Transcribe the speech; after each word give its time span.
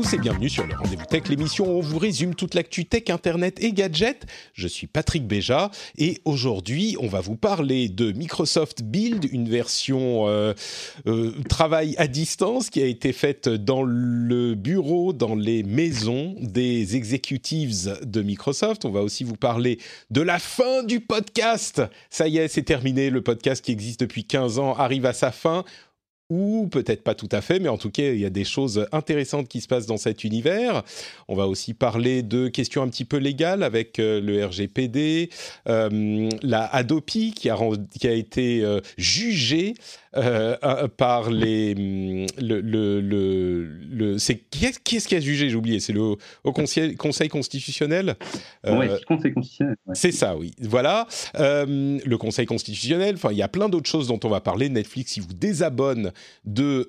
tous 0.00 0.14
et 0.14 0.18
bienvenue 0.18 0.48
sur 0.48 0.64
le 0.64 0.76
Rendez-vous 0.76 1.06
Tech, 1.06 1.28
l'émission 1.28 1.66
où 1.66 1.78
on 1.78 1.80
vous 1.80 1.98
résume 1.98 2.36
toute 2.36 2.54
l'actu 2.54 2.84
tech, 2.84 3.10
internet 3.10 3.60
et 3.60 3.72
gadgets. 3.72 4.26
Je 4.52 4.68
suis 4.68 4.86
Patrick 4.86 5.26
Béja 5.26 5.72
et 5.96 6.20
aujourd'hui 6.24 6.96
on 7.00 7.08
va 7.08 7.20
vous 7.20 7.34
parler 7.34 7.88
de 7.88 8.12
Microsoft 8.12 8.84
Build, 8.84 9.26
une 9.32 9.48
version 9.48 10.28
euh, 10.28 10.54
euh, 11.08 11.32
travail 11.48 11.96
à 11.98 12.06
distance 12.06 12.70
qui 12.70 12.80
a 12.80 12.86
été 12.86 13.12
faite 13.12 13.48
dans 13.48 13.82
le 13.82 14.54
bureau, 14.54 15.12
dans 15.12 15.34
les 15.34 15.64
maisons 15.64 16.36
des 16.38 16.94
executives 16.94 17.98
de 18.04 18.22
Microsoft. 18.22 18.84
On 18.84 18.92
va 18.92 19.02
aussi 19.02 19.24
vous 19.24 19.36
parler 19.36 19.80
de 20.12 20.20
la 20.20 20.38
fin 20.38 20.84
du 20.84 21.00
podcast. 21.00 21.82
Ça 22.08 22.28
y 22.28 22.36
est, 22.38 22.46
c'est 22.46 22.62
terminé, 22.62 23.10
le 23.10 23.22
podcast 23.22 23.64
qui 23.64 23.72
existe 23.72 23.98
depuis 23.98 24.22
15 24.22 24.60
ans 24.60 24.74
arrive 24.74 25.06
à 25.06 25.12
sa 25.12 25.32
fin 25.32 25.64
ou 26.30 26.68
peut-être 26.70 27.02
pas 27.02 27.14
tout 27.14 27.28
à 27.32 27.40
fait, 27.40 27.58
mais 27.58 27.68
en 27.68 27.78
tout 27.78 27.90
cas, 27.90 28.10
il 28.10 28.20
y 28.20 28.26
a 28.26 28.30
des 28.30 28.44
choses 28.44 28.86
intéressantes 28.92 29.48
qui 29.48 29.60
se 29.60 29.68
passent 29.68 29.86
dans 29.86 29.96
cet 29.96 30.24
univers. 30.24 30.82
On 31.26 31.34
va 31.34 31.46
aussi 31.46 31.72
parler 31.72 32.22
de 32.22 32.48
questions 32.48 32.82
un 32.82 32.88
petit 32.88 33.06
peu 33.06 33.16
légales 33.16 33.62
avec 33.62 33.98
euh, 33.98 34.20
le 34.20 34.44
RGPD, 34.44 35.30
euh, 35.68 36.28
la 36.42 36.66
Adopi 36.66 37.32
qui 37.32 37.48
a, 37.48 38.12
été 38.12 38.62
euh, 38.62 38.80
jugée 38.98 39.74
euh, 40.16 40.88
par 40.88 41.30
les 41.30 41.74
mm, 41.74 42.26
le 42.40 42.60
le 42.60 43.00
le, 43.00 43.64
le 43.64 44.18
c'est 44.18 44.36
qui 44.38 44.66
est-ce 44.66 45.08
qui 45.08 45.14
a 45.14 45.20
jugé 45.20 45.50
j'ai 45.50 45.56
oublié 45.56 45.80
c'est 45.80 45.92
le 45.92 46.16
au 46.44 46.52
conseil, 46.52 46.96
conseil 46.96 47.28
constitutionnel? 47.28 48.16
Euh, 48.66 48.78
oui, 48.78 48.86
conseil 49.06 49.32
constitutionnel 49.32 49.76
ouais. 49.86 49.94
c'est 49.94 50.12
ça 50.12 50.36
oui. 50.36 50.52
Voilà. 50.60 51.06
Euh, 51.38 51.98
le 52.04 52.18
conseil 52.18 52.46
constitutionnel 52.46 53.16
enfin 53.16 53.32
il 53.32 53.38
y 53.38 53.42
a 53.42 53.48
plein 53.48 53.68
d'autres 53.68 53.90
choses 53.90 54.08
dont 54.08 54.20
on 54.24 54.28
va 54.28 54.40
parler. 54.40 54.68
Netflix 54.68 55.16
il 55.16 55.22
vous 55.22 55.34
désabonne 55.34 56.12
de 56.44 56.88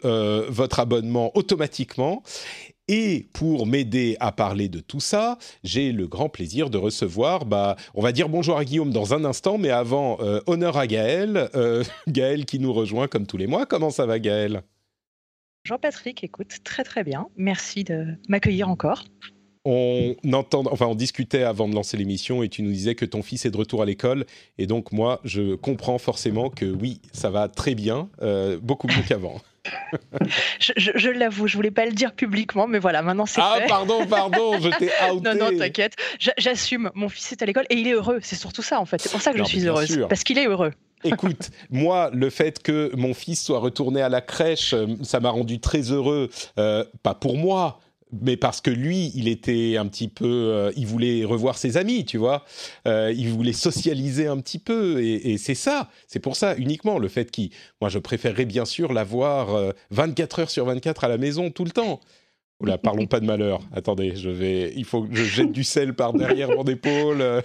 votre 0.49 0.79
abonnement 0.79 1.31
automatiquement 1.35 2.23
et 2.89 3.27
pour 3.33 3.67
m'aider 3.67 4.17
à 4.19 4.31
parler 4.31 4.67
de 4.67 4.79
tout 4.79 4.99
ça, 4.99 5.37
j'ai 5.63 5.91
le 5.91 6.07
grand 6.07 6.27
plaisir 6.27 6.71
de 6.71 6.79
recevoir, 6.79 7.45
bah, 7.45 7.75
on 7.93 8.01
va 8.01 8.11
dire 8.11 8.29
bonjour 8.29 8.57
à 8.57 8.65
Guillaume 8.65 8.91
dans 8.91 9.13
un 9.13 9.25
instant, 9.25 9.59
mais 9.59 9.69
avant, 9.69 10.17
euh, 10.21 10.41
honneur 10.47 10.75
à 10.75 10.87
Gaël. 10.87 11.49
Euh, 11.53 11.83
Gaël 12.07 12.45
qui 12.45 12.57
nous 12.57 12.73
rejoint 12.73 13.07
comme 13.07 13.27
tous 13.27 13.37
les 13.37 13.45
mois. 13.45 13.67
Comment 13.67 13.91
ça 13.91 14.07
va 14.07 14.17
Gaël? 14.17 14.63
Jean-Patrick, 15.65 16.23
écoute, 16.23 16.55
très 16.63 16.83
très 16.83 17.03
bien. 17.03 17.27
Merci 17.37 17.83
de 17.83 18.07
m'accueillir 18.27 18.69
encore. 18.69 19.05
On 19.65 20.15
entend, 20.33 20.63
enfin, 20.71 20.87
on 20.87 20.95
discutait 20.95 21.43
avant 21.43 21.69
de 21.69 21.75
lancer 21.75 21.95
l'émission 21.95 22.41
et 22.41 22.49
tu 22.49 22.63
nous 22.63 22.71
disais 22.71 22.95
que 22.95 23.05
ton 23.05 23.21
fils 23.21 23.45
est 23.45 23.51
de 23.51 23.57
retour 23.57 23.83
à 23.83 23.85
l'école 23.85 24.25
et 24.57 24.65
donc 24.65 24.91
moi, 24.91 25.19
je 25.25 25.53
comprends 25.53 25.99
forcément 25.99 26.49
que 26.49 26.65
oui, 26.65 27.01
ça 27.11 27.29
va 27.29 27.49
très 27.49 27.75
bien, 27.75 28.09
euh, 28.23 28.57
beaucoup 28.59 28.87
mieux 28.87 29.03
qu'avant. 29.07 29.41
je, 30.59 30.73
je, 30.77 30.91
je 30.95 31.09
l'avoue, 31.09 31.47
je 31.47 31.55
voulais 31.55 31.71
pas 31.71 31.85
le 31.85 31.91
dire 31.91 32.13
publiquement, 32.13 32.67
mais 32.67 32.79
voilà, 32.79 33.01
maintenant 33.01 33.25
c'est 33.25 33.41
ah, 33.41 33.55
fait. 33.57 33.63
Ah 33.65 33.67
pardon, 33.67 34.05
pardon, 34.05 34.53
je 34.59 34.69
t'ai 34.69 34.89
outé. 35.11 35.23
non, 35.23 35.35
non, 35.35 35.57
t'inquiète. 35.57 35.95
J'assume, 36.37 36.91
mon 36.95 37.09
fils 37.09 37.31
est 37.31 37.41
à 37.41 37.45
l'école 37.45 37.65
et 37.69 37.75
il 37.75 37.87
est 37.87 37.93
heureux. 37.93 38.19
C'est 38.21 38.35
surtout 38.35 38.61
ça 38.61 38.79
en 38.79 38.85
fait. 38.85 39.01
C'est 39.01 39.11
pour 39.11 39.21
ça 39.21 39.31
que 39.31 39.37
non, 39.37 39.43
je 39.43 39.49
suis 39.49 39.65
heureuse, 39.65 39.91
sûr. 39.91 40.07
parce 40.07 40.23
qu'il 40.23 40.37
est 40.37 40.47
heureux. 40.47 40.71
Écoute, 41.03 41.49
moi, 41.69 42.09
le 42.13 42.29
fait 42.29 42.61
que 42.61 42.91
mon 42.95 43.13
fils 43.13 43.43
soit 43.43 43.59
retourné 43.59 44.01
à 44.01 44.09
la 44.09 44.21
crèche, 44.21 44.73
euh, 44.73 44.87
ça 45.01 45.19
m'a 45.19 45.29
rendu 45.29 45.59
très 45.59 45.91
heureux. 45.91 46.29
Euh, 46.57 46.83
pas 47.03 47.13
pour 47.13 47.37
moi, 47.37 47.79
mais 48.11 48.37
parce 48.37 48.61
que 48.61 48.71
lui, 48.71 49.11
il 49.15 49.27
était 49.27 49.77
un 49.77 49.85
petit 49.87 50.07
peu, 50.07 50.25
euh, 50.25 50.71
il 50.75 50.87
voulait 50.87 51.23
revoir 51.25 51.57
ses 51.57 51.77
amis, 51.77 52.05
tu 52.05 52.17
vois, 52.17 52.43
euh, 52.87 53.13
il 53.15 53.29
voulait 53.29 53.53
socialiser 53.53 54.27
un 54.27 54.39
petit 54.39 54.59
peu, 54.59 55.01
et, 55.01 55.31
et 55.31 55.37
c'est 55.37 55.55
ça, 55.55 55.89
c'est 56.07 56.19
pour 56.19 56.35
ça 56.35 56.55
uniquement 56.55 56.97
le 56.97 57.07
fait 57.07 57.29
qu'il, 57.29 57.51
moi, 57.81 57.89
je 57.89 57.99
préférerais 57.99 58.45
bien 58.45 58.65
sûr 58.65 58.93
l'avoir 58.93 59.55
euh, 59.55 59.71
24 59.91 60.39
heures 60.39 60.49
sur 60.49 60.65
24 60.65 61.03
à 61.03 61.07
la 61.07 61.17
maison 61.17 61.51
tout 61.51 61.65
le 61.65 61.71
temps. 61.71 61.99
Oula, 62.61 62.77
parlons 62.77 63.05
pas 63.05 63.21
de 63.21 63.25
malheur. 63.25 63.61
Attendez, 63.71 64.17
je 64.17 64.29
vais, 64.29 64.73
il 64.75 64.83
faut 64.83 65.03
que 65.03 65.15
je 65.15 65.23
jette 65.23 65.53
du 65.53 65.63
sel 65.63 65.93
par 65.93 66.11
derrière 66.11 66.49
mon 66.49 66.65
épaule. 66.65 67.41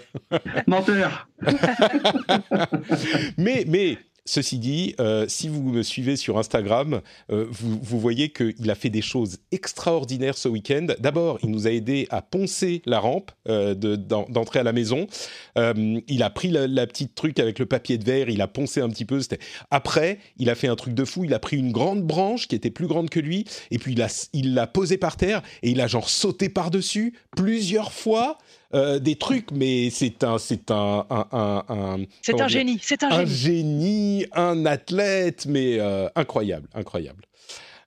Menteur. 0.67 1.29
mais, 3.39 3.65
mais 3.69 3.97
Ceci 4.27 4.59
dit, 4.59 4.95
euh, 5.01 5.27
si 5.29 5.49
vous 5.49 5.62
me 5.62 5.83
suivez 5.83 6.17
sur 6.17 6.39
Instagram, 6.39 7.03
euh, 7.31 7.47
vous, 7.51 8.01
voyez 8.01 8.31
qu'il 8.31 8.71
a 8.71 8.75
fait 8.75 8.89
des 8.89 9.03
choses 9.03 9.37
extraordinaires 9.53 10.39
ce 10.39 10.49
week-end. 10.49 10.87
D'abord, 10.99 11.39
il 11.43 11.51
nous 11.51 11.67
a 11.67 11.71
aidé 11.71 12.07
à 12.09 12.23
poncer 12.23 12.81
la 12.87 13.01
rampe 13.01 13.33
euh, 13.49 13.75
d'entrée 13.75 14.61
à 14.61 14.62
la 14.62 14.73
maison. 14.73 15.07
Il 15.57 16.23
a 16.23 16.31
pris 16.31 16.49
la, 16.49 16.87
petite 16.87 17.15
truc 17.15 17.39
avec 17.39 17.59
le 17.59 17.67
papier 17.67 17.99
de 17.99 18.05
verre, 18.05 18.31
il 18.31 18.41
a 18.41 18.49
poncé 18.49 18.81
un 18.81 18.89
petit 18.89 19.05
peu. 19.05 19.21
Après, 19.71 20.19
il 20.39 20.49
a 20.49 20.55
fait 20.55 20.69
un 20.69 20.77
truc 20.77 20.95
de 20.95 21.05
fou. 21.05 21.25
Il 21.25 21.35
a 21.35 21.39
pris 21.39 21.59
une 21.59 21.73
grande 21.73 22.03
branche 22.03 22.49
qui 22.49 22.55
était 22.55 22.71
plus 22.71 22.87
grande 22.87 23.11
que 23.11 23.21
lui, 23.21 23.45
et 23.71 23.79
puis 23.79 23.95
il 24.33 24.55
l'a 24.55 24.67
posée 24.67 24.97
par 24.97 25.19
terre 25.19 25.43
et 25.62 25.71
il 25.71 25.81
a 25.83 25.87
genre 25.87 26.09
sauté 26.09 26.49
par-dessus 26.49 27.12
plusieurs 27.37 27.93
fois. 27.93 28.39
Euh, 28.75 28.99
des 28.99 29.15
trucs, 29.15 29.53
mais 29.53 29.89
c'est 29.91 30.25
un, 30.25 30.39
c'est 30.39 30.71
un, 30.71 31.07
un, 31.09 31.27
un, 31.33 31.65
un 31.69 31.99
c'est 32.23 32.41
un 32.41 32.49
génie, 32.49 32.79
c'est 32.83 33.05
un, 33.05 33.11
un 33.11 33.25
génie, 33.25 34.27
un 34.33 34.67
athlète, 34.67 35.47
mais 35.47 35.79
euh, 35.79 36.09
incroyable, 36.17 36.69
incroyable. 36.75 37.25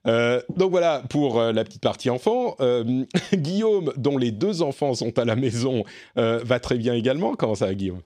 Euh, 0.06 0.40
donc 0.56 0.70
voilà 0.70 1.02
pour 1.10 1.38
euh, 1.38 1.52
la 1.52 1.64
petite 1.64 1.82
partie 1.82 2.08
enfant. 2.08 2.56
Euh, 2.60 3.04
Guillaume, 3.34 3.92
dont 3.96 4.16
les 4.16 4.30
deux 4.30 4.62
enfants 4.62 4.94
sont 4.94 5.18
à 5.18 5.24
la 5.24 5.36
maison, 5.36 5.84
va 6.16 6.60
très 6.60 6.78
bien 6.78 6.94
également. 6.94 7.34
Comment 7.34 7.54
ça 7.54 7.74
Guillaume? 7.74 8.00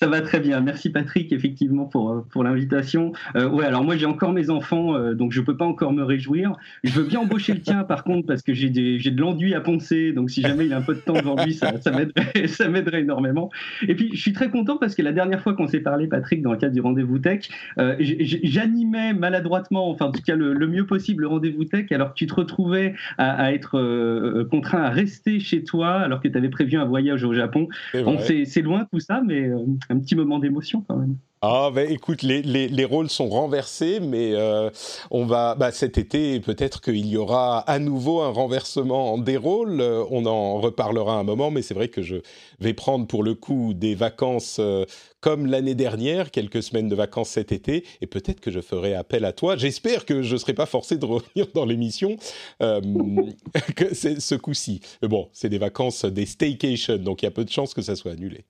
Ça 0.00 0.06
va 0.08 0.20
très 0.20 0.40
bien. 0.40 0.60
Merci 0.60 0.90
Patrick, 0.90 1.32
effectivement, 1.32 1.84
pour, 1.86 2.24
pour 2.30 2.44
l'invitation. 2.44 3.12
Euh, 3.36 3.48
ouais, 3.48 3.64
alors 3.64 3.84
moi 3.84 3.96
j'ai 3.96 4.06
encore 4.06 4.32
mes 4.32 4.50
enfants, 4.50 4.94
euh, 4.94 5.14
donc 5.14 5.32
je 5.32 5.40
peux 5.40 5.56
pas 5.56 5.64
encore 5.64 5.92
me 5.92 6.02
réjouir. 6.02 6.52
Je 6.82 6.92
veux 6.92 7.04
bien 7.04 7.20
embaucher 7.20 7.54
le 7.54 7.60
tien, 7.60 7.84
par 7.84 8.04
contre, 8.04 8.26
parce 8.26 8.42
que 8.42 8.54
j'ai 8.54 8.70
de 8.70 9.20
l'enduit 9.20 9.54
à 9.54 9.60
poncer, 9.60 10.12
donc 10.12 10.30
si 10.30 10.42
jamais 10.42 10.66
il 10.66 10.72
a 10.72 10.78
un 10.78 10.82
peu 10.82 10.94
de 10.94 11.00
temps 11.00 11.14
devant 11.14 11.42
lui, 11.42 11.54
ça, 11.54 11.72
ça 12.46 12.68
m'aiderait 12.68 13.00
énormément. 13.00 13.50
Et 13.86 13.94
puis 13.94 14.10
je 14.12 14.20
suis 14.20 14.32
très 14.32 14.50
content 14.50 14.76
parce 14.76 14.94
que 14.94 15.02
la 15.02 15.12
dernière 15.12 15.42
fois 15.42 15.54
qu'on 15.54 15.66
s'est 15.66 15.80
parlé, 15.80 16.06
Patrick, 16.06 16.42
dans 16.42 16.52
le 16.52 16.58
cadre 16.58 16.74
du 16.74 16.80
rendez-vous 16.80 17.18
tech, 17.18 17.48
euh, 17.78 17.96
j'animais 18.00 19.12
maladroitement, 19.12 19.90
enfin 19.90 20.06
en 20.06 20.12
tout 20.12 20.22
cas 20.22 20.36
le, 20.36 20.52
le 20.52 20.66
mieux 20.66 20.86
possible, 20.86 21.22
le 21.22 21.28
rendez-vous 21.28 21.64
tech, 21.64 21.90
alors 21.92 22.10
que 22.10 22.14
tu 22.14 22.26
te 22.26 22.34
retrouvais 22.34 22.94
à, 23.18 23.30
à 23.30 23.52
être 23.52 23.78
euh, 23.78 24.44
contraint 24.50 24.82
à 24.82 24.90
rester 24.90 25.40
chez 25.40 25.64
toi 25.64 25.92
alors 25.92 26.20
que 26.20 26.28
tu 26.28 26.36
avais 26.36 26.48
prévu 26.48 26.76
un 26.76 26.84
voyage 26.84 27.24
au 27.24 27.34
Japon. 27.34 27.68
C'est 27.92 28.62
loin 28.62 28.86
tout 28.90 29.00
ça, 29.00 29.22
mais 29.24 29.50
un 29.90 29.98
petit 29.98 30.14
moment 30.14 30.38
d'émotion 30.38 30.84
quand 30.86 30.96
même. 30.96 31.16
Ah 31.46 31.70
ben 31.70 31.90
écoute, 31.90 32.22
les, 32.22 32.40
les, 32.40 32.68
les, 32.68 32.84
rôles 32.86 33.10
sont 33.10 33.28
renversés, 33.28 34.00
mais 34.00 34.32
euh, 34.32 34.70
on 35.10 35.26
va 35.26 35.54
bah, 35.54 35.72
cet 35.72 35.98
été 35.98 36.40
peut-être 36.40 36.80
qu'il 36.80 37.06
y 37.06 37.18
aura 37.18 37.58
à 37.58 37.78
nouveau 37.78 38.22
un 38.22 38.30
renversement 38.30 39.18
des 39.18 39.36
rôles. 39.36 39.82
Euh, 39.82 40.04
on 40.10 40.24
en 40.24 40.58
reparlera 40.58 41.18
un 41.18 41.22
moment, 41.22 41.50
mais 41.50 41.60
c'est 41.60 41.74
vrai 41.74 41.88
que 41.88 42.00
je 42.00 42.16
vais 42.60 42.72
prendre 42.72 43.06
pour 43.06 43.22
le 43.22 43.34
coup 43.34 43.74
des 43.74 43.94
vacances 43.94 44.56
euh, 44.58 44.86
comme 45.20 45.44
l'année 45.44 45.74
dernière, 45.74 46.30
quelques 46.30 46.62
semaines 46.62 46.88
de 46.88 46.94
vacances 46.94 47.28
cet 47.28 47.52
été, 47.52 47.84
et 48.00 48.06
peut-être 48.06 48.40
que 48.40 48.50
je 48.50 48.60
ferai 48.60 48.94
appel 48.94 49.26
à 49.26 49.34
toi. 49.34 49.54
J'espère 49.58 50.06
que 50.06 50.22
je 50.22 50.32
ne 50.32 50.38
serai 50.38 50.54
pas 50.54 50.64
forcé 50.64 50.96
de 50.96 51.04
revenir 51.04 51.48
dans 51.52 51.66
l'émission 51.66 52.16
ce 52.60 54.34
coup-ci. 54.36 54.80
Mais 55.02 55.08
bon, 55.08 55.28
c'est 55.34 55.50
des 55.50 55.58
vacances, 55.58 56.06
des 56.06 56.24
staycations, 56.24 56.96
donc 56.96 57.20
il 57.20 57.26
y 57.26 57.28
a 57.28 57.32
peu 57.32 57.44
de 57.44 57.50
chances 57.50 57.74
que 57.74 57.82
ça 57.82 57.96
soit 57.96 58.12
annulé. 58.12 58.46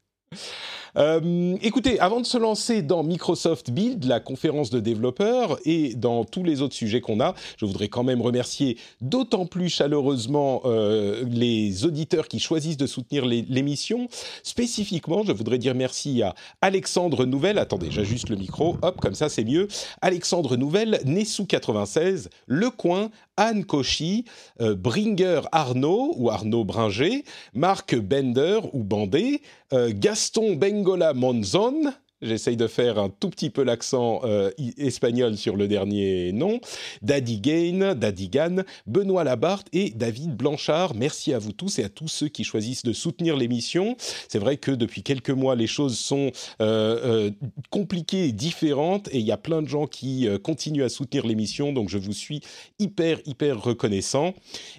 Euh, 0.97 1.57
écoutez, 1.61 1.99
avant 1.99 2.21
de 2.21 2.27
se 2.27 2.39
lancer 2.39 2.83
dans 2.83 3.03
Microsoft 3.03 3.71
Build, 3.71 4.05
la 4.05 4.21
conférence 4.21 4.71
de 4.71 4.81
développeurs, 4.81 5.59
et 5.65 5.95
dans 5.95 6.25
tous 6.25 6.45
les 6.45 6.63
autres 6.63 6.75
sujets 6.75 7.01
qu'on 7.01 7.21
a, 7.21 7.35
je 7.57 7.67
voudrais 7.67 7.89
quand 7.89 8.05
même 8.05 8.23
remercier 8.23 8.79
d'autant 9.01 9.47
plus 9.47 9.69
chaleureusement 9.69 10.63
euh, 10.65 11.25
les 11.29 11.85
auditeurs 11.85 12.29
qui 12.29 12.39
choisissent 12.39 12.77
de 12.77 12.87
soutenir 12.87 13.25
l'émission. 13.27 14.09
Spécifiquement, 14.43 15.25
je 15.25 15.33
voudrais 15.33 15.59
dire 15.59 15.75
merci 15.75 16.23
à 16.23 16.35
Alexandre 16.61 17.25
Nouvelle. 17.27 17.59
Attendez, 17.59 17.91
j'ajuste 17.91 18.29
le 18.29 18.37
micro. 18.37 18.77
Hop, 18.83 19.01
comme 19.01 19.15
ça 19.15 19.29
c'est 19.29 19.45
mieux. 19.45 19.69
Alexandre 20.01 20.57
Nouvelle, 20.57 21.01
Nessou 21.05 21.45
96, 21.45 22.31
Le 22.47 22.71
Coin, 22.71 23.11
Anne 23.37 23.65
Cauchy, 23.65 24.25
euh, 24.61 24.75
Bringer 24.75 25.43
Arnaud 25.53 26.15
ou 26.17 26.31
Arnaud 26.31 26.65
Bringer, 26.65 27.25
Marc 27.53 27.97
Bender 27.97 28.61
ou 28.73 28.85
Bandé, 28.85 29.43
euh, 29.73 29.93
Gaston 29.95 30.57
Bengola 30.57 31.15
Monzon, 31.15 31.93
J'essaye 32.25 32.57
de 32.57 32.67
faire 32.67 32.99
un 32.99 33.11
tout 33.11 33.29
petit 33.29 33.51
peu 33.51 33.63
l'accent 33.63 34.23
euh, 34.25 34.51
espagnol 34.79 35.37
sur 35.37 35.57
le 35.57 35.69
dernier 35.69 36.33
nom. 36.33 36.59
Daddy 37.03 37.39
Gain, 37.39 37.95
Daddy 37.95 38.29
Gan, 38.31 38.63
Benoît 38.87 39.25
Labarthe 39.25 39.69
et 39.75 39.91
David 39.91 40.35
Blanchard. 40.35 40.95
Merci 40.95 41.35
à 41.35 41.39
vous 41.39 41.53
tous 41.53 41.79
et 41.79 41.85
à 41.85 41.91
tous 41.91 42.09
ceux 42.09 42.29
qui 42.29 42.43
choisissent 42.43 42.83
de 42.83 42.95
soutenir 42.95 43.37
l'émission. 43.37 43.97
C'est 44.29 44.39
vrai 44.39 44.57
que 44.57 44.71
depuis 44.71 45.03
quelques 45.03 45.31
mois, 45.31 45.55
les 45.55 45.67
choses 45.67 45.99
sont 45.99 46.33
euh, 46.63 47.29
euh, 47.29 47.31
compliquées 47.71 48.25
et 48.25 48.33
différentes 48.33 49.09
et 49.13 49.19
il 49.19 49.27
y 49.27 49.33
a 49.33 49.37
plein 49.37 49.61
de 49.61 49.69
gens 49.69 49.87
qui 49.87 50.27
continuent 50.43 50.85
à 50.85 50.89
soutenir 50.89 51.27
l'émission. 51.27 51.73
Donc 51.73 51.91
je 51.91 51.99
vous 51.99 52.13
suis 52.13 52.41
hyper, 52.79 53.19
hyper 53.27 53.63
reconnaissant. 53.63 54.35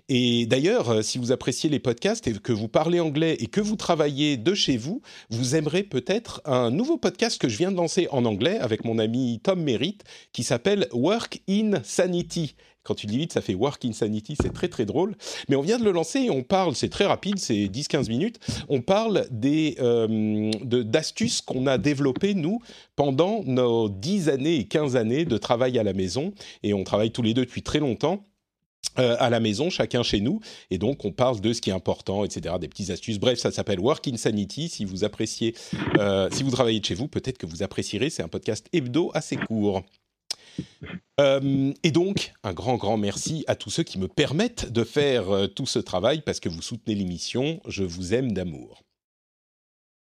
Et 0.10 0.48
d'ailleurs, 0.48 1.04
si 1.04 1.20
vous 1.20 1.32
appréciez 1.32 1.70
les 1.70 1.80
podcasts 1.80 2.28
et 2.28 2.34
que 2.34 2.54
vous 2.54 2.68
parlez 2.68 3.00
anglais 3.00 3.38
et 3.40 3.48
que 3.48 3.62
vous 3.62 3.76
travaillez 3.76 4.38
de 4.38 4.54
chez 4.56 4.78
vous, 4.78 5.02
vous 5.30 5.56
aimerez 5.56 5.84
peut-être 5.84 6.42
un 6.46 6.72
nouveau 6.72 6.98
podcast 6.98 7.35
que 7.40 7.50
je 7.50 7.58
viens 7.58 7.72
de 7.72 7.78
lancer 7.78 8.08
en 8.12 8.26
anglais 8.26 8.58
avec 8.60 8.86
mon 8.86 9.00
ami 9.00 9.40
Tom 9.44 9.62
Merritt 9.62 10.04
qui 10.34 10.44
s'appelle 10.44 10.88
Work 10.92 11.42
in 11.50 11.82
Sanity 11.84 12.56
quand 12.86 12.96
tu 12.96 13.08
dis 13.08 13.18
vite, 13.18 13.34
ça 13.34 13.42
fait 13.42 13.56
Work 13.56 13.84
Insanity, 13.84 14.38
c'est 14.40 14.54
très 14.54 14.68
très 14.70 14.86
drôle. 14.86 15.16
Mais 15.50 15.56
on 15.56 15.62
vient 15.62 15.80
de 15.80 15.84
le 15.84 15.92
lancer 15.92 16.20
et 16.20 16.30
on 16.30 16.44
parle, 16.44 16.76
c'est 16.76 16.90
très 16.90 17.06
rapide, 17.06 17.40
c'est 17.40 17.66
10-15 17.66 18.08
minutes, 18.10 18.40
on 18.70 18.82
parle 18.82 19.26
des, 19.32 19.76
euh, 19.80 20.52
d'astuces 20.62 21.42
qu'on 21.42 21.66
a 21.66 21.78
développées, 21.80 22.36
nous, 22.36 22.62
pendant 22.96 23.44
nos 23.44 23.90
10 23.90 24.30
années 24.30 24.58
et 24.58 24.66
15 24.66 24.96
années 24.96 25.26
de 25.26 25.38
travail 25.38 25.80
à 25.80 25.84
la 25.84 25.94
maison. 25.94 26.32
Et 26.62 26.74
on 26.74 26.84
travaille 26.84 27.12
tous 27.12 27.24
les 27.24 27.34
deux 27.34 27.46
depuis 27.46 27.64
très 27.64 27.80
longtemps. 27.80 28.24
Euh, 28.98 29.18
à 29.20 29.30
la 29.30 29.42
maison, 29.42 29.70
chacun 29.70 30.04
chez 30.04 30.22
nous, 30.22 30.40
et 30.72 30.78
donc 30.78 31.04
on 31.04 31.12
parle 31.12 31.42
de 31.42 31.52
ce 31.52 31.60
qui 31.60 31.70
est 31.70 31.74
important, 31.74 32.24
etc., 32.24 32.56
des 32.62 32.70
petites 32.70 32.92
astuces. 32.92 33.20
Bref, 33.20 33.38
ça 33.40 33.52
s'appelle 33.52 33.80
Work 33.82 34.08
Insanity. 34.08 34.70
Si 34.70 34.86
vous 34.86 35.04
appréciez, 35.04 35.54
euh, 35.98 36.30
si 36.32 36.44
vous 36.44 36.52
travaillez 36.52 36.80
de 36.80 36.86
chez 36.86 36.96
vous, 36.96 37.10
peut-être 37.10 37.38
que 37.38 37.46
vous 37.46 37.62
apprécierez. 37.62 38.10
C'est 38.10 38.24
un 38.24 38.30
podcast 38.30 38.68
hebdo 38.72 39.12
assez 39.14 39.36
court. 39.36 39.84
Euh, 41.20 41.74
et 41.84 41.92
donc, 41.92 42.32
un 42.46 42.54
grand, 42.54 42.78
grand 42.78 42.96
merci 42.96 43.44
à 43.48 43.56
tous 43.56 43.70
ceux 43.70 43.84
qui 43.84 44.00
me 44.00 44.08
permettent 44.08 44.72
de 44.72 44.86
faire 44.86 45.26
tout 45.54 45.66
ce 45.66 45.80
travail 45.80 46.22
parce 46.22 46.40
que 46.40 46.48
vous 46.48 46.62
soutenez 46.62 46.96
l'émission. 46.96 47.60
Je 47.68 47.84
vous 47.84 48.14
aime 48.14 48.32
d'amour. 48.32 48.82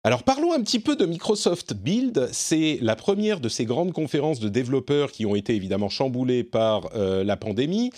Alors 0.05 0.23
parlons 0.23 0.53
un 0.53 0.63
petit 0.63 0.79
peu 0.79 0.95
de 0.95 1.05
Microsoft 1.05 1.75
Build. 1.75 2.29
C'est 2.31 2.79
la 2.81 2.95
première 2.95 3.41
de 3.41 3.49
ces 3.49 3.65
grandes 3.65 3.93
conférences 3.93 4.39
de 4.39 4.49
développeurs 4.49 5.11
qui 5.11 5.27
ont 5.27 5.35
été 5.35 5.57
évidemment 5.57 5.89
chamboulées 5.89 6.45
par 6.45 6.89
la 6.95 7.37
pandémie. 7.37 7.91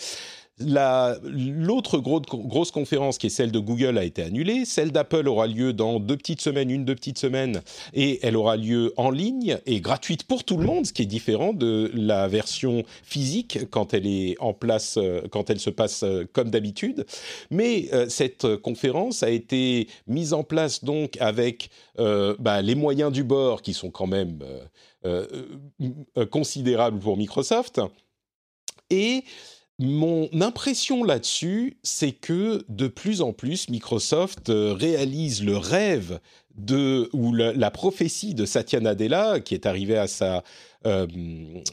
L'autre 0.60 1.98
grosse 1.98 2.70
conférence, 2.70 3.18
qui 3.18 3.28
est 3.28 3.30
celle 3.30 3.52
de 3.52 3.58
Google, 3.58 3.96
a 3.98 4.04
été 4.04 4.22
annulée. 4.22 4.64
Celle 4.64 4.90
d'Apple 4.90 5.28
aura 5.28 5.46
lieu 5.46 5.72
dans 5.72 6.00
deux 6.00 6.16
petites 6.16 6.40
semaines, 6.40 6.70
une, 6.70 6.84
deux 6.84 6.94
petites 6.94 7.18
semaines, 7.18 7.62
et 7.94 8.18
elle 8.22 8.36
aura 8.36 8.56
lieu 8.56 8.92
en 8.96 9.10
ligne 9.10 9.58
et 9.66 9.80
gratuite 9.80 10.24
pour 10.24 10.44
tout 10.44 10.56
le 10.56 10.64
monde, 10.64 10.86
ce 10.86 10.92
qui 10.92 11.02
est 11.02 11.06
différent 11.06 11.52
de 11.52 11.90
la 11.94 12.26
version 12.28 12.82
physique 13.02 13.70
quand 13.70 13.94
elle 13.94 14.06
est 14.06 14.36
en 14.40 14.52
place, 14.52 14.96
euh, 14.96 15.22
quand 15.30 15.50
elle 15.50 15.60
se 15.60 15.70
passe 15.70 16.02
euh, 16.02 16.24
comme 16.32 16.50
d'habitude. 16.50 17.06
Mais 17.50 17.88
euh, 17.92 18.08
cette 18.08 18.56
conférence 18.56 19.22
a 19.22 19.30
été 19.30 19.88
mise 20.06 20.32
en 20.32 20.42
place 20.42 20.84
donc 20.84 21.16
avec 21.20 21.70
bah, 22.38 22.62
les 22.62 22.76
moyens 22.76 23.10
du 23.10 23.24
bord 23.24 23.60
qui 23.60 23.74
sont 23.74 23.90
quand 23.90 24.06
même 24.06 24.38
considérables 26.30 27.00
pour 27.00 27.16
Microsoft. 27.16 27.80
Et 28.90 29.24
mon 29.78 30.28
impression 30.40 31.04
là-dessus, 31.04 31.76
c'est 31.82 32.12
que 32.12 32.64
de 32.68 32.88
plus 32.88 33.20
en 33.20 33.32
plus, 33.32 33.68
Microsoft 33.68 34.50
euh, 34.50 34.72
réalise 34.72 35.44
le 35.44 35.56
rêve 35.56 36.18
de 36.56 37.08
ou 37.12 37.32
la, 37.32 37.70
prophétie 37.70 38.34
de 38.34 38.44
Satya 38.44 38.80
Nadella, 38.80 39.38
qui 39.38 39.54
est 39.54 39.66
arrivé 39.66 39.96
à 39.96 40.08
sa 40.08 40.42
euh, 40.86 41.06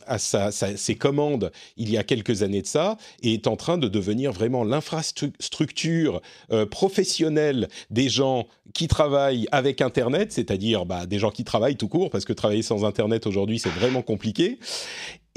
à 0.05 0.17
ses 0.17 0.95
commandes 0.95 1.51
il 1.77 1.91
y 1.91 1.97
a 1.97 2.03
quelques 2.03 2.43
années 2.43 2.61
de 2.61 2.67
ça, 2.67 2.97
et 3.23 3.33
est 3.33 3.47
en 3.47 3.55
train 3.55 3.79
de 3.79 3.87
devenir 3.87 4.31
vraiment 4.31 4.63
l'infrastructure 4.63 6.21
euh, 6.51 6.67
professionnelle 6.67 7.67
des 7.89 8.09
gens 8.09 8.47
qui 8.75 8.87
travaillent 8.87 9.47
avec 9.51 9.81
Internet, 9.81 10.31
c'est-à-dire 10.31 10.85
bah, 10.85 11.07
des 11.07 11.17
gens 11.17 11.31
qui 11.31 11.43
travaillent 11.43 11.77
tout 11.77 11.87
court, 11.87 12.11
parce 12.11 12.25
que 12.25 12.33
travailler 12.33 12.61
sans 12.61 12.83
Internet 12.83 13.25
aujourd'hui 13.25 13.57
c'est 13.57 13.69
vraiment 13.69 14.03
compliqué. 14.03 14.59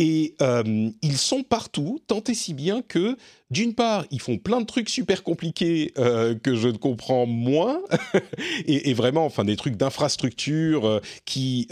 Et 0.00 0.36
euh, 0.40 0.90
ils 1.02 1.16
sont 1.16 1.42
partout, 1.42 2.00
tant 2.06 2.22
et 2.28 2.34
si 2.34 2.54
bien 2.54 2.82
que, 2.82 3.16
d'une 3.50 3.74
part, 3.74 4.06
ils 4.12 4.20
font 4.20 4.38
plein 4.38 4.60
de 4.60 4.66
trucs 4.66 4.88
super 4.88 5.24
compliqués 5.24 5.92
euh, 5.98 6.36
que 6.36 6.54
je 6.54 6.68
ne 6.68 6.76
comprends 6.76 7.26
moins, 7.26 7.80
et, 8.66 8.94
vraiment, 8.94 9.24
enfin, 9.26 9.44
des 9.44 9.56
trucs 9.56 9.76
d'infrastructure 9.76 10.86
euh, 10.86 11.00
qui, 11.24 11.66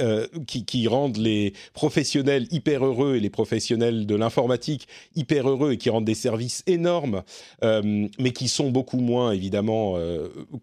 qui, 0.48 0.64
qui, 0.64 0.88
rendent 0.88 1.18
les 1.18 1.52
professionnels 1.72 2.48
hyper 2.50 2.84
heureux 2.84 3.14
et 3.14 3.20
les 3.20 3.30
professionnels 3.30 4.06
de 4.06 4.14
l'informatique 4.16 4.88
hyper 5.14 5.48
heureux 5.48 5.72
et 5.72 5.78
qui 5.78 5.88
rendent 5.90 6.04
des 6.04 6.14
services 6.14 6.64
énormes, 6.66 7.22
mais 7.62 8.32
qui 8.32 8.48
sont 8.48 8.70
beaucoup 8.70 8.98
moins, 8.98 9.32
évidemment, 9.32 9.96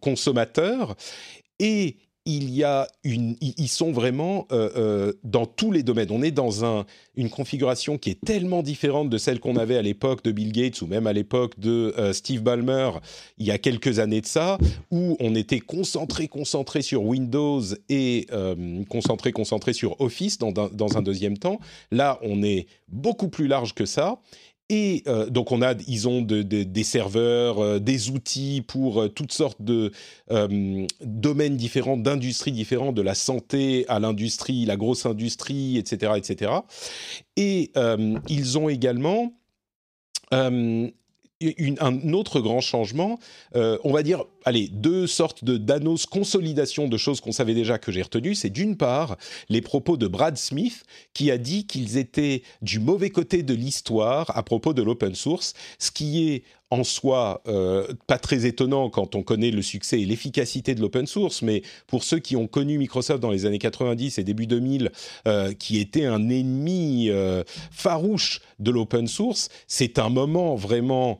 consommateurs. 0.01 0.95
Et 1.59 1.97
il 2.25 2.51
y 2.51 2.63
a 2.63 2.87
une, 3.03 3.35
ils 3.41 3.67
sont 3.67 3.91
vraiment 3.91 4.47
euh, 4.51 4.69
euh, 4.77 5.13
dans 5.23 5.45
tous 5.45 5.71
les 5.71 5.83
domaines. 5.83 6.09
On 6.11 6.23
est 6.23 6.31
dans 6.31 6.63
un, 6.63 6.85
une 7.15 7.29
configuration 7.29 7.97
qui 7.97 8.11
est 8.11 8.21
tellement 8.21 8.63
différente 8.63 9.09
de 9.09 9.17
celle 9.17 9.41
qu'on 9.41 9.57
avait 9.57 9.75
à 9.75 9.81
l'époque 9.81 10.23
de 10.23 10.31
Bill 10.31 10.53
Gates 10.53 10.81
ou 10.81 10.87
même 10.87 11.05
à 11.05 11.11
l'époque 11.11 11.59
de 11.59 11.93
euh, 11.97 12.13
Steve 12.13 12.41
Ballmer 12.41 12.91
il 13.37 13.45
y 13.45 13.51
a 13.51 13.57
quelques 13.57 13.99
années 13.99 14.21
de 14.21 14.25
ça, 14.25 14.57
où 14.89 15.17
on 15.19 15.35
était 15.35 15.59
concentré, 15.59 16.27
concentré 16.29 16.81
sur 16.81 17.03
Windows 17.03 17.61
et 17.89 18.27
concentré, 18.89 19.31
concentré 19.31 19.73
sur 19.73 19.99
Office 19.99 20.37
dans, 20.37 20.51
dans 20.51 20.97
un 20.97 21.01
deuxième 21.01 21.37
temps. 21.37 21.59
Là, 21.91 22.19
on 22.21 22.41
est 22.43 22.67
beaucoup 22.87 23.27
plus 23.27 23.47
large 23.47 23.73
que 23.73 23.85
ça. 23.85 24.19
Et 24.69 25.03
euh, 25.07 25.29
donc 25.29 25.51
on 25.51 25.61
a, 25.61 25.73
ils 25.87 26.07
ont 26.07 26.21
des 26.21 26.83
serveurs, 26.83 27.59
euh, 27.59 27.79
des 27.79 28.09
outils 28.09 28.63
pour 28.65 29.01
euh, 29.01 29.07
toutes 29.09 29.33
sortes 29.33 29.61
de 29.61 29.91
domaines 31.01 31.57
différents, 31.57 31.97
d'industries 31.97 32.51
différentes, 32.51 32.95
de 32.95 33.01
la 33.01 33.13
santé 33.13 33.85
à 33.87 33.99
l'industrie, 33.99 34.65
la 34.65 34.77
grosse 34.77 35.05
industrie, 35.05 35.77
etc., 35.77 36.13
etc. 36.15 36.51
Et 37.35 37.71
ils 38.29 38.57
ont 38.57 38.69
également 38.69 39.33
un 41.79 42.13
autre 42.13 42.39
grand 42.39 42.61
changement, 42.61 43.19
euh, 43.55 43.77
on 43.83 43.91
va 43.91 44.03
dire, 44.03 44.23
allez, 44.45 44.67
deux 44.69 45.07
sortes 45.07 45.43
de 45.43 45.57
d'annos 45.57 46.05
consolidation 46.05 46.87
de 46.87 46.97
choses 46.97 47.21
qu'on 47.21 47.31
savait 47.31 47.53
déjà 47.53 47.77
que 47.77 47.91
j'ai 47.91 48.01
retenues. 48.01 48.35
C'est 48.35 48.49
d'une 48.49 48.77
part 48.77 49.17
les 49.49 49.61
propos 49.61 49.97
de 49.97 50.07
Brad 50.07 50.37
Smith 50.37 50.83
qui 51.13 51.31
a 51.31 51.37
dit 51.37 51.65
qu'ils 51.65 51.97
étaient 51.97 52.43
du 52.61 52.79
mauvais 52.79 53.09
côté 53.09 53.43
de 53.43 53.53
l'histoire 53.53 54.35
à 54.37 54.43
propos 54.43 54.73
de 54.73 54.81
l'open 54.81 55.15
source, 55.15 55.53
ce 55.79 55.91
qui 55.91 56.29
est 56.29 56.43
en 56.73 56.83
soi 56.83 57.41
euh, 57.47 57.87
pas 58.07 58.17
très 58.17 58.45
étonnant 58.45 58.89
quand 58.89 59.15
on 59.15 59.21
connaît 59.23 59.51
le 59.51 59.61
succès 59.61 60.01
et 60.01 60.05
l'efficacité 60.05 60.73
de 60.73 60.81
l'open 60.81 61.05
source, 61.05 61.41
mais 61.41 61.61
pour 61.87 62.03
ceux 62.03 62.19
qui 62.19 62.35
ont 62.35 62.47
connu 62.47 62.77
Microsoft 62.77 63.21
dans 63.21 63.31
les 63.31 63.45
années 63.45 63.59
90 63.59 64.17
et 64.17 64.23
début 64.23 64.47
2000, 64.47 64.91
euh, 65.27 65.53
qui 65.53 65.79
était 65.79 66.05
un 66.05 66.29
ennemi 66.29 67.09
farouche 67.71 68.41
de 68.59 68.71
l'open 68.71 69.07
source, 69.07 69.49
c'est 69.67 69.99
un 69.99 70.09
moment 70.09 70.55
vraiment 70.55 71.19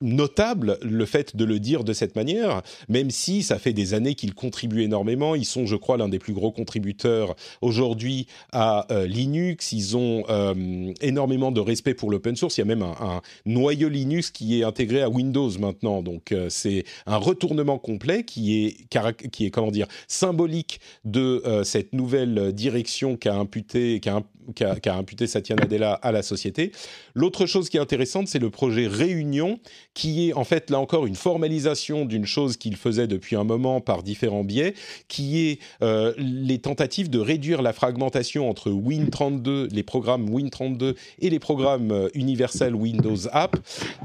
notable 0.00 0.78
le 0.82 1.04
fait 1.06 1.36
de 1.36 1.44
le 1.44 1.58
dire 1.58 1.84
de 1.84 1.92
cette 1.92 2.16
manière, 2.16 2.62
même 2.88 3.10
si 3.10 3.42
ça 3.42 3.58
fait 3.58 3.72
des 3.72 3.94
années 3.94 4.14
qu'ils 4.14 4.34
contribuent 4.34 4.82
énormément. 4.82 5.34
Ils 5.34 5.44
sont, 5.44 5.66
je 5.66 5.76
crois, 5.76 5.96
l'un 5.96 6.08
des 6.08 6.18
plus 6.18 6.32
gros 6.32 6.52
contributeurs 6.52 7.34
aujourd'hui 7.60 8.26
à 8.52 8.86
euh, 8.92 9.06
Linux. 9.06 9.72
Ils 9.72 9.96
ont 9.96 10.24
euh, 10.28 10.92
énormément 11.00 11.52
de 11.52 11.60
respect 11.60 11.94
pour 11.94 12.10
l'open 12.10 12.36
source. 12.36 12.58
Il 12.58 12.60
y 12.60 12.62
a 12.62 12.66
même 12.66 12.82
un, 12.82 13.20
noyau 13.44 13.88
Linux 13.88 14.30
qui 14.30 14.60
est 14.60 14.64
intégré 14.64 15.02
à 15.02 15.08
Windows 15.08 15.50
maintenant. 15.58 16.02
Donc 16.02 16.32
euh, 16.32 16.48
c'est 16.50 16.84
un 17.06 17.16
retournement 17.16 17.78
complet 17.78 18.24
qui 18.24 18.64
est, 18.64 19.30
qui 19.30 19.46
est 19.46 19.50
comment 19.50 19.70
dire, 19.70 19.86
symbolique 20.08 20.80
de 21.04 21.42
cette 21.64 21.92
nouvelle 21.92 22.52
direction 22.52 23.16
qu'a 23.16 23.34
imputé, 23.34 24.00
qu'a 24.00 24.22
qu'a 24.54 24.94
imputé 24.94 25.26
Satya 25.26 25.56
Nadella 25.56 25.94
à 25.94 26.12
la 26.12 26.22
société. 26.22 26.72
L'autre 27.14 27.46
chose 27.46 27.68
qui 27.68 27.76
est 27.76 27.80
intéressante, 27.80 28.28
c'est 28.28 28.38
le 28.38 28.50
projet 28.50 28.86
Réunion, 28.86 29.58
qui 29.94 30.28
est 30.28 30.32
en 30.32 30.44
fait 30.44 30.70
là 30.70 30.78
encore 30.78 31.06
une 31.06 31.14
formalisation 31.14 32.04
d'une 32.04 32.26
chose 32.26 32.56
qu'il 32.56 32.76
faisait 32.76 33.06
depuis 33.06 33.36
un 33.36 33.44
moment 33.44 33.80
par 33.80 34.02
différents 34.02 34.44
biais, 34.44 34.74
qui 35.08 35.46
est 35.46 35.58
euh, 35.82 36.12
les 36.18 36.58
tentatives 36.58 37.10
de 37.10 37.18
réduire 37.18 37.62
la 37.62 37.72
fragmentation 37.72 38.48
entre 38.48 38.70
Win32, 38.70 39.72
les 39.72 39.82
programmes 39.82 40.28
Win32 40.28 40.94
et 41.20 41.30
les 41.30 41.38
programmes 41.38 41.90
euh, 41.90 42.08
universels 42.14 42.74
Windows 42.74 43.28
App, 43.32 43.56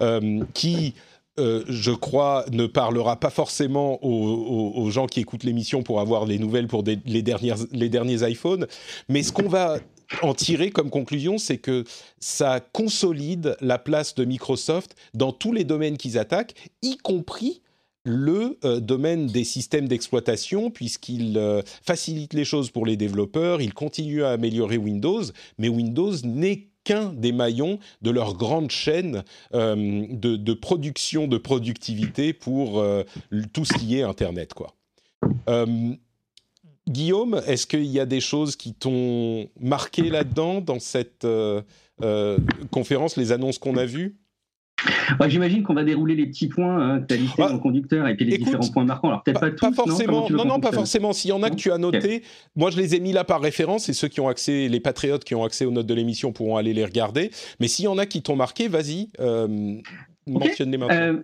euh, 0.01 0.43
qui 0.53 0.93
je 1.37 1.91
crois, 1.91 2.45
ne 2.51 2.67
parlera 2.67 3.19
pas 3.19 3.31
forcément 3.31 3.97
aux, 4.03 4.91
gens 4.91 5.07
qui 5.07 5.21
écoutent 5.21 5.43
l'émission 5.43 5.81
pour 5.81 5.99
avoir 5.99 6.27
les 6.27 6.37
nouvelles 6.37 6.67
pour 6.67 6.83
les, 6.83 7.21
dernières, 7.23 7.57
les 7.71 7.89
derniers 7.89 8.29
iPhones. 8.29 8.67
Mais 9.09 9.23
ce 9.23 9.31
qu'on 9.31 9.49
va 9.49 9.79
en 10.21 10.33
tirer 10.33 10.71
comme 10.71 10.89
conclusion, 10.89 11.37
c'est 11.37 11.57
que 11.57 11.83
ça 12.19 12.59
consolide 12.59 13.55
la 13.61 13.77
place 13.77 14.15
de 14.15 14.25
Microsoft 14.25 14.95
dans 15.13 15.31
tous 15.31 15.53
les 15.53 15.63
domaines 15.63 15.97
qu'ils 15.97 16.17
attaquent, 16.17 16.53
y 16.81 16.97
compris 16.97 17.61
le 18.03 18.57
euh, 18.63 18.79
domaine 18.79 19.27
des 19.27 19.43
systèmes 19.43 19.87
d'exploitation, 19.87 20.71
puisqu'il 20.71 21.37
euh, 21.37 21.61
facilite 21.83 22.33
les 22.33 22.45
choses 22.45 22.71
pour 22.71 22.85
les 22.85 22.97
développeurs, 22.97 23.61
il 23.61 23.73
continue 23.73 24.23
à 24.23 24.31
améliorer 24.31 24.77
Windows, 24.77 25.21
mais 25.57 25.69
Windows 25.69 26.13
n'est 26.23 26.67
qu'un 26.83 27.13
des 27.13 27.31
maillons 27.31 27.77
de 28.01 28.09
leur 28.09 28.33
grande 28.33 28.71
chaîne 28.71 29.23
euh, 29.53 30.07
de, 30.09 30.53
production, 30.53 31.27
de 31.27 31.37
productivité 31.37 32.33
pour 32.33 32.83
tout 33.53 33.65
ce 33.65 33.73
qui 33.73 33.99
est 33.99 34.01
Internet. 34.01 34.55
Quoi. 34.55 34.75
Guillaume, 36.89 37.41
est-ce 37.45 37.67
qu'il 37.67 37.85
y 37.85 37.99
a 37.99 38.05
des 38.05 38.21
choses 38.21 38.55
qui 38.55 38.73
t'ont 38.73 39.47
marqué 39.59 40.09
là-dedans, 40.09 40.61
dans 40.61 40.79
cette 40.79 41.25
euh, 41.25 41.61
euh, 42.01 42.37
conférence, 42.71 43.17
les 43.17 43.31
annonces 43.31 43.59
qu'on 43.59 43.77
a 43.77 43.85
vues? 43.85 44.17
J'imagine 45.27 45.63
qu'on 45.63 45.73
va 45.73 45.83
dérouler 45.83 46.15
les 46.15 46.25
petits 46.25 46.47
points 46.47 46.79
hein, 46.79 47.01
que 47.01 47.07
tu 47.07 47.13
as 47.13 47.17
listés 47.17 47.41
dans 47.41 47.53
le 47.53 47.59
conducteur 47.59 48.07
et 48.07 48.15
puis 48.15 48.25
les 48.25 48.37
différents 48.37 48.67
points 48.67 48.85
marquants. 48.85 49.09
Alors 49.09 49.23
peut-être 49.23 49.39
pas, 49.39 49.51
tous. 49.51 49.75
Forcément. 49.75 50.27
Non, 50.29 50.45
non, 50.45 50.59
pas 50.59 50.71
forcément. 50.71 51.13
S'il 51.13 51.29
y 51.29 51.33
en 51.33 51.43
a 51.43 51.49
que 51.49 51.55
tu 51.55 51.71
as 51.71 51.77
noté, 51.77 52.23
moi 52.55 52.71
je 52.71 52.77
les 52.77 52.95
ai 52.95 52.99
mis 52.99 53.11
là 53.11 53.23
par 53.23 53.41
référence 53.41 53.89
et 53.89 53.93
ceux 53.93 54.07
qui 54.07 54.19
ont 54.19 54.27
accès, 54.27 54.67
les 54.67 54.79
patriotes 54.79 55.23
qui 55.23 55.35
ont 55.35 55.43
accès 55.43 55.65
aux 55.65 55.71
notes 55.71 55.85
de 55.85 55.93
l'émission 55.93 56.31
pourront 56.31 56.57
aller 56.57 56.73
les 56.73 56.85
regarder. 56.85 57.31
Mais 57.59 57.67
s'il 57.67 57.85
y 57.85 57.87
en 57.87 57.97
a 57.97 58.05
qui 58.05 58.21
t'ont 58.21 58.35
marqué, 58.35 58.67
vas-y, 58.67 59.09
euh, 59.19 59.47
mentionne-les 60.27 60.77
maintenant. 60.77 60.95
Euh, 60.95 61.21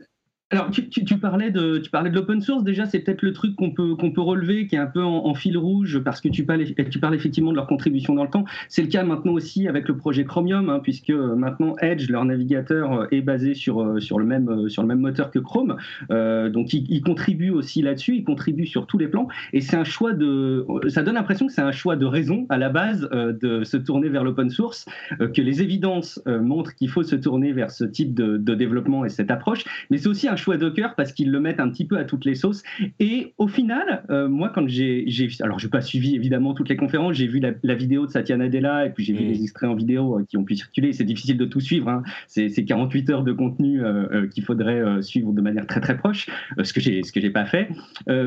alors, 0.49 0.71
tu, 0.71 0.87
tu, 0.89 1.17
parlais 1.17 1.51
de, 1.51 1.77
tu 1.79 1.91
parlais 1.91 2.09
de 2.09 2.15
l'open 2.15 2.39
source. 2.39 2.63
Déjà, 2.63 2.85
c'est 2.85 2.99
peut-être 2.99 3.21
le 3.21 3.33
truc 3.33 3.53
qu'on 3.57 3.71
peut, 3.71 3.95
qu'on 3.95 4.11
peut 4.11 4.21
relever, 4.21 4.65
qui 4.65 4.75
est 4.75 4.79
un 4.79 4.87
peu 4.87 5.03
en, 5.03 5.33
fil 5.33 5.57
rouge, 5.57 5.99
parce 5.99 6.21
que 6.21 6.29
tu 6.29 6.45
parles, 6.45 6.63
tu 6.89 6.99
parles 6.99 7.15
effectivement 7.15 7.51
de 7.51 7.57
leur 7.57 7.67
contribution 7.67 8.15
dans 8.15 8.23
le 8.23 8.29
temps. 8.29 8.45
C'est 8.69 8.81
le 8.81 8.87
cas 8.87 9.03
maintenant 9.03 9.33
aussi 9.33 9.67
avec 9.67 9.89
le 9.89 9.97
projet 9.97 10.23
Chromium, 10.23 10.69
hein, 10.69 10.79
puisque 10.81 11.09
maintenant 11.09 11.75
Edge, 11.81 12.09
leur 12.09 12.23
navigateur, 12.23 12.93
euh, 12.93 13.07
est 13.11 13.19
basé 13.19 13.55
sur, 13.55 13.81
euh, 13.81 13.99
sur, 13.99 14.19
le, 14.19 14.25
même, 14.25 14.47
euh, 14.47 14.69
sur 14.69 14.83
le 14.83 14.87
même 14.87 15.01
moteur 15.01 15.31
que 15.31 15.39
Chrome. 15.39 15.75
Donc, 16.09 16.73
ils 16.73 16.85
il 16.89 17.01
contribuent 17.01 17.51
aussi 17.51 17.81
là-dessus, 17.81 18.15
ils 18.15 18.23
contribuent 18.23 18.67
sur 18.67 18.87
tous 18.87 18.97
les 18.97 19.09
plans. 19.09 19.27
Et 19.51 19.59
c'est 19.59 19.75
un 19.75 19.83
choix 19.83 20.13
de. 20.13 20.65
Ça 20.87 21.03
donne 21.03 21.15
l'impression 21.15 21.47
que 21.47 21.53
c'est 21.53 21.61
un 21.61 21.73
choix 21.73 21.97
de 21.97 22.05
raison 22.05 22.45
à 22.47 22.57
la 22.57 22.69
base 22.69 23.09
de 23.11 23.65
se 23.65 23.75
tourner 23.75 24.07
vers 24.07 24.23
l'open 24.23 24.49
source, 24.49 24.85
que 25.19 25.41
les 25.41 25.61
évidences 25.61 26.21
montrent 26.25 26.73
qu'il 26.73 26.89
faut 26.89 27.03
se 27.03 27.17
tourner 27.17 27.51
vers 27.51 27.69
ce 27.71 27.83
type 27.83 28.13
de, 28.13 28.37
de 28.37 28.55
développement 28.55 29.03
et 29.03 29.09
cette 29.09 29.29
approche. 29.29 29.65
Mais 29.89 29.97
c'est 29.97 30.07
aussi 30.07 30.29
un 30.29 30.36
choix 30.37 30.57
Docker 30.57 30.95
parce 30.95 31.11
qu'ils 31.11 31.31
le 31.31 31.39
mettent 31.39 31.59
un 31.59 31.69
petit 31.69 31.85
peu 31.85 31.97
à 31.97 32.03
toutes 32.03 32.25
les 32.25 32.35
sauces. 32.35 32.63
Et 32.99 33.33
au 33.37 33.47
final, 33.47 34.03
euh, 34.09 34.27
moi, 34.27 34.49
quand 34.53 34.67
j'ai, 34.67 35.05
alors 35.41 35.59
je 35.59 35.65
n'ai 35.65 35.69
pas 35.69 35.81
suivi 35.81 36.15
évidemment 36.15 36.53
toutes 36.53 36.69
les 36.69 36.77
conférences, 36.77 37.15
j'ai 37.15 37.27
vu 37.27 37.39
la, 37.39 37.75
vidéo 37.75 38.05
de 38.05 38.11
Satya 38.11 38.37
Nadella 38.37 38.85
et 38.85 38.89
puis 38.89 39.03
j'ai 39.03 39.13
vu 39.13 39.25
mm. 39.25 39.27
les 39.27 39.43
extraits 39.43 39.69
en 39.69 39.75
vidéo 39.75 40.19
euh, 40.19 40.25
qui 40.27 40.37
ont 40.37 40.43
pu 40.43 40.55
circuler. 40.55 40.93
C'est 40.93 41.03
difficile 41.03 41.37
de 41.37 41.45
tout 41.45 41.59
suivre. 41.59 41.89
Hein. 41.89 42.03
C'est, 42.27 42.47
48 42.67 43.09
heures 43.11 43.23
de 43.23 43.31
contenu 43.31 43.83
euh, 43.83 44.27
qu'il 44.27 44.43
faudrait 44.43 45.01
suivre 45.01 45.31
de 45.31 45.41
manière 45.41 45.67
très 45.67 45.79
très 45.79 45.95
proche, 45.95 46.27
ce 46.61 46.73
que 46.73 46.81
j'ai 46.81 47.03
ce 47.03 47.11
que 47.11 47.21
j'ai 47.21 47.29
pas 47.29 47.45
fait. 47.45 47.69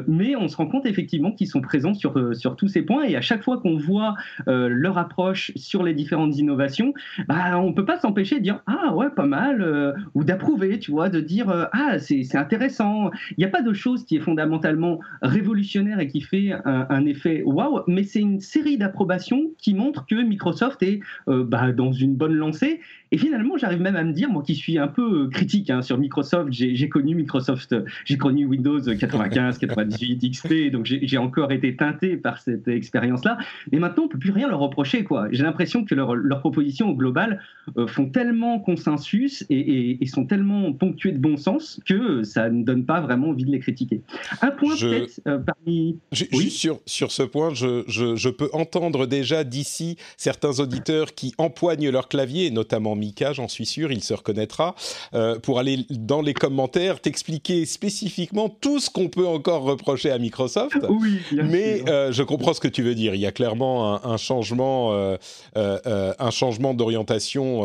mais 0.07 0.37
on 0.37 0.49
se 0.49 0.57
rend 0.57 0.67
compte 0.67 0.87
effectivement 0.87 1.33
qu'ils 1.33 1.49
sont 1.49 1.61
présents 1.61 1.93
sur 1.95 2.35
sur 2.35 2.57
tous 2.57 2.69
ces 2.69 2.83
points 2.83 3.05
et 3.05 3.17
à 3.17 3.21
chaque 3.21 3.43
fois 3.43 3.59
qu'on 3.59 3.77
voit 3.77 4.15
leur 4.47 4.99
approche 4.99 5.53
sur 5.57 5.83
les 5.83 5.93
différentes 5.95 6.37
innovations, 6.39 6.95
bah, 7.29 7.59
on 7.59 7.73
peut 7.73 7.85
pas 7.85 7.99
s'empêcher 7.99 8.37
de 8.37 8.43
dire 8.43 8.63
ah 8.67 8.95
ouais 8.95 9.11
pas 9.11 9.27
mal 9.27 9.95
ou 10.15 10.25
d'approuver, 10.25 10.79
tu 10.79 10.91
vois, 10.91 11.09
de 11.09 11.21
dire 11.21 11.69
ah 11.73 11.99
c'est 12.01 12.37
intéressant. 12.37 13.11
Il 13.33 13.37
n'y 13.39 13.45
a 13.45 13.49
pas 13.49 13.63
de 13.63 13.73
chose 13.73 14.05
qui 14.05 14.17
est 14.17 14.21
fondamentalement 14.21 15.01
révolutionnaire 15.23 16.01
et 16.01 16.09
qui 16.09 16.21
fait 16.21 16.53
un, 16.65 17.07
effet 17.07 17.43
waouh, 17.45 17.81
mais 17.87 18.05
c'est 18.05 18.21
une 18.21 18.41
série 18.41 18.79
d'approbations 18.79 19.51
qui 19.59 19.75
montrent 19.75 20.07
que 20.07 20.15
Microsoft 20.15 20.83
est 20.83 21.01
euh, 21.29 21.45
bah, 21.45 21.73
dans 21.73 21.93
une 21.93 22.15
bonne 22.15 22.35
lancée 22.35 22.81
et 23.13 23.19
finalement, 23.19 23.57
j'arrive 23.57 23.81
même 23.81 23.97
à 23.97 24.05
me 24.05 24.13
dire, 24.13 24.31
moi 24.31 24.43
qui 24.43 24.55
suis 24.55 24.79
un 24.79 24.87
peu 24.87 25.25
euh, 25.25 25.29
critique 25.29 25.69
hein, 25.71 25.83
sur 25.83 25.99
Microsoft, 25.99 26.53
j'ai 26.53 26.89
connu 26.89 27.17
Microsoft, 27.17 27.75
j'ai 28.05 28.17
connu 28.17 28.47
Windows 28.47 28.81
95, 28.81 29.59
98, 29.59 30.31
XP, 30.31 30.71
donc 30.71 30.87
j'ai 30.87 31.19
encore 31.19 31.51
été 31.51 31.75
teinté 31.75 32.17
par 32.17 32.39
cette 32.39 32.69
expérience-là. 32.69 33.39
Et 33.73 33.81
maintenant, 33.81 34.05
on 34.05 34.09
peut 34.09 34.19
plus 34.19 34.31
rien 34.31 34.49
leur 34.49 34.61
reprocher. 34.61 35.05
J'ai 35.33 35.43
l'impression 35.43 35.85
que 35.85 35.95
leurs 35.95 36.15
leur 36.15 36.41
propositions 36.41 36.91
au 36.91 36.95
global 36.95 37.43
euh, 37.77 37.87
font 37.87 38.09
tellement 38.09 38.61
consensus 38.61 39.45
et, 39.51 39.99
sont 40.07 40.27
tellement 40.27 40.73
ponctuées 40.73 41.13
de 41.13 41.19
bon 41.19 41.37
sens 41.37 41.81
que 41.91 42.23
ça 42.23 42.49
ne 42.49 42.63
donne 42.63 42.87
pas 42.87 43.01
vraiment 43.01 43.31
envie 43.31 43.45
de 43.45 43.51
les 43.51 43.59
critiquer. 43.59 44.03
Un 44.43 44.53
point 44.53 44.77
peut-être 44.77 45.21
euh, 45.27 45.39
parmi... 45.39 45.99
Oui 46.33 46.51
sur, 46.51 46.79
sur 46.87 47.11
ce 47.11 47.25
point, 47.25 47.53
je, 47.53 47.83
je, 47.89 48.15
je 48.15 48.29
peux 48.29 48.49
entendre 48.53 49.07
déjà 49.07 49.43
d'ici 49.43 49.97
certains 50.17 50.61
auditeurs 50.61 51.15
qui 51.15 51.35
empoignent 51.37 51.91
leur 51.91 52.09
clavier, 52.09 52.53
notamment 52.53 52.95
Mika, 52.95 53.33
j'en 53.33 53.49
suis 53.49 53.67
sûr, 53.67 53.91
il 53.91 54.05
se 54.05 54.15
reconnaîtra, 54.15 54.77
euh, 55.15 55.41
pour 55.41 55.59
aller 55.59 55.85
dans 55.91 56.23
les 56.23 56.35
commentaires, 56.35 57.01
t'expliquer 57.01 57.67
spécifiquement 57.67 58.49
tout 58.49 58.79
ce 58.79 58.89
qu'on 58.89 59.09
peut 59.09 59.27
encore 59.27 59.63
reprocher 59.63 60.13
à 60.13 60.19
Microsoft. 60.19 60.79
Oui, 60.89 61.19
mais 61.33 61.83
euh, 61.89 62.13
je 62.13 62.23
comprends 62.23 62.55
ce 62.55 62.61
que 62.61 62.69
tu 62.69 62.83
veux 62.83 62.95
dire. 62.95 63.17
Il 63.17 63.21
y 63.21 63.27
a 63.27 63.33
clairement 63.33 64.05
un, 64.05 64.17
changement, 64.17 65.17
un 65.57 66.31
changement 66.31 66.75
d'orientation 66.75 67.65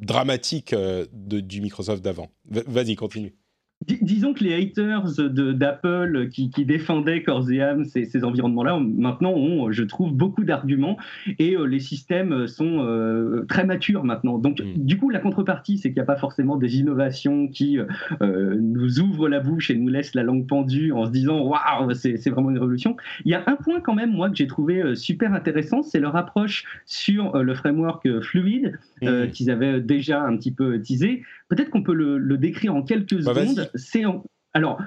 dramatique 0.00 0.74
de, 0.74 1.40
du 1.40 1.60
Microsoft 1.60 2.02
d'avant. 2.02 2.28
Vas-y, 2.48 2.96
continue 2.96 3.34
disons 3.86 4.34
que 4.34 4.42
les 4.42 4.54
haters 4.54 5.04
d'Apple 5.30 6.28
qui, 6.28 6.48
défendaient 6.64 7.22
corps 7.22 7.50
et 7.50 7.62
âme 7.62 7.84
ces, 7.84 8.24
environnements-là, 8.24 8.78
maintenant 8.80 9.32
ont, 9.32 9.70
je 9.70 9.82
trouve, 9.84 10.12
beaucoup 10.12 10.44
d'arguments 10.44 10.96
et 11.38 11.54
euh, 11.54 11.64
les 11.64 11.80
systèmes 11.80 12.46
sont 12.46 12.80
euh, 12.80 13.44
très 13.48 13.64
matures 13.64 14.04
maintenant. 14.04 14.38
Donc, 14.38 14.60
mm. 14.60 14.84
du 14.84 14.98
coup, 14.98 15.10
la 15.10 15.20
contrepartie, 15.20 15.78
c'est 15.78 15.88
qu'il 15.88 15.96
n'y 15.96 16.02
a 16.02 16.06
pas 16.06 16.16
forcément 16.16 16.56
des 16.56 16.78
innovations 16.78 17.48
qui 17.48 17.78
euh, 17.78 18.56
nous 18.60 19.00
ouvrent 19.00 19.28
la 19.28 19.40
bouche 19.40 19.70
et 19.70 19.76
nous 19.76 19.88
laissent 19.88 20.14
la 20.14 20.22
langue 20.22 20.46
pendue 20.46 20.92
en 20.92 21.06
se 21.06 21.10
disant 21.10 21.42
waouh, 21.42 21.92
c'est 21.94 22.28
vraiment 22.28 22.50
une 22.50 22.58
révolution. 22.58 22.96
Il 23.24 23.30
y 23.30 23.34
a 23.34 23.44
un 23.46 23.56
point 23.56 23.80
quand 23.80 23.94
même, 23.94 24.12
moi, 24.12 24.30
que 24.30 24.36
j'ai 24.36 24.46
trouvé 24.46 24.94
super 24.96 25.32
intéressant, 25.32 25.82
c'est 25.82 26.00
leur 26.00 26.16
approche 26.16 26.64
sur 26.86 27.36
le 27.38 27.54
framework 27.54 28.20
fluide 28.20 28.78
mm. 29.02 29.28
qu'ils 29.28 29.50
avaient 29.50 29.80
déjà 29.80 30.22
un 30.22 30.36
petit 30.36 30.52
peu 30.52 30.80
teasé. 30.80 31.22
Peut-être 31.48 31.70
qu'on 31.70 31.82
peut 31.82 31.94
le, 31.94 32.38
décrire 32.38 32.74
en 32.74 32.82
quelques 32.82 33.22
bah, 33.22 33.34
secondes. 33.34 33.70
C'est 33.74 34.04
alors, 34.56 34.80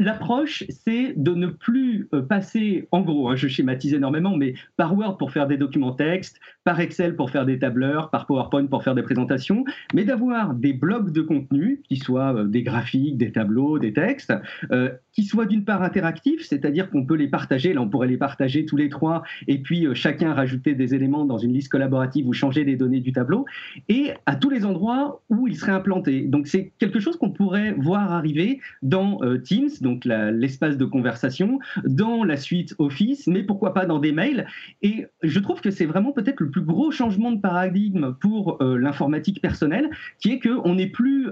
l'approche, 0.00 0.64
c'est 0.68 1.14
de 1.16 1.32
ne 1.32 1.46
plus 1.46 2.08
euh, 2.12 2.22
passer, 2.22 2.88
en 2.90 3.02
gros, 3.02 3.28
hein, 3.28 3.36
je 3.36 3.46
schématise 3.46 3.94
énormément, 3.94 4.36
mais 4.36 4.54
par 4.76 4.98
Word 4.98 5.16
pour 5.16 5.30
faire 5.30 5.46
des 5.46 5.56
documents 5.56 5.92
texte, 5.92 6.40
par 6.64 6.80
Excel 6.80 7.16
pour 7.16 7.30
faire 7.30 7.46
des 7.46 7.58
tableurs, 7.58 8.10
par 8.10 8.26
PowerPoint 8.26 8.66
pour 8.66 8.82
faire 8.82 8.94
des 8.94 9.02
présentations, 9.02 9.64
mais 9.94 10.04
d'avoir 10.04 10.54
des 10.54 10.72
blocs 10.72 11.12
de 11.12 11.22
contenu, 11.22 11.82
qui 11.88 11.96
soient 11.96 12.34
euh, 12.34 12.44
des 12.44 12.62
graphiques, 12.62 13.16
des 13.16 13.32
tableaux, 13.32 13.78
des 13.78 13.92
textes, 13.92 14.32
euh, 14.70 14.90
qui 15.12 15.24
soient 15.24 15.46
d'une 15.46 15.64
part 15.64 15.82
interactifs, 15.82 16.46
c'est-à-dire 16.46 16.90
qu'on 16.90 17.04
peut 17.04 17.16
les 17.16 17.28
partager, 17.28 17.72
là 17.72 17.80
on 17.82 17.88
pourrait 17.88 18.08
les 18.08 18.16
partager 18.16 18.64
tous 18.64 18.76
les 18.76 18.88
trois, 18.88 19.22
et 19.46 19.58
puis 19.58 19.86
chacun 19.94 20.32
rajouter 20.32 20.74
des 20.74 20.94
éléments 20.94 21.24
dans 21.24 21.38
une 21.38 21.52
liste 21.52 21.70
collaborative 21.70 22.26
ou 22.26 22.32
changer 22.32 22.64
les 22.64 22.76
données 22.76 23.00
du 23.00 23.12
tableau, 23.12 23.44
et 23.88 24.12
à 24.26 24.36
tous 24.36 24.50
les 24.50 24.64
endroits 24.64 25.22
où 25.28 25.46
ils 25.48 25.56
seraient 25.56 25.72
implantés. 25.72 26.22
Donc 26.22 26.46
c'est 26.46 26.72
quelque 26.78 27.00
chose 27.00 27.16
qu'on 27.16 27.30
pourrait 27.30 27.72
voir 27.72 28.12
arriver 28.12 28.60
dans 28.82 29.18
euh, 29.22 29.38
Teams, 29.38 29.70
donc 29.80 30.04
l'espace 30.04 30.76
de 30.76 30.84
conversation, 30.84 31.58
dans 31.84 32.24
la 32.24 32.36
suite 32.36 32.74
Office, 32.78 33.26
mais 33.26 33.42
pourquoi 33.42 33.74
pas 33.74 33.86
dans 33.86 33.98
des 33.98 34.12
mails. 34.12 34.46
Et 34.82 35.06
je 35.22 35.38
trouve 35.40 35.60
que 35.60 35.70
c'est 35.70 35.86
vraiment 35.86 36.12
peut-être 36.12 36.40
le 36.40 36.50
plus 36.52 36.62
gros 36.62 36.92
changement 36.92 37.32
de 37.32 37.40
paradigme 37.40 38.14
pour 38.20 38.62
euh, 38.62 38.78
l'informatique 38.78 39.42
personnelle, 39.42 39.90
qui 40.20 40.30
est 40.30 40.38
qu'on 40.38 40.76
n'est 40.76 40.86
plus 40.86 41.30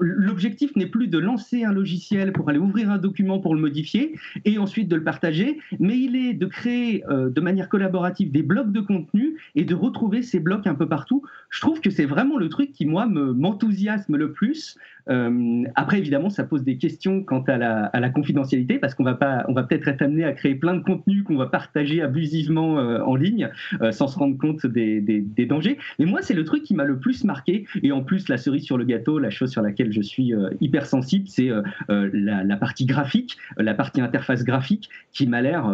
L'objectif 0.00 0.74
n'est 0.76 0.86
plus 0.86 1.08
de 1.08 1.18
lancer 1.18 1.64
un 1.64 1.72
logiciel 1.72 2.32
pour 2.32 2.48
aller 2.48 2.58
ouvrir 2.58 2.90
un 2.90 2.98
document 2.98 3.38
pour 3.38 3.54
le 3.54 3.60
modifier 3.60 4.14
et 4.44 4.58
ensuite 4.58 4.88
de 4.88 4.96
le 4.96 5.04
partager, 5.04 5.58
mais 5.78 5.98
il 5.98 6.16
est 6.16 6.34
de 6.34 6.46
créer 6.46 7.04
euh, 7.08 7.30
de 7.30 7.40
manière 7.40 7.68
collaborative 7.68 8.30
des 8.32 8.42
blocs 8.42 8.72
de 8.72 8.80
contenu 8.80 9.38
et 9.54 9.64
de 9.64 9.74
retrouver 9.74 10.22
ces 10.22 10.40
blocs 10.40 10.66
un 10.66 10.74
peu 10.74 10.88
partout. 10.88 11.22
Je 11.50 11.60
trouve 11.60 11.80
que 11.80 11.90
c'est 11.90 12.04
vraiment 12.04 12.36
le 12.36 12.48
truc 12.48 12.72
qui, 12.72 12.84
moi, 12.84 13.06
m'enthousiasme 13.06 14.16
le 14.16 14.32
plus. 14.32 14.76
Euh, 15.08 15.64
après, 15.74 15.98
évidemment, 15.98 16.30
ça 16.30 16.44
pose 16.44 16.64
des 16.64 16.78
questions 16.78 17.22
quant 17.22 17.42
à 17.42 17.56
la, 17.56 18.10
confidentialité, 18.10 18.78
parce 18.78 18.94
qu'on 18.94 19.04
va 19.04 19.14
pas, 19.14 19.44
on 19.48 19.52
va 19.52 19.62
peut-être 19.62 19.88
être 19.88 20.02
amené 20.02 20.24
à 20.24 20.32
créer 20.32 20.54
plein 20.54 20.74
de 20.74 20.82
contenus 20.82 21.24
qu'on 21.24 21.36
va 21.36 21.46
partager 21.46 22.02
abusivement 22.02 22.78
euh, 22.78 23.00
en 23.00 23.14
ligne, 23.14 23.50
sans 23.90 24.08
se 24.08 24.18
rendre 24.18 24.36
compte 24.38 24.66
des, 24.66 25.00
dangers. 25.46 25.78
Mais 25.98 26.06
moi, 26.06 26.22
c'est 26.22 26.34
le 26.34 26.44
truc 26.44 26.62
qui 26.62 26.74
m'a 26.74 26.84
le 26.84 26.98
plus 26.98 27.24
marqué. 27.24 27.66
Et 27.82 27.92
en 27.92 28.02
plus, 28.02 28.28
la 28.28 28.36
cerise 28.36 28.64
sur 28.64 28.78
le 28.78 28.84
gâteau, 28.84 29.18
la 29.18 29.30
chose 29.30 29.50
sur 29.50 29.62
laquelle 29.62 29.92
je 29.92 30.02
suis 30.02 30.34
euh, 30.34 30.50
hyper 30.60 30.86
sensible, 30.86 31.28
c'est 31.28 31.50
euh, 31.50 31.62
euh, 31.90 32.10
la, 32.12 32.56
partie 32.56 32.86
graphique, 32.86 33.36
la 33.56 33.74
partie 33.74 34.00
interface 34.00 34.44
graphique, 34.44 34.88
qui 35.12 35.26
m'a 35.26 35.42
l'air 35.42 35.70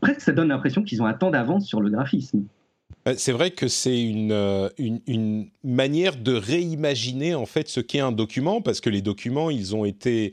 presque, 0.00 0.20
ça 0.20 0.32
donne 0.32 0.48
l'impression 0.48 0.82
qu'ils 0.82 1.02
ont 1.02 1.06
un 1.06 1.12
temps 1.12 1.30
d'avance 1.30 1.66
sur 1.66 1.80
le 1.80 1.90
graphisme. 1.90 2.44
C'est 3.16 3.32
vrai 3.32 3.50
que 3.50 3.68
c'est 3.68 4.02
une, 4.02 4.70
une, 4.78 5.48
manière 5.62 6.16
de 6.16 6.34
réimaginer 6.34 7.34
en 7.34 7.44
fait 7.44 7.68
ce 7.68 7.80
qu'est 7.80 8.00
un 8.00 8.12
document, 8.12 8.62
parce 8.62 8.80
que 8.80 8.88
les 8.88 9.02
documents, 9.02 9.50
ils 9.50 9.76
ont 9.76 9.84
été 9.84 10.32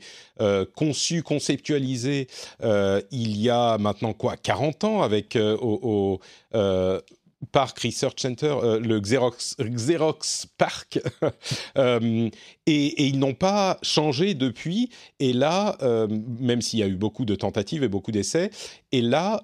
conçus, 0.74 1.22
conceptualisés 1.22 2.28
il 2.62 3.36
y 3.36 3.50
a 3.50 3.76
maintenant 3.78 4.14
quoi 4.14 4.36
40 4.36 4.84
ans 4.84 5.02
avec 5.02 5.36
au, 5.36 6.20
Park 7.50 7.80
Research 7.80 8.20
Center, 8.20 8.54
euh, 8.62 8.78
le 8.78 9.00
Xerox, 9.00 9.56
Xerox 9.58 10.46
Park, 10.56 11.00
euh, 11.78 12.30
et, 12.66 13.06
ils 13.08 13.18
n'ont 13.18 13.34
pas 13.34 13.78
changé 13.82 14.34
depuis. 14.34 14.90
Et 15.18 15.32
là, 15.32 15.76
euh, 15.82 16.06
même 16.38 16.62
s'il 16.62 16.78
y 16.78 16.82
a 16.82 16.86
eu 16.86 16.96
beaucoup 16.96 17.24
de 17.24 17.34
tentatives 17.34 17.82
et 17.82 17.88
beaucoup 17.88 18.12
d'essais, 18.12 18.50
et 18.92 19.00
là, 19.00 19.42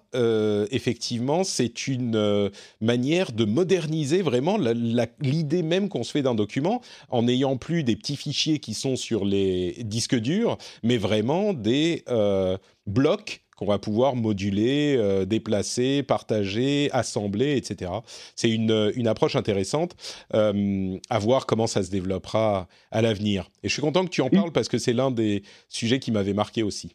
effectivement, 0.71 1.43
c'est 1.43 1.87
une 1.87 2.51
manière 2.83 3.33
de 3.33 3.45
moderniser 3.47 4.21
vraiment 4.21 4.59
l'idée 5.21 5.63
même 5.63 5.89
qu'on 5.89 6.05
se 6.05 6.11
fait 6.11 6.23
d'un 6.23 6.35
document, 6.35 6.83
en 7.09 7.23
n'ayant 7.23 7.57
plus 7.57 7.83
des 7.83 7.97
petits 7.97 8.17
fichiers 8.17 8.59
qui 8.59 8.75
sont 8.75 8.97
sur 8.97 9.25
les 9.25 9.77
disques 9.85 10.17
durs, 10.17 10.59
mais 10.83 10.99
vraiment 10.99 11.55
des 11.55 12.05
blocs 12.87 13.43
qu'on 13.59 13.67
va 13.67 13.81
pouvoir 13.81 14.15
moduler, 14.15 14.95
euh, 14.97 15.25
déplacer, 15.25 16.05
partager, 16.05 16.91
assembler, 16.93 17.57
etc. 17.57 17.91
C'est 18.37 18.51
une, 18.51 18.93
une, 18.95 19.09
approche 19.09 19.35
intéressante 19.35 19.97
euh, 20.33 20.97
à 21.11 21.19
voir 21.19 21.45
comment 21.45 21.67
ça 21.67 21.83
se 21.83 21.91
développera 21.91 22.69
à 22.93 23.03
l'avenir. 23.03 23.51
Et 23.65 23.69
je 23.69 23.73
suis 23.73 23.83
content 23.83 24.05
que 24.05 24.11
tu 24.11 24.23
en 24.23 24.31
parles 24.31 24.53
parce 24.53 24.69
que 24.69 24.79
c'est 24.79 24.93
l'un 24.93 25.11
des 25.11 25.43
sujets 25.69 25.99
qui 25.99 26.13
m'avait 26.13 26.35
marqué 26.35 26.63
aussi. 26.63 26.95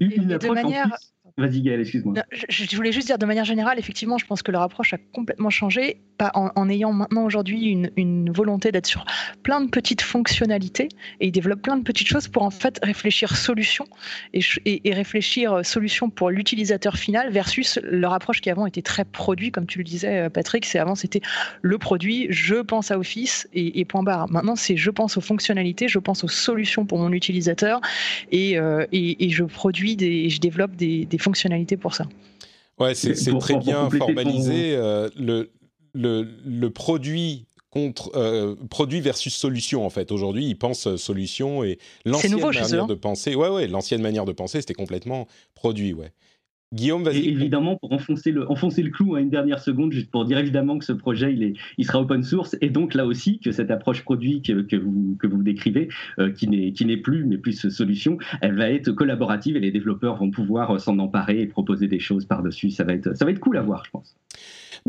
Une, 0.00 0.38
de 0.38 0.48
manière... 0.48 0.96
Vas-y 1.38 1.60
Gaël, 1.60 1.80
excuse-moi. 1.80 2.14
Je, 2.48 2.76
voulais 2.76 2.92
juste 2.92 3.08
dire 3.08 3.18
de 3.18 3.26
manière 3.26 3.44
générale, 3.44 3.78
effectivement, 3.78 4.16
je 4.16 4.24
pense 4.24 4.42
que 4.42 4.50
leur 4.50 4.62
approche 4.62 4.94
a 4.94 4.98
complètement 5.12 5.50
changé, 5.50 5.98
en, 6.32 6.68
ayant 6.70 6.94
maintenant 6.94 7.24
aujourd'hui 7.24 7.76
une, 7.96 8.30
volonté 8.32 8.72
d'être 8.72 8.86
sur 8.86 9.04
plein 9.42 9.60
de 9.60 9.68
petites 9.68 10.00
fonctionnalités, 10.00 10.88
et 11.20 11.26
ils 11.26 11.32
développent 11.32 11.60
plein 11.60 11.76
de 11.76 11.82
petites 11.82 12.08
choses 12.08 12.28
pour 12.28 12.42
en 12.42 12.50
fait 12.50 12.80
réfléchir 12.82 13.36
solution 13.36 13.84
et, 14.32 14.80
réfléchir 14.92 15.52
euh, 15.52 15.62
solution 15.62 16.08
pour 16.08 16.30
l'utilisateur 16.30 16.96
final 16.96 17.30
versus 17.30 17.78
leur 17.82 18.14
approche 18.14 18.40
qui 18.40 18.48
avant 18.48 18.64
était 18.64 18.82
très 18.82 19.04
produit, 19.04 19.50
comme 19.50 19.66
tu 19.66 19.76
le 19.78 19.84
disais 19.84 20.20
euh, 20.20 20.30
Patrick, 20.30 20.64
c'est 20.64 20.78
avant 20.78 20.94
c'était 20.94 21.20
le 21.60 21.76
produit, 21.76 22.28
je 22.30 22.56
pense 22.56 22.90
à 22.90 22.98
Office 22.98 23.46
et, 23.52 23.84
point 23.84 24.02
barre. 24.02 24.30
Maintenant 24.30 24.56
c'est 24.56 24.76
je 24.76 24.90
pense 24.90 25.18
aux 25.18 25.20
fonctionnalités, 25.20 25.86
je 25.86 25.98
pense 25.98 26.24
aux 26.24 26.28
solutions 26.28 26.86
pour 26.86 26.98
mon 26.98 27.12
utilisateur 27.12 27.82
et, 28.32 28.58
euh, 28.58 28.86
je 28.92 29.44
produis 29.44 29.96
des, 29.96 30.30
je 30.30 30.40
développe 30.40 30.76
des, 30.76 31.04
des 31.04 31.18
fonctionnalités 31.26 31.76
pour 31.76 31.94
ça. 31.94 32.06
Ouais, 32.78 32.94
c'est 32.94 33.14
très 33.38 33.56
bien 33.56 33.90
formalisé. 33.90 34.76
Euh, 34.76 35.08
le, 35.16 35.50
le, 35.94 36.28
le, 36.44 36.70
produit 36.70 37.46
contre 37.70 38.10
euh, 38.14 38.54
produit 38.70 39.00
versus 39.00 39.34
solution 39.34 39.84
en 39.84 39.90
fait. 39.90 40.12
Aujourd'hui, 40.12 40.46
ils 40.46 40.58
pensent 40.58 40.94
solution 40.96 41.64
et 41.64 41.78
l'ancienne 42.04 42.38
manière 42.38 42.84
hein. 42.84 42.86
de 42.86 42.94
penser. 42.94 43.34
Ouais, 43.34 43.48
ouais, 43.48 43.66
l'ancienne 43.66 44.02
manière 44.02 44.24
de 44.24 44.32
penser, 44.32 44.60
c'était 44.60 44.74
complètement 44.74 45.26
produit, 45.54 45.94
ouais. 45.94 46.12
Guillaume, 46.74 47.04
vas-y. 47.04 47.28
Évidemment, 47.28 47.76
pour 47.76 47.92
enfoncer 47.92 48.32
le, 48.32 48.50
enfoncer 48.50 48.82
le 48.82 48.90
clou 48.90 49.14
à 49.14 49.20
une 49.20 49.30
dernière 49.30 49.60
seconde, 49.60 49.92
juste 49.92 50.10
pour 50.10 50.24
dire 50.24 50.38
évidemment 50.38 50.78
que 50.78 50.84
ce 50.84 50.92
projet, 50.92 51.32
il, 51.32 51.42
est, 51.44 51.54
il 51.78 51.86
sera 51.86 52.00
open 52.00 52.24
source, 52.24 52.56
et 52.60 52.70
donc 52.70 52.94
là 52.94 53.06
aussi, 53.06 53.38
que 53.38 53.52
cette 53.52 53.70
approche 53.70 54.02
produit 54.02 54.42
que, 54.42 54.76
vous, 54.76 55.16
que 55.20 55.28
vous 55.28 55.42
décrivez, 55.42 55.88
euh, 56.18 56.32
qui 56.32 56.48
n'est 56.48 56.96
plus, 56.96 57.24
mais 57.24 57.38
plus 57.38 57.68
solution, 57.68 58.18
elle 58.40 58.56
va 58.56 58.68
être 58.70 58.90
collaborative 58.90 59.56
et 59.56 59.60
les 59.60 59.70
développeurs 59.70 60.16
vont 60.16 60.30
pouvoir 60.30 60.80
s'en 60.80 60.98
emparer 60.98 61.40
et 61.40 61.46
proposer 61.46 61.86
des 61.86 62.00
choses 62.00 62.24
par-dessus. 62.24 62.70
Ça, 62.70 62.84
ça 63.14 63.24
va 63.24 63.30
être 63.30 63.40
cool 63.40 63.58
à 63.58 63.62
voir, 63.62 63.84
je 63.84 63.90
pense. 63.90 64.16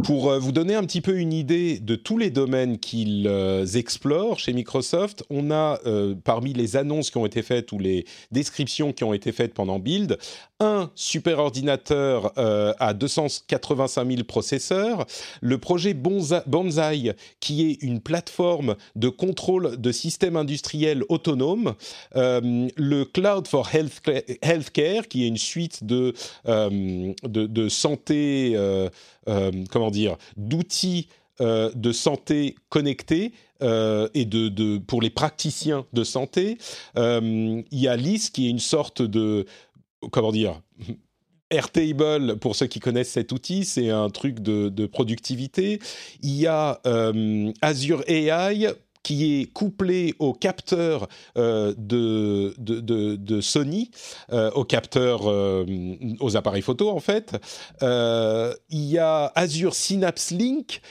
Pour 0.04 0.30
euh, 0.30 0.40
vous 0.40 0.52
donner 0.52 0.76
un 0.76 0.84
petit 0.84 1.02
peu 1.02 1.18
une 1.18 1.34
idée 1.34 1.80
de 1.80 1.96
tous 1.96 2.18
les 2.18 2.30
domaines 2.30 2.78
qu'ils 2.78 3.28
euh, 3.28 3.66
explorent 3.66 4.40
chez 4.40 4.54
Microsoft, 4.54 5.24
on 5.30 5.52
a 5.52 5.80
euh, 5.86 6.16
parmi 6.24 6.54
les 6.54 6.76
annonces 6.76 7.10
qui 7.10 7.18
ont 7.18 7.26
été 7.26 7.42
faites 7.42 7.72
ou 7.72 7.80
les 7.80 8.06
descriptions 8.32 8.94
qui 8.94 9.04
ont 9.04 9.14
été 9.14 9.32
faites 9.32 9.54
pendant 9.54 9.80
Build, 9.80 10.18
un 10.60 10.92
super 10.96 11.40
ordinateur 11.40 12.34
à 12.36 12.94
285 12.94 14.10
000 14.10 14.24
processeurs, 14.24 15.06
le 15.42 15.60
projet 15.60 15.94
Bonsai 15.94 17.14
qui 17.40 17.70
est 17.70 17.84
une 17.84 18.00
plateforme 18.00 18.76
de 18.96 19.10
contrôle 19.10 19.78
de 19.78 19.92
systèmes 19.92 20.36
industriels 20.36 21.04
autonomes, 21.10 21.76
le 22.16 23.04
Cloud 23.04 23.48
for 23.48 23.70
Healthcare 23.72 25.08
qui 25.08 25.26
est 25.26 25.28
une 25.28 25.38
suite 25.38 25.84
de, 25.84 26.16
de, 26.44 27.70
santé 27.70 28.54
euh, 28.56 28.90
comment 29.70 29.92
dire, 29.92 30.18
d'outils 30.38 31.08
euh, 31.40 31.70
de 31.76 31.92
santé 31.92 32.56
connectés 32.70 33.32
euh, 33.62 34.10
et 34.16 34.26
de, 34.26 34.80
pour 34.80 35.04
les 35.04 35.12
praticiens 35.12 35.86
de 35.94 36.04
santé. 36.04 36.58
il 36.96 37.64
y 37.72 37.88
a 37.88 37.96
LIS 37.96 38.32
qui 38.34 38.48
est 38.48 38.50
une 38.50 38.60
sorte 38.60 39.04
de 39.04 39.46
comment 40.12 40.32
dire 40.32 40.62
Airtable, 41.50 42.38
pour 42.40 42.58
ceux 42.58 42.66
qui 42.66 42.82
connaissent 42.82 43.12
cet 43.12 43.32
outil, 43.32 43.64
c'est 43.64 43.90
un 43.90 44.10
truc 44.10 44.42
de, 44.42 44.86
productivité. 44.86 45.80
Il 46.22 46.36
y 46.36 46.48
a 46.48 46.82
Azure 47.62 48.04
AI 48.08 48.74
qui 49.08 49.40
est 49.40 49.46
couplé 49.46 50.16
au 50.20 50.34
capteur 50.34 51.08
euh, 51.38 51.74
de, 51.78 52.54
de, 52.58 53.40
Sony, 53.40 53.90
euh, 54.34 54.52
au 54.52 54.66
capteur 54.66 55.32
euh, 55.32 55.66
aux 56.20 56.36
appareils 56.36 56.62
photo 56.62 56.90
en 56.90 57.00
fait. 57.00 57.32
il 57.82 58.58
y 58.70 58.98
a 58.98 59.32
Azure 59.34 59.76
Synapse 59.76 60.32
Link. 60.32 60.82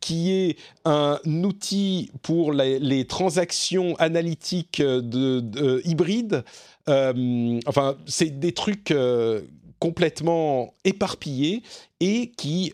qui 0.00 0.32
est 0.32 0.56
un 0.84 1.20
outil 1.24 2.10
pour 2.20 2.52
les, 2.52 3.04
transactions 3.04 3.94
analytiques 4.00 4.82
de, 4.82 5.80
hybrides. 5.86 6.42
enfin, 6.88 7.96
c'est 8.06 8.40
des 8.40 8.52
trucs 8.52 8.92
complètement 9.78 10.74
éparpillés 10.84 11.62
et 12.00 12.32
qui 12.36 12.72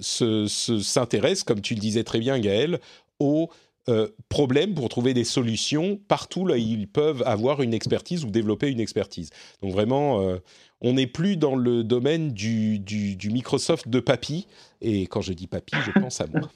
s'intéressent, 0.00 1.42
comme 1.42 1.62
tu 1.62 1.74
le 1.74 1.80
disais 1.80 2.04
très 2.04 2.20
bien 2.20 2.38
Gaël, 2.38 2.78
aux 3.18 3.50
euh, 3.88 4.08
problème 4.28 4.74
pour 4.74 4.88
trouver 4.88 5.14
des 5.14 5.24
solutions 5.24 5.98
partout 6.08 6.46
là 6.46 6.56
ils 6.56 6.86
peuvent 6.86 7.22
avoir 7.26 7.62
une 7.62 7.74
expertise 7.74 8.24
ou 8.24 8.30
développer 8.30 8.68
une 8.68 8.80
expertise. 8.80 9.30
Donc 9.62 9.72
vraiment, 9.72 10.20
euh, 10.20 10.38
on 10.80 10.94
n'est 10.94 11.06
plus 11.06 11.36
dans 11.36 11.56
le 11.56 11.84
domaine 11.84 12.32
du, 12.32 12.78
du, 12.78 13.30
Microsoft 13.30 13.88
de 13.88 14.00
papy. 14.00 14.46
Et 14.80 15.06
quand 15.06 15.20
je 15.20 15.32
dis 15.32 15.46
papy, 15.46 15.74
je 15.86 15.90
pense 16.00 16.20
à 16.20 16.26
moi. 16.26 16.50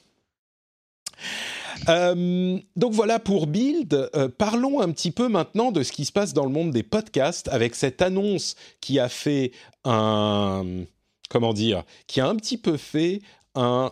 Euh, 1.89 2.59
donc 2.75 2.93
voilà 2.93 3.19
pour 3.19 3.47
Build. 3.47 4.09
parlons 4.37 4.79
un 4.79 4.91
petit 4.91 5.11
peu 5.11 5.27
maintenant 5.27 5.71
de 5.71 5.83
ce 5.83 5.91
qui 5.91 6.05
se 6.05 6.11
passe 6.11 6.33
dans 6.33 6.45
le 6.45 6.51
monde 6.51 6.71
des 6.71 6.83
podcasts 6.83 7.47
avec 7.49 7.75
cette 7.75 8.01
annonce 8.01 8.55
qui 8.79 8.99
a 8.99 9.09
fait 9.09 9.51
un 9.83 10.85
comment 11.33 11.53
dire, 11.53 11.83
qui 12.05 12.21
a 12.21 12.27
un 12.27 12.35
petit 12.35 12.59
peu 12.59 12.77
fait 12.77 13.21
un 13.55 13.91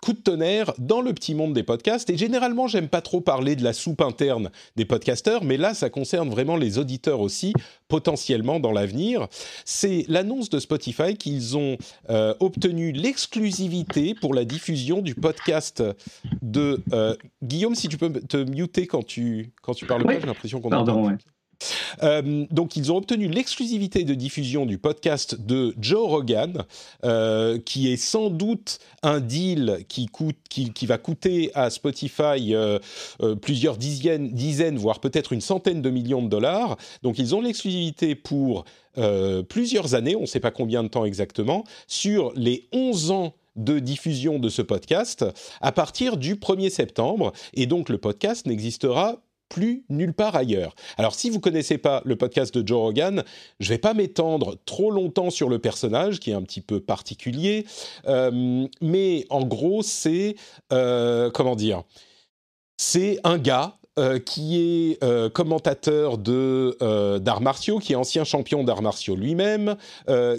coup 0.00 0.12
de 0.12 0.18
tonnerre 0.18 0.72
dans 0.78 1.00
le 1.00 1.12
petit 1.12 1.34
monde 1.34 1.52
des 1.54 1.62
podcasts. 1.62 2.08
Et 2.10 2.16
généralement, 2.16 2.68
j'aime 2.68 2.88
pas 2.88 3.00
trop 3.00 3.20
parler 3.20 3.56
de 3.56 3.64
la 3.64 3.72
soupe 3.72 4.00
interne 4.00 4.50
des 4.76 4.84
podcasteurs, 4.84 5.44
mais 5.44 5.56
là, 5.56 5.74
ça 5.74 5.90
concerne 5.90 6.30
vraiment 6.30 6.56
les 6.56 6.78
auditeurs 6.78 7.20
aussi, 7.20 7.52
potentiellement 7.88 8.60
dans 8.60 8.72
l'avenir. 8.72 9.26
C'est 9.64 10.04
l'annonce 10.08 10.50
de 10.50 10.58
Spotify 10.58 11.16
qu'ils 11.16 11.56
ont 11.56 11.76
euh, 12.10 12.34
obtenu 12.40 12.92
l'exclusivité 12.92 14.14
pour 14.14 14.34
la 14.34 14.44
diffusion 14.44 15.02
du 15.02 15.14
podcast 15.14 15.82
de 16.42 16.80
euh, 16.92 17.14
Guillaume. 17.42 17.74
Si 17.74 17.88
tu 17.88 17.96
peux 17.96 18.12
te 18.12 18.36
muter 18.36 18.86
quand 18.86 19.04
tu 19.04 19.52
quand 19.62 19.74
tu 19.74 19.86
parles 19.86 20.04
pas, 20.04 20.18
j'ai 20.18 20.26
l'impression 20.26 20.60
qu'on 20.60 20.72
entend. 20.72 21.16
Euh, 22.02 22.46
donc, 22.50 22.76
ils 22.76 22.92
ont 22.92 22.96
obtenu 22.96 23.28
l'exclusivité 23.28 24.04
de 24.04 24.14
diffusion 24.14 24.66
du 24.66 24.78
podcast 24.78 25.40
de 25.40 25.74
Joe 25.80 26.08
Rogan, 26.08 26.64
euh, 27.04 27.58
qui 27.58 27.92
est 27.92 27.96
sans 27.96 28.30
doute 28.30 28.78
un 29.02 29.20
deal 29.20 29.84
qui, 29.88 30.08
va 30.86 30.98
coûter 30.98 31.50
à 31.54 31.70
Spotify 31.70 32.54
euh, 32.54 32.78
plusieurs 33.40 33.76
dizaines, 33.76 34.30
dizaines 34.30 34.76
voire 34.76 35.00
peut-être 35.00 35.32
une 35.32 35.40
centaine 35.40 35.82
de 35.82 35.90
millions 35.90 36.22
de 36.22 36.28
dollars. 36.28 36.76
Donc, 37.02 37.18
ils 37.18 37.34
ont 37.34 37.40
l'exclusivité 37.40 38.14
pour 38.14 38.64
plusieurs 39.48 39.94
années, 39.94 40.16
on 40.16 40.22
ne 40.22 40.26
sait 40.26 40.38
pas 40.38 40.50
combien 40.50 40.82
de 40.82 40.88
temps 40.88 41.06
exactement, 41.06 41.64
sur 41.86 42.30
les 42.36 42.68
11 42.72 43.10
ans 43.10 43.34
de 43.56 43.78
diffusion 43.78 44.38
de 44.38 44.48
ce 44.48 44.62
podcast 44.62 45.24
à 45.60 45.72
partir 45.72 46.16
du 46.16 46.36
1er 46.36 46.70
septembre. 46.70 47.32
Et 47.54 47.66
donc 47.66 47.88
le 47.88 47.98
podcast 47.98 48.46
n'existera 48.46 49.22
plus 49.52 49.84
nulle 49.90 50.14
part 50.14 50.34
ailleurs. 50.34 50.74
Alors 50.96 51.14
si 51.14 51.28
vous 51.28 51.38
connaissez 51.38 51.76
pas 51.76 52.00
le 52.06 52.16
podcast 52.16 52.56
de 52.56 52.66
Joe 52.66 52.78
Rogan, 52.78 53.22
je 53.60 53.68
vais 53.68 53.76
pas 53.76 53.92
m'étendre 53.92 54.56
trop 54.64 54.90
longtemps 54.90 55.28
sur 55.28 55.50
le 55.50 55.58
personnage 55.58 56.20
qui 56.20 56.30
est 56.30 56.34
un 56.34 56.40
petit 56.40 56.62
peu 56.62 56.80
particulier, 56.80 57.66
euh, 58.08 58.66
mais 58.80 59.26
en 59.28 59.44
gros 59.44 59.82
c'est 59.82 60.36
euh, 60.72 61.30
c'est 62.78 63.18
un 63.24 63.36
gars 63.36 63.76
euh, 63.98 64.18
qui 64.18 64.58
est 64.58 65.32
commentateur 65.34 66.16
de 66.16 67.18
d'arts 67.18 67.42
martiaux, 67.42 67.78
qui 67.78 67.92
est 67.92 67.96
ancien 67.96 68.24
champion 68.24 68.64
d'arts 68.64 68.80
martiaux 68.80 69.16
lui-même, 69.16 69.76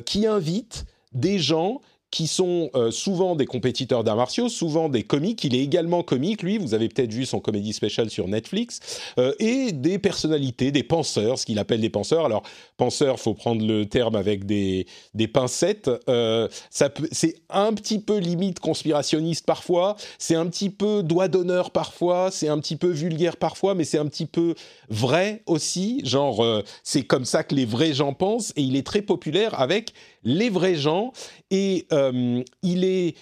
qui 0.07 0.25
invite 0.25 0.85
des 1.13 1.37
gens 1.37 1.81
qui 2.13 2.27
sont 2.27 2.69
euh, 2.75 2.91
souvent 2.91 3.35
des 3.35 3.47
compétiteurs 3.47 4.03
d'arts 4.03 4.17
martiaux, 4.17 4.47
souvent 4.47 4.87
des 4.87 5.01
comiques. 5.01 5.43
Il 5.45 5.55
est 5.55 5.63
également 5.63 6.03
comique, 6.03 6.43
lui. 6.43 6.59
Vous 6.59 6.75
avez 6.75 6.87
peut-être 6.87 7.11
vu 7.11 7.25
son 7.25 7.39
comédie 7.39 7.73
spéciale 7.73 8.11
sur 8.11 8.27
Netflix. 8.27 8.81
Euh, 9.17 9.33
et 9.39 9.71
des 9.71 9.97
personnalités, 9.97 10.71
des 10.71 10.83
penseurs, 10.83 11.39
ce 11.39 11.47
qu'il 11.47 11.57
appelle 11.57 11.81
des 11.81 11.89
penseurs. 11.89 12.25
Alors, 12.25 12.43
penseurs, 12.77 13.19
faut 13.19 13.33
prendre 13.33 13.65
le 13.65 13.87
terme 13.87 14.15
avec 14.15 14.45
des, 14.45 14.85
pincettes. 15.33 15.89
Euh, 16.07 16.47
c'est 16.69 17.41
un 17.49 17.73
petit 17.73 17.97
peu 17.97 18.19
limite 18.19 18.59
conspirationniste 18.59 19.47
parfois. 19.47 19.95
C'est 20.19 20.35
un 20.35 20.45
petit 20.45 20.69
peu 20.69 21.01
doigt 21.01 21.29
d'honneur 21.29 21.71
parfois. 21.71 22.29
C'est 22.29 22.47
un 22.47 22.59
petit 22.59 22.75
peu 22.75 22.91
vulgaire 22.91 23.37
parfois, 23.37 23.73
mais 23.73 23.85
c'est 23.85 23.97
un 23.97 24.05
petit 24.05 24.27
peu 24.27 24.53
vrai 24.87 25.41
aussi. 25.47 26.01
Genre, 26.05 26.45
c'est 26.83 27.05
comme 27.05 27.25
ça 27.25 27.43
que 27.43 27.55
les 27.55 27.65
vrais 27.65 27.93
gens 27.93 28.13
pensent. 28.13 28.53
Et 28.55 28.61
il 28.61 28.75
est 28.75 28.85
très 28.85 29.01
populaire 29.01 29.59
avec 29.59 29.93
les 30.23 30.49
vrais 30.49 30.75
gens. 30.75 31.11
Et 31.51 31.87
euh, 31.91 32.43
il 32.61 32.83
est 32.83 33.15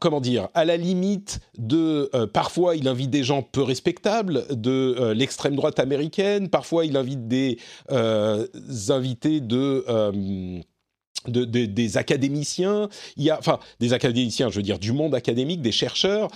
comment 0.00 0.20
dire, 0.20 0.48
à 0.54 0.64
la 0.64 0.76
limite 0.76 1.38
de, 1.58 2.10
parfois 2.32 2.74
il 2.74 2.88
invite 2.88 3.08
des 3.08 3.22
gens 3.22 3.42
peu 3.42 3.62
respectables 3.62 4.44
de 4.50 5.12
l'extrême 5.12 5.54
droite 5.54 5.78
américaine, 5.78 6.48
parfois 6.48 6.84
il 6.84 6.96
invite 6.96 7.28
des 7.28 7.58
invités 8.88 9.40
de 9.40 9.84
des 11.28 11.96
académiciens, 11.96 12.88
il 13.16 13.24
y 13.24 13.30
a, 13.30 13.38
enfin 13.38 13.58
des 13.80 13.92
académiciens, 13.92 14.50
je 14.50 14.56
veux 14.56 14.62
dire 14.62 14.78
du 14.78 14.92
monde 14.92 15.14
académique, 15.14 15.62
des 15.62 15.72
chercheurs. 15.72 16.28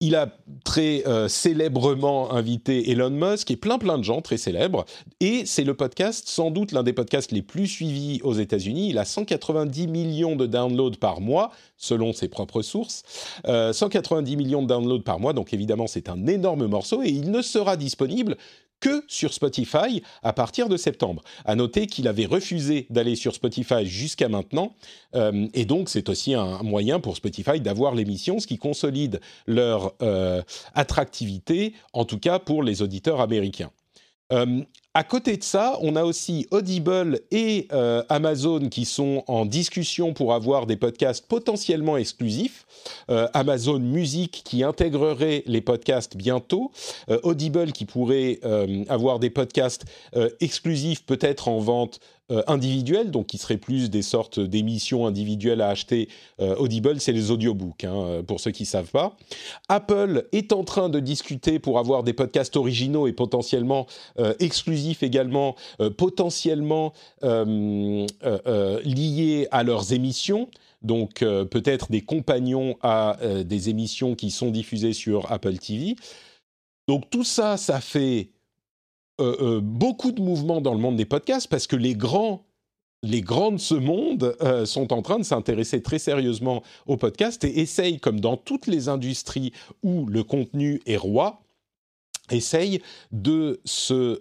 Il 0.00 0.14
a 0.14 0.28
très 0.64 1.04
euh, 1.08 1.26
célèbrement 1.26 2.32
invité 2.32 2.92
Elon 2.92 3.10
Musk 3.10 3.50
et 3.50 3.56
plein 3.56 3.78
plein 3.78 3.98
de 3.98 4.04
gens 4.04 4.20
très 4.20 4.36
célèbres. 4.36 4.84
Et 5.18 5.44
c'est 5.44 5.64
le 5.64 5.74
podcast, 5.74 6.28
sans 6.28 6.52
doute 6.52 6.70
l'un 6.70 6.84
des 6.84 6.92
podcasts 6.92 7.32
les 7.32 7.42
plus 7.42 7.66
suivis 7.66 8.20
aux 8.22 8.34
États-Unis. 8.34 8.90
Il 8.90 8.98
a 8.98 9.04
190 9.04 9.88
millions 9.88 10.36
de 10.36 10.46
downloads 10.46 10.98
par 11.00 11.20
mois, 11.20 11.50
selon 11.76 12.12
ses 12.12 12.28
propres 12.28 12.62
sources. 12.62 13.02
190 13.44 14.32
euh, 14.32 14.36
millions 14.36 14.62
de 14.62 14.68
downloads 14.68 15.02
par 15.02 15.18
mois, 15.18 15.32
donc 15.32 15.52
évidemment 15.52 15.88
c'est 15.88 16.08
un 16.08 16.28
énorme 16.28 16.68
morceau 16.68 17.02
et 17.02 17.08
il 17.08 17.32
ne 17.32 17.42
sera 17.42 17.76
disponible 17.76 18.36
que 18.80 19.04
sur 19.08 19.32
Spotify 19.32 20.02
à 20.22 20.32
partir 20.32 20.68
de 20.68 20.76
septembre. 20.76 21.22
À 21.44 21.54
noter 21.54 21.86
qu'il 21.86 22.08
avait 22.08 22.26
refusé 22.26 22.86
d'aller 22.90 23.16
sur 23.16 23.34
Spotify 23.34 23.86
jusqu'à 23.86 24.28
maintenant, 24.28 24.74
euh, 25.14 25.48
et 25.54 25.64
donc 25.64 25.88
c'est 25.88 26.08
aussi 26.08 26.34
un 26.34 26.62
moyen 26.62 27.00
pour 27.00 27.16
Spotify 27.16 27.60
d'avoir 27.60 27.94
l'émission, 27.94 28.38
ce 28.38 28.46
qui 28.46 28.58
consolide 28.58 29.20
leur 29.46 29.94
euh, 30.02 30.42
attractivité, 30.74 31.74
en 31.92 32.04
tout 32.04 32.18
cas 32.18 32.38
pour 32.38 32.62
les 32.62 32.82
auditeurs 32.82 33.20
américains. 33.20 33.70
Euh, 34.32 34.62
à 34.98 35.04
côté 35.04 35.36
de 35.36 35.44
ça, 35.44 35.78
on 35.80 35.94
a 35.94 36.02
aussi 36.02 36.48
Audible 36.50 37.20
et 37.30 37.68
euh, 37.72 38.02
Amazon 38.08 38.68
qui 38.68 38.84
sont 38.84 39.22
en 39.28 39.46
discussion 39.46 40.12
pour 40.12 40.34
avoir 40.34 40.66
des 40.66 40.74
podcasts 40.74 41.24
potentiellement 41.24 41.96
exclusifs. 41.96 42.66
Euh, 43.08 43.28
Amazon 43.32 43.78
Music 43.78 44.42
qui 44.44 44.64
intégrerait 44.64 45.44
les 45.46 45.60
podcasts 45.60 46.16
bientôt. 46.16 46.72
Audible 47.22 47.70
qui 47.70 47.84
pourrait 47.84 48.40
avoir 48.88 49.20
des 49.20 49.30
podcasts 49.30 49.84
exclusifs 50.40 51.04
peut-être 51.06 51.46
en 51.46 51.60
vente 51.60 52.00
euh, 52.30 52.42
individuels, 52.46 53.10
donc 53.10 53.28
qui 53.28 53.38
seraient 53.38 53.56
plus 53.56 53.88
des 53.88 54.02
sortes 54.02 54.38
d'émissions 54.38 55.06
individuelles 55.06 55.62
à 55.62 55.68
acheter. 55.68 56.10
Euh, 56.40 56.54
Audible, 56.56 57.00
c'est 57.00 57.12
les 57.12 57.30
audiobooks, 57.30 57.84
hein, 57.84 57.94
euh, 57.96 58.22
pour 58.22 58.38
ceux 58.38 58.50
qui 58.50 58.64
ne 58.64 58.68
savent 58.68 58.90
pas. 58.90 59.16
Apple 59.70 60.28
est 60.32 60.52
en 60.52 60.62
train 60.62 60.90
de 60.90 61.00
discuter 61.00 61.58
pour 61.58 61.78
avoir 61.78 62.02
des 62.02 62.12
podcasts 62.12 62.54
originaux 62.58 63.06
et 63.06 63.14
potentiellement 63.14 63.86
exclusifs 64.40 64.87
également, 65.02 65.54
potentiellement 65.96 66.92
liés 67.22 68.08
à 69.50 69.62
leurs 69.62 69.92
émissions 69.92 70.48
donc 70.80 71.18
peut-être 71.18 71.90
des 71.90 72.02
compagnons 72.02 72.76
à 72.82 73.16
des 73.44 73.68
émissions 73.68 74.14
qui 74.14 74.30
sont 74.30 74.50
diffusées 74.50 74.92
sur 74.92 75.30
Apple 75.32 75.58
TV. 75.58 75.96
Donc 76.86 77.10
tout 77.10 77.24
ça, 77.24 77.56
ça 77.56 77.80
fait 77.80 78.30
euh, 79.20 79.36
euh, 79.40 79.60
beaucoup 79.60 80.12
de 80.12 80.22
mouvements 80.22 80.60
dans 80.60 80.72
le 80.72 80.78
monde 80.78 80.96
des 80.96 81.04
podcasts 81.04 81.48
parce 81.48 81.66
que 81.66 81.74
les 81.74 81.94
grands 81.94 82.44
les 83.02 83.20
grands 83.20 83.52
de 83.52 83.58
ce 83.58 83.74
monde 83.74 84.36
euh, 84.42 84.64
sont 84.64 84.92
en 84.92 85.02
train 85.02 85.18
de 85.18 85.24
s'intéresser 85.24 85.82
très 85.82 85.98
sérieusement 85.98 86.62
aux 86.86 86.96
podcasts 86.96 87.44
et 87.44 87.60
essayent, 87.60 88.00
comme 88.00 88.18
dans 88.18 88.36
toutes 88.36 88.66
les 88.66 88.88
industries 88.88 89.52
où 89.84 90.06
le 90.06 90.24
contenu 90.24 90.80
est 90.84 90.96
roi, 90.96 91.40
essayent 92.30 92.80
de, 93.12 93.60
se, 93.64 94.20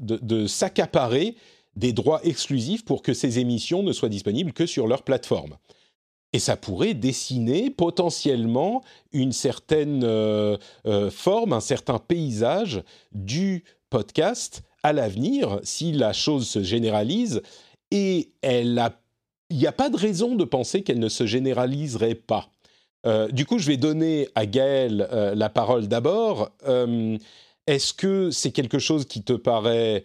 de, 0.00 0.46
s'accaparer 0.46 1.36
des 1.76 1.92
droits 1.92 2.20
exclusifs 2.24 2.84
pour 2.84 3.02
que 3.02 3.14
ces 3.14 3.38
émissions 3.38 3.82
ne 3.82 3.92
soient 3.92 4.08
disponibles 4.08 4.52
que 4.52 4.66
sur 4.66 4.86
leur 4.86 5.02
plateforme. 5.02 5.56
Et 6.32 6.38
ça 6.38 6.56
pourrait 6.56 6.94
dessiner 6.94 7.70
potentiellement 7.70 8.82
une 9.12 9.32
certaine 9.32 10.06
forme, 11.10 11.52
un 11.52 11.60
certain 11.60 11.98
paysage 11.98 12.82
du 13.12 13.64
podcast 13.90 14.62
à 14.82 14.92
l'avenir, 14.92 15.60
si 15.62 15.92
la 15.92 16.12
chose 16.12 16.48
se 16.48 16.62
généralise, 16.62 17.42
et 17.90 18.32
il 18.42 18.82
n'y 19.50 19.66
a 19.66 19.72
pas 19.72 19.90
de 19.90 19.96
raison 19.96 20.36
de 20.36 20.44
penser 20.44 20.82
qu'elle 20.82 20.98
ne 20.98 21.08
se 21.08 21.26
généraliserait 21.26 22.14
pas. 22.14 22.50
Euh, 23.06 23.28
du 23.28 23.46
coup, 23.46 23.58
je 23.58 23.66
vais 23.66 23.76
donner 23.76 24.28
à 24.34 24.46
Gaël 24.46 25.08
euh, 25.12 25.34
la 25.34 25.48
parole 25.48 25.88
d'abord. 25.88 26.50
Euh, 26.66 27.16
est-ce 27.66 27.92
que 27.92 28.30
c'est 28.30 28.50
quelque 28.50 28.78
chose 28.78 29.04
qui 29.06 29.22
te 29.22 29.32
paraît 29.32 30.04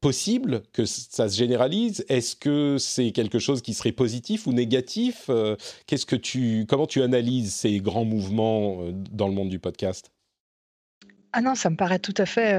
possible 0.00 0.62
que 0.72 0.84
ça 0.84 1.28
se 1.28 1.36
généralise? 1.36 2.04
Est-ce 2.08 2.36
que 2.36 2.76
c'est 2.78 3.10
quelque 3.10 3.38
chose 3.38 3.60
qui 3.60 3.74
serait 3.74 3.92
positif 3.92 4.46
ou 4.46 4.52
négatif? 4.52 5.28
Qu'est-ce 5.86 6.06
que 6.06 6.16
tu, 6.16 6.64
comment 6.68 6.86
tu 6.86 7.02
analyses 7.02 7.52
ces 7.52 7.80
grands 7.80 8.04
mouvements 8.04 8.78
dans 9.10 9.26
le 9.26 9.34
monde 9.34 9.48
du 9.48 9.58
podcast? 9.58 10.12
Ah 11.32 11.42
non, 11.42 11.54
ça 11.54 11.68
me 11.68 11.76
paraît 11.76 11.98
tout 11.98 12.14
à 12.16 12.24
fait, 12.24 12.54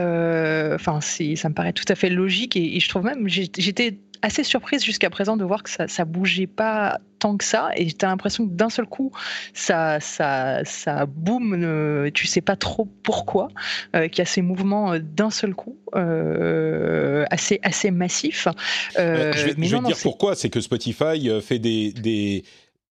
enfin, 0.76 1.00
ça 1.02 1.50
me 1.50 1.54
paraît 1.54 1.74
tout 1.74 1.86
à 1.88 1.96
fait 1.96 2.10
logique 2.10 2.56
et, 2.56 2.80
je 2.80 2.90
trouve 2.90 3.04
même, 3.04 3.28
j'étais 3.28 3.98
assez 4.22 4.44
surprise 4.44 4.84
jusqu'à 4.84 5.10
présent 5.10 5.38
de 5.38 5.44
voir 5.44 5.64
que 5.64 5.70
ça, 5.70 5.88
ça 5.88 6.06
bougeait 6.06 6.48
pas 6.48 7.00
tant 7.20 7.38
que 7.38 7.44
ça. 7.44 7.70
Et 7.76 7.88
j'ai 7.88 7.96
l'impression 8.02 8.48
que 8.48 8.54
d'un 8.54 8.70
seul 8.70 8.86
coup, 8.86 9.12
ça, 9.54 10.00
ça, 10.00 10.64
ça 10.66 11.06
boum, 11.06 11.54
euh, 11.54 12.10
tu 12.14 12.28
sais 12.28 12.42
pas 12.42 12.56
trop 12.56 12.86
pourquoi, 13.04 13.50
euh, 13.96 14.08
qu'il 14.08 14.20
y 14.20 14.22
a 14.22 14.26
ces 14.26 14.42
mouvements 14.42 14.98
d'un 15.00 15.30
seul 15.30 15.54
coup, 15.56 15.78
assez, 15.94 17.60
assez 17.64 17.92
massifs. 17.92 18.48
je 18.96 19.46
vais, 19.46 19.54
mais 19.58 19.68
dire 19.68 19.98
pourquoi, 20.02 20.36
c'est 20.36 20.50
que 20.50 20.62
Spotify 20.62 21.30
fait 21.42 21.60
des, 21.60 21.92
des 21.92 22.44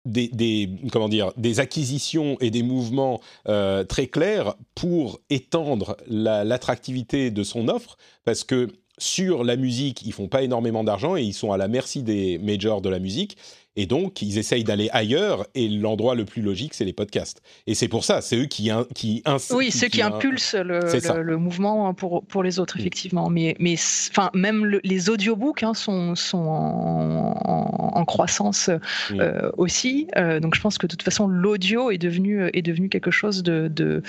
des, 0.05 0.69
comment 0.91 1.09
dire, 1.09 1.31
des 1.37 1.59
acquisitions 1.59 2.37
et 2.41 2.51
des 2.51 2.63
mouvements 2.63 3.21
euh, 3.47 3.83
très 3.83 4.07
clairs 4.07 4.55
pour 4.75 5.21
étendre 5.29 5.97
l'attractivité 6.07 7.31
de 7.31 7.43
son 7.43 7.67
offre, 7.67 7.97
parce 8.25 8.43
que 8.43 8.69
sur 8.97 9.43
la 9.43 9.55
musique, 9.55 10.05
ils 10.05 10.13
font 10.13 10.27
pas 10.27 10.43
énormément 10.43 10.83
d'argent 10.83 11.15
et 11.15 11.23
ils 11.23 11.33
sont 11.33 11.51
à 11.51 11.57
la 11.57 11.67
merci 11.67 12.03
des 12.03 12.37
majors 12.37 12.81
de 12.81 12.89
la 12.89 12.99
musique. 12.99 13.37
Et 13.75 13.87
donc, 13.87 14.21
ils 14.21 14.37
essayent 14.37 14.63
d'aller 14.63 14.89
ailleurs, 14.91 15.47
et 15.55 15.67
l'endroit 15.67 16.13
le 16.13 16.25
plus 16.25 16.43
logique, 16.43 16.75
c'est 16.75 16.85
les 16.85 16.93
podcasts. 16.93 17.41
Et 17.65 17.73
c'est 17.73 17.87
pour 17.87 18.03
ça, 18.03 18.21
c'est 18.21 18.37
eux 18.37 18.45
qui, 18.45 18.69
qui 18.93 19.23
Oui, 19.51 19.71
ceux 19.71 19.87
qui, 19.87 20.01
impulsent 20.01 20.53
le, 20.53 21.21
le, 21.21 21.37
mouvement 21.37 21.93
pour, 21.95 22.23
pour 22.25 22.43
les 22.43 22.59
autres, 22.59 22.77
mm. 22.77 22.81
effectivement. 22.81 23.29
Mais, 23.29 23.55
mais 23.59 23.73
enfin, 24.11 24.29
même 24.35 24.79
les 24.83 25.09
audiobooks 25.09 25.63
hein, 25.63 25.73
sont, 25.73 26.13
sont 26.15 26.45
en, 26.45 28.05
croissance 28.05 28.69
mm. 29.09 29.19
euh, 29.19 29.51
aussi. 29.57 30.07
Euh, 30.17 30.39
donc, 30.39 30.53
je 30.55 30.61
pense 30.61 30.77
que 30.77 30.85
de 30.85 30.91
toute 30.91 31.03
façon, 31.03 31.27
l'audio 31.27 31.89
est 31.89 31.97
devenu, 31.97 32.47
est 32.53 32.61
devenu 32.61 32.89
quelque 32.89 33.11
chose 33.11 33.41
de, 33.41 33.71
de, 33.73 34.03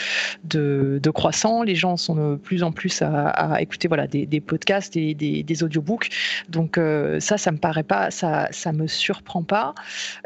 de, 0.45 1.11
croissant. 1.11 1.63
Les 1.63 1.75
gens 1.75 1.97
sont 1.97 2.33
de 2.33 2.37
plus 2.37 2.63
en 2.63 2.73
plus 2.73 3.01
à, 3.01 3.63
écouter 3.63 3.89
voilà, 3.89 4.07
des, 4.07 4.27
des, 4.27 4.41
podcasts 4.41 4.95
et 4.97 5.15
des, 5.15 5.43
des 5.43 5.63
audiobooks. 5.63 6.11
Donc, 6.51 6.77
euh, 6.77 7.19
ça, 7.21 7.39
ça 7.39 7.51
me 7.51 7.59
paraît 7.59 7.83
pas, 7.83 8.11
ça, 8.11 8.49
ça 8.51 8.73
me 8.73 8.87
surprend 8.87 9.43
pas 9.43 9.54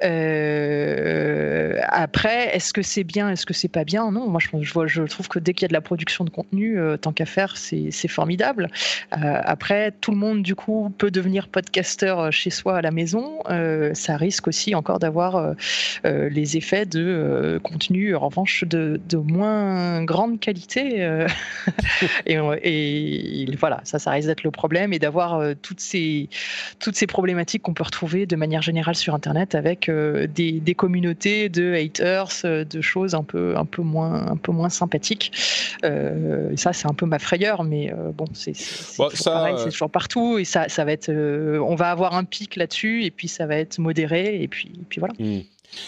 euh, 0.05 1.79
après, 1.89 2.55
est-ce 2.55 2.73
que 2.73 2.83
c'est 2.83 3.05
bien, 3.05 3.31
est-ce 3.31 3.47
que 3.47 3.55
c'est 3.55 3.69
pas 3.69 3.85
bien? 3.85 4.11
Non, 4.11 4.29
moi 4.29 4.41
je, 4.41 4.73
vois, 4.73 4.87
je 4.87 5.03
trouve 5.03 5.29
que 5.29 5.39
dès 5.39 5.55
qu'il 5.55 5.63
y 5.63 5.65
a 5.67 5.69
de 5.69 5.73
la 5.73 5.81
production 5.81 6.25
de 6.25 6.31
contenu, 6.31 6.79
euh, 6.79 6.97
tant 6.97 7.13
qu'à 7.13 7.27
faire, 7.27 7.57
c'est 7.57 8.09
formidable. 8.09 8.71
Euh, 9.13 9.41
après, 9.45 9.93
tout 10.01 10.11
le 10.11 10.17
monde 10.17 10.43
du 10.43 10.55
coup 10.55 10.93
peut 10.99 11.11
devenir 11.11 11.49
podcasteur 11.49 12.33
chez 12.33 12.51
soi 12.51 12.79
à 12.79 12.83
la 12.83 12.91
maison. 12.91 13.43
ça 13.95 14.17
risque 14.17 14.49
aussi 14.49 14.75
encore 14.75 14.99
d'avoir 14.99 15.55
les 16.05 16.57
effets 16.57 16.87
de 16.87 17.61
contenu, 17.63 18.15
en 18.15 18.29
revanche, 18.29 18.65
de, 18.65 19.01
de 19.09 19.17
moins 19.17 20.05
grande 20.05 20.41
qualité. 20.41 21.07
et, 22.27 22.39
et, 22.63 23.57
voilà, 23.57 23.81
ça, 23.85 23.99
ça 23.99 24.11
risque 24.11 24.29
d'être 24.29 24.45
le 24.45 24.51
problème 24.51 24.93
et 24.93 24.99
d'avoir 24.99 25.43
toutes 25.63 25.81
ces 25.81 26.29
toutes 26.79 26.97
ces 26.97 27.07
problématiques 27.07 27.63
qu'on 27.63 27.75
peut 27.75 27.85
retrouver 27.85 28.27
de 28.27 28.37
manière 28.37 28.63
générale 28.63 28.95
sur 28.95 29.15
Internet 29.19 29.57
avec 29.57 29.89
euh, 29.89 30.29
des, 30.29 30.75
communautés 30.77 31.49
de 31.49 31.75
haters, 31.75 32.29
euh, 32.45 32.65
de 32.65 32.81
choses 32.81 33.17
un 33.17 33.25
peu, 33.25 33.57
un 33.57 33.65
peu, 33.65 33.83
moins, 33.83 34.29
un 34.29 34.37
peu 34.37 34.53
moins 34.53 34.69
sympathiques. 34.69 35.33
Euh, 35.85 36.53
ça, 36.57 36.73
c'est 36.73 36.87
un 36.87 36.95
peu 36.95 37.05
ma 37.05 37.19
frayeur, 37.19 37.65
mais 37.65 37.93
bon, 38.15 38.27
c'est 38.33 38.53
toujours 39.65 39.91
partout 39.91 40.39
et 40.39 40.45
ça, 40.45 40.69
ça 40.69 40.85
va 40.85 40.93
être, 40.93 41.11
on 41.11 41.75
va 41.75 41.91
avoir 41.91 42.15
un 42.15 42.25
pic 42.25 42.55
là-dessus 42.55 43.05
et 43.05 43.11
puis 43.11 43.27
ça 43.27 43.47
va 43.47 43.57
être 43.57 43.79
modéré 43.79 44.41
et 44.41 44.47
puis, 44.47 44.71
puis 44.89 45.01
voilà. 45.01 45.15
Hmm. 45.19 45.41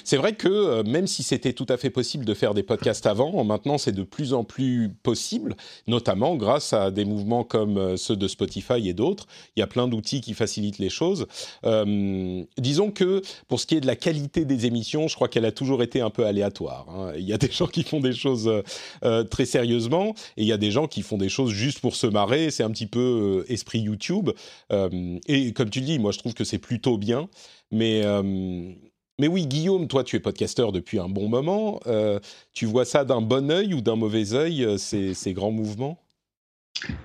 C'est 0.05 0.17
vrai 0.17 0.35
que 0.35 0.49
euh, 0.49 0.83
même 0.83 1.07
si 1.07 1.23
c'était 1.23 1.53
tout 1.53 1.67
à 1.69 1.77
fait 1.77 1.91
possible 1.91 2.25
de 2.25 2.35
faire 2.35 2.55
des 2.55 2.63
podcasts 2.63 3.07
avant, 3.07 3.45
maintenant 3.45 3.79
c'est 3.79 3.93
de 3.93 4.03
plus 4.03 4.33
en 4.33 4.45
plus 4.45 4.91
possible, 5.03 5.57
notamment 5.87 6.37
grâce 6.37 6.73
à 6.73 6.91
des 6.91 7.05
mouvements 7.05 7.45
comme 7.45 7.79
euh, 7.79 7.97
ceux 7.97 8.17
de 8.17 8.29
Spotify 8.29 8.89
et 8.89 8.95
d'autres. 8.95 9.27
Il 9.57 9.61
y 9.61 9.63
a 9.63 9.67
plein 9.67 9.89
d'outils 9.89 10.21
qui 10.21 10.35
facilitent 10.35 10.79
les 10.79 10.91
choses. 10.91 11.27
Euh, 11.65 12.45
disons 12.59 12.91
que 12.91 13.23
pour 13.49 13.61
ce 13.61 13.67
qui 13.67 13.77
est 13.77 13.81
de 13.81 13.87
la 13.87 13.97
qualité 13.97 14.45
des 14.45 14.67
émissions, 14.67 15.09
je 15.09 15.15
crois 15.15 15.29
qu'elle 15.29 15.45
a 15.45 15.53
toujours 15.53 15.83
été 15.83 16.01
un 16.01 16.11
peu 16.11 16.27
aléatoire. 16.27 16.87
Hein. 16.91 17.13
Il 17.17 17.25
y 17.25 17.33
a 17.33 17.39
des 17.39 17.51
gens 17.51 17.67
qui 17.67 17.83
font 17.83 18.01
des 18.01 18.13
choses 18.13 18.51
très 19.31 19.45
sérieusement 19.45 20.15
et 20.37 20.43
il 20.43 20.47
y 20.47 20.53
a 20.53 20.57
des 20.57 20.71
gens 20.71 20.87
qui 20.87 21.03
font 21.03 21.19
des 21.19 21.29
choses 21.29 21.51
juste 21.51 21.81
pour 21.81 21.97
se 21.97 22.07
marrer. 22.07 22.51
C'est 22.51 22.63
un 22.63 22.71
petit 22.71 22.87
peu 22.87 23.45
esprit 23.49 23.81
YouTube. 23.81 24.31
et 24.71 25.53
comme 25.53 25.71
tu 25.71 25.81
le 25.81 25.87
dis, 25.87 25.99
moi 25.99 26.13
je 26.13 26.19
trouve 26.19 26.35
que 26.35 26.45
c'est 26.45 26.59
plutôt 26.59 26.99
bien. 26.99 27.29
Mais 27.71 28.03
Mais 29.21 29.29
oui, 29.29 29.47
Guillaume, 29.47 29.87
toi, 29.87 30.03
tu 30.03 30.17
es 30.17 30.21
podcasteur 30.21 30.73
depuis 30.73 30.99
un 30.99 31.09
bon 31.09 31.29
moment. 31.29 31.79
tu 32.53 32.67
vois 32.67 32.85
ça 32.85 33.05
d'un 33.05 33.21
bon 33.21 33.51
œil 33.51 33.75
ou 33.75 33.83
d'un 33.83 33.97
mauvais 33.97 34.33
œil, 34.33 34.79
ces, 34.79 35.15
ces 35.15 35.35
grands 35.35 35.51
mouvements? 35.51 35.99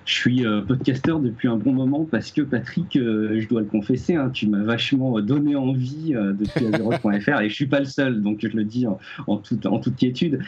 Je 0.06 0.14
suis 0.14 0.46
euh, 0.46 0.62
podcasteur 0.62 1.20
depuis 1.20 1.48
un 1.48 1.56
bon 1.56 1.72
moment 1.72 2.06
parce 2.10 2.32
que 2.32 2.40
Patrick, 2.40 2.96
euh, 2.96 3.38
je 3.38 3.48
dois 3.48 3.60
le 3.60 3.66
confesser, 3.66 4.14
hein, 4.14 4.30
tu 4.30 4.46
m'as 4.46 4.62
vachement 4.62 5.20
donné 5.20 5.54
envie 5.54 6.14
euh, 6.14 6.32
depuis 6.32 6.66
Azeroth.fr 6.74 7.40
et 7.42 7.48
je 7.50 7.54
suis 7.54 7.66
pas 7.66 7.80
le 7.80 7.84
seul, 7.84 8.22
donc 8.22 8.38
je 8.40 8.56
le 8.56 8.64
dis 8.64 8.86
en, 8.86 9.36
toute, 9.36 9.66
en 9.66 9.78
toute 9.78 9.96
quiétude. 9.96 10.40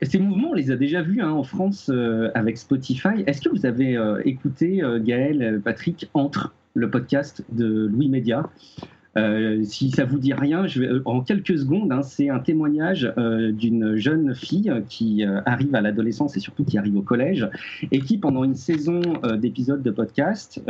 ces 0.00 0.18
mouvements, 0.18 0.50
on 0.50 0.54
les 0.54 0.70
a 0.70 0.76
déjà 0.76 1.02
vus 1.02 1.20
hein, 1.20 1.30
en 1.30 1.44
France 1.44 1.90
avec 2.34 2.56
Spotify. 2.56 3.22
Est-ce 3.26 3.42
que 3.42 3.50
vous 3.50 3.66
avez 3.66 3.98
écouté 4.24 4.82
Gaël, 5.00 5.60
Patrick, 5.62 6.08
entre 6.14 6.54
le 6.74 6.88
podcast 6.90 7.44
de 7.52 7.86
Louis 7.86 8.08
Média? 8.08 8.48
Euh, 9.16 9.62
si 9.64 9.90
ça 9.90 10.04
vous 10.04 10.18
dit 10.18 10.32
rien, 10.32 10.64
euh, 10.76 11.02
en 11.04 11.20
quelques 11.20 11.58
secondes, 11.58 11.92
hein, 11.92 12.02
c'est 12.02 12.30
un 12.30 12.38
témoignage 12.38 13.12
euh, 13.18 13.52
d'une 13.52 13.96
jeune 13.96 14.34
fille 14.34 14.72
qui 14.88 15.24
arrive 15.46 15.74
à 15.74 15.80
l'adolescence 15.80 16.36
et 16.36 16.40
surtout 16.40 16.64
qui 16.64 16.78
arrive 16.78 16.96
au 16.96 17.02
collège 17.02 17.48
et 17.90 18.00
qui, 18.00 18.18
pendant 18.18 18.44
une 18.44 18.54
saison 18.54 19.00
d'épisodes 19.38 19.82
de 19.82 19.90
podcast, 19.90 20.60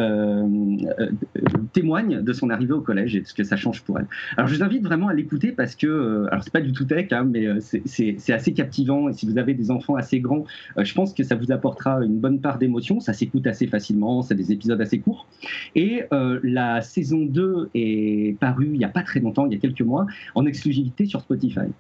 témoigne 1.72 2.22
de 2.22 2.32
son 2.32 2.50
arrivée 2.50 2.72
au 2.72 2.80
collège 2.80 3.16
et 3.16 3.20
de 3.20 3.26
ce 3.26 3.34
que 3.34 3.44
ça 3.44 3.56
change 3.56 3.82
pour 3.82 3.98
elle. 3.98 4.06
Alors, 4.36 4.48
je 4.48 4.56
vous 4.56 4.62
invite 4.62 4.82
vraiment 4.82 5.08
à 5.08 5.14
l'écouter 5.14 5.52
parce 5.52 5.74
que, 5.74 6.26
alors 6.30 6.42
c'est 6.42 6.52
pas 6.52 6.60
du 6.60 6.72
tout 6.72 6.84
tech, 6.84 7.12
hein, 7.12 7.24
mais 7.24 7.46
c'est 7.60 8.32
assez 8.32 8.52
captivant 8.52 9.08
et 9.08 9.12
si 9.12 9.26
vous 9.26 9.38
avez 9.38 9.54
des 9.54 9.70
enfants 9.70 9.94
assez 9.94 10.20
grands, 10.20 10.44
je 10.76 10.94
pense 10.94 11.14
que 11.14 11.22
ça 11.22 11.34
vous 11.34 11.52
apportera 11.52 12.02
une 12.04 12.18
bonne 12.18 12.40
part 12.40 12.58
d'émotion. 12.58 13.00
Ça 13.00 13.12
s'écoute 13.12 13.46
assez 13.46 13.66
facilement, 13.66 14.22
c'est 14.22 14.34
des 14.34 14.52
épisodes 14.52 14.80
assez 14.80 14.98
courts. 14.98 15.26
Et 15.74 16.04
la 16.42 16.80
saison 16.80 17.24
2 17.24 17.70
est 17.74 18.31
paru 18.34 18.70
il 18.72 18.78
n'y 18.78 18.84
a 18.84 18.88
pas 18.88 19.02
très 19.02 19.20
longtemps, 19.20 19.46
il 19.46 19.52
y 19.52 19.56
a 19.56 19.58
quelques 19.58 19.82
mois, 19.82 20.06
en 20.34 20.46
exclusivité 20.46 21.06
sur 21.06 21.20
Spotify. 21.20 21.70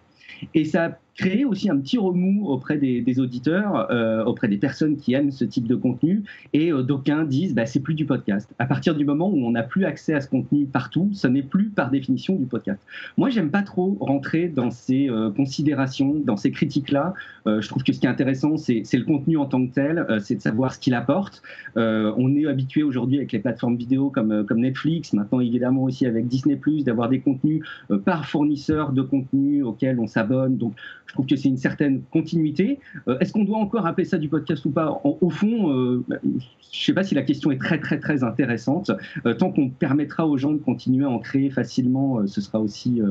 Et 0.54 0.64
ça 0.64 0.98
créer 1.16 1.44
aussi 1.44 1.70
un 1.70 1.78
petit 1.78 1.98
remous 1.98 2.46
auprès 2.48 2.78
des, 2.78 3.20
auditeurs, 3.20 3.90
euh, 3.90 4.24
auprès 4.24 4.48
des 4.48 4.56
personnes 4.56 4.96
qui 4.96 5.12
aiment 5.12 5.30
ce 5.30 5.44
type 5.44 5.66
de 5.66 5.74
contenu. 5.74 6.24
Et 6.52 6.72
euh, 6.72 6.82
d'aucuns 6.82 7.24
disent, 7.24 7.54
bah, 7.54 7.66
c'est 7.66 7.80
plus 7.80 7.94
du 7.94 8.06
podcast. 8.06 8.50
À 8.58 8.66
partir 8.66 8.94
du 8.94 9.04
moment 9.04 9.28
où 9.28 9.46
on 9.46 9.50
n'a 9.50 9.62
plus 9.62 9.84
accès 9.84 10.14
à 10.14 10.20
ce 10.20 10.28
contenu 10.28 10.64
partout, 10.64 11.10
ce 11.12 11.26
n'est 11.26 11.42
plus 11.42 11.68
par 11.68 11.90
définition 11.90 12.36
du 12.36 12.46
podcast. 12.46 12.80
Moi, 13.18 13.28
j'aime 13.28 13.50
pas 13.50 13.62
trop 13.62 13.96
rentrer 14.00 14.48
dans 14.48 14.70
ces 14.70 15.10
euh, 15.10 15.30
considérations, 15.30 16.14
dans 16.24 16.36
ces 16.36 16.50
critiques-là. 16.50 17.14
je 17.46 17.68
trouve 17.68 17.82
que 17.82 17.92
ce 17.92 18.00
qui 18.00 18.06
est 18.06 18.10
intéressant, 18.10 18.56
c'est 18.56 18.84
le 18.92 19.04
contenu 19.04 19.36
en 19.36 19.46
tant 19.46 19.66
que 19.66 19.72
tel, 19.72 20.06
c'est 20.20 20.36
de 20.36 20.40
savoir 20.40 20.74
ce 20.74 20.78
qu'il 20.78 20.94
apporte. 20.94 21.42
on 21.76 22.36
est 22.36 22.46
habitué 22.46 22.82
aujourd'hui 22.82 23.16
avec 23.18 23.32
les 23.32 23.38
plateformes 23.38 23.76
vidéo 23.76 24.10
comme, 24.10 24.44
comme 24.46 24.60
Netflix, 24.60 25.12
maintenant 25.12 25.40
évidemment 25.40 25.82
aussi 25.82 26.06
avec 26.06 26.28
Disney 26.28 26.56
+, 26.56 26.84
d'avoir 26.84 27.08
des 27.08 27.20
contenus 27.20 27.62
par 28.04 28.26
fournisseur 28.26 28.92
de 28.92 29.02
contenu 29.02 29.62
auxquels 29.62 29.98
on 29.98 30.06
s'abonne. 30.06 30.56
Donc, 30.56 30.74
je 31.12 31.16
trouve 31.16 31.26
que 31.26 31.36
c'est 31.36 31.50
une 31.50 31.58
certaine 31.58 32.00
continuité. 32.10 32.78
Euh, 33.06 33.18
est-ce 33.18 33.34
qu'on 33.34 33.44
doit 33.44 33.58
encore 33.58 33.84
appeler 33.86 34.06
ça 34.06 34.16
du 34.16 34.30
podcast 34.30 34.64
ou 34.64 34.70
pas 34.70 35.02
Au 35.04 35.28
fond, 35.28 35.70
euh, 35.70 36.02
je 36.08 36.16
ne 36.26 36.40
sais 36.70 36.94
pas 36.94 37.04
si 37.04 37.14
la 37.14 37.20
question 37.20 37.50
est 37.50 37.60
très 37.60 37.78
très 37.78 38.00
très 38.00 38.24
intéressante. 38.24 38.90
Euh, 39.26 39.34
tant 39.34 39.52
qu'on 39.52 39.68
permettra 39.68 40.26
aux 40.26 40.38
gens 40.38 40.52
de 40.52 40.56
continuer 40.56 41.04
à 41.04 41.10
en 41.10 41.18
créer 41.18 41.50
facilement, 41.50 42.26
ce 42.26 42.40
sera 42.40 42.60
aussi 42.60 43.02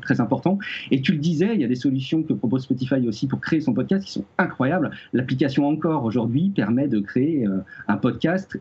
très 0.00 0.20
important. 0.20 0.60
Et 0.92 1.00
tu 1.00 1.10
le 1.10 1.18
disais, 1.18 1.54
il 1.54 1.60
y 1.60 1.64
a 1.64 1.66
des 1.66 1.74
solutions 1.74 2.22
que 2.22 2.32
propose 2.32 2.62
Spotify 2.62 3.08
aussi 3.08 3.26
pour 3.26 3.40
créer 3.40 3.60
son 3.60 3.74
podcast 3.74 4.04
qui 4.04 4.12
sont 4.12 4.24
incroyables. 4.38 4.92
L'application 5.12 5.66
Encore 5.66 6.04
aujourd'hui 6.04 6.50
permet 6.50 6.86
de 6.86 7.00
créer 7.00 7.46
un 7.88 7.96
podcast 7.96 8.60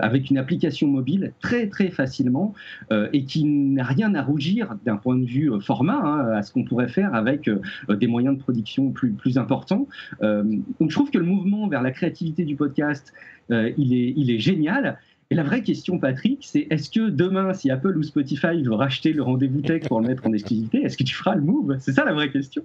avec 0.00 0.30
une 0.30 0.38
application 0.38 0.88
mobile 0.88 1.32
très 1.40 1.68
très 1.68 1.90
facilement 1.90 2.54
et 2.90 3.24
qui 3.24 3.44
n'a 3.44 3.84
rien 3.84 4.14
à 4.14 4.22
rougir 4.22 4.74
d'un 4.84 4.96
point 4.96 5.16
de 5.16 5.24
vue 5.24 5.52
format 5.60 6.00
hein, 6.02 6.32
à 6.32 6.42
ce 6.42 6.52
qu'on 6.52 6.64
pourrait 6.64 6.88
faire 6.88 7.14
avec 7.14 7.48
des 7.88 8.06
moyens 8.06 8.23
de 8.32 8.38
production 8.38 8.90
plus, 8.90 9.12
plus 9.12 9.38
importants. 9.38 9.86
Euh, 10.22 10.42
donc 10.80 10.90
je 10.90 10.94
trouve 10.94 11.10
que 11.10 11.18
le 11.18 11.24
mouvement 11.24 11.68
vers 11.68 11.82
la 11.82 11.90
créativité 11.90 12.44
du 12.44 12.56
podcast, 12.56 13.12
euh, 13.50 13.72
il, 13.76 13.94
est, 13.94 14.14
il 14.16 14.30
est 14.30 14.38
génial. 14.38 14.98
Et 15.30 15.34
la 15.34 15.42
vraie 15.42 15.62
question, 15.62 15.98
Patrick, 15.98 16.40
c'est 16.42 16.66
est-ce 16.70 16.90
que 16.90 17.08
demain, 17.08 17.54
si 17.54 17.70
Apple 17.70 17.96
ou 17.96 18.02
Spotify 18.02 18.62
veut 18.62 18.74
racheter 18.74 19.12
le 19.12 19.22
rendez-vous 19.22 19.62
tech 19.62 19.84
pour 19.88 20.00
le 20.00 20.08
mettre 20.08 20.26
en 20.26 20.32
exclusivité, 20.32 20.82
est-ce 20.82 20.98
que 20.98 21.02
tu 21.02 21.14
feras 21.14 21.34
le 21.34 21.40
move? 21.40 21.76
C'est 21.80 21.92
ça 21.92 22.04
la 22.04 22.12
vraie 22.12 22.30
question. 22.30 22.62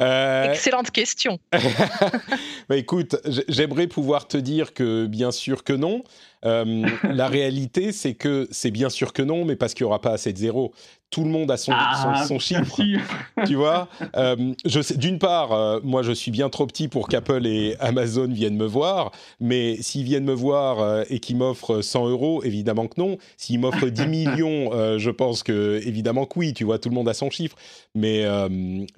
Euh, 0.00 0.52
Excellente 0.52 0.90
question. 0.92 1.38
bah, 2.68 2.76
écoute, 2.76 3.16
j'aimerais 3.48 3.88
pouvoir 3.88 4.28
te 4.28 4.36
dire 4.36 4.72
que 4.72 5.06
bien 5.06 5.32
sûr 5.32 5.64
que 5.64 5.72
non. 5.72 6.04
Euh, 6.46 6.86
la 7.02 7.26
réalité, 7.26 7.92
c'est 7.92 8.14
que 8.14 8.48
c'est 8.50 8.70
bien 8.70 8.88
sûr 8.88 9.12
que 9.12 9.22
non, 9.22 9.44
mais 9.44 9.56
parce 9.56 9.74
qu'il 9.74 9.84
n'y 9.84 9.88
aura 9.88 10.00
pas 10.00 10.12
assez 10.12 10.32
de 10.32 10.38
zéro. 10.38 10.72
Tout 11.10 11.22
le 11.22 11.30
monde 11.30 11.50
a 11.50 11.56
son, 11.56 11.72
ah, 11.74 12.24
son, 12.26 12.38
chiffre. 12.40 12.82
tu 13.46 13.54
vois 13.54 13.88
euh, 14.16 14.54
D'une 14.96 15.18
part, 15.18 15.52
euh, 15.52 15.80
moi, 15.84 16.02
je 16.02 16.10
suis 16.10 16.32
bien 16.32 16.48
trop 16.48 16.66
petit 16.66 16.88
pour 16.88 17.08
qu'Apple 17.08 17.46
et 17.46 17.76
Amazon 17.78 18.26
viennent 18.26 18.56
me 18.56 18.66
voir, 18.66 19.12
mais 19.38 19.76
s'ils 19.82 20.04
viennent 20.04 20.24
me 20.24 20.34
voir 20.34 21.04
et 21.08 21.20
qu'ils 21.20 21.36
m'offrent 21.36 21.80
100 21.80 22.08
euros, 22.08 22.42
évidemment 22.42 22.88
que 22.88 23.00
non. 23.00 23.18
S'ils 23.36 23.60
m'offrent 23.60 23.86
10 23.86 24.06
millions, 24.08 24.98
je 24.98 25.10
pense 25.10 25.42
que, 25.42 25.80
évidemment 25.84 26.26
que 26.26 26.38
oui, 26.38 26.54
tu 26.54 26.64
vois, 26.64 26.78
tout 26.78 26.88
le 26.88 26.94
monde 26.94 27.08
a 27.08 27.14
son 27.14 27.30
chiffre. 27.30 27.56
Mais, 27.94 28.24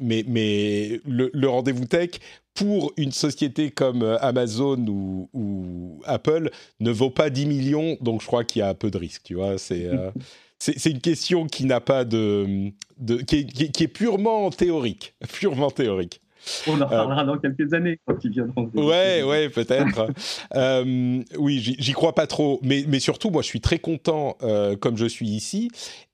mais, 0.00 0.24
mais 0.26 1.00
le, 1.06 1.30
le 1.32 1.48
rendez-vous 1.48 1.84
tech, 1.84 2.10
pour 2.58 2.92
une 2.96 3.12
société 3.12 3.70
comme 3.70 4.02
euh, 4.02 4.18
Amazon 4.20 4.84
ou, 5.32 6.00
Apple 6.04 6.50
ne 6.80 6.90
vaut 6.90 7.10
pas 7.10 7.30
10 7.30 7.46
millions, 7.46 7.96
donc 8.00 8.20
je 8.20 8.26
crois 8.26 8.44
qu'il 8.44 8.60
y 8.60 8.62
a 8.62 8.68
un 8.68 8.74
peu 8.74 8.90
de 8.90 8.98
risque, 8.98 9.22
tu 9.24 9.34
vois. 9.34 9.58
C'est 9.58 9.86
euh, 9.86 10.10
c'est 10.58 10.90
une 10.90 11.00
question 11.00 11.46
qui 11.46 11.64
n'a 11.64 11.80
pas 11.80 12.04
de, 12.04 12.72
de 12.98 13.16
qui, 13.16 13.36
est, 13.36 13.88
purement 13.88 14.50
théorique, 14.50 15.14
purement 15.32 15.70
théorique. 15.70 16.20
On 16.66 16.80
en 16.80 16.86
reparlera 16.86 17.24
dans 17.24 17.38
quelques 17.38 17.72
années 17.74 17.98
quand 18.06 18.16
ils 18.24 18.30
viendront. 18.30 18.70
Ouais, 18.74 19.22
ouais, 19.22 19.48
peut-être. 19.50 20.08
euh, 20.54 21.22
oui, 21.36 21.76
j'y 21.78 21.92
crois 21.92 22.14
pas 22.14 22.26
trop, 22.26 22.58
mais, 22.62 22.84
mais 22.88 23.00
surtout, 23.00 23.30
moi, 23.30 23.42
je 23.42 23.48
suis 23.48 23.60
très 23.60 23.78
content, 23.78 24.36
euh, 24.42 24.76
comme 24.76 24.96
je 24.96 25.06
suis 25.06 25.28
ici, 25.28 25.70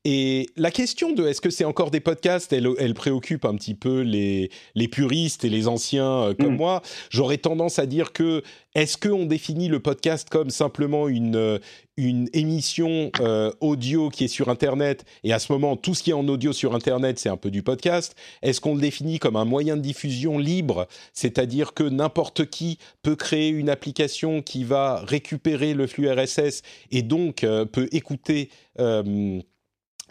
et 0.07 0.51
la 0.57 0.71
question 0.71 1.12
de 1.12 1.27
est-ce 1.27 1.40
que 1.40 1.49
c'est 1.49 1.64
encore 1.64 1.90
des 1.90 2.01
podcasts, 2.01 2.53
elle, 2.53 2.69
elle, 2.79 2.93
préoccupe 2.93 3.47
un 3.47 3.55
petit 3.55 3.75
peu 3.75 4.01
les, 4.03 4.51
les 4.75 4.87
puristes 4.87 5.47
et 5.47 5.49
les 5.49 5.67
anciens 5.67 6.25
euh, 6.25 6.35
comme 6.35 6.55
mm. 6.55 6.59
moi. 6.59 6.83
J'aurais 7.09 7.38
tendance 7.38 7.79
à 7.79 7.87
dire 7.87 8.12
que 8.12 8.43
est-ce 8.75 8.99
qu'on 8.99 9.25
définit 9.25 9.69
le 9.69 9.81
podcast 9.81 10.29
comme 10.29 10.51
simplement 10.51 11.09
une, 11.09 11.37
euh, 11.37 11.59
une 11.97 12.29
émission 12.35 13.12
euh, 13.21 13.51
audio 13.62 14.11
qui 14.11 14.25
est 14.25 14.29
sur 14.29 14.51
Internet? 14.51 15.07
Et 15.23 15.33
à 15.33 15.38
ce 15.38 15.51
moment, 15.51 15.75
tout 15.75 15.95
ce 15.95 16.03
qui 16.03 16.11
est 16.11 16.14
en 16.14 16.29
audio 16.29 16.53
sur 16.53 16.75
Internet, 16.75 17.19
c'est 17.19 17.31
un 17.31 17.38
peu 17.38 17.51
du 17.51 17.62
podcast 17.62 18.14
Est-ce 18.43 18.61
qu'on 18.61 18.75
le 18.75 18.83
définit 18.83 19.19
comme 19.19 19.37
un 19.37 19.47
moyen 19.47 19.75
de 19.79 19.83
diffusion 19.83 20.38
libre, 20.38 20.87
c'est-à-dire 21.14 21.73
que 21.73 21.85
n'importe 21.85 22.45
qui 22.51 22.79
peut 23.03 23.17
créer 23.17 23.49
une 23.49 23.71
application 23.71 24.43
qui 24.43 24.64
va 24.64 25.03
récupérer 25.07 25.73
le 25.73 25.87
flux 25.87 26.11
RSS 26.11 26.61
et 26.90 27.01
donc 27.01 27.47
peut 27.73 27.88
écouter 27.90 28.51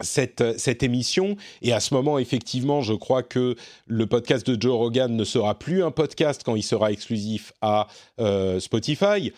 cette, 0.00 0.58
cette, 0.58 0.82
émission. 0.82 1.36
Et 1.62 1.72
à 1.72 1.80
ce 1.80 1.94
moment, 1.94 2.18
effectivement, 2.18 2.82
je 2.82 2.94
crois 2.94 3.22
que 3.22 3.56
le 3.86 4.06
podcast 4.06 4.48
de 4.48 4.60
Joe 4.60 4.76
Rogan 4.76 5.14
ne 5.14 5.24
sera 5.24 5.58
plus 5.58 5.82
un 5.82 5.90
podcast 5.90 6.42
quand 6.44 6.56
il 6.56 6.62
sera 6.62 6.92
exclusif 6.92 7.52
à 7.60 7.86
euh, 8.20 8.60
Spotify. 8.60 9.32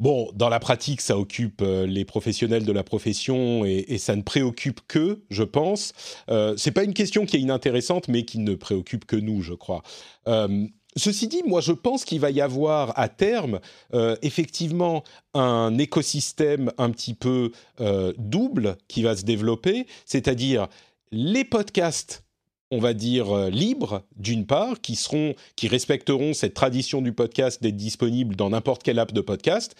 Bon, 0.00 0.30
dans 0.34 0.48
la 0.48 0.60
pratique, 0.60 1.02
ça 1.02 1.18
occupe 1.18 1.60
euh, 1.60 1.86
les 1.86 2.06
professionnels 2.06 2.64
de 2.64 2.72
la 2.72 2.82
profession 2.82 3.66
et, 3.66 3.98
ça 3.98 4.16
ne 4.16 4.22
préoccupe 4.22 4.80
que, 4.88 5.20
je 5.28 5.42
pense. 5.42 5.92
Euh, 6.30 6.54
c'est 6.56 6.70
pas 6.70 6.84
une 6.84 6.94
question 6.94 7.26
qui 7.26 7.36
est 7.36 7.40
inintéressante, 7.40 8.08
mais 8.08 8.24
qui 8.24 8.38
ne 8.38 8.54
préoccupe 8.54 9.04
que 9.04 9.16
nous, 9.16 9.42
je 9.42 9.52
crois. 9.52 9.82
Ceci 10.96 11.28
dit, 11.28 11.42
moi 11.46 11.60
je 11.60 11.72
pense 11.72 12.04
qu'il 12.04 12.20
va 12.20 12.30
y 12.30 12.40
avoir 12.40 12.98
à 12.98 13.08
terme 13.08 13.60
euh, 13.94 14.16
effectivement 14.22 15.04
un 15.34 15.78
écosystème 15.78 16.72
un 16.78 16.90
petit 16.90 17.14
peu 17.14 17.52
euh, 17.80 18.12
double 18.18 18.76
qui 18.88 19.02
va 19.02 19.16
se 19.16 19.24
développer, 19.24 19.86
c'est-à-dire 20.04 20.68
les 21.12 21.44
podcasts 21.44 22.24
on 22.70 22.78
va 22.78 22.94
dire 22.94 23.34
euh, 23.34 23.50
libres 23.50 24.02
d'une 24.16 24.46
part, 24.46 24.80
qui 24.80 24.96
seront, 24.96 25.34
qui 25.56 25.68
respecteront 25.68 26.34
cette 26.34 26.54
tradition 26.54 27.02
du 27.02 27.12
podcast 27.12 27.62
d'être 27.62 27.76
disponible 27.76 28.36
dans 28.36 28.50
n'importe 28.50 28.82
quelle 28.82 28.98
app 28.98 29.12
de 29.12 29.20
podcast, 29.20 29.74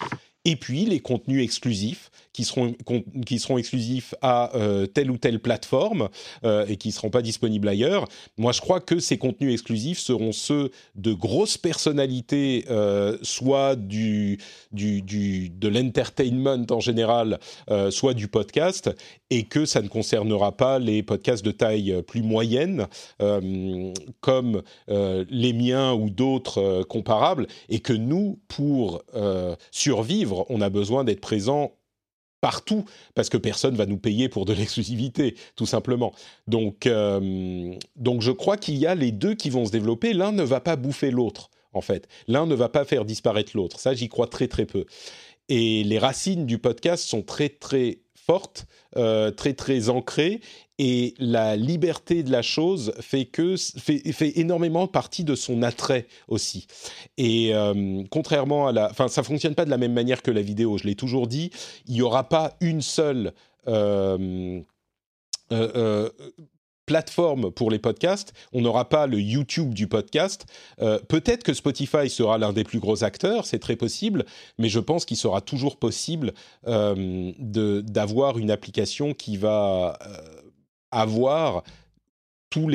et 0.44 0.56
puis 0.56 0.86
les 0.86 1.00
contenus 1.00 1.42
exclusifs 1.42 2.10
qui 2.32 2.44
seront, 2.44 2.74
qui 3.26 3.38
seront 3.38 3.58
exclusifs 3.58 4.14
à 4.22 4.54
euh, 4.56 4.86
telle 4.86 5.10
ou 5.10 5.18
telle 5.18 5.40
plateforme 5.40 6.08
euh, 6.44 6.66
et 6.68 6.76
qui 6.76 6.88
ne 6.88 6.92
seront 6.92 7.10
pas 7.10 7.22
disponibles 7.22 7.68
ailleurs. 7.68 8.06
Moi, 8.38 8.52
je 8.52 8.60
crois 8.60 8.80
que 8.80 9.00
ces 9.00 9.18
contenus 9.18 9.52
exclusifs 9.52 9.98
seront 9.98 10.32
ceux 10.32 10.70
de 10.94 11.12
grosses 11.12 11.58
personnalités, 11.58 12.64
euh, 12.70 13.18
soit 13.22 13.74
du, 13.74 14.38
du, 14.72 15.02
de 15.50 15.68
l'entertainment 15.68 16.66
en 16.70 16.80
général, 16.80 17.38
soit 17.90 18.14
du 18.14 18.28
podcast, 18.28 18.90
et 19.30 19.44
que 19.44 19.64
ça 19.64 19.82
ne 19.82 19.88
concernera 19.88 20.56
pas 20.56 20.78
les 20.78 21.02
podcasts 21.02 21.44
de 21.44 21.50
taille 21.50 22.02
plus 22.06 22.22
moyenne, 22.22 22.86
comme 24.20 24.62
les 24.88 25.52
miens 25.52 25.92
ou 25.92 26.10
d'autres 26.10 26.82
comparables, 26.88 27.46
et 27.68 27.80
que 27.80 27.92
nous, 27.92 28.38
pour 28.48 29.02
survivre, 29.70 30.46
on 30.48 30.60
a 30.60 30.70
besoin 30.70 31.04
d'être 31.04 31.20
présents 31.20 31.72
partout 32.40 32.84
parce 33.14 33.28
que 33.28 33.36
personne 33.36 33.74
va 33.74 33.86
nous 33.86 33.98
payer 33.98 34.28
pour 34.28 34.44
de 34.44 34.52
l'exclusivité, 34.54 35.36
tout 35.56 35.66
simplement. 35.66 36.12
Donc, 36.46 36.86
euh, 36.86 37.72
donc 37.96 38.22
je 38.22 38.32
crois 38.32 38.56
qu'il 38.56 38.76
y 38.76 38.86
a 38.86 38.94
les 38.94 39.12
deux 39.12 39.34
qui 39.34 39.50
vont 39.50 39.66
se 39.66 39.72
développer. 39.72 40.12
L'un 40.12 40.32
ne 40.32 40.42
va 40.42 40.60
pas 40.60 40.76
bouffer 40.76 41.10
l'autre, 41.10 41.50
en 41.72 41.80
fait. 41.80 42.08
L'un 42.28 42.46
ne 42.46 42.54
va 42.54 42.68
pas 42.68 42.84
faire 42.84 43.04
disparaître 43.04 43.52
l'autre. 43.54 43.80
Ça, 43.80 43.94
j'y 43.94 44.08
crois 44.08 44.26
très 44.26 44.48
très 44.48 44.66
peu. 44.66 44.84
Et 45.48 45.82
les 45.82 45.98
racines 45.98 46.46
du 46.46 46.58
podcast 46.58 47.04
sont 47.04 47.22
très 47.22 47.48
très 47.48 47.98
euh, 48.96 49.30
très 49.30 49.54
très 49.54 49.88
ancrée, 49.88 50.40
et 50.78 51.14
la 51.18 51.56
liberté 51.56 52.22
de 52.22 52.30
la 52.30 52.42
chose 52.42 52.92
fait 53.00 53.26
que 53.26 53.56
fait, 53.56 54.12
fait 54.12 54.38
énormément 54.38 54.86
partie 54.86 55.24
de 55.24 55.34
son 55.34 55.62
attrait 55.62 56.06
aussi. 56.28 56.66
Et 57.18 57.54
euh, 57.54 58.02
contrairement 58.10 58.68
à 58.68 58.72
la, 58.72 58.90
enfin, 58.90 59.08
ça 59.08 59.22
fonctionne 59.22 59.54
pas 59.54 59.64
de 59.66 59.70
la 59.70 59.78
même 59.78 59.92
manière 59.92 60.22
que 60.22 60.30
la 60.30 60.42
vidéo. 60.42 60.78
Je 60.78 60.84
l'ai 60.84 60.94
toujours 60.94 61.26
dit, 61.26 61.50
il 61.86 61.96
y 61.96 62.02
aura 62.02 62.28
pas 62.28 62.56
une 62.60 62.80
seule 62.80 63.32
euh, 63.68 64.62
plateforme 66.90 67.52
pour 67.52 67.70
les 67.70 67.78
podcasts. 67.78 68.32
On 68.52 68.62
n'aura 68.62 68.88
pas 68.88 69.06
le 69.06 69.20
YouTube 69.20 69.74
du 69.74 69.86
podcast. 69.86 70.46
Euh, 70.80 70.98
peut-être 70.98 71.44
que 71.44 71.54
Spotify 71.54 72.10
sera 72.10 72.36
l'un 72.36 72.52
des 72.52 72.64
plus 72.64 72.80
gros 72.80 73.04
acteurs, 73.04 73.46
c'est 73.46 73.60
très 73.60 73.76
possible, 73.76 74.24
mais 74.58 74.68
je 74.68 74.80
pense 74.80 75.04
qu'il 75.04 75.16
sera 75.16 75.40
toujours 75.40 75.76
possible 75.76 76.32
euh, 76.66 77.30
d'avoir 77.38 78.38
une 78.38 78.50
application 78.50 79.14
qui 79.14 79.36
va 79.36 80.00
euh, 80.04 80.16
avoir 80.90 81.62
toutes 82.50 82.72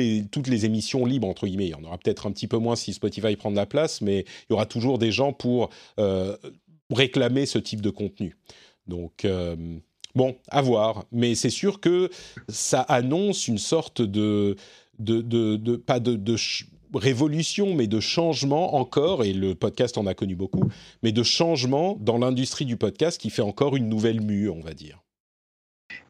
les 0.48 0.64
émissions 0.64 1.04
libres, 1.04 1.28
entre 1.28 1.46
guillemets. 1.46 1.66
Il 1.66 1.72
y 1.72 1.74
en 1.74 1.84
aura 1.84 1.98
peut-être 1.98 2.26
un 2.26 2.32
petit 2.32 2.48
peu 2.48 2.56
moins 2.56 2.74
si 2.74 2.94
Spotify 2.94 3.36
prend 3.36 3.50
de 3.50 3.56
la 3.56 3.66
place, 3.66 4.00
mais 4.00 4.20
il 4.20 4.52
y 4.52 4.54
aura 4.54 4.64
toujours 4.64 4.96
des 4.96 5.12
gens 5.12 5.34
pour 5.34 5.68
réclamer 6.90 7.44
ce 7.44 7.58
type 7.58 7.82
de 7.82 7.90
contenu. 7.90 8.38
Donc, 8.86 9.26
Bon, 10.16 10.34
à 10.48 10.62
voir. 10.62 11.04
Mais 11.12 11.34
c'est 11.34 11.50
sûr 11.50 11.78
que 11.78 12.08
ça 12.48 12.80
annonce 12.80 13.48
une 13.48 13.58
sorte 13.58 14.00
de, 14.00 14.56
de, 14.98 15.20
de, 15.20 15.76
pas 15.76 16.00
de, 16.00 16.36
révolution, 16.94 17.74
mais 17.74 17.86
de 17.86 18.00
changement 18.00 18.76
encore, 18.76 19.24
et 19.24 19.34
le 19.34 19.54
podcast 19.54 19.98
en 19.98 20.06
a 20.06 20.14
connu 20.14 20.34
beaucoup, 20.34 20.64
mais 21.02 21.12
de 21.12 21.22
changement 21.22 21.98
dans 22.00 22.16
l'industrie 22.16 22.64
du 22.64 22.78
podcast 22.78 23.20
qui 23.20 23.28
fait 23.28 23.42
encore 23.42 23.76
une 23.76 23.90
nouvelle 23.90 24.22
mue, 24.22 24.48
on 24.48 24.60
va 24.60 24.72
dire. 24.72 25.02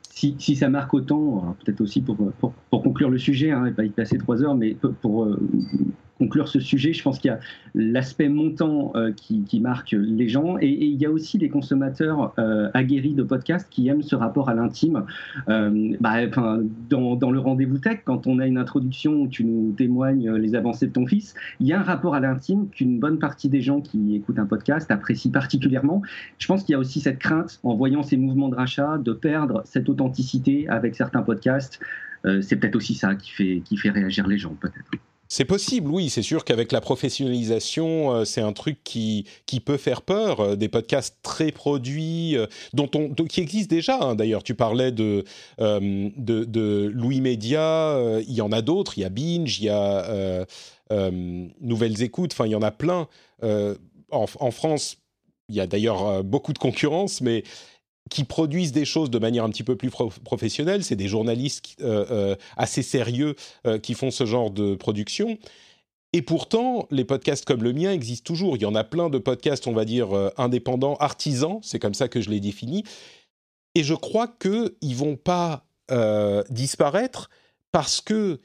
Si, 0.08 0.36
si 0.38 0.54
ça 0.54 0.68
marque 0.68 0.94
autant, 0.94 1.56
peut-être 1.64 1.80
aussi 1.80 2.00
pour, 2.00 2.16
pour, 2.38 2.82
conclure 2.82 3.10
le 3.10 3.18
sujet, 3.18 3.50
hein, 3.50 3.66
et 3.66 3.72
pas 3.72 3.84
y 3.84 3.90
passer 3.90 4.18
trois 4.18 4.40
heures, 4.40 4.54
mais 4.54 4.76
pour, 5.02 5.24
euh, 5.24 5.36
conclure 6.18 6.48
ce 6.48 6.60
sujet, 6.60 6.92
je 6.92 7.02
pense 7.02 7.18
qu'il 7.18 7.30
y 7.30 7.34
a 7.34 7.40
l'aspect 7.74 8.28
montant 8.28 8.92
euh, 8.94 9.12
qui, 9.12 9.60
marque 9.60 9.92
les 9.92 10.28
gens 10.28 10.56
et, 10.60 10.68
il 10.68 11.00
y 11.00 11.06
a 11.06 11.10
aussi 11.10 11.38
des 11.38 11.48
consommateurs 11.48 12.34
euh, 12.38 12.70
aguerris 12.74 13.14
de 13.14 13.22
podcasts 13.22 13.68
qui 13.70 13.88
aiment 13.88 14.02
ce 14.02 14.16
rapport 14.16 14.48
à 14.48 14.54
l'intime. 14.54 15.04
Euh, 15.48 15.96
bah, 16.00 16.26
dans, 16.88 17.16
dans, 17.16 17.30
le 17.30 17.38
rendez-vous 17.38 17.78
tech, 17.78 18.00
quand 18.04 18.26
on 18.26 18.38
a 18.38 18.46
une 18.46 18.58
introduction 18.58 19.22
où 19.22 19.28
tu 19.28 19.44
nous 19.44 19.72
témoignes 19.72 20.32
les 20.32 20.54
avancées 20.54 20.86
de 20.86 20.92
ton 20.92 21.06
fils, 21.06 21.34
il 21.60 21.66
y 21.66 21.72
a 21.72 21.80
un 21.80 21.82
rapport 21.82 22.14
à 22.14 22.20
l'intime 22.20 22.68
qu'une 22.68 22.98
bonne 22.98 23.18
partie 23.18 23.48
des 23.48 23.60
gens 23.60 23.80
qui 23.80 24.14
écoutent 24.14 24.38
un 24.38 24.46
podcast 24.46 24.90
apprécient 24.90 25.32
particulièrement. 25.32 26.02
Je 26.38 26.46
pense 26.46 26.64
qu'il 26.64 26.72
y 26.72 26.76
a 26.76 26.78
aussi 26.78 27.00
cette 27.00 27.18
crainte 27.18 27.60
en 27.62 27.74
voyant 27.74 28.02
ces 28.02 28.16
mouvements 28.16 28.48
de 28.48 28.56
rachat 28.56 28.98
de 28.98 29.12
perdre 29.12 29.62
cette 29.64 29.88
authenticité 29.88 30.68
avec 30.68 30.94
certains 30.94 31.22
podcasts. 31.22 31.80
c'est 32.40 32.56
peut-être 32.56 32.76
aussi 32.76 32.94
ça 32.94 33.14
qui 33.14 33.30
fait, 33.30 33.62
qui 33.64 33.76
fait 33.76 33.90
réagir 33.90 34.26
les 34.26 34.38
gens, 34.38 34.54
peut-être. 34.60 34.90
C'est 35.28 35.44
possible, 35.44 35.90
oui. 35.90 36.08
C'est 36.10 36.22
sûr 36.22 36.44
qu'avec 36.44 36.72
la 36.72 36.80
professionnalisation, 36.80 38.12
euh, 38.12 38.24
c'est 38.24 38.40
un 38.40 38.52
truc 38.52 38.78
qui, 38.84 39.26
qui 39.46 39.60
peut 39.60 39.76
faire 39.76 40.02
peur. 40.02 40.40
Euh, 40.40 40.56
des 40.56 40.68
podcasts 40.68 41.18
très 41.22 41.50
produits, 41.50 42.36
euh, 42.36 42.46
dont 42.72 42.88
on, 42.94 43.12
qui 43.12 43.40
existent 43.40 43.74
déjà. 43.74 43.98
Hein. 44.00 44.14
D'ailleurs, 44.14 44.42
tu 44.42 44.54
parlais 44.54 44.92
de, 44.92 45.24
de, 45.58 46.90
Louis 46.92 47.20
Média. 47.20 47.98
il 48.26 48.34
y 48.34 48.40
en 48.40 48.52
a 48.52 48.62
d'autres. 48.62 48.98
Il 48.98 49.02
y 49.02 49.04
a 49.04 49.08
Binge, 49.08 49.58
il 49.60 49.64
y 49.64 49.68
a 49.68 50.46
Nouvelles 50.90 52.02
Écoutes. 52.02 52.32
Enfin, 52.32 52.46
il 52.46 52.52
y 52.52 52.54
en 52.54 52.62
a 52.62 52.70
plein. 52.70 53.08
En, 54.10 54.50
France, 54.50 54.98
il 55.48 55.56
y 55.56 55.60
a 55.60 55.66
d'ailleurs 55.66 56.22
beaucoup 56.22 56.52
de 56.52 56.58
concurrence, 56.58 57.20
mais 57.20 57.42
qui 58.10 58.24
produisent 58.24 58.72
des 58.72 58.84
choses 58.84 59.10
de 59.10 59.18
manière 59.18 59.44
un 59.44 59.50
petit 59.50 59.64
peu 59.64 59.76
plus 59.76 59.90
professionnelle. 59.90 60.84
C'est 60.84 60.96
des 60.96 61.08
journalistes 61.08 61.76
euh, 61.80 62.06
euh, 62.10 62.36
assez 62.56 62.82
sérieux 62.82 63.34
euh, 63.66 63.78
qui 63.78 63.94
font 63.94 64.10
ce 64.10 64.26
genre 64.26 64.50
de 64.50 64.74
production. 64.74 65.38
Et 66.12 66.22
pourtant, 66.22 66.86
les 66.90 67.04
podcasts 67.04 67.44
comme 67.44 67.62
le 67.62 67.72
mien 67.72 67.92
existent 67.92 68.24
toujours. 68.24 68.56
Il 68.56 68.62
y 68.62 68.66
en 68.66 68.74
a 68.74 68.84
plein 68.84 69.10
de 69.10 69.18
podcasts, 69.18 69.66
on 69.66 69.72
va 69.72 69.84
dire, 69.84 70.08
indépendants, 70.38 70.94
artisans, 70.94 71.58
c'est 71.62 71.78
comme 71.78 71.94
ça 71.94 72.08
que 72.08 72.22
je 72.22 72.30
les 72.30 72.40
définis. 72.40 72.84
Et 73.74 73.82
je 73.82 73.92
crois 73.92 74.28
qu'ils 74.28 74.96
vont 74.96 75.16
pas 75.16 75.66
disparaître 76.48 77.28
parce 77.70 78.00
que 78.00 78.40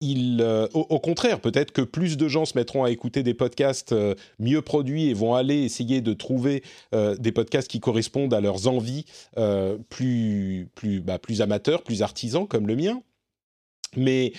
il, 0.00 0.42
euh, 0.42 0.68
au, 0.74 0.98
contraire, 0.98 1.40
peut-être 1.40 1.72
que 1.72 1.80
plus 1.80 2.16
de 2.16 2.28
gens 2.28 2.44
se 2.44 2.56
mettront 2.56 2.84
à 2.84 2.90
écouter 2.90 3.22
des 3.22 3.32
podcasts 3.32 3.92
euh, 3.92 4.14
mieux 4.38 4.60
produits 4.60 5.06
et 5.06 5.14
vont 5.14 5.34
aller 5.34 5.62
essayer 5.62 6.02
de 6.02 6.12
trouver 6.12 6.62
euh, 6.94 7.16
des 7.16 7.32
podcasts 7.32 7.68
qui 7.68 7.80
correspondent 7.80 8.34
à 8.34 8.40
leurs 8.40 8.68
envies 8.68 9.06
plus, 9.88 10.68
plus, 10.74 11.00
bah, 11.00 11.18
plus 11.18 11.40
amateurs, 11.40 11.82
plus 11.82 12.02
artisans 12.02 12.46
comme 12.46 12.66
le 12.66 12.76
mien. 12.76 13.02
Mais 13.96 14.32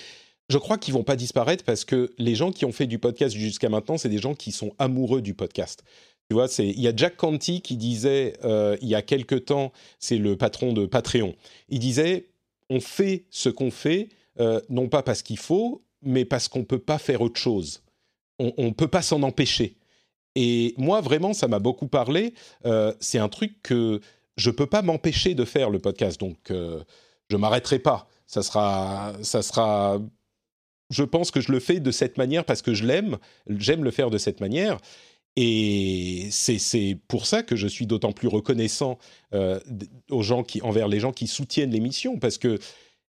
je 0.50 0.58
crois 0.58 0.78
qu'ils 0.78 0.94
vont 0.94 1.04
pas 1.04 1.16
disparaître 1.16 1.64
parce 1.64 1.86
que 1.86 2.12
les 2.18 2.36
gens 2.36 2.52
qui 2.52 2.66
ont 2.66 2.72
fait 2.72 2.88
du 2.88 3.00
podcast 3.00 3.36
jusqu'à 3.36 3.70
maintenant, 3.70 3.98
c'est 3.98 4.10
des 4.10 4.20
gens 4.20 4.36
qui 4.36 4.52
sont 4.52 4.74
amoureux 4.78 5.22
du 5.22 5.34
podcast. 5.34 5.84
Tu 6.30 6.36
vois, 6.36 6.48
il 6.60 6.80
y 6.80 6.88
a 6.88 6.94
Jack 6.96 7.16
Canty 7.16 7.62
qui 7.62 7.78
disait 7.78 8.34
il 8.82 8.88
y 8.88 8.96
a 8.96 9.02
quelque 9.02 9.36
temps, 9.36 9.72
c'est 10.00 10.18
le 10.18 10.36
patron 10.36 10.74
de 10.74 10.86
Patreon, 10.86 11.36
il 11.70 11.80
disait 11.80 12.28
on 12.70 12.82
fait 12.82 13.26
ce 13.30 13.50
qu'on 13.50 13.72
fait 13.72 14.10
euh, 14.40 14.62
non 14.70 14.88
pas 14.88 15.04
parce 15.04 15.22
qu'il 15.22 15.38
faut, 15.38 15.84
mais 16.02 16.26
parce 16.26 16.48
qu'on 16.48 16.60
ne 16.60 16.66
peut 16.66 16.80
pas 16.80 16.98
faire 16.98 17.22
autre 17.22 17.40
chose. 17.40 17.84
On 18.40 18.54
ne 18.58 18.72
peut 18.72 18.88
pas 18.88 19.02
s'en 19.02 19.24
empêcher. 19.24 19.78
Et 20.36 20.76
moi, 20.78 21.02
vraiment, 21.02 21.34
ça 21.34 21.48
m'a 21.48 21.58
beaucoup 21.58 21.88
parlé. 21.88 22.36
Euh, 22.66 22.94
c'est 23.00 23.18
un 23.18 23.30
truc 23.30 23.64
que 23.64 24.00
je 24.36 24.50
ne 24.52 24.56
peux 24.56 24.68
pas 24.68 24.84
m'empêcher 24.84 25.34
de 25.34 25.44
faire, 25.44 25.72
le 25.72 25.80
podcast. 25.80 26.20
Donc, 26.20 26.52
euh, 26.52 26.84
je 27.32 27.36
ne 27.36 27.42
m'arrêterai 27.42 27.80
pas. 27.80 28.08
Ça 28.28 28.44
sera, 28.44 29.14
ça 29.24 29.42
sera... 29.42 30.00
Je 30.92 31.04
pense 31.04 31.32
que 31.32 31.42
je 31.42 31.52
le 31.52 31.60
fais 31.60 31.80
de 31.80 31.90
cette 31.90 32.20
manière 32.20 32.46
parce 32.46 32.62
que 32.62 32.76
je 32.76 32.86
l'aime. 32.86 33.18
J'aime 33.50 33.84
le 33.84 33.90
faire 33.90 34.12
de 34.12 34.20
cette 34.20 34.40
manière. 34.40 34.78
Et 35.36 36.28
c'est 36.30 37.00
pour 37.08 37.26
ça 37.26 37.42
que 37.42 37.56
je 37.56 37.68
suis 37.68 37.88
d'autant 37.88 38.12
plus 38.12 38.28
reconnaissant 38.28 38.98
aux 40.10 40.22
gens 40.22 40.44
qui, 40.44 40.62
envers 40.62 40.88
les 40.88 41.00
gens 41.00 41.12
qui 41.12 41.28
soutiennent 41.28 41.72
l'émission, 41.72 42.18
parce 42.18 42.38
que 42.38 42.58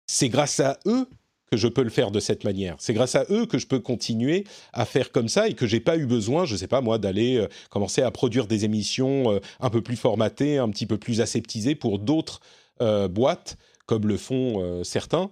c'est 0.08 0.28
grâce 0.30 0.58
à 0.58 0.78
eux 0.86 1.06
que 1.50 1.56
je 1.56 1.68
peux 1.68 1.82
le 1.82 1.90
faire 1.90 2.10
de 2.10 2.20
cette 2.20 2.44
manière. 2.44 2.74
C'est 2.78 2.92
grâce 2.92 3.14
à 3.14 3.24
eux 3.30 3.46
que 3.46 3.58
je 3.58 3.66
peux 3.66 3.78
continuer 3.78 4.44
à 4.72 4.84
faire 4.84 5.12
comme 5.12 5.28
ça 5.28 5.48
et 5.48 5.54
que 5.54 5.66
j'ai 5.66 5.80
pas 5.80 5.96
eu 5.96 6.06
besoin, 6.06 6.44
je 6.44 6.56
sais 6.56 6.66
pas 6.66 6.80
moi, 6.80 6.98
d'aller 6.98 7.36
euh, 7.36 7.48
commencer 7.70 8.02
à 8.02 8.10
produire 8.10 8.46
des 8.46 8.64
émissions 8.64 9.32
euh, 9.32 9.38
un 9.60 9.70
peu 9.70 9.80
plus 9.80 9.96
formatées, 9.96 10.58
un 10.58 10.68
petit 10.68 10.86
peu 10.86 10.98
plus 10.98 11.20
aseptisées 11.20 11.74
pour 11.74 11.98
d'autres 11.98 12.40
euh, 12.82 13.08
boîtes, 13.08 13.56
comme 13.86 14.06
le 14.06 14.18
font 14.18 14.82
certains. 14.84 15.30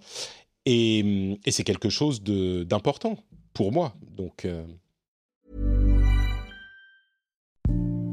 Et, 0.65 1.37
et 1.45 1.51
c'est 1.51 1.65
quelque 1.65 1.91
chose 1.91 2.23
d'important 2.23 3.19
pour 3.53 3.71
moi. 3.71 3.95
Donc. 4.17 4.47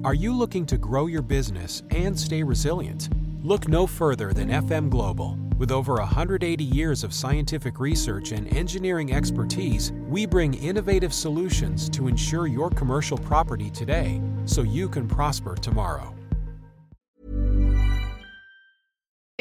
Are 0.04 0.14
you 0.14 0.38
looking 0.38 0.66
to 0.66 0.78
grow 0.78 1.08
your 1.08 1.24
business 1.24 1.82
and 1.90 2.20
stay 2.20 2.44
resilient? 2.44 3.10
Look 3.46 3.68
no 3.68 3.86
further 3.86 4.32
than 4.32 4.48
FM 4.48 4.90
Global. 4.90 5.38
With 5.58 5.70
over 5.70 5.96
180 5.96 6.64
years 6.64 7.04
of 7.04 7.14
scientific 7.14 7.78
research 7.78 8.32
and 8.32 8.48
engineering 8.56 9.14
expertise, 9.14 9.92
we 10.08 10.26
bring 10.26 10.54
innovative 10.54 11.14
solutions 11.14 11.90
to 11.90 12.08
ensure 12.08 12.48
your 12.48 12.70
commercial 12.70 13.18
property 13.18 13.70
today 13.70 14.22
so 14.46 14.62
you 14.62 14.88
can 14.88 15.10
prosper 15.10 15.56
tomorrow. 15.56 16.16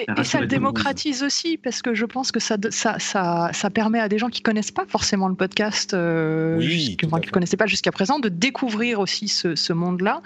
Et, 0.08 0.20
et, 0.20 0.24
ça 0.24 0.40
le 0.40 0.46
démocratise 0.46 1.22
aussi 1.22 1.56
parce 1.56 1.82
que 1.82 1.94
je 1.94 2.04
pense 2.04 2.32
que 2.32 2.40
ça, 2.40 2.56
ça, 2.70 2.98
ça, 2.98 3.50
ça 3.52 3.70
permet 3.70 4.00
à 4.00 4.08
des 4.08 4.18
gens 4.18 4.28
qui 4.28 4.42
connaissent 4.42 4.70
pas 4.70 4.84
forcément 4.86 5.28
le 5.28 5.34
podcast, 5.34 5.94
euh, 5.94 6.58
oui, 6.58 6.96
qui 6.96 7.06
ne 7.06 7.30
connaissaient 7.30 7.56
pas 7.56 7.66
jusqu'à 7.66 7.92
présent, 7.92 8.18
de 8.18 8.28
découvrir 8.28 9.00
aussi 9.00 9.28
ce, 9.28 9.54
ce 9.54 9.72
monde-là 9.72 10.22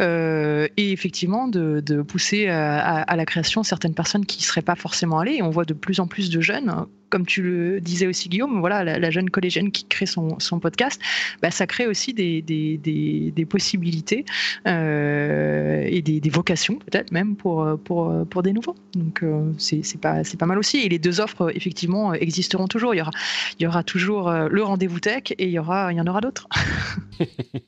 euh, 0.00 0.68
et 0.76 0.92
effectivement 0.92 1.48
de, 1.48 1.80
de 1.80 2.02
pousser 2.02 2.48
à, 2.48 3.00
à, 3.00 3.16
la 3.16 3.24
création 3.24 3.62
certaines 3.62 3.94
personnes 3.94 4.26
qui 4.26 4.42
seraient 4.42 4.62
pas 4.62 4.76
forcément 4.76 5.18
allées. 5.18 5.36
Et 5.36 5.42
on 5.42 5.50
voit 5.50 5.64
de 5.64 5.74
plus 5.74 6.00
en 6.00 6.06
plus 6.06 6.30
de 6.30 6.40
jeunes 6.40 6.86
comme 7.10 7.26
tu 7.26 7.42
le 7.42 7.80
disais 7.80 8.06
aussi 8.06 8.28
Guillaume, 8.28 8.60
voilà, 8.60 8.84
la, 8.98 9.10
jeune 9.10 9.30
collégienne 9.30 9.70
qui 9.70 9.84
crée 9.84 10.06
son, 10.06 10.38
son 10.38 10.60
podcast, 10.60 11.00
bah, 11.42 11.50
ça 11.50 11.66
crée 11.66 11.86
aussi 11.86 12.12
des, 12.14 12.42
des, 12.42 12.78
des, 12.78 13.44
possibilités 13.46 14.24
euh, 14.66 15.86
et 15.86 16.02
des, 16.02 16.30
vocations 16.30 16.76
peut-être 16.76 17.10
même 17.12 17.36
pour, 17.36 17.66
pour, 17.84 18.12
pour 18.28 18.42
des 18.42 18.52
nouveaux. 18.52 18.74
Donc 18.94 19.22
euh, 19.22 19.52
c'est 19.58 20.00
pas, 20.00 20.22
pas 20.38 20.46
mal 20.46 20.58
aussi. 20.58 20.78
Et 20.78 20.88
les 20.88 20.98
deux 20.98 21.20
offres 21.20 21.50
effectivement 21.54 22.14
existeront 22.14 22.68
toujours. 22.68 22.94
Il 22.94 22.98
y 22.98 23.00
aura, 23.00 23.12
il 23.58 23.62
y 23.62 23.66
aura 23.66 23.82
toujours 23.82 24.28
euh, 24.28 24.48
le 24.50 24.62
rendez-vous 24.62 25.00
tech 25.00 25.32
et 25.32 25.44
il 25.44 25.50
y, 25.50 25.58
aura, 25.58 25.92
il 25.92 25.96
y 25.96 26.00
en 26.00 26.06
aura 26.06 26.20
d'autres. 26.20 26.48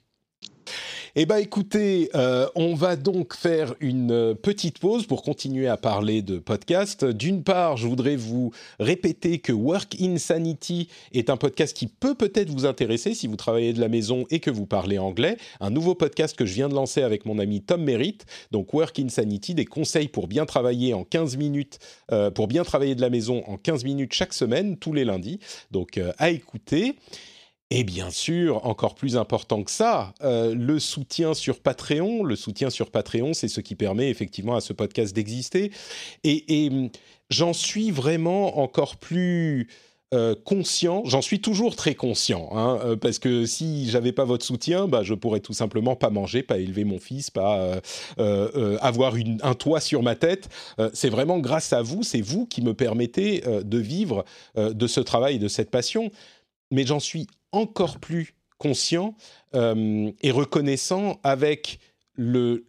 Eh 1.17 1.27
bien 1.27 1.39
écoutez, 1.39 2.09
euh, 2.15 2.47
on 2.55 2.75
va 2.75 2.95
donc 2.95 3.35
faire 3.35 3.75
une 3.81 4.37
petite 4.41 4.79
pause 4.79 5.07
pour 5.07 5.25
continuer 5.25 5.67
à 5.67 5.77
parler 5.77 6.23
de 6.23 6.39
podcast. 6.39 7.05
D'une 7.05 7.43
part, 7.43 7.77
je 7.77 7.89
voudrais 7.89 8.15
vous 8.15 8.53
répéter 8.79 9.41
que 9.41 9.51
Work 9.51 9.97
Insanity 10.01 10.89
est 11.13 11.29
un 11.29 11.37
podcast 11.37 11.77
qui 11.77 11.89
peut 11.89 12.15
peut-être 12.15 12.49
vous 12.51 12.65
intéresser 12.65 13.15
si 13.15 13.27
vous 13.27 13.35
travaillez 13.35 13.73
de 13.73 13.81
la 13.81 13.89
maison 13.89 14.25
et 14.31 14.39
que 14.39 14.53
vous 14.53 14.67
parlez 14.67 14.99
anglais. 14.99 15.37
Un 15.59 15.71
nouveau 15.71 15.97
podcast 15.97 16.37
que 16.37 16.47
je 16.47 16.55
viens 16.55 16.69
de 16.69 16.75
lancer 16.75 17.03
avec 17.03 17.27
mon 17.27 17.41
ami 17.41 17.61
Tom 17.61 17.83
Merritt. 17.83 18.25
Donc 18.53 18.73
Work 18.73 19.01
Insanity, 19.01 19.57
des 19.57 19.65
conseils 19.65 20.07
pour 20.07 20.29
bien 20.29 20.47
travailler 20.47 20.95
en 20.95 21.03
15 21.03 21.37
minutes, 21.39 21.81
euh, 22.13 22.31
pour 22.31 22.47
bien 22.47 22.63
travailler 22.63 22.95
de 22.95 23.01
la 23.01 23.11
maison 23.11 23.43
en 23.49 23.57
15 23.57 23.83
minutes 23.83 24.13
chaque 24.13 24.33
semaine, 24.33 24.77
tous 24.77 24.93
les 24.93 25.05
lundis. 25.05 25.41
Donc 25.73 25.99
euh, 25.99 26.13
à 26.19 26.31
écouter. 26.31 26.95
Et 27.73 27.85
bien 27.85 28.11
sûr, 28.11 28.67
encore 28.67 28.97
plus 28.97 29.17
important 29.17 29.63
que 29.63 29.71
ça, 29.71 30.13
euh, 30.25 30.55
le 30.57 30.81
soutien 30.81 31.35
sur 31.35 31.61
Patreon. 31.61 32.25
Le 32.25 32.35
soutien 32.35 32.69
sur 32.69 32.91
Patreon, 32.91 33.33
c'est 33.33 33.47
ce 33.47 33.61
qui 33.61 33.77
permet 33.77 34.11
effectivement 34.11 34.57
à 34.57 34.61
ce 34.61 34.73
podcast 34.73 35.15
d'exister. 35.15 35.71
Et, 36.25 36.69
hum, 36.69 36.91
j'en 37.31 37.53
suis 37.53 37.93
vraiment 37.93 38.59
encore 38.59 38.97
plus 38.97 39.69
euh, 40.13 40.35
conscient. 40.45 41.05
J'en 41.05 41.23
suis 41.23 41.41
toujours 41.41 41.77
très 41.77 41.95
conscient, 41.95 42.49
hein, 42.53 42.81
euh, 42.85 42.97
parce 42.97 43.21
que 43.21 43.47
si 43.47 43.89
j'avais 43.89 44.11
pas 44.11 44.25
votre 44.25 44.45
soutien, 44.45 44.89
bah, 44.89 45.05
je 45.05 45.15
pourrais 45.15 45.39
tout 45.39 45.53
simplement 45.53 45.95
pas 45.95 46.11
manger, 46.11 46.43
pas 46.43 46.59
élever 46.59 46.83
mon 46.83 46.99
fils, 46.99 47.31
pas 47.31 47.81
avoir 48.17 49.15
un 49.43 49.55
toit 49.55 49.79
sur 49.79 50.03
ma 50.03 50.17
tête. 50.17 50.49
c'est 50.93 51.09
vraiment 51.09 51.39
grâce 51.39 51.73
à 51.73 51.83
vous, 51.83 52.03
c'est 52.03 52.21
vous 52.21 52.47
qui 52.47 52.63
me 52.63 52.75
permettez 52.75 53.45
de 53.47 53.79
vivre 53.79 54.25
de 54.57 54.87
ce 54.89 54.99
travail 54.99 55.39
de 55.39 55.47
cette 55.47 55.71
passion 55.71 56.11
mais 56.71 56.87
j'en 56.87 57.01
suis 57.01 57.27
encore 57.53 57.99
plus 57.99 58.35
conscient 58.59 59.15
euh, 59.55 60.11
et 60.23 60.31
reconnaissant 60.31 61.19
avec 61.23 61.79
la 62.19 62.61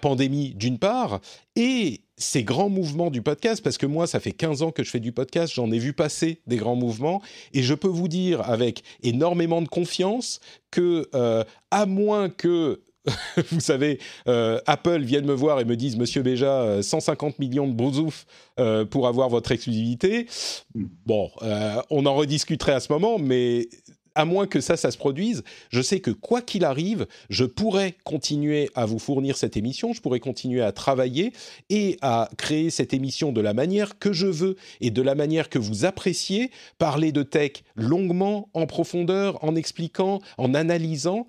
pandémie 0.00 0.54
d'une 0.54 0.78
part 0.78 1.20
et 1.56 2.02
ces 2.18 2.42
grands 2.42 2.68
mouvements 2.68 3.10
du 3.10 3.22
podcast, 3.22 3.62
parce 3.62 3.78
que 3.78 3.86
moi, 3.86 4.06
ça 4.06 4.20
fait 4.20 4.32
15 4.32 4.62
ans 4.62 4.72
que 4.72 4.82
je 4.82 4.90
fais 4.90 5.00
du 5.00 5.12
podcast, 5.12 5.52
j'en 5.54 5.70
ai 5.70 5.78
vu 5.78 5.92
passer 5.92 6.40
des 6.46 6.56
grands 6.56 6.76
mouvements, 6.76 7.22
et 7.52 7.62
je 7.62 7.74
peux 7.74 7.88
vous 7.88 8.08
dire 8.08 8.42
avec 8.42 8.82
énormément 9.02 9.62
de 9.62 9.68
confiance 9.68 10.40
que, 10.70 11.08
euh, 11.14 11.44
à 11.70 11.86
moins 11.86 12.28
que 12.28 12.82
vous 13.50 13.60
savez, 13.60 13.98
euh, 14.26 14.60
Apple 14.66 15.02
vienne 15.02 15.24
me 15.24 15.34
voir 15.34 15.60
et 15.60 15.64
me 15.64 15.76
dise, 15.76 15.96
Monsieur 15.96 16.22
Béja, 16.22 16.82
150 16.82 17.32
euh, 17.32 17.36
millions 17.38 17.66
de 17.66 17.72
brousouf 17.72 18.26
euh, 18.58 18.84
pour 18.84 19.06
avoir 19.06 19.28
votre 19.28 19.52
exclusivité. 19.52 20.26
Bon, 21.06 21.30
on 21.90 22.06
en 22.06 22.14
rediscuterait 22.14 22.72
à 22.72 22.80
ce 22.80 22.92
moment, 22.92 23.18
mais 23.18 23.68
à 24.14 24.24
moins 24.24 24.48
que 24.48 24.60
ça, 24.60 24.76
ça 24.76 24.90
se 24.90 24.98
produise, 24.98 25.44
je 25.70 25.80
sais 25.80 26.00
que 26.00 26.10
quoi 26.10 26.42
qu'il 26.42 26.64
arrive, 26.64 27.06
je 27.30 27.44
pourrais 27.44 27.94
continuer 28.02 28.68
à 28.74 28.84
vous 28.84 28.98
fournir 28.98 29.36
cette 29.36 29.56
émission, 29.56 29.92
je 29.92 30.00
pourrais 30.00 30.18
continuer 30.18 30.60
à 30.60 30.72
travailler 30.72 31.32
et 31.70 31.98
à 32.02 32.28
créer 32.36 32.70
cette 32.70 32.92
émission 32.92 33.30
de 33.30 33.40
la 33.40 33.54
manière 33.54 33.96
que 34.00 34.12
je 34.12 34.26
veux 34.26 34.56
et 34.80 34.90
de 34.90 35.02
la 35.02 35.14
manière 35.14 35.48
que 35.48 35.60
vous 35.60 35.84
appréciez, 35.84 36.50
parler 36.78 37.12
de 37.12 37.22
tech 37.22 37.62
longuement, 37.76 38.48
en 38.54 38.66
profondeur, 38.66 39.42
en 39.44 39.54
expliquant, 39.54 40.20
en 40.36 40.52
analysant. 40.52 41.26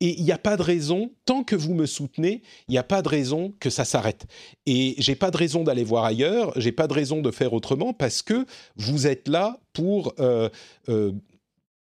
Et 0.00 0.18
il 0.18 0.24
n'y 0.24 0.32
a 0.32 0.38
pas 0.38 0.56
de 0.56 0.62
raison, 0.62 1.10
tant 1.26 1.44
que 1.44 1.54
vous 1.54 1.74
me 1.74 1.86
soutenez, 1.86 2.42
il 2.68 2.72
n'y 2.72 2.78
a 2.78 2.82
pas 2.82 3.02
de 3.02 3.08
raison 3.08 3.52
que 3.60 3.68
ça 3.68 3.84
s'arrête. 3.84 4.26
Et 4.66 4.94
j'ai 4.98 5.14
pas 5.14 5.30
de 5.30 5.36
raison 5.36 5.62
d'aller 5.62 5.84
voir 5.84 6.04
ailleurs, 6.04 6.52
j'ai 6.56 6.72
pas 6.72 6.86
de 6.86 6.94
raison 6.94 7.20
de 7.20 7.30
faire 7.30 7.52
autrement 7.52 7.92
parce 7.92 8.22
que 8.22 8.46
vous 8.76 9.06
êtes 9.06 9.28
là 9.28 9.58
pour 9.72 10.14
euh, 10.18 10.48
euh, 10.88 11.12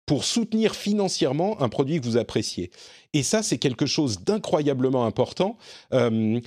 pour 0.07 0.25
soutenir 0.25 0.75
financièrement 0.75 1.61
un 1.63 1.69
produit 1.69 2.01
que 2.01 2.05
vous 2.05 2.19
appréciez. 2.19 2.71
Et 3.15 3.23
ça, 3.23 3.43
c'est 3.43 3.59
quelque 3.59 3.87
chose 3.87 4.21
d'incroyablement 4.21 5.07
important. 5.07 5.57
Euh, 5.93 6.41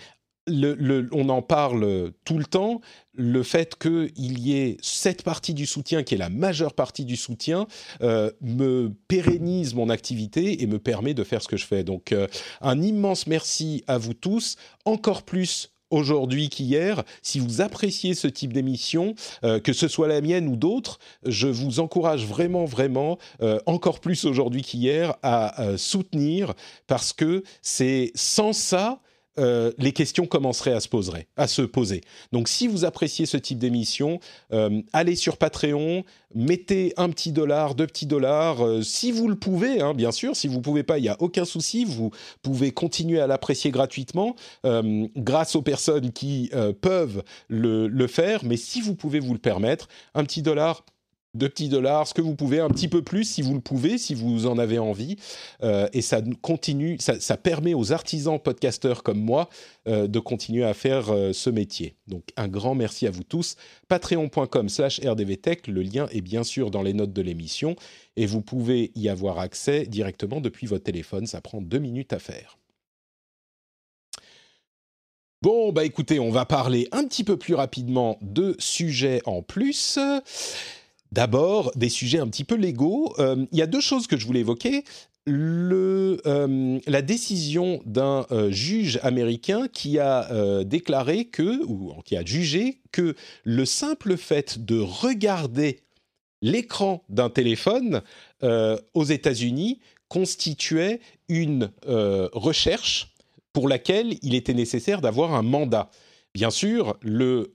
on 0.47 1.29
en 1.29 1.41
parle 1.41 2.11
tout 2.23 2.37
le 2.37 2.45
temps, 2.45 2.81
le 3.17 3.43
fait 3.43 3.75
qu'il 3.77 4.39
y 4.39 4.57
ait 4.57 4.77
cette 4.81 5.23
partie 5.23 5.53
du 5.53 5.65
soutien, 5.65 6.03
qui 6.03 6.15
est 6.15 6.19
la 6.19 6.29
majeure 6.29 6.73
partie 6.73 7.03
du 7.03 7.17
soutien, 7.17 7.67
euh, 8.01 8.31
me 8.41 8.91
pérennise 9.07 9.73
mon 9.73 9.89
activité 9.89 10.61
et 10.61 10.67
me 10.67 10.79
permet 10.79 11.13
de 11.13 11.23
faire 11.23 11.41
ce 11.41 11.47
que 11.47 11.57
je 11.57 11.65
fais. 11.65 11.83
Donc 11.83 12.11
euh, 12.11 12.27
un 12.61 12.81
immense 12.81 13.27
merci 13.27 13.83
à 13.87 13.97
vous 13.97 14.13
tous, 14.13 14.55
encore 14.85 15.23
plus 15.23 15.71
aujourd'hui 15.89 16.49
qu'hier. 16.49 17.03
Si 17.21 17.39
vous 17.39 17.61
appréciez 17.61 18.13
ce 18.13 18.27
type 18.27 18.53
d'émission, 18.53 19.15
euh, 19.43 19.59
que 19.59 19.73
ce 19.73 19.87
soit 19.87 20.09
la 20.09 20.21
mienne 20.21 20.47
ou 20.47 20.57
d'autres, 20.57 20.99
je 21.25 21.47
vous 21.47 21.79
encourage 21.79 22.25
vraiment, 22.25 22.65
vraiment, 22.65 23.17
encore 23.65 23.99
plus 23.99 24.25
aujourd'hui 24.25 24.61
qu'hier, 24.61 25.15
à 25.23 25.77
soutenir 25.77 26.53
parce 26.87 27.13
que 27.13 27.43
c'est 27.61 28.11
sans 28.15 28.53
ça, 28.53 28.99
euh, 29.39 29.71
les 29.77 29.91
questions 29.91 30.25
commenceraient 30.25 30.73
à 30.73 30.79
se, 30.79 30.87
poser, 30.87 31.27
à 31.35 31.47
se 31.47 31.61
poser. 31.61 32.01
Donc 32.31 32.47
si 32.47 32.67
vous 32.67 32.85
appréciez 32.85 33.25
ce 33.25 33.37
type 33.37 33.59
d'émission, 33.59 34.19
euh, 34.51 34.81
allez 34.93 35.15
sur 35.15 35.37
Patreon, 35.37 36.03
mettez 36.33 36.93
un 36.97 37.09
petit 37.09 37.31
dollar, 37.31 37.75
deux 37.75 37.87
petits 37.87 38.05
dollars, 38.05 38.65
euh, 38.65 38.81
si 38.81 39.11
vous 39.11 39.27
le 39.27 39.35
pouvez, 39.35 39.81
hein, 39.81 39.93
bien 39.93 40.11
sûr. 40.11 40.35
Si 40.35 40.47
vous 40.47 40.57
ne 40.57 40.61
pouvez 40.61 40.83
pas, 40.83 40.97
il 40.97 41.03
n'y 41.03 41.09
a 41.09 41.17
aucun 41.19 41.45
souci. 41.45 41.85
Vous 41.85 42.11
pouvez 42.41 42.71
continuer 42.71 43.19
à 43.19 43.27
l'apprécier 43.27 43.71
gratuitement 43.71 44.35
grâce 45.15 45.55
aux 45.55 45.61
personnes 45.61 46.11
qui 46.11 46.51
peuvent 46.81 47.23
le, 47.47 47.87
le 47.87 48.07
faire. 48.07 48.43
Mais 48.43 48.57
si 48.57 48.81
vous 48.81 48.95
pouvez 48.95 49.19
vous 49.19 49.33
le 49.33 49.39
permettre, 49.39 49.87
un 50.13 50.23
petit 50.23 50.41
dollar 50.41 50.83
deux 51.37 51.49
petits 51.49 51.69
dollars, 51.69 52.07
ce 52.07 52.13
que 52.13 52.21
vous 52.21 52.35
pouvez, 52.35 52.59
un 52.59 52.69
petit 52.69 52.87
peu 52.87 53.01
plus 53.01 53.23
si 53.23 53.41
vous 53.41 53.53
le 53.53 53.61
pouvez, 53.61 53.97
si 53.97 54.13
vous 54.13 54.47
en 54.47 54.57
avez 54.57 54.79
envie. 54.79 55.15
Euh, 55.63 55.87
et 55.93 56.01
ça 56.01 56.21
continue, 56.41 56.97
ça, 56.99 57.37
permet 57.37 57.73
aux 57.73 57.93
artisans 57.93 58.39
podcasteurs 58.39 59.03
comme 59.03 59.19
moi 59.19 59.49
euh, 59.87 60.07
de 60.07 60.19
continuer 60.19 60.65
à 60.65 60.73
faire 60.73 61.09
euh, 61.09 61.31
ce 61.33 61.49
métier. 61.49 61.95
Donc 62.07 62.23
un 62.35 62.47
grand 62.47 62.75
merci 62.75 63.07
à 63.07 63.11
vous 63.11 63.23
tous. 63.23 63.55
Patreon.com 63.87 64.69
slash 64.69 64.99
rdvtech, 64.99 65.67
le 65.67 65.81
lien 65.81 66.07
est 66.11 66.21
bien 66.21 66.43
sûr 66.43 66.71
dans 66.71 66.81
les 66.81 66.93
notes 66.93 67.13
de 67.13 67.21
l'émission 67.21 67.75
et 68.15 68.25
vous 68.25 68.41
pouvez 68.41 68.91
y 68.95 69.09
avoir 69.09 69.39
accès 69.39 69.85
directement 69.85 70.41
depuis 70.41 70.67
votre 70.67 70.83
téléphone. 70.83 71.27
Ça 71.27 71.41
prend 71.41 71.61
deux 71.61 71.79
minutes 71.79 72.13
à 72.13 72.19
faire. 72.19 72.57
Bon, 75.43 75.71
bah 75.71 75.85
écoutez, 75.85 76.19
on 76.19 76.31
va 76.31 76.45
parler 76.45 76.87
un 76.91 77.03
petit 77.05 77.23
peu 77.23 77.37
plus 77.37 77.53
rapidement 77.53 78.17
de 78.21 78.55
sujets 78.57 79.21
en 79.25 79.43
plus. 79.43 79.99
D'abord, 81.11 81.71
des 81.75 81.89
sujets 81.89 82.19
un 82.19 82.27
petit 82.27 82.43
peu 82.43 82.55
légaux. 82.55 83.13
Euh, 83.19 83.45
il 83.51 83.57
y 83.57 83.61
a 83.61 83.67
deux 83.67 83.81
choses 83.81 84.07
que 84.07 84.17
je 84.17 84.25
voulais 84.25 84.41
évoquer. 84.41 84.83
Euh, 85.29 86.79
la 86.87 87.01
décision 87.01 87.81
d'un 87.85 88.25
euh, 88.31 88.49
juge 88.49 88.99
américain 89.03 89.67
qui 89.67 89.99
a 89.99 90.63
déclaré 90.63 91.25
que, 91.25 91.63
ou 91.65 91.93
qui 92.05 92.15
a 92.15 92.23
jugé 92.23 92.79
que 92.91 93.15
le 93.43 93.65
simple 93.65 94.17
fait 94.17 94.63
de 94.65 94.79
regarder 94.79 95.81
l'écran 96.41 97.03
d'un 97.09 97.29
téléphone 97.29 98.01
aux 98.93 99.03
États-Unis 99.03 99.79
constituait 100.07 100.99
une 101.27 101.71
recherche 101.85 103.13
pour 103.53 103.67
laquelle 103.67 104.17
il 104.21 104.35
était 104.35 104.53
nécessaire 104.53 105.01
d'avoir 105.01 105.33
un 105.33 105.41
mandat. 105.41 105.89
Bien 106.35 106.51
sûr, 106.51 106.95
le 107.01 107.51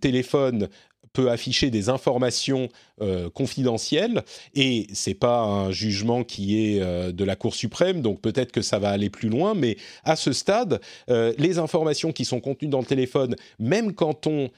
téléphone 0.00 0.68
peut 1.12 1.30
afficher 1.30 1.70
des 1.70 1.88
informations 1.88 2.68
euh, 3.00 3.30
confidentielles 3.30 4.22
et 4.54 4.86
c'est 4.92 5.14
pas 5.14 5.40
un 5.40 5.70
jugement 5.72 6.24
qui 6.24 6.76
est 6.76 6.80
euh, 6.80 7.12
de 7.12 7.24
la 7.24 7.36
Cour 7.36 7.54
suprême, 7.54 8.02
donc 8.02 8.20
peut-être 8.20 8.52
que 8.52 8.62
ça 8.62 8.78
va 8.78 8.90
aller 8.90 9.10
plus 9.10 9.28
loin, 9.28 9.54
mais 9.54 9.76
à 10.04 10.16
ce 10.16 10.32
stade, 10.32 10.80
euh, 11.08 11.32
les 11.38 11.58
informations 11.58 12.12
qui 12.12 12.24
sont 12.24 12.40
contenues 12.40 12.70
dans 12.70 12.80
le 12.80 12.86
téléphone, 12.86 13.36
même 13.58 13.94
quand 13.94 14.26
on 14.26 14.50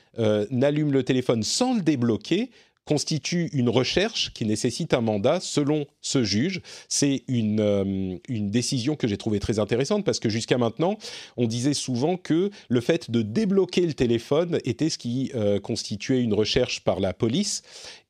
allume 0.63 0.93
le 0.93 1.03
téléphone 1.03 1.43
sans 1.43 1.75
le 1.75 1.81
débloquer, 1.81 2.51
constitue 2.85 3.49
une 3.53 3.69
recherche 3.69 4.33
qui 4.33 4.45
nécessite 4.45 4.95
un 4.95 5.01
mandat 5.01 5.41
selon 5.41 5.87
ce 6.01 6.25
juge. 6.25 6.63
C'est 6.89 7.25
une, 7.29 7.61
euh, 7.61 8.17
une 8.29 8.51
décision 8.51 8.97
que 8.97 9.07
j'ai 9.07 9.17
trouvée 9.17 9.41
très 9.41 9.59
intéressante 9.59 10.05
parce 10.05 10.19
que 10.19 10.29
jusqu'à 10.29 10.59
maintenant, 10.59 10.97
on 11.37 11.47
disait 11.47 11.75
souvent 11.75 12.17
que 12.17 12.51
le 12.69 12.81
fait 12.81 13.11
de 13.11 13.23
débloquer 13.23 13.83
le 13.83 13.95
téléphone 13.95 14.59
était 14.65 14.89
ce 14.89 14.99
qui 14.99 15.31
euh, 15.35 15.61
constituait 15.61 16.23
une 16.23 16.35
recherche 16.35 16.81
par 16.81 17.01
la 17.01 17.13
police. 17.13 17.63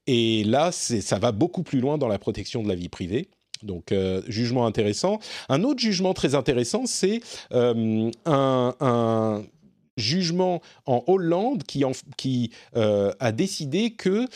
Et 0.07 0.43
là, 0.45 0.73
ça 0.73 1.19
va 1.19 1.33
beaucoup 1.33 1.63
plus 1.63 1.81
loin 1.81 1.99
dans 1.99 2.09
la 2.09 2.19
protection 2.19 2.63
de 2.63 2.69
la 2.69 2.75
vie 2.75 2.89
privée. 2.89 3.29
Donc, 3.63 3.93
euh, 3.93 4.23
jugement 4.27 4.67
intéressant. 4.67 5.21
Un 5.49 5.63
autre 5.63 5.79
jugement 5.79 6.15
très 6.15 6.35
intéressant, 6.35 6.87
c'est 6.87 7.21
un, 7.53 9.45
jugement 9.99 10.63
en 10.87 11.05
Hollande 11.07 11.63
qui 11.65 12.51
a 12.75 13.33
décidé 13.33 13.91
que 13.93 14.27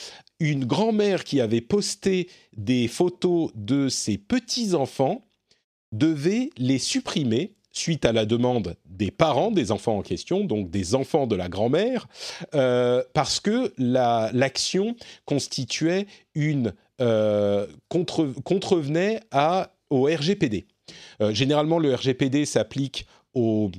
une 0.41 0.65
grand-mère 0.65 1.25
qui 1.25 1.41
avait 1.41 1.61
posté 1.61 2.29
des 2.57 2.89
photos 2.89 3.51
de 3.55 3.89
ses 3.89 4.19
petits-enfants 4.19 5.27
devait 5.93 6.51
les 6.59 6.79
supprimer 6.79 7.55
suite 7.73 8.05
à 8.05 8.13
la 8.13 8.25
demande 8.25 8.77
des 8.87 9.11
parents 9.11 9.51
des 9.51 9.71
enfants 9.71 9.99
en 9.99 10.03
question, 10.03 10.45
donc 10.45 10.71
des 10.71 10.95
enfants 10.95 11.27
de 11.27 11.37
la 11.37 11.49
grand-mère, 11.49 12.09
euh, 12.55 13.03
parce 13.13 13.39
que 13.39 13.73
l'action 13.79 14.97
constituait 15.27 16.07
une 16.35 16.73
euh, 17.03 17.67
contrevenait 17.89 19.21
à 19.31 19.73
au 19.91 20.05
RGPD. 20.05 20.67
généralement, 21.31 21.79
le 21.79 21.95
RGPD 21.95 22.45
s'applique 22.45 23.07
aux 23.35 23.71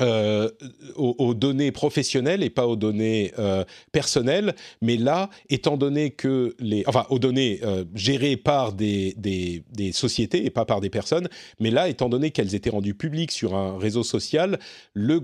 euh, 0.00 0.48
aux, 0.96 1.34
données 1.34 1.70
professionnelles 1.70 2.42
et 2.42 2.48
pas 2.48 2.66
aux 2.66 2.76
données 2.76 3.32
euh, 3.38 3.64
personnelles. 3.92 4.54
Mais 4.80 4.96
là, 4.96 5.28
étant 5.50 5.76
donné 5.76 6.10
que 6.10 6.54
les, 6.58 6.82
enfin, 6.86 7.04
aux 7.10 7.18
données 7.18 7.60
euh, 7.62 7.84
gérées 7.94 8.38
par 8.38 8.72
des, 8.72 9.14
des, 9.18 9.92
sociétés 9.92 10.46
et 10.46 10.50
pas 10.50 10.64
par 10.64 10.80
des 10.80 10.88
personnes, 10.88 11.28
mais 11.60 11.70
là, 11.70 11.88
étant 11.88 12.08
donné 12.08 12.30
qu'elles 12.30 12.54
étaient 12.54 12.70
rendues 12.70 12.94
publiques 12.94 13.32
sur 13.32 13.54
un 13.54 13.78
réseau 13.78 14.02
social, 14.02 14.58
le 14.94 15.20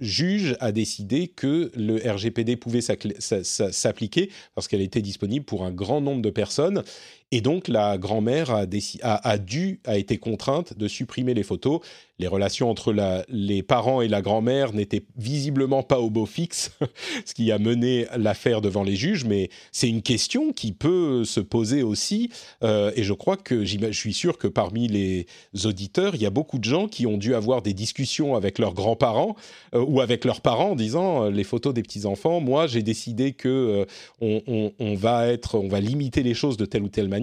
juge 0.00 0.56
a 0.60 0.72
décidé 0.72 1.28
que 1.28 1.70
le 1.74 1.96
RGPD 1.96 2.56
pouvait 2.56 2.80
s'appliquer 2.80 4.30
parce 4.54 4.68
qu'elle 4.68 4.80
était 4.80 5.02
disponible 5.02 5.44
pour 5.44 5.64
un 5.64 5.72
grand 5.72 6.00
nombre 6.00 6.22
de 6.22 6.30
personnes 6.30 6.82
et 7.30 7.42
donc 7.42 7.68
la 7.68 7.98
grand-mère 7.98 8.50
a, 8.50 9.38
dû, 9.38 9.80
a 9.84 9.98
été 9.98 10.16
contrainte 10.16 10.78
de 10.78 10.88
supprimer 10.88 11.34
les 11.34 11.42
photos. 11.42 11.80
Les 12.18 12.26
relations 12.26 12.68
entre 12.68 12.94
les 13.28 13.62
parents 13.62 14.00
et 14.00 14.08
la 14.08 14.22
grand-mère 14.22 14.72
n'étaient 14.72 15.04
visiblement 15.16 15.82
pas 15.84 16.00
au 16.00 16.10
beau 16.10 16.26
fixe, 16.26 16.72
ce 17.26 17.34
qui 17.34 17.52
a 17.52 17.58
mené 17.58 18.06
l'affaire 18.16 18.60
devant 18.60 18.82
les 18.82 18.96
juges. 18.96 19.24
Mais 19.24 19.50
c'est 19.72 19.88
une 19.88 20.02
question 20.02 20.52
qui 20.52 20.72
peut 20.72 21.24
se 21.24 21.38
poser 21.38 21.82
aussi. 21.82 22.30
Euh, 22.64 22.90
et 22.96 23.04
je 23.04 23.12
crois 23.12 23.36
que 23.36 23.64
je 23.64 23.92
suis 23.92 24.14
sûr 24.14 24.38
que 24.38 24.48
parmi 24.48 24.88
les 24.88 25.26
auditeurs, 25.64 26.14
il 26.14 26.22
y 26.22 26.26
a 26.26 26.30
beaucoup 26.30 26.58
de 26.58 26.64
gens 26.64 26.88
qui 26.88 27.06
ont 27.06 27.18
dû 27.18 27.34
avoir 27.34 27.60
des 27.62 27.74
discussions 27.74 28.34
avec 28.34 28.58
leurs 28.58 28.74
grands-parents 28.74 29.36
euh, 29.74 29.84
ou 29.86 30.00
avec 30.00 30.24
leurs 30.24 30.40
parents 30.40 30.70
en 30.70 30.76
disant 30.76 31.24
euh, 31.24 31.30
les 31.30 31.44
photos 31.44 31.74
des 31.74 31.82
petits 31.82 32.06
enfants. 32.06 32.40
Moi, 32.40 32.66
j'ai 32.66 32.82
décidé 32.82 33.32
que 33.32 33.86
on, 34.20 34.94
va 34.96 35.28
être, 35.28 35.56
on 35.56 35.68
va 35.68 35.80
limiter 35.80 36.22
les 36.22 36.34
choses 36.34 36.56
de 36.56 36.64
telle 36.64 36.82
ou 36.82 36.88
telle 36.88 37.08
manière 37.08 37.17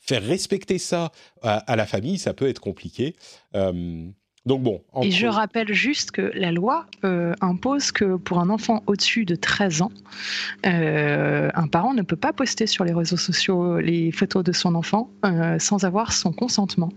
Faire 0.00 0.22
respecter 0.22 0.78
ça 0.78 1.12
à, 1.42 1.76
la 1.76 1.86
famille, 1.86 2.18
ça 2.18 2.34
peut 2.34 2.48
être 2.48 2.60
compliqué. 2.60 3.14
Euh, 3.54 4.06
donc 4.44 4.62
bon. 4.62 4.82
Et 5.02 5.12
je 5.12 5.26
rappelle 5.26 5.72
juste 5.72 6.10
que 6.10 6.32
la 6.34 6.50
loi 6.50 6.86
euh, 7.04 7.32
impose 7.40 7.92
que 7.92 8.16
pour 8.16 8.40
un 8.40 8.50
enfant 8.50 8.82
au-dessus 8.86 9.24
de 9.24 9.36
13 9.36 9.82
ans, 9.82 9.92
euh, 10.66 11.48
un 11.54 11.68
parent 11.68 11.94
ne 11.94 12.02
peut 12.02 12.16
pas 12.16 12.32
poster 12.32 12.66
sur 12.66 12.84
les 12.84 12.92
réseaux 12.92 13.16
sociaux 13.16 13.78
les 13.78 14.10
photos 14.10 14.42
de 14.42 14.52
son 14.52 14.74
enfant 14.74 15.10
sans 15.58 15.84
avoir 15.84 16.12
son 16.12 16.32
consentement. 16.32 16.90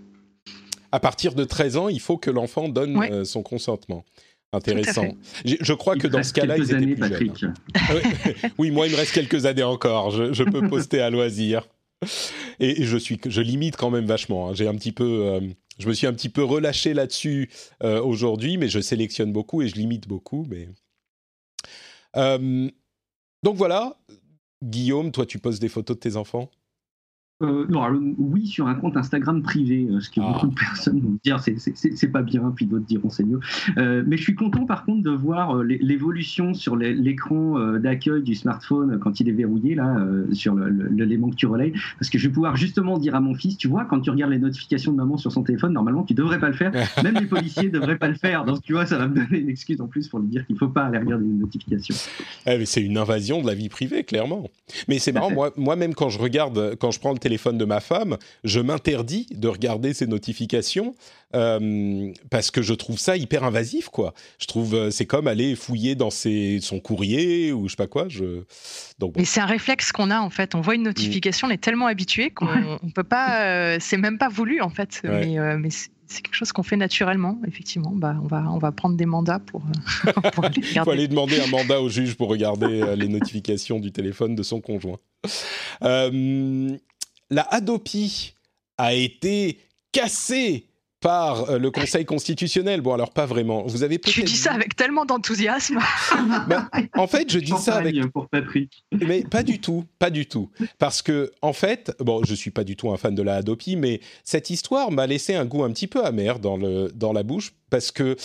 À 0.91 1.00
partir 1.00 1.36
de 1.36 1.43
13 1.43 1.78
ans, 1.78 1.89
il 1.89 2.00
faut 2.00 2.18
que 2.18 2.32
l'enfant 2.32 2.70
donne 2.70 3.26
son 3.26 3.43
consentement. 3.43 4.06
Intéressant. 4.54 5.08
Je, 5.43 5.74
crois 5.74 5.98
que 5.98 6.08
dans 6.08 6.24
ce 6.24 6.32
cas-là, 6.32 6.58
ils 6.58 6.74
étaient 6.74 6.96
plus 6.96 7.32
jeunes. 7.36 7.54
oui, 8.58 8.72
moi, 8.72 8.88
il 8.88 8.93
me 8.93 8.98
reste 8.98 9.12
quelques 9.12 9.46
années 9.46 9.64
encore. 9.64 10.12
je 10.12 10.43
peux 10.43 10.68
poster 10.68 11.02
à 11.02 11.10
loisir 11.10 11.68
et, 12.60 12.84
je 12.84 12.98
suis, 12.98 13.20
je 13.26 13.41
limite 13.41 13.78
quand 13.78 13.89
même 13.89 14.06
vachement. 14.06 14.50
Hein. 14.50 14.54
J'ai 14.54 14.68
un 14.68 14.76
petit 14.76 14.91
peu, 14.91 15.26
euh, 15.26 15.41
je 15.80 15.88
me 15.88 15.93
suis 15.93 16.08
un 16.08 16.14
petit 16.14 16.30
peu 16.30 16.43
relâché 16.43 16.93
là-dessus 16.93 17.50
euh, 17.84 18.02
aujourd'hui, 18.02 18.58
mais 18.58 18.68
je 18.68 18.80
sélectionne 18.80 19.32
beaucoup 19.32 19.62
et 19.62 19.68
je 19.68 19.76
limite 19.76 20.08
beaucoup. 20.08 20.46
Mais 20.50 20.70
euh, 22.16 22.70
donc 23.43 23.56
voilà, 23.56 23.98
Guillaume, 24.64 25.12
toi, 25.12 25.26
tu 25.26 25.39
poses 25.39 25.60
des 25.60 25.70
photos 25.70 25.98
de 25.98 26.00
tes 26.00 26.16
enfants? 26.16 26.50
Euh, 27.42 27.66
non, 27.68 27.86
oui, 28.18 28.48
sur 28.48 28.68
un 28.68 28.76
compte 28.76 28.96
Instagram 28.96 29.42
privé, 29.42 29.88
euh, 29.92 30.00
ce 30.00 30.10
que 30.10 30.22
ah. 30.22 30.32
beaucoup 30.32 30.48
de 30.48 30.56
personnes 30.56 31.02
vont 31.02 31.18
dire 31.22 31.38
c'est 31.42 32.08
pas 32.08 32.22
bien, 32.22 32.54
puis 32.56 32.66
d'autres 32.66 32.86
diront 32.86 33.10
c'est 33.10 33.26
mieux. 33.26 33.42
Euh, 33.78 34.04
mais 34.08 34.16
je 34.16 34.24
suis 34.24 34.36
content 34.36 34.66
par 34.66 34.86
contre 34.86 35.04
de 35.04 35.12
voir 35.12 35.62
l'évolution 35.62 36.54
sur 36.54 36.78
l'écran 36.78 37.60
d'accueil 37.78 38.24
du 38.24 38.36
smartphone 38.36 39.00
quand 39.00 39.20
il 39.20 39.28
est 39.28 39.34
verrouillé, 39.34 39.76
là, 39.76 39.98
sur 40.32 40.56
l'élément 40.56 41.30
que 41.30 41.36
tu 41.36 41.46
relayes, 41.46 41.74
parce 42.00 42.10
que 42.10 42.18
je 42.18 42.30
vais 42.30 42.34
pouvoir 42.34 42.56
justement 42.56 42.98
dire 42.98 43.16
à 43.16 43.20
mon 43.20 43.34
fils, 43.34 43.58
tu 43.58 43.68
vois, 43.68 43.84
quand 43.84 44.00
tu 44.00 44.10
regardes 44.12 44.32
les 44.32 44.40
notifications 44.40 44.94
de 44.94 44.98
maman 44.98 45.18
sur 45.18 45.34
son 45.34 45.44
téléphone, 45.44 45.74
normalement 45.74 46.04
tu 46.04 46.14
devrais 46.14 46.40
pas 46.40 46.48
le 46.48 46.56
faire, 46.56 46.72
même 47.04 47.16
les 47.16 47.28
policiers 47.28 47.68
devraient 47.68 47.98
pas 47.98 48.08
le 48.08 48.16
faire, 48.16 48.46
donc 48.46 48.62
tu 48.62 48.72
vois, 48.72 48.86
ça 48.86 48.98
va 48.98 49.10
me 49.10 49.16
donner 49.16 49.40
une 49.40 49.50
excuse 49.50 49.82
en 49.82 49.88
plus 49.88 50.08
pour 50.08 50.20
lui 50.20 50.30
dire 50.30 50.46
qu'il 50.48 50.58
faut 50.58 50.70
pas 50.70 50.86
aller 50.86 51.00
regarder 51.00 51.26
les 51.26 51.34
notifications. 51.34 51.96
Eh, 52.46 52.66
c'est 52.66 52.82
une 52.82 52.98
invasion 52.98 53.42
de 53.42 53.48
la 53.48 53.56
vie 53.56 53.68
privée, 53.68 54.06
clairement. 54.06 54.50
Mais 54.88 55.00
c'est 55.00 55.12
marrant, 55.12 55.32
moi, 55.34 55.52
moi-même 55.58 55.94
quand 55.94 56.08
je 56.08 56.20
regarde, 56.20 56.76
quand 56.80 56.92
je 56.92 57.00
prends 57.02 57.12
le 57.12 57.20
téléphone 57.26 57.57
de 57.57 57.65
ma 57.65 57.80
femme, 57.80 58.17
je 58.43 58.59
m'interdis 58.59 59.26
de 59.32 59.47
regarder 59.47 59.95
ses 59.95 60.05
notifications 60.05 60.93
euh, 61.34 62.13
parce 62.30 62.51
que 62.51 62.61
je 62.61 62.76
trouve 62.76 62.99
ça 62.99 63.17
hyper 63.17 63.43
invasif, 63.43 63.89
quoi. 63.89 64.13
Je 64.38 64.45
trouve 64.45 64.76
euh, 64.76 64.91
c'est 64.91 65.07
comme 65.07 65.26
aller 65.26 65.55
fouiller 65.55 65.95
dans 65.95 66.11
ses, 66.11 66.59
son 66.61 66.80
courrier 66.80 67.51
ou 67.51 67.65
je 67.65 67.71
sais 67.71 67.78
pas 67.78 67.88
quoi. 67.88 68.05
Je... 68.09 68.43
Donc, 68.99 69.15
Mais 69.17 69.26
c'est 69.26 69.39
un 69.39 69.47
réflexe 69.47 69.91
qu'on 69.91 70.11
a 70.11 70.19
en 70.19 70.30
fait. 70.30 70.53
On 70.53 70.61
voit 70.61 70.76
une 70.76 70.84
notification, 70.84 71.47
on 71.47 71.51
est 71.51 71.57
tellement 71.57 71.88
habitué 71.88 72.30
qu'on 72.30 72.45
ne 72.45 72.91
peut 72.91 73.03
pas. 73.03 73.41
Euh, 73.41 73.78
c'est 73.80 73.97
même 73.97 74.19
pas 74.19 74.30
voulu 74.30 74.61
en 74.61 74.69
fait. 74.69 75.01
Mais, 75.03 75.57
mais 75.57 75.69
c'est 75.71 76.21
quelque 76.21 76.36
chose 76.36 76.51
qu'on 76.51 76.61
fait 76.61 76.78
naturellement, 76.78 77.41
effectivement. 77.47 77.93
Bah, 77.95 78.15
on, 78.21 78.28
va, 78.28 78.45
on 78.51 78.59
va 78.59 78.71
prendre 78.71 78.95
des 78.95 79.07
mandats 79.07 79.39
pour, 79.39 79.63
pour 80.34 80.45
aller 80.45 80.61
Il 80.61 80.80
faut 80.84 80.91
aller 80.91 81.07
demander 81.07 81.39
un 81.41 81.47
mandat 81.47 81.82
au 81.82 81.89
juge 81.89 82.13
pour 82.13 82.30
regarder 82.30 82.95
les 82.95 83.07
notifications 83.07 83.80
du 83.80 83.91
téléphone 83.91 84.36
de 84.36 84.43
son 84.43 84.61
conjoint. 84.61 84.99
Euh, 85.84 86.78
la 87.30 87.43
Hadopi 87.43 88.34
a 88.78 88.93
été 88.93 89.59
cassée 89.91 90.67
par 91.05 91.51
euh, 91.51 91.59
le 91.59 91.69
Conseil 91.69 92.03
constitutionnel. 92.03 92.82
Bon, 92.82 92.93
alors 92.93 93.11
pas 93.11 93.28
vraiment. 93.28 93.61
Vous 93.67 93.84
avez 93.84 93.99
Tu 93.99 94.23
dis 94.23 94.36
ça 94.36 94.53
avec 94.53 94.76
tellement 94.76 95.05
d'enthousiasme. 95.05 95.78
Bah, 96.47 96.69
en 96.95 97.07
fait, 97.07 97.32
je 97.32 97.39
dis 97.39 97.53
ça 97.59 97.76
avec. 97.76 97.95
Pour 98.11 98.28
Mais 98.91 99.23
pas 99.23 99.43
du 99.43 99.59
tout, 99.59 99.86
pas 99.99 100.09
du 100.09 100.26
tout, 100.26 100.49
parce 100.80 101.01
que 101.01 101.32
en 101.41 101.53
fait, 101.53 101.91
bon, 101.99 102.23
je 102.23 102.34
suis 102.34 102.51
pas 102.51 102.63
du 102.63 102.76
tout 102.76 102.91
un 102.91 102.97
fan 102.97 103.13
de 103.13 103.21
la 103.21 103.36
Hadopi, 103.36 103.76
mais 103.76 103.99
cette 104.23 104.49
histoire 104.49 104.91
m'a 104.91 105.05
laissé 105.05 105.36
un 105.36 105.45
goût 105.45 105.63
un 105.63 105.71
petit 105.71 105.88
peu 105.88 106.03
amer 106.03 106.39
dans 106.39 106.57
le 106.57 106.91
dans 106.93 107.13
la 107.13 107.23
bouche 107.23 107.53
parce 107.69 107.91
que 107.91 108.15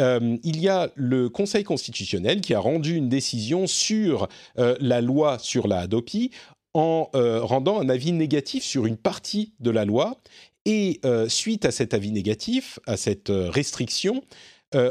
euh, 0.00 0.36
il 0.42 0.60
y 0.60 0.68
a 0.68 0.90
le 0.94 1.28
Conseil 1.28 1.64
constitutionnel 1.64 2.40
qui 2.40 2.54
a 2.54 2.60
rendu 2.60 2.94
une 2.94 3.08
décision 3.08 3.66
sur 3.66 4.28
euh, 4.58 4.76
la 4.80 5.00
loi 5.00 5.38
sur 5.38 5.68
la 5.68 5.80
Hadopi 5.80 6.30
en 6.74 7.10
euh, 7.14 7.40
rendant 7.42 7.80
un 7.80 7.88
avis 7.88 8.12
négatif 8.12 8.64
sur 8.64 8.86
une 8.86 8.96
partie 8.96 9.52
de 9.60 9.70
la 9.70 9.84
loi. 9.84 10.16
Et 10.64 11.00
euh, 11.04 11.28
suite 11.28 11.64
à 11.64 11.70
cet 11.70 11.92
avis 11.92 12.12
négatif, 12.12 12.78
à 12.86 12.96
cette 12.96 13.30
euh, 13.30 13.50
restriction, 13.50 14.22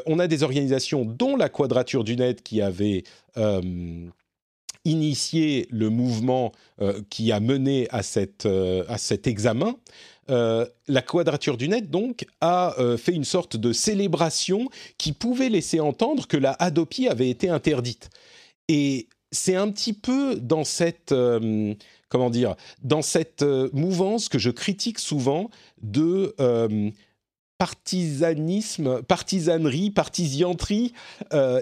on 0.05 0.19
a 0.19 0.27
des 0.27 0.43
organisations 0.43 1.05
dont 1.05 1.35
la 1.35 1.49
Quadrature 1.49 2.03
du 2.03 2.15
Net 2.15 2.43
qui 2.43 2.61
avait 2.61 3.03
initié 4.85 5.67
le 5.71 5.89
mouvement 5.89 6.51
qui 7.09 7.31
a 7.31 7.39
mené 7.39 7.87
à, 7.89 8.03
cette, 8.03 8.45
à 8.45 8.99
cet 8.99 9.25
examen. 9.25 9.75
la 10.27 11.01
Quadrature 11.01 11.57
du 11.57 11.67
Net, 11.67 11.89
donc, 11.89 12.27
a 12.41 12.75
fait 12.99 13.13
une 13.13 13.23
sorte 13.23 13.57
de 13.57 13.73
célébration 13.73 14.69
qui 14.99 15.13
pouvait 15.13 15.49
laisser 15.49 15.79
entendre 15.79 16.27
que 16.27 16.37
la 16.37 16.51
Hadopi 16.51 17.07
avait 17.07 17.31
été 17.31 17.49
interdite. 17.49 18.11
Et 18.67 19.07
c'est 19.31 19.55
un 19.55 19.71
petit 19.71 19.93
peu 19.93 20.35
dans 20.35 20.63
cette 20.63 21.11
euh, 21.11 21.73
comment 22.09 22.29
dire 22.29 22.55
dans 22.83 23.01
cette 23.01 23.41
euh, 23.41 23.69
mouvance 23.73 24.29
que 24.29 24.37
je 24.37 24.49
critique 24.49 24.99
souvent 24.99 25.49
de 25.81 26.35
euh, 26.39 26.91
partisanisme, 27.57 29.03
partisanerie, 29.03 29.91
partisianterie 29.91 30.93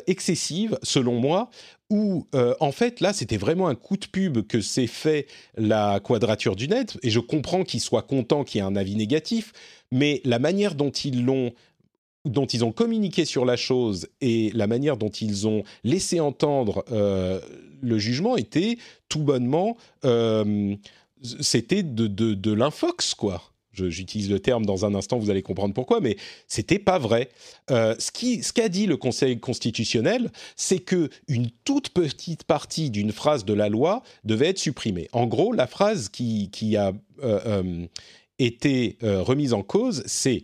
excessive, 0.07 0.79
selon 0.81 1.19
moi, 1.19 1.49
où 1.89 2.25
en 2.61 2.71
fait 2.71 3.01
là 3.01 3.11
c'était 3.11 3.35
vraiment 3.35 3.67
un 3.67 3.75
coup 3.75 3.97
de 3.97 4.05
pub 4.05 4.47
que 4.47 4.61
s'est 4.61 4.87
fait 4.87 5.27
la 5.57 5.99
quadrature 5.99 6.55
du 6.55 6.69
net, 6.69 6.97
et 7.03 7.09
je 7.09 7.19
comprends 7.19 7.65
qu'ils 7.65 7.81
soient 7.81 8.03
contents 8.03 8.45
qu'il 8.45 8.59
y 8.59 8.61
ait 8.61 8.65
un 8.65 8.77
avis 8.77 8.95
négatif, 8.95 9.51
mais 9.91 10.21
la 10.23 10.39
manière 10.39 10.75
dont 10.75 10.89
ils 10.89 11.25
l'ont 11.25 11.51
dont 12.25 12.45
ils 12.45 12.65
ont 12.65 12.71
communiqué 12.71 13.25
sur 13.25 13.45
la 13.45 13.55
chose 13.55 14.07
et 14.21 14.51
la 14.53 14.67
manière 14.67 14.97
dont 14.97 15.09
ils 15.09 15.47
ont 15.47 15.63
laissé 15.83 16.19
entendre 16.19 16.83
euh, 16.91 17.39
le 17.81 17.97
jugement 17.97 18.35
était 18.35 18.77
tout 19.07 19.21
bonnement, 19.21 19.77
euh, 20.03 20.75
c'était 21.39 21.83
de, 21.83 22.07
de, 22.07 22.53
l'infox, 22.53 23.13
quoi. 23.13 23.43
J'utilise 23.71 24.29
le 24.29 24.41
terme 24.41 24.65
dans 24.65 24.85
un 24.85 24.93
instant, 24.93 25.17
vous 25.17 25.29
allez 25.29 25.41
comprendre 25.41 25.73
pourquoi, 25.73 26.01
mais 26.01 26.17
c'était 26.47 26.79
pas 26.79 26.97
vrai. 26.97 27.29
Euh, 27.71 27.95
ce 27.97 28.11
qu'a 28.11 28.43
ce 28.43 28.51
qu'a 28.51 28.67
dit 28.67 28.87
le 28.87 28.97
Conseil 28.97 29.39
constitutionnel, 29.39 30.31
c'est 30.57 30.79
que 30.79 31.09
une 31.29 31.49
toute 31.63 31.89
petite 31.89 32.43
partie 32.43 32.89
d'une 32.89 33.13
phrase 33.13 33.45
de 33.45 33.53
la 33.53 33.69
loi 33.69 34.03
devait 34.25 34.49
être 34.49 34.59
supprimée. 34.59 35.07
En 35.13 35.27
gros, 35.27 35.53
la 35.53 35.67
phrase 35.67 36.09
qui, 36.09 36.49
qui 36.51 36.75
a 36.75 36.91
été 38.37 38.97
remise 39.01 39.53
en 39.53 39.63
cause, 39.63 40.03
c'est 40.05 40.43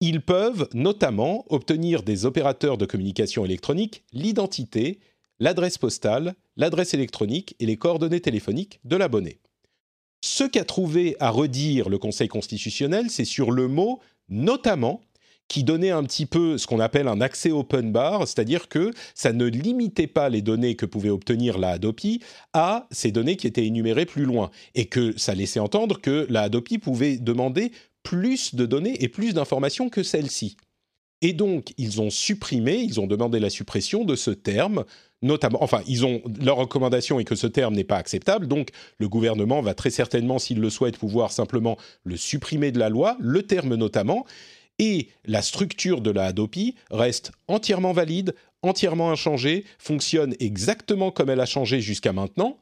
ils 0.00 0.20
peuvent 0.20 0.68
notamment 0.74 1.44
obtenir 1.48 2.02
des 2.02 2.26
opérateurs 2.26 2.78
de 2.78 2.86
communication 2.86 3.44
électronique 3.44 4.04
l'identité, 4.12 4.98
l'adresse 5.40 5.78
postale, 5.78 6.34
l'adresse 6.56 6.94
électronique 6.94 7.56
et 7.60 7.66
les 7.66 7.76
coordonnées 7.76 8.20
téléphoniques 8.20 8.80
de 8.84 8.96
l'abonné. 8.96 9.38
Ce 10.22 10.44
qu'a 10.44 10.64
trouvé 10.64 11.16
à 11.20 11.30
redire 11.30 11.88
le 11.88 11.98
Conseil 11.98 12.28
constitutionnel, 12.28 13.10
c'est 13.10 13.24
sur 13.24 13.50
le 13.50 13.68
mot 13.68 14.00
notamment, 14.28 15.02
qui 15.48 15.62
donnait 15.62 15.90
un 15.90 16.02
petit 16.02 16.26
peu 16.26 16.58
ce 16.58 16.66
qu'on 16.66 16.80
appelle 16.80 17.06
un 17.06 17.20
accès 17.20 17.52
open 17.52 17.92
bar, 17.92 18.26
c'est-à-dire 18.26 18.68
que 18.68 18.90
ça 19.14 19.32
ne 19.32 19.44
limitait 19.44 20.08
pas 20.08 20.28
les 20.28 20.42
données 20.42 20.74
que 20.74 20.86
pouvait 20.86 21.10
obtenir 21.10 21.58
la 21.58 21.70
Hadopi 21.70 22.20
à 22.52 22.88
ces 22.90 23.12
données 23.12 23.36
qui 23.36 23.46
étaient 23.46 23.66
énumérées 23.66 24.06
plus 24.06 24.24
loin, 24.24 24.50
et 24.74 24.86
que 24.86 25.16
ça 25.16 25.34
laissait 25.34 25.60
entendre 25.60 26.00
que 26.00 26.26
la 26.30 26.42
Hadopi 26.42 26.78
pouvait 26.78 27.18
demander 27.18 27.70
plus 28.06 28.54
de 28.54 28.66
données 28.66 29.02
et 29.02 29.08
plus 29.08 29.34
d'informations 29.34 29.88
que 29.88 30.04
celle-ci. 30.04 30.56
Et 31.22 31.32
donc, 31.32 31.72
ils 31.76 32.00
ont 32.00 32.08
supprimé, 32.08 32.76
ils 32.76 33.00
ont 33.00 33.08
demandé 33.08 33.40
la 33.40 33.50
suppression 33.50 34.04
de 34.04 34.14
ce 34.14 34.30
terme, 34.30 34.84
notamment, 35.22 35.60
enfin, 35.60 35.82
ils 35.88 36.06
ont, 36.06 36.22
leur 36.40 36.56
recommandation 36.56 37.18
est 37.18 37.24
que 37.24 37.34
ce 37.34 37.48
terme 37.48 37.74
n'est 37.74 37.82
pas 37.82 37.96
acceptable, 37.96 38.46
donc 38.46 38.68
le 38.98 39.08
gouvernement 39.08 39.60
va 39.60 39.74
très 39.74 39.90
certainement, 39.90 40.38
s'il 40.38 40.60
le 40.60 40.70
souhaite, 40.70 40.98
pouvoir 40.98 41.32
simplement 41.32 41.76
le 42.04 42.16
supprimer 42.16 42.70
de 42.70 42.78
la 42.78 42.90
loi, 42.90 43.16
le 43.18 43.42
terme 43.42 43.74
notamment, 43.74 44.24
et 44.78 45.08
la 45.24 45.42
structure 45.42 46.00
de 46.00 46.12
la 46.12 46.26
Hadopi 46.26 46.76
reste 46.92 47.32
entièrement 47.48 47.92
valide, 47.92 48.36
entièrement 48.62 49.10
inchangée, 49.10 49.64
fonctionne 49.80 50.36
exactement 50.38 51.10
comme 51.10 51.30
elle 51.30 51.40
a 51.40 51.46
changé 51.46 51.80
jusqu'à 51.80 52.12
maintenant, 52.12 52.56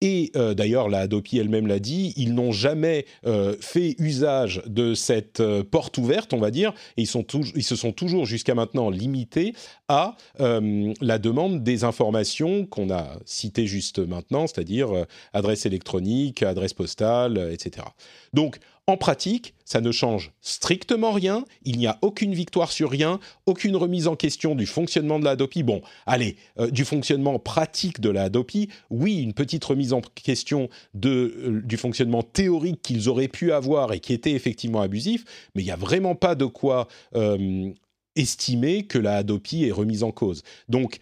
et 0.00 0.32
euh, 0.34 0.54
d'ailleurs, 0.54 0.88
la 0.88 1.00
Adopi 1.00 1.38
elle-même 1.38 1.66
l'a 1.66 1.78
dit, 1.78 2.14
ils 2.16 2.34
n'ont 2.34 2.52
jamais 2.52 3.04
euh, 3.26 3.54
fait 3.60 3.96
usage 3.98 4.62
de 4.66 4.94
cette 4.94 5.40
euh, 5.40 5.62
porte 5.62 5.98
ouverte, 5.98 6.32
on 6.32 6.38
va 6.38 6.50
dire, 6.50 6.72
et 6.96 7.02
ils, 7.02 7.08
ils 7.54 7.62
se 7.62 7.76
sont 7.76 7.92
toujours 7.92 8.24
jusqu'à 8.24 8.54
maintenant 8.54 8.90
limités 8.90 9.54
à 9.88 10.16
la 10.38 11.18
demande 11.18 11.62
des 11.64 11.84
informations 11.84 12.64
qu'on 12.64 12.90
a 12.90 13.18
citées 13.24 13.66
juste 13.66 13.98
maintenant, 13.98 14.46
c'est-à-dire 14.46 15.06
adresse 15.32 15.66
électronique, 15.66 16.42
adresse 16.42 16.72
postale, 16.72 17.50
etc. 17.52 17.86
Donc, 18.32 18.58
en 18.90 18.96
pratique, 18.96 19.54
ça 19.64 19.80
ne 19.80 19.92
change 19.92 20.32
strictement 20.40 21.12
rien, 21.12 21.44
il 21.64 21.78
n'y 21.78 21.86
a 21.86 21.98
aucune 22.02 22.34
victoire 22.34 22.72
sur 22.72 22.90
rien, 22.90 23.20
aucune 23.46 23.76
remise 23.76 24.08
en 24.08 24.16
question 24.16 24.54
du 24.54 24.66
fonctionnement 24.66 25.18
de 25.18 25.24
la 25.24 25.32
Hadopi. 25.32 25.62
Bon, 25.62 25.80
allez, 26.06 26.36
euh, 26.58 26.70
du 26.70 26.84
fonctionnement 26.84 27.38
pratique 27.38 28.00
de 28.00 28.10
la 28.10 28.24
Hadopi, 28.24 28.68
oui, 28.90 29.22
une 29.22 29.32
petite 29.32 29.64
remise 29.64 29.92
en 29.92 30.00
question 30.00 30.68
de, 30.94 31.34
euh, 31.38 31.62
du 31.64 31.76
fonctionnement 31.76 32.22
théorique 32.22 32.82
qu'ils 32.82 33.08
auraient 33.08 33.28
pu 33.28 33.52
avoir 33.52 33.92
et 33.92 34.00
qui 34.00 34.12
était 34.12 34.32
effectivement 34.32 34.80
abusif, 34.80 35.24
mais 35.54 35.62
il 35.62 35.66
n'y 35.66 35.70
a 35.70 35.76
vraiment 35.76 36.14
pas 36.14 36.34
de 36.34 36.46
quoi 36.46 36.88
euh, 37.14 37.70
estimer 38.16 38.84
que 38.84 38.98
la 38.98 39.16
Hadopi 39.16 39.64
est 39.64 39.72
remise 39.72 40.02
en 40.02 40.10
cause. 40.10 40.42
Donc, 40.68 40.98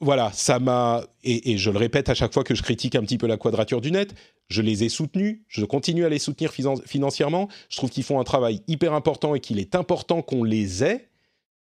voilà, 0.00 0.32
ça 0.32 0.58
m'a 0.58 1.04
et, 1.22 1.58
je 1.58 1.70
le 1.70 1.78
répète 1.78 2.08
à 2.08 2.14
chaque 2.14 2.32
fois 2.32 2.44
que 2.44 2.54
je 2.54 2.62
critique 2.62 2.94
un 2.94 3.02
petit 3.02 3.18
peu 3.18 3.26
la 3.26 3.36
quadrature 3.36 3.80
du 3.80 3.90
net, 3.90 4.14
je 4.48 4.62
les 4.62 4.84
ai 4.84 4.88
soutenus, 4.88 5.40
je 5.48 5.64
continue 5.64 6.04
à 6.04 6.08
les 6.08 6.18
soutenir 6.18 6.52
financièrement. 6.86 7.48
Je 7.68 7.76
trouve 7.76 7.90
qu'ils 7.90 8.04
font 8.04 8.18
un 8.18 8.24
travail 8.24 8.62
hyper 8.66 8.94
important 8.94 9.34
et 9.34 9.40
qu'il 9.40 9.58
est 9.58 9.74
important 9.74 10.22
qu'on 10.22 10.42
les 10.42 10.82
ait. 10.82 11.08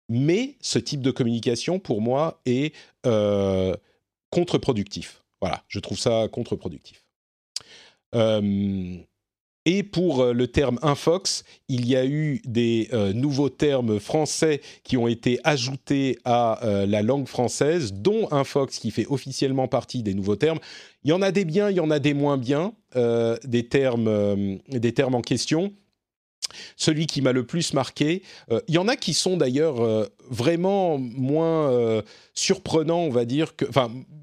Mais 0.10 0.56
ce 0.62 0.80
type 0.80 1.02
de 1.02 1.12
communication, 1.12 1.80
pour 1.80 2.02
moi, 2.02 2.40
est 2.46 2.74
euh, 3.06 3.76
contre-productif. 4.30 5.24
Voilà, 5.42 5.64
je 5.68 5.80
trouve 5.80 6.00
ça 6.00 6.28
contre-productif. 6.32 7.04
Euh, 8.16 8.98
et 9.68 9.84
pour 9.84 10.22
euh, 10.22 10.32
le 10.32 10.48
terme 10.48 10.80
infox, 10.82 11.44
il 11.68 11.86
y 11.86 11.98
a 11.98 12.06
eu 12.06 12.42
des 12.46 12.88
euh, 12.94 13.12
nouveaux 13.12 13.50
termes 13.50 14.00
français 14.00 14.62
qui 14.86 14.96
ont 14.96 15.10
été 15.10 15.42
ajoutés 15.44 16.18
à 16.24 16.66
euh, 16.66 16.86
la 16.86 17.02
langue 17.02 17.28
française, 17.28 17.92
dont 17.92 18.30
infox 18.32 18.80
qui 18.80 18.92
fait 18.92 19.06
officiellement 19.10 19.68
partie 19.68 20.04
des 20.04 20.14
nouveaux 20.14 20.38
termes. 20.38 20.60
Il 21.04 21.10
y 21.10 21.14
en 21.14 21.22
a 21.22 21.34
des 21.34 21.44
biens, 21.44 21.70
il 21.70 21.76
y 21.76 21.82
en 21.82 21.92
a 21.92 22.00
des 22.00 22.14
moins 22.14 22.38
bien, 22.38 22.74
des, 22.96 23.68
termes, 23.68 24.58
des 24.68 24.94
termes 24.94 25.16
en 25.16 25.22
question. 25.22 25.72
Celui 26.76 27.08
qui 27.08 27.22
m'a 27.22 27.32
le 27.32 27.46
plus 27.46 27.74
marqué, 27.74 28.24
il 28.68 28.74
y 28.74 28.78
en 28.78 28.88
a 28.88 28.96
qui 28.96 29.14
sont 29.14 29.38
d'ailleurs 29.38 30.08
vraiment 30.30 30.98
moins 30.98 32.04
surprenants, 32.34 33.02
on 33.02 33.10
va 33.10 33.26
dire, 33.26 33.56
que, 33.56 33.66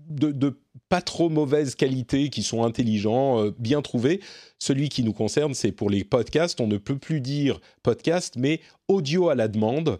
de, 0.08 0.32
de 0.32 0.58
pas 0.88 1.00
trop 1.00 1.28
mauvaise 1.28 1.74
qualité, 1.74 2.28
qui 2.28 2.42
sont 2.42 2.62
intelligents, 2.62 3.42
euh, 3.42 3.50
bien 3.58 3.82
trouvés. 3.82 4.20
Celui 4.58 4.88
qui 4.88 5.02
nous 5.02 5.12
concerne, 5.12 5.54
c'est 5.54 5.72
pour 5.72 5.90
les 5.90 6.04
podcasts. 6.04 6.60
On 6.60 6.66
ne 6.66 6.76
peut 6.76 6.98
plus 6.98 7.20
dire 7.20 7.60
podcast, 7.82 8.34
mais 8.36 8.60
audio 8.88 9.28
à 9.28 9.34
la 9.34 9.48
demande. 9.48 9.98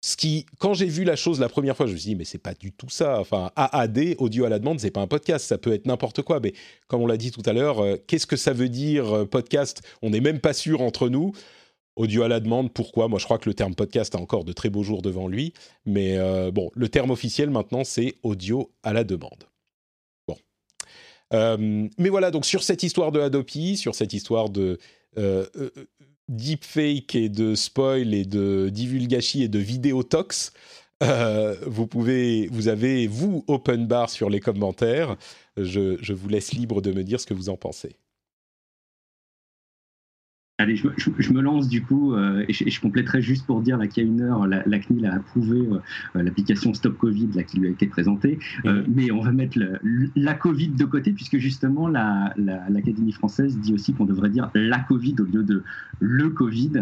Ce 0.00 0.16
qui, 0.16 0.46
quand 0.58 0.74
j'ai 0.74 0.86
vu 0.86 1.02
la 1.02 1.16
chose 1.16 1.40
la 1.40 1.48
première 1.48 1.76
fois, 1.76 1.86
je 1.86 1.92
me 1.92 1.96
suis 1.96 2.10
dit, 2.10 2.14
mais 2.14 2.24
c'est 2.24 2.38
pas 2.38 2.54
du 2.54 2.70
tout 2.70 2.88
ça. 2.88 3.18
Enfin, 3.18 3.50
AAD, 3.56 4.14
audio 4.18 4.44
à 4.44 4.48
la 4.48 4.60
demande, 4.60 4.78
c'est 4.78 4.92
pas 4.92 5.00
un 5.00 5.08
podcast, 5.08 5.44
ça 5.44 5.58
peut 5.58 5.72
être 5.72 5.86
n'importe 5.86 6.22
quoi. 6.22 6.38
Mais 6.38 6.52
comme 6.86 7.02
on 7.02 7.06
l'a 7.08 7.16
dit 7.16 7.32
tout 7.32 7.42
à 7.44 7.52
l'heure, 7.52 7.80
euh, 7.80 7.96
qu'est-ce 8.06 8.26
que 8.26 8.36
ça 8.36 8.52
veut 8.52 8.68
dire 8.68 9.12
euh, 9.12 9.24
podcast? 9.24 9.82
On 10.02 10.10
n'est 10.10 10.20
même 10.20 10.38
pas 10.38 10.52
sûr 10.52 10.82
entre 10.82 11.08
nous. 11.08 11.32
Audio 11.98 12.22
à 12.22 12.28
la 12.28 12.40
demande, 12.40 12.72
pourquoi? 12.72 13.08
Moi, 13.08 13.18
je 13.18 13.24
crois 13.24 13.38
que 13.38 13.48
le 13.48 13.54
terme 13.54 13.74
podcast 13.74 14.14
a 14.14 14.18
encore 14.18 14.44
de 14.44 14.52
très 14.52 14.70
beaux 14.70 14.82
jours 14.82 15.02
devant 15.02 15.28
lui. 15.28 15.52
Mais 15.84 16.16
bon, 16.52 16.70
le 16.74 16.88
terme 16.88 17.10
officiel 17.10 17.50
maintenant, 17.50 17.84
c'est 17.84 18.14
audio 18.22 18.70
à 18.82 18.92
la 18.92 19.04
demande. 19.04 19.44
Euh, 21.34 21.88
mais 21.98 22.08
voilà, 22.08 22.30
donc 22.30 22.46
sur 22.46 22.62
cette 22.62 22.82
histoire 22.82 23.12
de 23.12 23.20
Adopi, 23.20 23.76
sur 23.76 23.94
cette 23.94 24.12
histoire 24.12 24.48
de 24.48 24.78
euh, 25.18 25.46
euh, 25.56 25.70
deepfake 26.28 27.14
et 27.14 27.28
de 27.28 27.54
spoil 27.54 28.14
et 28.14 28.24
de 28.24 28.70
divulgachi 28.70 29.42
et 29.42 29.48
de 29.48 29.58
vidéotox, 29.58 30.52
vous 31.66 31.86
pouvez, 31.86 32.48
vous 32.48 32.68
avez 32.68 33.06
vous 33.06 33.44
open 33.46 33.86
bar 33.86 34.10
sur 34.10 34.30
les 34.30 34.40
commentaires. 34.40 35.16
je 35.56 36.12
vous 36.12 36.28
laisse 36.28 36.52
libre 36.52 36.82
de 36.82 36.92
me 36.92 37.04
dire 37.04 37.20
ce 37.20 37.26
que 37.26 37.34
vous 37.34 37.50
en 37.50 37.56
pensez. 37.56 37.96
Allez, 40.60 40.74
je, 40.74 41.32
me 41.32 41.40
lance 41.40 41.68
du 41.68 41.84
coup, 41.84 42.14
euh, 42.14 42.44
et, 42.48 42.52
je, 42.52 42.80
compléterai 42.80 43.22
juste 43.22 43.46
pour 43.46 43.62
dire 43.62 43.78
qu'il 43.88 44.02
y 44.02 44.06
a 44.06 44.10
une 44.10 44.22
heure, 44.22 44.44
la, 44.48 44.78
CNIL 44.80 45.06
a 45.06 45.14
approuvé 45.14 45.60
euh, 45.60 45.78
l'application 46.20 46.74
Stop 46.74 46.98
Covid 46.98 47.28
là, 47.36 47.44
qui 47.44 47.60
lui 47.60 47.68
a 47.68 47.70
été 47.70 47.86
présentée, 47.86 48.40
euh, 48.64 48.82
mais 48.92 49.12
on 49.12 49.20
va 49.20 49.30
mettre 49.30 49.56
la 50.16 50.34
Covid 50.34 50.70
de 50.70 50.84
côté, 50.84 51.12
puisque 51.12 51.38
justement 51.38 51.86
l'Académie 51.86 53.12
française 53.12 53.56
dit 53.56 53.72
aussi 53.72 53.94
qu'on 53.94 54.04
devrait 54.04 54.30
dire 54.30 54.50
la 54.52 54.80
Covid 54.80 55.14
au 55.20 55.24
lieu 55.26 55.44
de 55.44 55.62
le 56.00 56.28
Covid, 56.28 56.72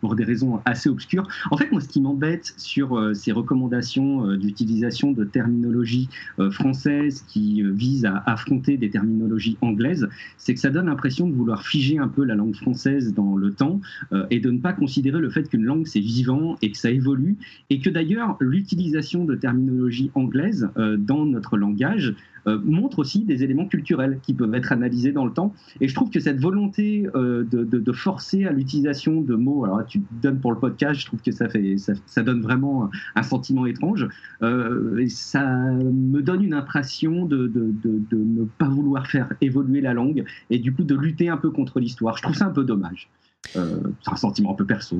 pour 0.00 0.16
des 0.16 0.24
raisons 0.24 0.60
assez 0.64 0.88
obscures. 0.88 1.28
En 1.50 1.56
fait, 1.58 1.70
moi, 1.72 1.80
ce 1.80 1.88
qui 1.88 2.00
m'embête 2.00 2.54
sur 2.56 3.14
ces 3.14 3.32
recommandations 3.32 4.34
d'utilisation 4.36 5.12
de 5.12 5.24
terminologie 5.24 6.08
française 6.50 7.24
qui 7.26 7.62
visent 7.62 8.04
à 8.04 8.22
affronter 8.26 8.76
des 8.76 8.90
terminologies 8.90 9.56
anglaises, 9.60 10.08
c'est 10.36 10.54
que 10.54 10.60
ça 10.60 10.70
donne 10.70 10.86
l'impression 10.86 11.26
de 11.28 11.34
vouloir 11.34 11.62
figer 11.62 11.98
un 11.98 12.08
peu 12.08 12.24
la 12.24 12.34
langue 12.34 12.54
française 12.54 13.09
dans 13.12 13.36
le 13.36 13.52
temps 13.52 13.80
euh, 14.12 14.26
et 14.30 14.40
de 14.40 14.50
ne 14.50 14.58
pas 14.58 14.72
considérer 14.72 15.20
le 15.20 15.30
fait 15.30 15.48
qu'une 15.48 15.64
langue 15.64 15.86
c'est 15.86 16.00
vivant 16.00 16.56
et 16.62 16.70
que 16.70 16.78
ça 16.78 16.90
évolue 16.90 17.36
et 17.68 17.80
que 17.80 17.90
d'ailleurs 17.90 18.36
l'utilisation 18.40 19.24
de 19.24 19.34
terminologie 19.34 20.10
anglaise 20.14 20.68
euh, 20.76 20.96
dans 20.96 21.24
notre 21.24 21.56
langage 21.56 22.14
euh, 22.46 22.58
montre 22.64 22.98
aussi 22.98 23.24
des 23.24 23.42
éléments 23.42 23.66
culturels 23.66 24.18
qui 24.22 24.34
peuvent 24.34 24.54
être 24.54 24.72
analysés 24.72 25.12
dans 25.12 25.24
le 25.24 25.32
temps. 25.32 25.52
Et 25.80 25.88
je 25.88 25.94
trouve 25.94 26.10
que 26.10 26.20
cette 26.20 26.40
volonté 26.40 27.06
de, 27.14 27.92
forcer 27.92 28.46
à 28.46 28.52
l'utilisation 28.52 29.20
de 29.20 29.34
mots, 29.34 29.64
alors 29.64 29.84
tu 29.84 30.02
donnes 30.22 30.40
pour 30.40 30.52
le 30.52 30.58
podcast, 30.58 31.00
je 31.00 31.06
trouve 31.06 31.20
que 31.20 31.32
ça, 31.32 31.48
fait, 31.48 31.76
ça, 31.78 32.22
donne 32.22 32.40
vraiment 32.40 32.88
un 33.14 33.22
sentiment 33.22 33.66
étrange. 33.66 34.08
et 34.42 35.08
ça 35.08 35.42
me 35.42 36.20
donne 36.20 36.42
une 36.42 36.54
impression 36.54 37.26
de, 37.26 37.46
de, 37.46 38.04
ne 38.12 38.44
pas 38.44 38.68
vouloir 38.68 39.06
faire 39.06 39.32
évoluer 39.40 39.80
la 39.80 39.94
langue 39.94 40.24
et 40.50 40.58
du 40.58 40.72
coup 40.72 40.84
de 40.84 40.94
lutter 40.94 41.28
un 41.28 41.36
peu 41.36 41.50
contre 41.50 41.80
l'histoire. 41.80 42.16
Je 42.16 42.22
trouve 42.22 42.36
ça 42.36 42.46
un 42.46 42.50
peu 42.50 42.64
dommage. 42.64 43.08
Euh, 43.56 43.80
c'est 44.04 44.12
un 44.12 44.16
sentiment 44.16 44.52
un 44.52 44.54
peu 44.54 44.66
perso. 44.66 44.96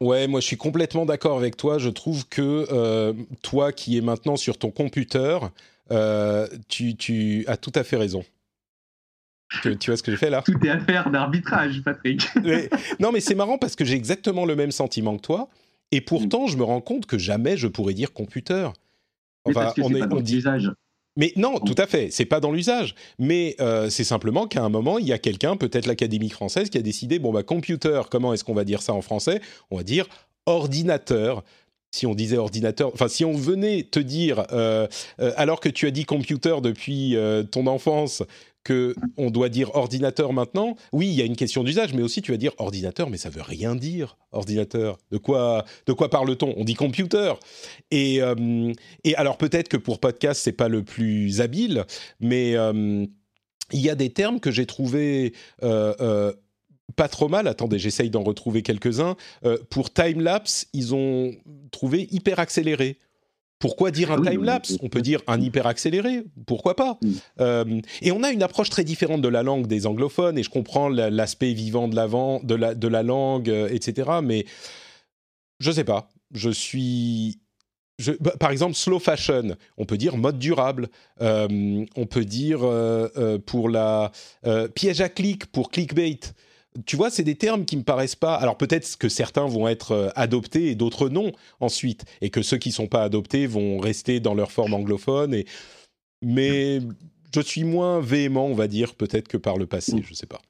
Ouais, 0.00 0.26
moi 0.26 0.40
je 0.40 0.46
suis 0.46 0.56
complètement 0.56 1.04
d'accord 1.04 1.36
avec 1.36 1.56
toi. 1.56 1.78
Je 1.78 1.90
trouve 1.90 2.26
que 2.28 2.66
euh, 2.72 3.12
toi 3.42 3.72
qui 3.72 3.98
es 3.98 4.00
maintenant 4.00 4.36
sur 4.36 4.58
ton 4.58 4.70
computer, 4.70 5.38
euh, 5.92 6.46
tu, 6.68 7.44
as 7.46 7.56
tout 7.56 7.72
à 7.74 7.84
fait 7.84 7.96
raison. 7.96 8.24
Tu, 9.62 9.76
vois 9.86 9.96
ce 9.96 10.02
que 10.02 10.12
j'ai 10.12 10.16
fait 10.16 10.30
là? 10.30 10.42
Tout 10.42 10.64
est 10.64 10.68
affaire 10.68 11.10
d'arbitrage, 11.10 11.82
Patrick. 11.82 12.28
non, 13.00 13.10
mais 13.10 13.20
c'est 13.20 13.34
marrant 13.34 13.58
parce 13.58 13.74
que 13.74 13.84
j'ai 13.84 13.96
exactement 13.96 14.44
le 14.44 14.54
même 14.54 14.70
sentiment 14.70 15.16
que 15.16 15.22
toi. 15.22 15.48
Et 15.90 16.00
pourtant, 16.00 16.46
je 16.46 16.56
me 16.56 16.62
rends 16.62 16.80
compte 16.80 17.06
que 17.06 17.18
jamais 17.18 17.56
je 17.56 17.66
pourrais 17.66 17.94
dire 17.94 18.12
computer. 18.12 18.68
Enfin, 19.44 19.72
on 19.78 19.92
est, 19.92 20.02
on 20.12 20.20
dit, 20.20 20.44
mais 21.16 21.32
non, 21.36 21.58
tout 21.58 21.74
à 21.76 21.86
fait, 21.86 22.10
c'est 22.10 22.24
pas 22.24 22.40
dans 22.40 22.52
l'usage. 22.52 22.94
Mais 23.18 23.56
euh, 23.60 23.90
c'est 23.90 24.04
simplement 24.04 24.46
qu'à 24.46 24.62
un 24.62 24.68
moment, 24.68 24.98
il 24.98 25.06
y 25.06 25.12
a 25.12 25.18
quelqu'un, 25.18 25.56
peut-être 25.56 25.86
l'Académie 25.86 26.30
française, 26.30 26.70
qui 26.70 26.78
a 26.78 26.82
décidé, 26.82 27.18
bon, 27.18 27.32
bah, 27.32 27.42
computer, 27.42 28.02
comment 28.10 28.32
est-ce 28.32 28.44
qu'on 28.44 28.54
va 28.54 28.64
dire 28.64 28.82
ça 28.82 28.92
en 28.92 29.02
français? 29.02 29.40
On 29.70 29.76
va 29.76 29.82
dire 29.82 30.06
ordinateur. 30.46 31.44
Si 31.92 32.06
on 32.06 32.14
disait 32.14 32.36
ordinateur, 32.36 32.90
enfin, 32.94 33.08
si 33.08 33.24
on 33.24 33.32
venait 33.32 33.82
te 33.82 33.98
dire, 33.98 34.46
euh, 34.52 34.86
euh, 35.20 35.32
alors 35.36 35.60
que 35.60 35.68
tu 35.68 35.86
as 35.86 35.90
dit 35.90 36.04
computer 36.04 36.56
depuis 36.62 37.16
ton 37.50 37.66
enfance, 37.66 38.22
que 38.64 38.94
on 39.16 39.30
doit 39.30 39.48
dire 39.48 39.74
ordinateur 39.74 40.32
maintenant. 40.32 40.76
Oui, 40.92 41.08
il 41.08 41.14
y 41.14 41.22
a 41.22 41.24
une 41.24 41.36
question 41.36 41.64
d'usage, 41.64 41.94
mais 41.94 42.02
aussi 42.02 42.22
tu 42.22 42.32
vas 42.32 42.36
dire 42.36 42.52
ordinateur, 42.58 43.08
mais 43.08 43.16
ça 43.16 43.30
veut 43.30 43.42
rien 43.42 43.74
dire 43.74 44.16
ordinateur. 44.32 44.98
De 45.10 45.18
quoi, 45.18 45.64
de 45.86 45.92
quoi 45.92 46.10
parle-t-on? 46.10 46.54
On 46.56 46.64
dit 46.64 46.74
computer. 46.74 47.32
Et, 47.90 48.20
euh, 48.20 48.72
et 49.04 49.14
alors 49.16 49.38
peut-être 49.38 49.68
que 49.68 49.76
pour 49.76 49.98
podcast 49.98 50.40
c'est 50.42 50.52
pas 50.52 50.68
le 50.68 50.82
plus 50.82 51.40
habile, 51.40 51.84
mais 52.20 52.56
euh, 52.56 53.06
il 53.72 53.80
y 53.80 53.90
a 53.90 53.94
des 53.94 54.10
termes 54.10 54.40
que 54.40 54.50
j'ai 54.50 54.66
trouvé 54.66 55.32
euh, 55.62 56.32
pas 56.96 57.08
trop 57.08 57.28
mal. 57.28 57.46
Attendez, 57.48 57.78
j'essaye 57.78 58.10
d'en 58.10 58.22
retrouver 58.22 58.62
quelques-uns. 58.62 59.16
Euh, 59.44 59.58
pour 59.70 59.92
timelapse, 59.92 60.66
ils 60.72 60.94
ont 60.94 61.34
trouvé 61.70 62.08
hyper 62.10 62.38
accéléré. 62.38 62.98
Pourquoi 63.60 63.90
dire 63.90 64.10
un 64.10 64.22
timelapse? 64.22 64.78
On 64.82 64.88
peut 64.88 65.02
dire 65.02 65.20
un 65.26 65.38
hyper 65.38 65.66
accéléré, 65.66 66.24
pourquoi 66.46 66.74
pas? 66.74 66.98
Mm. 67.02 67.10
euh, 67.40 67.80
Et 68.00 68.10
on 68.10 68.22
a 68.22 68.30
une 68.30 68.42
approche 68.42 68.70
très 68.70 68.84
différente 68.84 69.20
de 69.20 69.28
la 69.28 69.42
langue 69.42 69.66
des 69.66 69.86
anglophones, 69.86 70.38
et 70.38 70.42
je 70.42 70.48
comprends 70.48 70.88
l'aspect 70.88 71.52
vivant 71.52 71.86
de, 71.86 71.94
de, 72.46 72.54
la, 72.54 72.74
de 72.74 72.88
la 72.88 73.02
langue, 73.02 73.50
euh, 73.50 73.68
etc. 73.70 74.10
Mais 74.24 74.46
je 75.60 75.70
sais 75.70 75.84
pas. 75.84 76.08
Je 76.32 76.48
suis 76.48 77.38
bah, 78.20 78.32
par 78.40 78.50
exemple, 78.50 78.76
slow 78.76 78.98
fashion, 78.98 79.54
on 79.76 79.84
peut 79.84 79.98
dire 79.98 80.16
mode 80.16 80.38
durable, 80.38 80.88
euh, 81.20 81.84
on 81.96 82.06
peut 82.06 82.24
dire 82.24 82.60
pour 83.44 83.68
la 83.68 84.10
piège 84.74 85.02
à 85.02 85.10
clic, 85.10 85.44
pour 85.52 85.70
clickbait 85.70 86.18
tu 86.86 86.96
vois, 86.96 87.10
c'est 87.10 87.24
des 87.24 87.34
termes 87.34 87.64
qui 87.64 87.76
me 87.76 87.82
paraissent 87.82 88.16
pas. 88.16 88.34
Alors 88.36 88.56
peut-être 88.56 88.96
que 88.96 89.08
certains 89.08 89.46
vont 89.46 89.68
être 89.68 89.92
euh, 89.92 90.08
adoptés 90.14 90.70
et 90.70 90.74
d'autres 90.74 91.08
non 91.08 91.32
ensuite, 91.60 92.04
et 92.20 92.30
que 92.30 92.42
ceux 92.42 92.58
qui 92.58 92.72
sont 92.72 92.86
pas 92.86 93.02
adoptés 93.02 93.46
vont 93.46 93.78
rester 93.78 94.20
dans 94.20 94.34
leur 94.34 94.52
forme 94.52 94.74
anglophone. 94.74 95.34
Et... 95.34 95.46
Mais 96.22 96.80
je 97.34 97.40
suis 97.40 97.64
moins 97.64 98.00
véhément, 98.00 98.46
on 98.46 98.54
va 98.54 98.68
dire, 98.68 98.94
peut-être 98.94 99.28
que 99.28 99.36
par 99.36 99.56
le 99.56 99.66
passé, 99.66 99.96
mm. 99.96 100.02
je 100.04 100.14
sais 100.14 100.26
pas. 100.26 100.40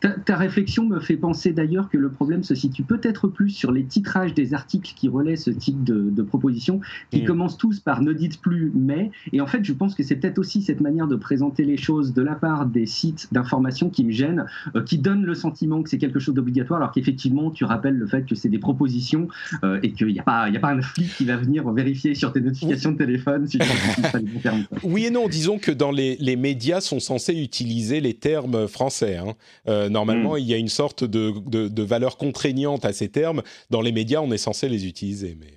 Ta, 0.00 0.36
réflexion 0.36 0.86
me 0.86 1.00
fait 1.00 1.16
penser 1.16 1.52
d'ailleurs 1.52 1.90
que 1.90 1.98
le 1.98 2.10
problème 2.10 2.42
se 2.42 2.54
situe 2.54 2.82
peut-être 2.82 3.28
plus 3.28 3.50
sur 3.50 3.72
les 3.72 3.84
titrages 3.84 4.32
des 4.32 4.54
articles 4.54 4.92
qui 4.96 5.08
relaient 5.08 5.36
ce 5.36 5.50
type 5.50 5.84
de, 5.84 6.22
propositions, 6.22 6.80
qui 7.10 7.22
mm. 7.22 7.26
commencent 7.26 7.58
tous 7.58 7.80
par 7.80 8.00
ne 8.00 8.12
dites 8.12 8.40
plus 8.40 8.72
mais. 8.74 9.10
Et 9.32 9.40
en 9.40 9.46
fait, 9.46 9.64
je 9.64 9.72
pense 9.72 9.94
que 9.94 10.02
c'est 10.02 10.16
peut-être 10.16 10.38
aussi 10.38 10.62
cette 10.62 10.80
manière 10.80 11.06
de 11.06 11.16
présenter 11.16 11.64
les 11.64 11.76
choses 11.76 12.14
de 12.14 12.22
la 12.22 12.34
part 12.34 12.66
des 12.66 12.86
sites 12.86 13.28
d'information 13.32 13.90
qui 13.90 14.04
me 14.04 14.12
gêne, 14.12 14.46
euh, 14.74 14.82
qui 14.82 14.98
donne 14.98 15.24
le 15.24 15.34
sentiment 15.34 15.82
que 15.82 15.90
c'est 15.90 15.98
quelque 15.98 16.18
chose 16.18 16.34
d'obligatoire, 16.34 16.80
alors 16.80 16.92
qu'effectivement, 16.92 17.50
tu 17.50 17.64
rappelles 17.64 17.96
le 17.96 18.06
fait 18.06 18.24
que 18.24 18.34
c'est 18.34 18.48
des 18.48 18.58
propositions 18.58 19.28
euh, 19.62 19.78
et 19.82 19.92
qu'il 19.92 20.06
n'y 20.08 20.18
a, 20.18 20.22
pas, 20.22 20.44
a 20.44 20.58
pas 20.58 20.72
un 20.72 20.80
flic 20.80 21.14
qui 21.16 21.26
va 21.26 21.36
venir 21.36 21.70
vérifier 21.70 22.14
sur 22.14 22.32
tes 22.32 22.40
notifications 22.40 22.92
de 22.92 22.98
téléphone 22.98 23.46
si 23.46 23.58
tu 23.58 23.66
pas 24.02 24.18
les 24.18 24.40
termes. 24.40 24.64
Oui 24.82 25.04
et 25.06 25.10
non, 25.10 25.28
disons 25.28 25.58
que 25.58 25.70
dans 25.70 25.90
les, 25.90 26.16
les, 26.18 26.36
médias 26.36 26.80
sont 26.80 27.00
censés 27.00 27.34
utiliser 27.34 28.00
les 28.00 28.14
termes 28.14 28.68
français. 28.68 29.16
Hein. 29.16 29.34
Euh, 29.68 29.88
normalement, 29.88 30.34
hmm. 30.34 30.38
il 30.38 30.46
y 30.46 30.54
a 30.54 30.56
une 30.56 30.68
sorte 30.68 31.04
de, 31.04 31.32
de, 31.48 31.82
valeur 31.82 32.16
contraignante 32.16 32.84
à 32.84 32.92
ces 32.92 33.08
termes. 33.08 33.42
Dans 33.70 33.80
les 33.80 33.92
médias, 33.92 34.20
on 34.20 34.30
est 34.32 34.38
censé 34.38 34.68
les 34.68 34.86
utiliser. 34.86 35.36
Mais... 35.38 35.54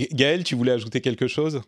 Euh. 0.00 0.06
Gaël, 0.12 0.44
tu 0.44 0.54
voulais 0.54 0.72
ajouter 0.72 1.00
quelque 1.00 1.28
chose? 1.28 1.62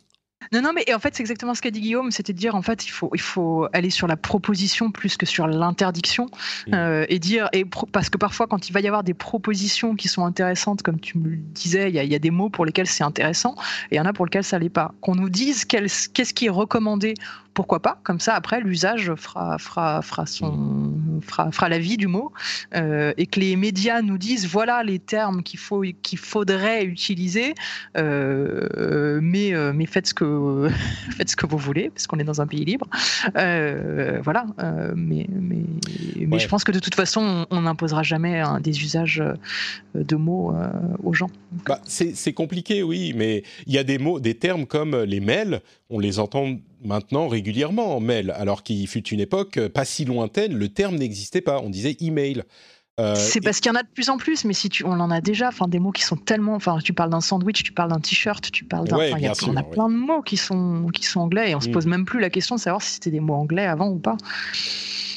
Non, 0.52 0.60
non, 0.62 0.72
mais 0.72 0.92
en 0.94 0.98
fait, 0.98 1.14
c'est 1.14 1.22
exactement 1.22 1.54
ce 1.54 1.62
qu'a 1.62 1.70
dit 1.70 1.80
Guillaume, 1.80 2.10
c'était 2.10 2.32
de 2.32 2.38
dire, 2.38 2.54
en 2.54 2.62
fait, 2.62 2.86
il 2.86 2.90
faut, 2.90 3.10
il 3.14 3.20
faut 3.20 3.66
aller 3.72 3.90
sur 3.90 4.06
la 4.06 4.16
proposition 4.16 4.90
plus 4.90 5.16
que 5.16 5.26
sur 5.26 5.46
l'interdiction, 5.46 6.26
mmh. 6.66 6.74
euh, 6.74 7.06
et 7.08 7.18
dire, 7.18 7.48
et 7.52 7.64
parce 7.64 8.10
que 8.10 8.18
parfois, 8.18 8.46
quand 8.46 8.68
il 8.68 8.72
va 8.72 8.80
y 8.80 8.86
avoir 8.86 9.02
des 9.02 9.14
propositions 9.14 9.96
qui 9.96 10.08
sont 10.08 10.24
intéressantes, 10.24 10.82
comme 10.82 11.00
tu 11.00 11.18
me 11.18 11.30
le 11.30 11.36
disais, 11.36 11.88
il 11.88 11.94
y, 11.94 12.14
a, 12.14 12.18
des 12.18 12.30
mots 12.30 12.50
pour 12.50 12.64
lesquels 12.64 12.86
c'est 12.86 13.02
intéressant, 13.02 13.56
et 13.90 13.94
il 13.94 13.96
y 13.96 14.00
en 14.00 14.04
a 14.04 14.12
pour 14.12 14.26
lesquels 14.26 14.44
ça 14.44 14.58
l'est 14.58 14.68
pas. 14.68 14.94
Qu'on 15.00 15.14
nous 15.14 15.30
dise 15.30 15.64
qu'est-ce 15.64 16.34
qui 16.34 16.46
est 16.46 16.50
recommandé 16.50 17.14
pourquoi 17.56 17.80
pas 17.80 17.98
Comme 18.04 18.20
ça, 18.20 18.34
après, 18.34 18.60
l'usage 18.60 19.14
fera, 19.14 19.56
fera, 19.56 20.02
fera, 20.02 20.26
son, 20.26 20.92
fera, 21.22 21.50
fera 21.50 21.70
la 21.70 21.78
vie 21.78 21.96
du 21.96 22.06
mot. 22.06 22.30
Euh, 22.74 23.14
et 23.16 23.26
que 23.26 23.40
les 23.40 23.56
médias 23.56 24.02
nous 24.02 24.18
disent 24.18 24.46
voilà 24.46 24.84
les 24.84 24.98
termes 24.98 25.42
qu'il 25.42 25.58
faut, 25.58 25.82
qu'il 26.02 26.18
faudrait 26.18 26.84
utiliser, 26.84 27.54
euh, 27.96 29.18
mais, 29.22 29.54
euh, 29.54 29.72
mais 29.74 29.86
faites, 29.86 30.08
ce 30.08 30.14
que, 30.14 30.68
faites 31.16 31.30
ce 31.30 31.36
que 31.36 31.46
vous 31.46 31.56
voulez, 31.56 31.88
parce 31.88 32.06
qu'on 32.06 32.18
est 32.18 32.24
dans 32.24 32.42
un 32.42 32.46
pays 32.46 32.66
libre. 32.66 32.86
voilà. 33.34 34.46
mais 34.94 35.26
mais, 35.30 35.62
mais 36.26 36.38
je 36.38 36.48
pense 36.48 36.62
que 36.62 36.72
de 36.72 36.78
toute 36.78 36.94
façon, 36.94 37.46
on 37.50 37.62
n'imposera 37.62 38.02
jamais 38.02 38.42
des 38.60 38.82
usages 38.82 39.22
de 39.94 40.16
mots 40.16 40.54
aux 41.02 41.14
gens. 41.14 41.30
Bah, 41.64 41.80
c'est 41.86 42.34
compliqué, 42.34 42.82
oui, 42.82 43.14
mais 43.16 43.44
il 43.66 43.72
y 43.72 43.78
a 43.78 43.84
des 43.84 43.96
mots, 43.96 44.20
des 44.20 44.34
termes 44.34 44.66
comme 44.66 44.94
les 44.94 45.20
mails, 45.20 45.62
on 45.88 45.98
les 45.98 46.18
entend 46.18 46.58
maintenant 46.82 47.28
régulièrement 47.28 47.96
en 47.96 48.00
mail, 48.00 48.30
alors 48.32 48.62
qu'il 48.62 48.86
fut 48.86 49.06
une 49.08 49.20
époque 49.20 49.58
pas 49.68 49.84
si 49.84 50.04
lointaine, 50.04 50.54
le 50.54 50.68
terme 50.68 50.96
n'existait 50.96 51.40
pas, 51.40 51.60
on 51.60 51.70
disait 51.70 51.96
email. 52.00 52.42
Euh, 52.98 53.14
c'est 53.14 53.42
parce 53.42 53.60
qu'il 53.60 53.70
y 53.70 53.74
en 53.74 53.78
a 53.78 53.82
de 53.82 53.88
plus 53.88 54.08
en 54.08 54.16
plus, 54.16 54.46
mais 54.46 54.54
si 54.54 54.70
tu, 54.70 54.82
on 54.84 54.92
en 54.92 55.10
a 55.10 55.20
déjà, 55.20 55.48
enfin 55.48 55.68
des 55.68 55.78
mots 55.78 55.92
qui 55.92 56.02
sont 56.02 56.16
tellement, 56.16 56.54
enfin 56.54 56.78
tu 56.82 56.94
parles 56.94 57.10
d'un 57.10 57.20
sandwich, 57.20 57.62
tu 57.62 57.72
parles 57.72 57.90
d'un 57.90 58.00
t-shirt, 58.00 58.50
tu 58.50 58.64
parles 58.64 58.88
d'un, 58.88 59.04
il 59.04 59.20
y, 59.20 59.26
a 59.26 59.34
plein 59.62 59.90
de 59.90 59.94
mots 59.94 60.22
qui 60.22 60.38
sont 60.38 60.86
qui 60.94 61.04
sont 61.04 61.20
anglais 61.20 61.50
et 61.50 61.54
on 61.54 61.60
se 61.60 61.68
mm. 61.68 61.72
pose 61.72 61.86
même 61.86 62.06
plus 62.06 62.20
la 62.20 62.30
question 62.30 62.54
de 62.54 62.60
savoir 62.60 62.80
si 62.80 62.94
c'était 62.94 63.10
des 63.10 63.20
mots 63.20 63.34
anglais 63.34 63.66
avant 63.66 63.88
ou 63.88 63.98
pas 63.98 64.16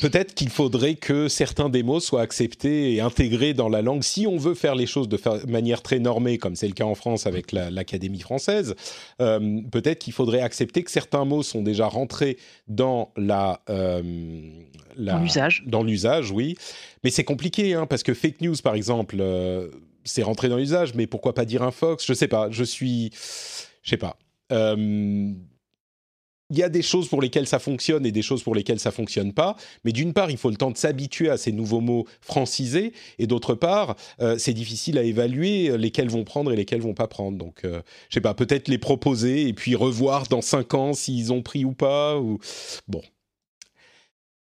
peut-être 0.02 0.34
qu'il 0.34 0.50
faudrait 0.50 0.95
que 0.95 1.28
certains 1.28 1.70
des 1.70 1.84
mots 1.84 2.00
soient 2.00 2.22
acceptés 2.22 2.93
et 2.93 3.02
intégrés 3.02 3.54
dans 3.54 3.70
la 3.70 3.82
langue. 3.82 4.04
Si 4.04 4.28
on 4.28 4.38
veut 4.38 4.54
faire 4.54 4.76
les 4.76 4.86
choses 4.86 5.10
de 5.10 5.20
manière 5.47 5.82
très 5.82 6.00
normée, 6.00 6.38
comme 6.38 6.56
c'est 6.56 6.68
le 6.68 6.74
cas 6.74 6.86
en 6.86 6.95
France 6.95 7.28
avec 7.28 7.52
l'Académie 7.52 8.20
française, 8.20 8.76
euh, 9.22 9.62
peut-être 9.72 10.00
qu'il 10.00 10.14
faudrait 10.14 10.41
accepter 10.41 10.84
que 10.84 10.91
certains 10.91 11.26
mots 11.26 11.43
sont 11.43 11.62
déjà 11.62 11.88
rentrés 11.88 12.38
dans 12.68 13.12
la, 13.18 13.62
euh, 13.70 14.02
l'usage. 14.97 15.64
Dans 15.66 15.84
l'usage, 15.84 16.32
oui. 16.32 16.56
Mais 17.04 17.10
c'est 17.10 17.24
compliqué, 17.24 17.74
hein, 17.74 17.86
parce 17.86 18.04
que 18.04 18.14
fake 18.14 18.41
news, 18.41 18.56
par 18.64 18.76
exemple, 18.76 19.18
euh, 19.20 19.70
c'est 20.04 20.24
rentré 20.24 20.50
dans 20.50 20.58
l'usage, 20.58 20.93
mais 20.95 21.08
pourquoi 21.08 21.34
pas 21.34 21.45
dire 21.45 21.64
un 21.64 21.72
Fox? 21.72 22.06
Je 22.06 22.14
sais 22.14 22.28
pas. 22.28 22.50
Je 22.52 22.64
suis, 22.64 23.12
je 23.84 23.89
sais 23.89 23.97
pas. 23.97 24.18
Euh, 24.52 25.32
il 26.50 26.58
y 26.58 26.64
a 26.64 26.70
des 26.70 26.82
choses 26.82 27.08
pour 27.08 27.22
lesquelles 27.22 27.47
ça 27.47 27.60
fonctionne 27.60 28.06
et 28.06 28.12
des 28.12 28.22
choses 28.22 28.41
pour 28.43 28.56
lesquelles 28.56 28.80
ça 28.80 28.91
fonctionne 28.91 29.34
pas. 29.34 29.56
Mais 29.84 29.91
d'une 29.91 30.14
part, 30.14 30.32
il 30.32 30.38
faut 30.38 30.50
le 30.50 30.56
temps 30.56 30.72
de 30.72 30.78
s'habituer 30.78 31.30
à 31.30 31.38
ces 31.38 31.52
nouveaux 31.52 31.82
mots 31.82 32.06
francisés, 32.22 32.93
et 33.20 33.28
d'autre 33.28 33.54
part, 33.54 33.95
euh, 34.20 34.38
c'est 34.38 34.54
difficile 34.54 34.97
à 34.97 35.04
évaluer 35.04 35.78
lesquels 35.78 36.10
vont 36.10 36.24
prendre 36.24 36.52
et 36.52 36.56
lesquels 36.56 36.82
vont 36.82 36.93
pas 36.93 37.08
prendre. 37.08 37.38
Donc, 37.38 37.66
euh, 37.66 37.82
je 38.10 38.16
sais 38.16 38.22
pas, 38.22 38.34
peut-être 38.34 38.68
les 38.68 38.78
proposer 38.78 39.47
et 39.47 39.54
puis 39.54 39.76
revoir 39.76 40.28
dans 40.28 40.41
cinq 40.41 40.74
ans 40.74 40.93
s'ils 40.93 41.32
ont 41.32 41.41
pris 41.41 41.66
ou 41.66 41.74
pas. 41.74 42.20
Bon. 42.88 43.02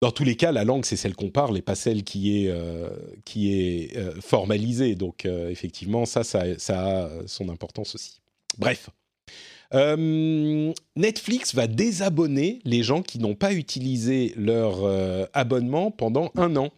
Dans 0.02 0.12
tous 0.12 0.24
les 0.24 0.36
cas, 0.36 0.52
la 0.52 0.64
langue, 0.64 0.84
c'est 0.84 0.96
celle 0.96 1.14
qu'on 1.14 1.30
parle 1.30 1.56
et 1.56 1.62
pas 1.62 1.74
celle 1.74 2.04
qui 2.04 2.44
est, 2.44 2.50
euh, 2.50 2.90
qui 3.24 3.52
est 3.52 4.20
formalisée. 4.20 4.94
Donc, 4.94 5.24
effectivement, 5.24 6.04
ça, 6.04 6.22
ça, 6.22 6.44
ça 6.58 7.06
a 7.06 7.10
son 7.26 7.48
importance 7.48 7.94
aussi. 7.94 8.20
Bref. 8.58 8.90
Euh, 9.74 10.72
Netflix 10.96 11.54
va 11.54 11.66
désabonner 11.66 12.60
les 12.64 12.82
gens 12.82 13.02
qui 13.02 13.18
n'ont 13.18 13.34
pas 13.34 13.52
utilisé 13.52 14.32
leur 14.36 14.84
euh, 14.84 15.26
abonnement 15.32 15.90
pendant 15.90 16.30
un 16.36 16.56
an. 16.56 16.70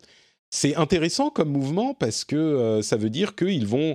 C'est 0.51 0.76
intéressant 0.76 1.30
comme 1.30 1.51
mouvement 1.51 1.95
parce 1.95 2.24
que 2.24 2.36
euh, 2.36 2.82
ça 2.82 2.97
veut 2.97 3.11
dire 3.11 3.34
qu'ils 3.36 3.66
vont, 3.66 3.95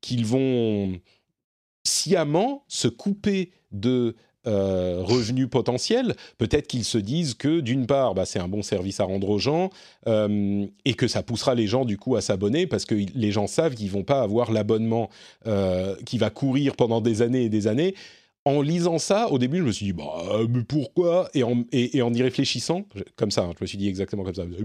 qu'ils 0.00 0.24
vont 0.24 0.98
sciemment 1.84 2.64
se 2.68 2.88
couper 2.88 3.52
de 3.72 4.16
euh, 4.46 5.00
revenus 5.02 5.48
potentiels, 5.50 6.14
peut-être 6.38 6.68
qu'ils 6.68 6.84
se 6.84 6.98
disent 6.98 7.34
que 7.34 7.58
d'une 7.60 7.86
part, 7.86 8.14
bah, 8.14 8.24
c'est 8.24 8.38
un 8.38 8.46
bon 8.46 8.62
service 8.62 9.00
à 9.00 9.04
rendre 9.04 9.28
aux 9.28 9.38
gens 9.38 9.70
euh, 10.06 10.64
et 10.84 10.94
que 10.94 11.08
ça 11.08 11.24
poussera 11.24 11.56
les 11.56 11.66
gens 11.66 11.84
du 11.84 11.98
coup 11.98 12.14
à 12.14 12.20
s'abonner 12.20 12.68
parce 12.68 12.84
que 12.84 12.94
les 12.94 13.32
gens 13.32 13.48
savent 13.48 13.74
qu'ils 13.74 13.90
vont 13.90 14.04
pas 14.04 14.22
avoir 14.22 14.52
l'abonnement 14.52 15.10
euh, 15.46 15.96
qui 16.06 16.18
va 16.18 16.30
courir 16.30 16.76
pendant 16.76 17.00
des 17.00 17.22
années 17.22 17.42
et 17.42 17.48
des 17.48 17.66
années. 17.66 17.96
En 18.44 18.62
lisant 18.62 18.98
ça, 18.98 19.32
au 19.32 19.38
début, 19.38 19.58
je 19.58 19.64
me 19.64 19.72
suis 19.72 19.86
dit, 19.86 19.92
bah, 19.92 20.04
mais 20.48 20.62
pourquoi? 20.62 21.28
Et 21.34 21.42
en, 21.42 21.64
et, 21.72 22.00
en, 22.00 22.14
y 22.14 22.22
réfléchissant, 22.22 22.86
comme 23.16 23.32
ça, 23.32 23.42
hein, 23.42 23.50
je 23.58 23.64
me 23.64 23.66
suis 23.66 23.78
dit 23.78 23.88
exactement 23.88 24.22
comme 24.22 24.36
ça, 24.36 24.44
mais 24.46 24.58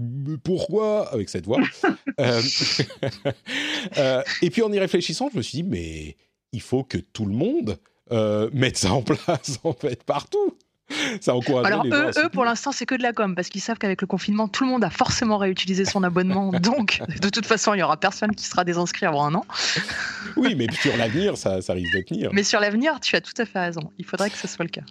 pourquoi? 0.44 1.12
Avec 1.12 1.28
cette 1.28 1.46
voix. 1.46 1.58
et 4.42 4.50
puis 4.50 4.62
en 4.62 4.72
y 4.72 4.78
réfléchissant, 4.78 5.28
je 5.32 5.38
me 5.38 5.42
suis 5.42 5.62
dit, 5.62 5.68
mais 5.68 6.14
il 6.52 6.60
faut 6.60 6.84
que 6.84 6.98
tout 6.98 7.24
le 7.24 7.34
monde 7.34 7.78
euh, 8.12 8.50
mettre 8.52 8.78
ça 8.78 8.92
en 8.92 9.02
place 9.02 9.58
en 9.64 9.72
fait 9.72 10.02
partout. 10.04 10.56
Ça 11.20 11.34
encourage 11.34 11.64
Alors 11.66 11.86
eux, 11.86 12.10
eux, 12.18 12.28
pour 12.28 12.44
l'instant, 12.44 12.70
c'est 12.70 12.84
que 12.84 12.94
de 12.94 13.02
la 13.02 13.12
com 13.12 13.34
parce 13.34 13.48
qu'ils 13.48 13.62
savent 13.62 13.78
qu'avec 13.78 14.02
le 14.02 14.06
confinement, 14.06 14.46
tout 14.48 14.64
le 14.64 14.70
monde 14.70 14.84
a 14.84 14.90
forcément 14.90 15.38
réutilisé 15.38 15.86
son 15.86 16.02
abonnement. 16.02 16.50
donc, 16.62 17.00
de 17.20 17.28
toute 17.30 17.46
façon, 17.46 17.72
il 17.72 17.78
y 17.78 17.82
aura 17.82 17.96
personne 17.96 18.34
qui 18.34 18.44
sera 18.44 18.64
désinscrit 18.64 19.06
avant 19.06 19.24
un 19.24 19.34
an. 19.34 19.46
oui, 20.36 20.54
mais 20.54 20.66
sur 20.70 20.94
l'avenir, 20.96 21.38
ça, 21.38 21.62
ça 21.62 21.72
risque 21.72 21.94
de 21.94 22.02
tenir. 22.02 22.30
Mais 22.32 22.42
sur 22.42 22.60
l'avenir, 22.60 23.00
tu 23.00 23.16
as 23.16 23.22
tout 23.22 23.32
à 23.38 23.46
fait 23.46 23.58
raison. 23.58 23.90
Il 23.98 24.04
faudrait 24.04 24.28
que 24.28 24.36
ce 24.36 24.48
soit 24.48 24.64
le 24.64 24.70
cas. 24.70 24.82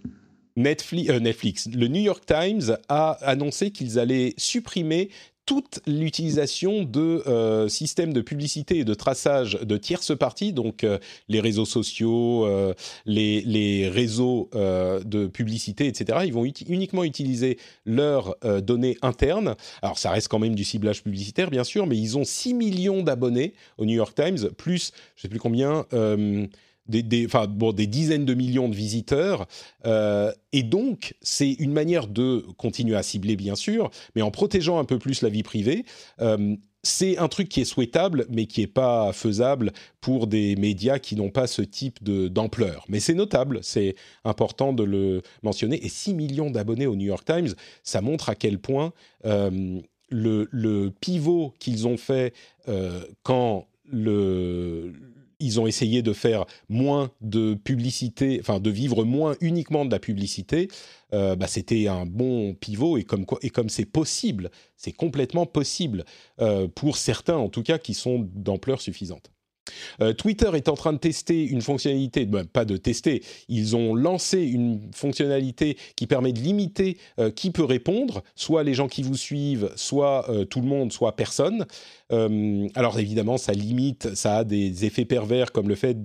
Netflix, 0.56 1.10
euh, 1.10 1.20
Netflix, 1.20 1.70
le 1.74 1.88
New 1.88 2.02
York 2.02 2.26
Times 2.26 2.78
a 2.90 3.12
annoncé 3.22 3.72
qu'ils 3.72 4.00
allaient 4.00 4.34
supprimer 4.38 5.10
toute 5.52 5.82
l'utilisation 5.86 6.84
de 6.84 7.24
euh, 7.28 7.68
systèmes 7.68 8.14
de 8.14 8.22
publicité 8.22 8.78
et 8.78 8.86
de 8.86 8.94
traçage 8.94 9.60
de 9.62 9.76
tierces 9.76 10.18
parties, 10.18 10.54
donc 10.54 10.86
euh, 10.86 10.98
les 11.28 11.42
réseaux 11.42 11.66
sociaux, 11.66 12.46
euh, 12.46 12.74
les, 13.06 13.90
réseaux 13.90 14.50
de 14.54 15.28
publicité, 15.28 15.88
etc. 15.88 16.20
Ils 16.24 16.32
vont 16.32 16.46
uniquement 16.46 17.04
utiliser 17.04 17.58
leurs 17.86 18.38
données 18.62 18.98
internes. 19.02 19.56
Alors 19.82 20.00
ça 20.00 20.12
reste 20.12 20.30
quand 20.30 20.40
même 20.40 20.56
du 20.56 20.64
ciblage 20.64 21.04
publicitaire, 21.04 21.50
bien 21.50 21.66
sûr, 21.66 21.86
mais 21.86 21.98
ils 21.98 22.18
ont 22.18 22.24
6 22.24 22.54
millions 22.54 23.04
d'abonnés 23.04 23.54
au 23.78 23.86
New 23.86 23.96
York 23.96 24.16
Times, 24.16 24.52
plus, 24.56 24.94
je 25.16 25.20
ne 25.20 25.22
sais 25.24 25.28
plus 25.28 25.40
combien, 25.40 25.86
des, 26.88 27.26
enfin, 27.26 27.48
bon, 27.48 27.72
des 27.72 27.88
dizaines 27.88 28.26
de 28.26 28.34
millions 28.34 28.70
de 28.70 28.76
visiteurs. 28.76 29.48
Euh, 29.86 30.32
et 30.52 30.64
donc, 30.64 31.16
c'est 31.22 31.52
une 31.54 31.72
manière 31.72 32.08
de 32.08 32.46
continuer 32.58 32.96
à 32.96 33.04
cibler, 33.04 33.36
bien 33.36 33.56
sûr, 33.56 33.90
mais 34.16 34.22
en 34.22 34.32
protégeant 34.32 34.80
un 34.80 34.86
peu 34.86 35.00
plus 35.00 35.22
la 35.22 35.30
vie 35.30 35.44
privée. 35.44 35.86
Euh, 36.20 36.56
c'est 36.84 37.20
un 37.20 37.28
truc 37.28 37.48
qui 37.48 37.62
est 37.62 37.66
souhaitable, 37.66 38.26
mais 38.30 38.48
qui 38.48 38.62
n'est 38.62 38.68
pas 38.68 39.14
faisable 39.14 39.72
pour 40.02 40.26
des 40.26 40.56
médias 40.56 40.98
qui 40.98 41.16
n'ont 41.16 41.30
pas 41.30 41.46
ce 41.46 41.62
type 41.62 42.04
d'ampleur. 42.04 42.86
mais 42.90 43.00
c'est 43.00 43.14
notable, 43.14 43.60
c'est 43.62 43.94
important 44.24 44.74
de 44.74 44.84
le 44.84 45.22
mentionner. 45.44 45.86
Et 45.86 45.90
6 45.90 46.16
millions 46.16 46.50
d'abonnés 46.50 46.88
au 46.88 46.96
New 46.96 47.06
York 47.06 47.24
Times, 47.24 47.54
ça 47.84 48.02
montre 48.02 48.30
à 48.30 48.36
quel 48.36 48.58
point 48.58 48.94
euh, 49.26 49.80
le, 50.10 50.48
le, 50.50 50.90
pivot 50.90 51.54
qu'ils 51.60 51.88
ont 51.88 51.98
fait 51.98 52.34
quand 53.22 53.68
le 53.86 54.92
ils 55.42 55.60
ont 55.60 55.68
essayé 55.68 56.02
de 56.02 56.14
faire 56.14 56.46
moins 56.70 57.12
de 57.22 57.56
publicité, 57.56 58.38
enfin 58.40 58.60
de 58.60 58.70
vivre 58.70 59.04
moins 59.04 59.36
uniquement 59.42 59.86
de 59.86 59.92
la 59.92 60.00
publicité. 60.00 60.70
Euh, 61.14 61.36
bah, 61.36 61.48
c'était 61.48 61.88
un 61.88 62.06
bon 62.06 62.54
pivot 62.54 62.98
et 62.98 63.04
comme 63.04 63.26
et 63.42 63.50
comme 63.50 63.70
c'est 63.70 63.86
possible, 63.86 64.50
c'est 64.78 64.94
complètement 64.94 65.46
possible 65.46 66.06
euh, 66.40 66.68
pour 66.68 66.96
certains 66.98 67.36
en 67.36 67.50
tout 67.50 67.64
cas 67.64 67.78
qui 67.78 67.94
sont 67.94 68.30
d'ampleur 68.34 68.80
suffisante. 68.82 69.32
Euh, 70.02 70.12
Twitter 70.12 70.50
est 70.56 70.68
en 70.70 70.74
train 70.74 70.92
de 70.92 70.98
tester 70.98 71.44
une 71.46 71.62
fonctionnalité, 71.62 72.26
ben, 72.26 72.46
pas 72.46 72.66
de 72.66 72.78
tester, 72.78 73.24
ils 73.48 73.76
ont 73.76 73.94
lancé 73.94 74.42
une 74.42 74.90
fonctionnalité 74.94 75.78
qui 75.96 76.08
permet 76.08 76.34
de 76.34 76.40
limiter 76.40 76.98
qui 77.36 77.52
peut 77.52 77.64
répondre, 77.64 78.24
soit 78.36 78.64
les 78.64 78.74
gens 78.74 78.88
qui 78.88 79.04
vous 79.04 79.16
suivent, 79.16 79.72
soit 79.76 80.28
tout 80.50 80.62
le 80.62 80.68
monde, 80.68 80.92
soit 80.92 81.16
personne. 81.16 81.66
Euh, 82.12 82.68
alors 82.76 83.00
évidemment, 83.00 83.38
ça 83.38 83.54
limite, 83.54 84.16
ça 84.16 84.38
a 84.38 84.44
des 84.44 84.86
effets 84.86 85.06
pervers 85.06 85.52
comme 85.52 85.70
le 85.70 85.76
fait 85.76 85.98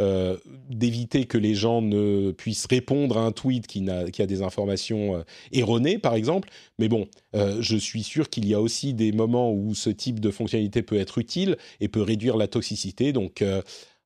euh, 0.00 0.36
d'éviter 0.68 1.24
que 1.24 1.38
les 1.38 1.54
gens 1.54 1.82
ne 1.82 2.30
puissent 2.32 2.66
répondre 2.66 3.18
à 3.18 3.22
un 3.22 3.32
tweet 3.32 3.66
qui, 3.66 3.88
a, 3.88 4.10
qui 4.10 4.22
a 4.22 4.26
des 4.26 4.42
informations 4.42 5.16
euh, 5.16 5.22
erronées, 5.52 5.98
par 5.98 6.14
exemple. 6.14 6.48
Mais 6.78 6.88
bon, 6.88 7.08
je 7.34 7.76
suis 7.76 8.02
sûr 8.02 8.28
qu'il 8.28 8.46
y 8.46 8.54
a 8.54 8.60
aussi 8.60 8.94
des 8.94 9.12
moments 9.12 9.52
où 9.52 9.74
ce 9.74 9.90
type 9.90 10.20
de 10.20 10.30
fonctionnalité 10.30 10.82
peut 10.82 10.96
être 10.96 11.18
utile 11.18 11.56
et 11.80 11.88
peut 11.88 12.02
réduire 12.02 12.36
la 12.36 12.48
toxicité. 12.48 13.12
Donc 13.12 13.44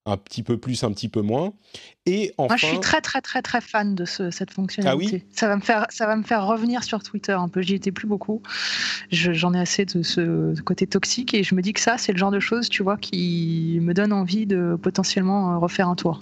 un 0.06 0.16
petit 0.18 0.42
peu 0.42 0.58
plus, 0.58 0.84
un 0.84 0.92
petit 0.92 1.08
peu 1.08 1.22
moins. 1.22 1.54
Et 2.04 2.34
enfin, 2.36 2.54
Moi, 2.54 2.56
je 2.56 2.66
suis 2.66 2.80
très, 2.80 3.00
très, 3.00 3.22
très, 3.22 3.40
très 3.40 3.60
fan 3.60 3.94
de 3.94 4.04
cette 4.04 4.50
fonctionnalité. 4.50 5.06
Ah 5.06 5.16
oui? 5.16 5.24
Ça, 5.32 5.48
va 5.48 5.56
me 5.56 5.62
faire, 5.62 5.86
ça 5.88 6.06
va 6.06 6.16
me 6.16 6.22
faire 6.22 6.46
revenir 6.46 6.84
sur 6.84 7.02
Twitter 7.02 7.32
un 7.32 7.48
peu. 7.48 7.62
J'y 7.62 7.74
étais 7.74 7.92
plus 7.92 8.06
beaucoup. 8.06 8.42
J'en 9.10 9.54
ai 9.54 9.60
assez 9.60 9.86
de 9.86 10.02
ce 10.02 10.60
côté 10.60 10.86
toxique 10.86 11.32
et 11.32 11.42
je 11.42 11.54
me 11.54 11.62
dis 11.62 11.72
que 11.72 11.80
ça, 11.80 11.96
c'est 11.96 12.12
le 12.12 12.18
genre 12.18 12.30
de 12.30 12.40
choses, 12.40 12.68
tu 12.68 12.82
vois, 12.82 12.98
qui 12.98 13.78
me 13.80 13.94
donne 13.94 14.12
envie 14.12 14.46
de 14.46 14.76
potentiellement 14.80 15.54
euh, 15.54 15.58
refaire 15.58 15.88
un 15.88 15.94
tour. 15.94 16.20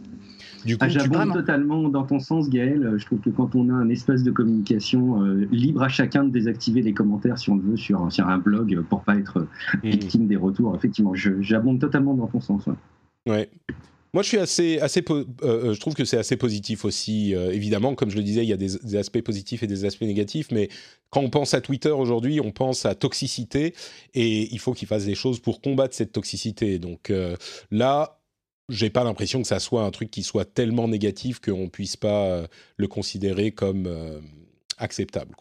Du 0.65 0.79
coup, 0.79 0.85
ah, 0.85 0.89
J'abonde 0.89 1.33
totalement 1.33 1.89
dans 1.89 2.05
ton 2.05 2.21
sens, 2.21 2.49
Gaël. 2.49 2.95
Je 2.97 3.05
trouve 3.05 3.19
que 3.19 3.31
quand 3.31 3.57
on 3.57 3.69
a 3.69 3.73
un 3.73 3.89
espace 3.89 4.23
de 4.23 4.31
communication 4.31 5.25
euh, 5.25 5.49
libre 5.51 5.83
à 5.83 5.89
chacun 5.89 6.23
de 6.23 6.31
désactiver 6.31 6.83
les 6.83 6.93
commentaires, 6.95 7.37
si 7.37 7.51
on 7.51 7.57
le 7.57 7.63
veut, 7.63 7.77
sur, 7.77 8.13
sur 8.13 8.29
un 8.29 8.39
blog 8.39 8.81
pour 8.89 9.03
pas 9.03 9.17
être 9.17 9.41
mmh. 9.83 9.89
victime 9.89 10.27
des 10.29 10.37
retours, 10.37 10.73
effectivement, 10.77 11.15
j'abonde 11.15 11.81
totalement 11.81 12.15
dans 12.15 12.29
ton 12.29 12.41
sens. 12.41 12.65
Ouais. 12.69 12.75
Moi, 14.15 14.23
je 14.23 14.29
suis 14.29 14.39
assez, 14.39 14.79
assez, 14.81 15.03
euh, 15.09 15.25
euh, 15.43 15.73
je 15.73 15.81
trouve 15.81 15.95
que 15.95 16.05
c'est 16.05 16.19
assez 16.19 16.37
positif 16.37 16.85
aussi. 16.85 17.35
Euh, 17.35 17.51
évidemment, 17.51 17.95
comme 17.95 18.11
je 18.11 18.17
le 18.17 18.23
disais, 18.23 18.43
il 18.43 18.49
y 18.49 18.53
a 18.53 18.59
des, 18.59 18.95
aspects 18.97 19.23
positifs 19.23 19.63
et 19.63 19.67
des 19.67 19.87
aspects 19.87 20.03
négatifs, 20.03 20.49
mais 20.51 20.69
quand 21.09 21.23
on 21.23 21.31
pense 21.31 21.55
à 21.55 21.63
Twitter 21.63 21.91
aujourd'hui, 21.91 22.39
on 22.39 22.53
pense 22.53 22.85
à 22.85 22.95
toxicité 22.95 23.75
et 24.13 24.53
il 24.53 24.59
faut 24.59 24.75
qu'ils 24.75 24.89
fassent 24.89 25.07
des 25.07 25.15
choses 25.15 25.41
pour 25.41 25.63
combattre 25.63 25.95
cette 25.95 26.13
toxicité. 26.13 26.79
Donc 26.79 27.11
là, 27.71 28.21
j'ai 28.69 28.91
pas 28.91 29.05
l'impression 29.05 29.41
que 29.41 29.49
ça 29.49 29.61
soit 29.61 29.83
un 29.83 29.91
truc 29.91 30.11
qui 30.11 30.23
soit 30.23 30.45
tellement 30.45 30.89
négatif 30.89 31.41
qu'on 31.41 31.69
puisse 31.69 31.97
pas 31.97 32.47
le 32.77 32.89
considérer 32.89 33.53
comme 33.53 33.89
acceptable. 34.79 35.35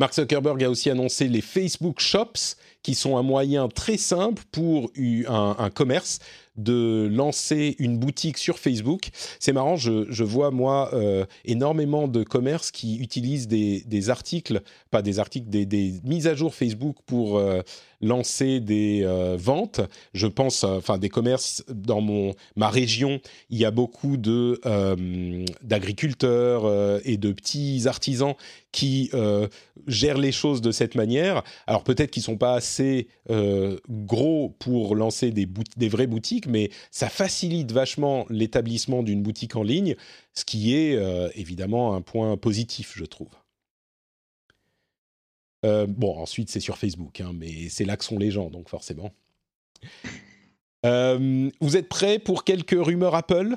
Mark 0.00 0.14
Zuckerberg 0.14 0.62
a 0.62 0.70
aussi 0.70 0.90
annoncé 0.90 1.26
les 1.26 1.40
Facebook 1.40 1.98
Shops, 1.98 2.56
qui 2.88 2.94
sont 2.94 3.18
un 3.18 3.22
moyen 3.22 3.68
très 3.68 3.98
simple 3.98 4.44
pour 4.50 4.90
un, 4.96 5.68
commerce 5.68 6.20
de 6.56 7.06
lancer 7.12 7.76
une 7.78 7.98
boutique 7.98 8.38
sur 8.38 8.58
Facebook. 8.58 9.10
C'est 9.38 9.52
marrant, 9.52 9.76
je, 9.76 10.24
vois 10.24 10.50
moi 10.50 10.88
euh, 10.94 11.26
énormément 11.44 12.08
de 12.08 12.22
commerces 12.24 12.70
qui 12.70 12.96
utilisent 12.96 13.46
des, 13.46 14.10
articles, 14.10 14.62
pas 14.90 15.02
des 15.02 15.18
articles, 15.18 15.50
des, 15.50 16.00
mises 16.02 16.26
à 16.26 16.34
jour 16.34 16.54
Facebook 16.54 16.96
pour 17.04 17.36
euh, 17.36 17.60
lancer 18.00 18.58
des 18.58 19.02
euh, 19.04 19.36
ventes. 19.38 19.82
Je 20.14 20.26
pense, 20.26 20.64
enfin 20.64 20.96
des 20.96 21.10
commerces 21.10 21.62
dans 21.68 22.00
mon 22.00 22.34
ma 22.56 22.70
région, 22.70 23.20
il 23.50 23.58
y 23.58 23.66
a 23.66 23.70
beaucoup 23.70 24.16
de 24.16 24.60
d'agriculteurs 25.62 27.00
et 27.04 27.18
de 27.18 27.32
petits 27.32 27.82
artisans 27.86 28.34
qui 28.72 29.10
gèrent 29.86 30.18
les 30.18 30.32
choses 30.32 30.60
de 30.60 30.72
cette 30.72 30.94
manière. 30.94 31.42
Alors 31.66 31.84
peut-être 31.84 32.10
qu'ils 32.10 32.22
sont 32.22 32.36
pas 32.36 32.54
assez 32.54 32.77
gros 33.88 34.50
pour 34.58 34.94
lancer 34.94 35.30
des, 35.30 35.48
des 35.76 35.88
vraies 35.88 36.06
boutiques, 36.06 36.46
mais 36.46 36.70
ça 36.90 37.08
facilite 37.08 37.72
vachement 37.72 38.26
l'établissement 38.30 39.02
d'une 39.02 39.22
boutique 39.22 39.56
en 39.56 39.62
ligne, 39.62 39.96
ce 40.34 40.44
qui 40.44 40.74
est 40.74 40.96
euh, 40.96 41.28
évidemment 41.34 41.94
un 41.94 42.00
point 42.00 42.36
positif, 42.36 42.94
je 42.96 43.04
trouve. 43.04 43.30
Euh, 45.64 45.86
bon, 45.88 46.16
ensuite 46.16 46.50
c'est 46.50 46.60
sur 46.60 46.78
Facebook, 46.78 47.20
hein, 47.20 47.32
mais 47.34 47.68
c'est 47.68 47.84
là 47.84 47.96
que 47.96 48.04
sont 48.04 48.18
les 48.18 48.30
gens, 48.30 48.50
donc 48.50 48.68
forcément. 48.68 49.12
Euh, 50.86 51.50
vous 51.60 51.76
êtes 51.76 51.88
prêts 51.88 52.20
pour 52.20 52.44
quelques 52.44 52.70
rumeurs 52.78 53.16
Apple? 53.16 53.56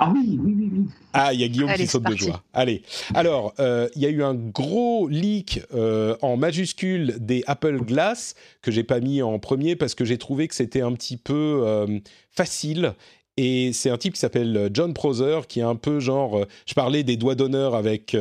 Ah 0.00 0.12
oui, 0.12 0.38
oui, 0.40 0.54
oui, 0.56 0.70
oui. 0.72 0.84
Ah, 1.12 1.32
il 1.32 1.40
y 1.40 1.44
a 1.44 1.48
Guillaume 1.48 1.72
qui 1.74 1.86
saute 1.86 2.04
de 2.04 2.16
joie. 2.16 2.42
Allez. 2.52 2.82
Alors, 3.14 3.54
euh, 3.58 3.88
il 3.94 4.02
y 4.02 4.06
a 4.06 4.10
eu 4.10 4.22
un 4.22 4.34
gros 4.34 5.08
leak 5.08 5.62
euh, 5.74 6.16
en 6.22 6.36
majuscule 6.36 7.16
des 7.18 7.42
Apple 7.46 7.78
Glass 7.80 8.34
que 8.62 8.70
j'ai 8.70 8.84
pas 8.84 9.00
mis 9.00 9.22
en 9.22 9.38
premier 9.38 9.76
parce 9.76 9.94
que 9.94 10.04
j'ai 10.04 10.18
trouvé 10.18 10.48
que 10.48 10.54
c'était 10.54 10.80
un 10.80 10.92
petit 10.92 11.16
peu 11.16 11.62
euh, 11.64 11.98
facile. 12.30 12.94
Et 13.36 13.72
c'est 13.72 13.90
un 13.90 13.98
type 13.98 14.14
qui 14.14 14.20
s'appelle 14.20 14.68
John 14.72 14.92
Prosser, 14.94 15.40
qui 15.48 15.60
est 15.60 15.64
un 15.64 15.76
peu 15.76 16.00
genre. 16.00 16.44
je 16.66 16.74
parlais 16.74 17.04
des 17.04 17.16
doigts 17.16 17.36
d'honneur 17.36 17.76
avec 17.76 18.16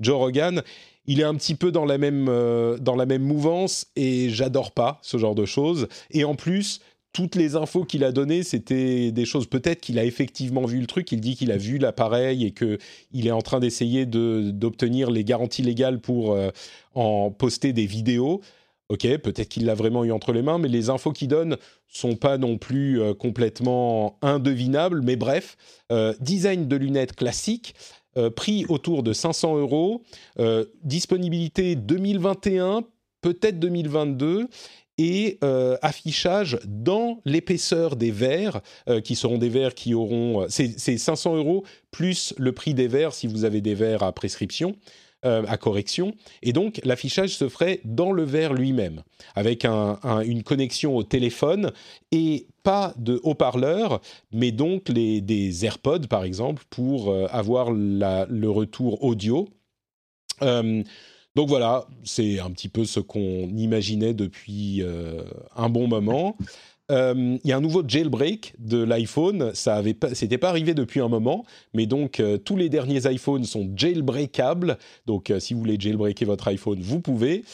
Joe 0.00 0.16
Rogan. 0.16 0.62
Il 1.06 1.20
est 1.20 1.24
un 1.24 1.34
petit 1.34 1.54
peu 1.54 1.70
dans 1.70 1.84
la 1.84 1.98
même, 1.98 2.30
dans 2.80 2.96
la 2.96 3.04
même 3.04 3.20
mouvance 3.20 3.88
et 3.94 4.30
j'adore 4.30 4.72
pas 4.72 5.00
ce 5.02 5.18
genre 5.18 5.34
de 5.34 5.44
choses. 5.44 5.86
Et 6.12 6.24
en 6.24 6.34
plus, 6.34 6.80
toutes 7.14 7.36
les 7.36 7.54
infos 7.54 7.84
qu'il 7.84 8.02
a 8.02 8.10
données, 8.10 8.42
c'était 8.42 9.12
des 9.12 9.24
choses. 9.24 9.46
Peut-être 9.46 9.80
qu'il 9.80 10.00
a 10.00 10.04
effectivement 10.04 10.66
vu 10.66 10.80
le 10.80 10.86
truc. 10.86 11.12
Il 11.12 11.20
dit 11.20 11.36
qu'il 11.36 11.52
a 11.52 11.56
vu 11.56 11.78
l'appareil 11.78 12.44
et 12.44 12.50
que 12.50 12.76
il 13.12 13.28
est 13.28 13.30
en 13.30 13.40
train 13.40 13.60
d'essayer 13.60 14.04
d'obtenir 14.04 15.12
les 15.12 15.24
garanties 15.24 15.62
légales 15.62 16.00
pour 16.00 16.32
euh, 16.32 16.50
en 16.94 17.30
poster 17.30 17.72
des 17.72 17.86
vidéos. 17.86 18.42
Ok, 18.88 19.06
peut-être 19.18 19.48
qu'il 19.48 19.64
l'a 19.64 19.74
vraiment 19.74 20.04
eu 20.04 20.10
entre 20.10 20.32
les 20.32 20.42
mains, 20.42 20.58
mais 20.58 20.68
les 20.68 20.90
infos 20.90 21.12
qu'il 21.12 21.28
donne 21.28 21.56
sont 21.86 22.16
pas 22.16 22.36
non 22.36 22.58
plus 22.58 23.00
euh, 23.00 23.14
complètement 23.14 24.18
indevinables. 24.20 25.00
Mais 25.00 25.14
bref, 25.14 25.56
euh, 25.92 26.14
design 26.20 26.66
de 26.66 26.76
lunettes 26.76 27.14
classique, 27.14 27.74
prix 28.36 28.64
autour 28.68 29.02
de 29.02 29.12
500 29.12 29.56
euros, 29.58 30.02
disponibilité 30.84 31.74
2021, 31.74 32.84
peut-être 33.22 33.58
2022 33.58 34.46
et 34.98 35.38
euh, 35.42 35.76
affichage 35.82 36.58
dans 36.64 37.20
l'épaisseur 37.24 37.96
des 37.96 38.10
verres, 38.10 38.60
euh, 38.88 39.00
qui 39.00 39.16
seront 39.16 39.38
des 39.38 39.48
verres 39.48 39.74
qui 39.74 39.94
auront... 39.94 40.42
Euh, 40.42 40.46
c'est 40.48 40.98
500 40.98 41.36
euros 41.36 41.64
plus 41.90 42.34
le 42.38 42.52
prix 42.52 42.74
des 42.74 42.86
verres 42.86 43.12
si 43.12 43.26
vous 43.26 43.44
avez 43.44 43.60
des 43.60 43.74
verres 43.74 44.02
à 44.02 44.12
prescription, 44.12 44.76
à 45.22 45.56
correction. 45.56 46.14
Et 46.42 46.52
donc 46.52 46.82
l'affichage 46.84 47.30
se 47.30 47.48
ferait 47.48 47.80
dans 47.84 48.12
le 48.12 48.24
verre 48.24 48.52
lui-même, 48.52 49.02
avec 49.34 49.64
une 49.64 50.42
connexion 50.42 50.94
au 50.94 51.02
téléphone 51.02 51.72
et 52.12 52.46
pas 52.62 52.92
de 52.98 53.20
haut-parleur, 53.22 54.02
mais 54.32 54.52
donc 54.52 54.90
les, 54.90 55.22
des 55.22 55.64
AirPods 55.64 56.08
par 56.10 56.24
exemple, 56.24 56.64
pour 56.68 57.14
avoir 57.30 57.70
le 57.72 58.48
retour 58.48 59.02
audio. 59.02 59.48
Donc 61.34 61.48
voilà, 61.48 61.86
c'est 62.04 62.38
un 62.38 62.50
petit 62.50 62.68
peu 62.68 62.84
ce 62.84 63.00
qu'on 63.00 63.48
imaginait 63.56 64.14
depuis 64.14 64.82
euh, 64.82 65.22
un 65.56 65.68
bon 65.68 65.88
moment. 65.88 66.36
Euh, 66.92 67.38
il 67.42 67.48
y 67.48 67.52
a 67.52 67.56
un 67.56 67.60
nouveau 67.60 67.82
jailbreak 67.86 68.54
de 68.60 68.80
l'iPhone. 68.84 69.50
Ça 69.52 69.74
avait 69.74 69.94
pas, 69.94 70.14
c'était 70.14 70.38
pas 70.38 70.50
arrivé 70.50 70.74
depuis 70.74 71.00
un 71.00 71.08
moment, 71.08 71.44
mais 71.72 71.86
donc 71.86 72.20
euh, 72.20 72.38
tous 72.38 72.56
les 72.56 72.68
derniers 72.68 73.10
iPhones 73.10 73.44
sont 73.44 73.68
jailbreakables. 73.74 74.78
Donc 75.06 75.32
si 75.40 75.54
vous 75.54 75.60
voulez 75.60 75.76
jailbreaker 75.78 76.28
votre 76.28 76.46
iPhone, 76.46 76.78
vous 76.80 77.00
pouvez. 77.00 77.44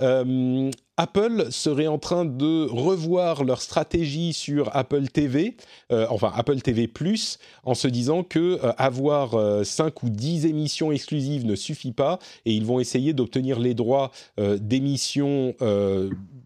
Apple 0.00 1.46
serait 1.50 1.86
en 1.86 1.98
train 1.98 2.24
de 2.24 2.66
revoir 2.68 3.44
leur 3.44 3.62
stratégie 3.62 4.32
sur 4.32 4.74
Apple 4.74 5.08
TV, 5.08 5.56
enfin 5.90 6.32
Apple 6.34 6.60
TV 6.60 6.88
Plus, 6.88 7.38
en 7.64 7.74
se 7.74 7.86
disant 7.88 8.22
que 8.24 8.58
avoir 8.78 9.64
5 9.64 10.02
ou 10.02 10.08
10 10.10 10.46
émissions 10.46 10.90
exclusives 10.90 11.46
ne 11.46 11.54
suffit 11.54 11.92
pas 11.92 12.18
et 12.46 12.52
ils 12.52 12.66
vont 12.66 12.80
essayer 12.80 13.12
d'obtenir 13.12 13.58
les 13.60 13.74
droits 13.74 14.10
d'émissions 14.38 15.54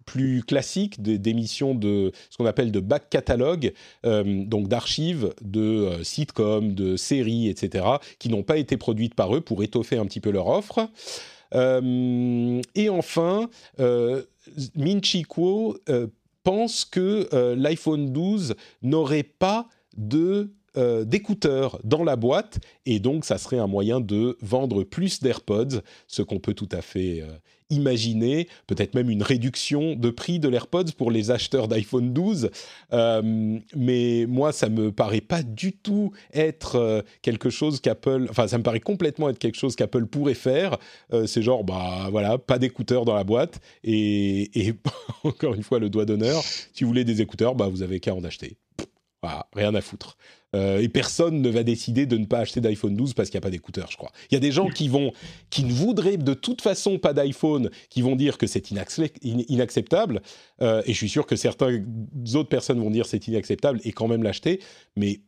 plus 0.04 0.42
classiques, 0.42 1.02
d'émissions 1.02 1.74
de 1.74 2.12
ce 2.28 2.36
qu'on 2.36 2.46
appelle 2.46 2.72
de 2.72 2.80
back 2.80 3.08
catalogue, 3.08 3.72
donc 4.04 4.68
d'archives 4.68 5.32
de 5.40 6.02
sitcoms, 6.02 6.74
de 6.74 6.96
séries, 6.96 7.48
etc., 7.48 7.84
qui 8.18 8.28
n'ont 8.28 8.42
pas 8.42 8.58
été 8.58 8.76
produites 8.76 9.14
par 9.14 9.34
eux 9.34 9.40
pour 9.40 9.62
étoffer 9.62 9.96
un 9.96 10.04
petit 10.04 10.20
peu 10.20 10.30
leur 10.30 10.48
offre. 10.48 10.88
Euh, 11.54 12.60
et 12.74 12.88
enfin, 12.88 13.48
euh, 13.80 14.22
Min 14.74 15.00
Chi 15.02 15.22
Kuo 15.22 15.76
euh, 15.88 16.06
pense 16.42 16.84
que 16.84 17.28
l'iPhone 17.54 18.12
12 18.12 18.54
n'aurait 18.82 19.22
pas 19.22 19.68
de 19.96 20.50
d'écouteurs 21.04 21.78
dans 21.84 22.02
la 22.02 22.16
boîte 22.16 22.58
et 22.86 22.98
donc 22.98 23.26
ça 23.26 23.36
serait 23.36 23.58
un 23.58 23.66
moyen 23.66 24.00
de 24.00 24.38
vendre 24.40 24.84
plus 24.84 25.20
d'AirPods, 25.20 25.82
ce 26.06 26.22
qu'on 26.22 26.38
peut 26.38 26.54
tout 26.54 26.68
à 26.72 26.80
fait 26.80 27.22
imaginer 27.72 28.48
peut-être 28.66 28.94
même 28.94 29.10
une 29.10 29.22
réduction 29.22 29.94
de 29.96 30.10
prix 30.10 30.38
de 30.38 30.48
l'AirPods 30.48 30.92
pour 30.96 31.10
les 31.10 31.30
acheteurs 31.30 31.68
d'iPhone 31.68 32.12
12. 32.12 32.50
Euh, 32.92 33.58
mais 33.74 34.26
moi, 34.28 34.52
ça 34.52 34.68
me 34.68 34.92
paraît 34.92 35.20
pas 35.20 35.42
du 35.42 35.72
tout 35.72 36.12
être 36.32 36.76
euh, 36.76 37.02
quelque 37.22 37.50
chose 37.50 37.80
qu'Apple, 37.80 38.26
enfin, 38.30 38.46
ça 38.46 38.58
me 38.58 38.62
paraît 38.62 38.80
complètement 38.80 39.28
être 39.28 39.38
quelque 39.38 39.58
chose 39.58 39.76
qu'Apple 39.76 40.06
pourrait 40.06 40.34
faire. 40.34 40.76
Euh, 41.12 41.26
c'est 41.26 41.42
genre, 41.42 41.64
bah 41.64 42.08
voilà, 42.10 42.38
pas 42.38 42.58
d'écouteurs 42.58 43.04
dans 43.04 43.14
la 43.14 43.24
boîte 43.24 43.60
et, 43.84 44.50
et 44.58 44.74
encore 45.24 45.54
une 45.54 45.62
fois 45.62 45.78
le 45.78 45.88
doigt 45.88 46.04
d'honneur. 46.04 46.42
Si 46.72 46.84
vous 46.84 46.88
voulez 46.88 47.04
des 47.04 47.20
écouteurs, 47.20 47.54
bah 47.54 47.68
vous 47.68 47.82
avez 47.82 48.00
qu'à 48.00 48.14
en 48.14 48.24
acheter. 48.24 48.56
Voilà, 49.22 49.46
rien 49.54 49.74
à 49.74 49.80
foutre. 49.80 50.16
Euh, 50.54 50.80
et 50.80 50.88
personne 50.88 51.40
ne 51.40 51.48
va 51.48 51.62
décider 51.62 52.06
de 52.06 52.18
ne 52.18 52.26
pas 52.26 52.40
acheter 52.40 52.60
d'iPhone 52.60 52.94
12 52.94 53.14
parce 53.14 53.30
qu'il 53.30 53.38
n'y 53.38 53.42
a 53.42 53.46
pas 53.46 53.50
d'écouteurs, 53.50 53.90
je 53.90 53.96
crois. 53.96 54.10
Il 54.30 54.34
y 54.34 54.36
a 54.36 54.40
des 54.40 54.52
gens 54.52 54.68
qui 54.68 54.88
vont, 54.88 55.12
qui 55.48 55.64
ne 55.64 55.72
voudraient 55.72 56.16
de 56.16 56.34
toute 56.34 56.60
façon 56.60 56.98
pas 56.98 57.12
d'iPhone, 57.14 57.70
qui 57.88 58.02
vont 58.02 58.16
dire 58.16 58.36
que 58.36 58.46
c'est 58.46 58.70
inacceptable. 58.70 60.22
Euh, 60.60 60.82
et 60.86 60.92
je 60.92 60.98
suis 60.98 61.08
sûr 61.08 61.26
que 61.26 61.36
certaines 61.36 61.86
autres 62.34 62.48
personnes 62.48 62.80
vont 62.80 62.90
dire 62.90 63.06
c'est 63.06 63.28
inacceptable 63.28 63.80
et 63.84 63.92
quand 63.92 64.08
même 64.08 64.22
l'acheter. 64.22 64.60
Mais 64.96 65.20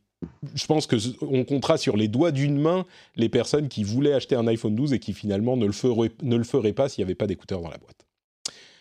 je 0.55 0.66
pense 0.66 0.86
que 0.86 0.97
on 1.22 1.45
comptera 1.45 1.78
sur 1.78 1.97
les 1.97 2.09
doigts 2.09 2.32
d'une 2.32 2.59
main 2.59 2.84
les 3.16 3.28
personnes 3.28 3.68
qui 3.68 3.84
voulaient 3.84 4.14
acheter 4.14 4.34
un 4.34 4.47
iPhone 4.47 4.74
12 4.74 4.92
et 4.92 4.99
qui 4.99 5.12
finalement 5.12 5.57
ne 5.57 5.66
le 5.66 5.72
feraient, 5.72 6.11
ne 6.22 6.36
le 6.36 6.45
feraient 6.45 6.72
pas 6.72 6.88
s'il 6.88 7.03
n'y 7.03 7.07
avait 7.07 7.14
pas 7.14 7.26
d'écouteurs 7.26 7.61
dans 7.61 7.70
la 7.70 7.78
boîte. 7.78 8.03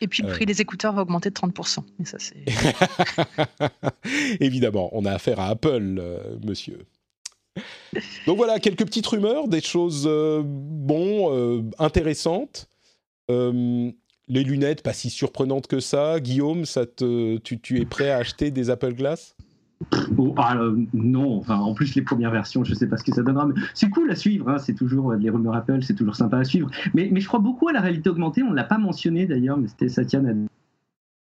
Et 0.02 0.08
puis 0.08 0.22
le 0.22 0.30
prix 0.30 0.46
des 0.46 0.60
écouteurs 0.60 0.94
va 0.94 1.04
augmenter 1.04 1.30
de 1.30 1.36
30%. 1.36 1.80
Et 2.02 2.06
ça, 2.06 2.18
c'est... 2.20 2.44
Évidemment, 4.42 4.90
on 4.92 5.06
a 5.06 5.14
affaire 5.14 5.40
à 5.40 5.48
Apple, 5.48 5.98
euh, 5.98 6.36
monsieur. 6.44 6.86
Donc 8.26 8.36
voilà, 8.36 8.60
quelques 8.60 8.86
petites 8.86 9.08
rumeurs, 9.08 9.48
des 9.48 9.62
choses, 9.62 10.04
euh, 10.06 10.42
bon, 10.44 11.32
euh, 11.32 11.62
intéressantes. 11.80 12.68
les 13.30 14.44
lunettes, 14.44 14.82
pas 14.82 14.94
si 14.94 15.10
surprenantes 15.10 15.68
que 15.68 15.80
ça. 15.80 16.20
Guillaume, 16.20 16.66
ça 16.66 16.86
te, 16.86 17.38
tu, 17.38 17.62
tu 17.62 17.80
es 17.80 17.86
prêt 17.86 18.10
à 18.10 18.18
acheter 18.18 18.52
des 18.52 18.70
Apple 18.70 18.94
Glass? 18.94 19.38
Euh, 19.92 20.78
non, 20.94 21.42
en 21.48 21.74
plus 21.74 21.96
les 21.96 22.02
premières 22.02 22.32
versions, 22.32 22.64
je 22.64 22.72
ne 22.72 22.76
sais 22.76 22.88
pas 22.88 22.98
ce 22.98 23.04
que 23.04 23.14
ça 23.14 23.24
donnera, 23.24 23.48
c'est 23.74 23.90
cool 23.90 24.10
à 24.12 24.16
suivre. 24.16 24.50
Hein, 24.50 24.58
c'est 24.58 24.74
toujours 24.74 25.14
les 25.14 25.30
rumeurs 25.30 25.56
Apple, 25.56 25.80
c'est 25.82 25.96
toujours 25.96 26.16
sympa 26.16 26.38
à 26.38 26.44
suivre. 26.44 26.70
Mais, 26.94 27.10
je 27.14 27.28
crois 27.28 27.40
beaucoup 27.40 27.68
à 27.68 27.74
la 27.74 27.82
réalité 27.82 28.10
augmentée. 28.10 28.44
On 28.44 28.52
ne 28.52 28.56
l'a 28.56 28.64
pas 28.64 28.78
mentionné 28.78 29.26
d'ailleurs, 29.26 29.58
mais 29.58 29.68
c'était 29.68 29.90
Satya 29.90 30.22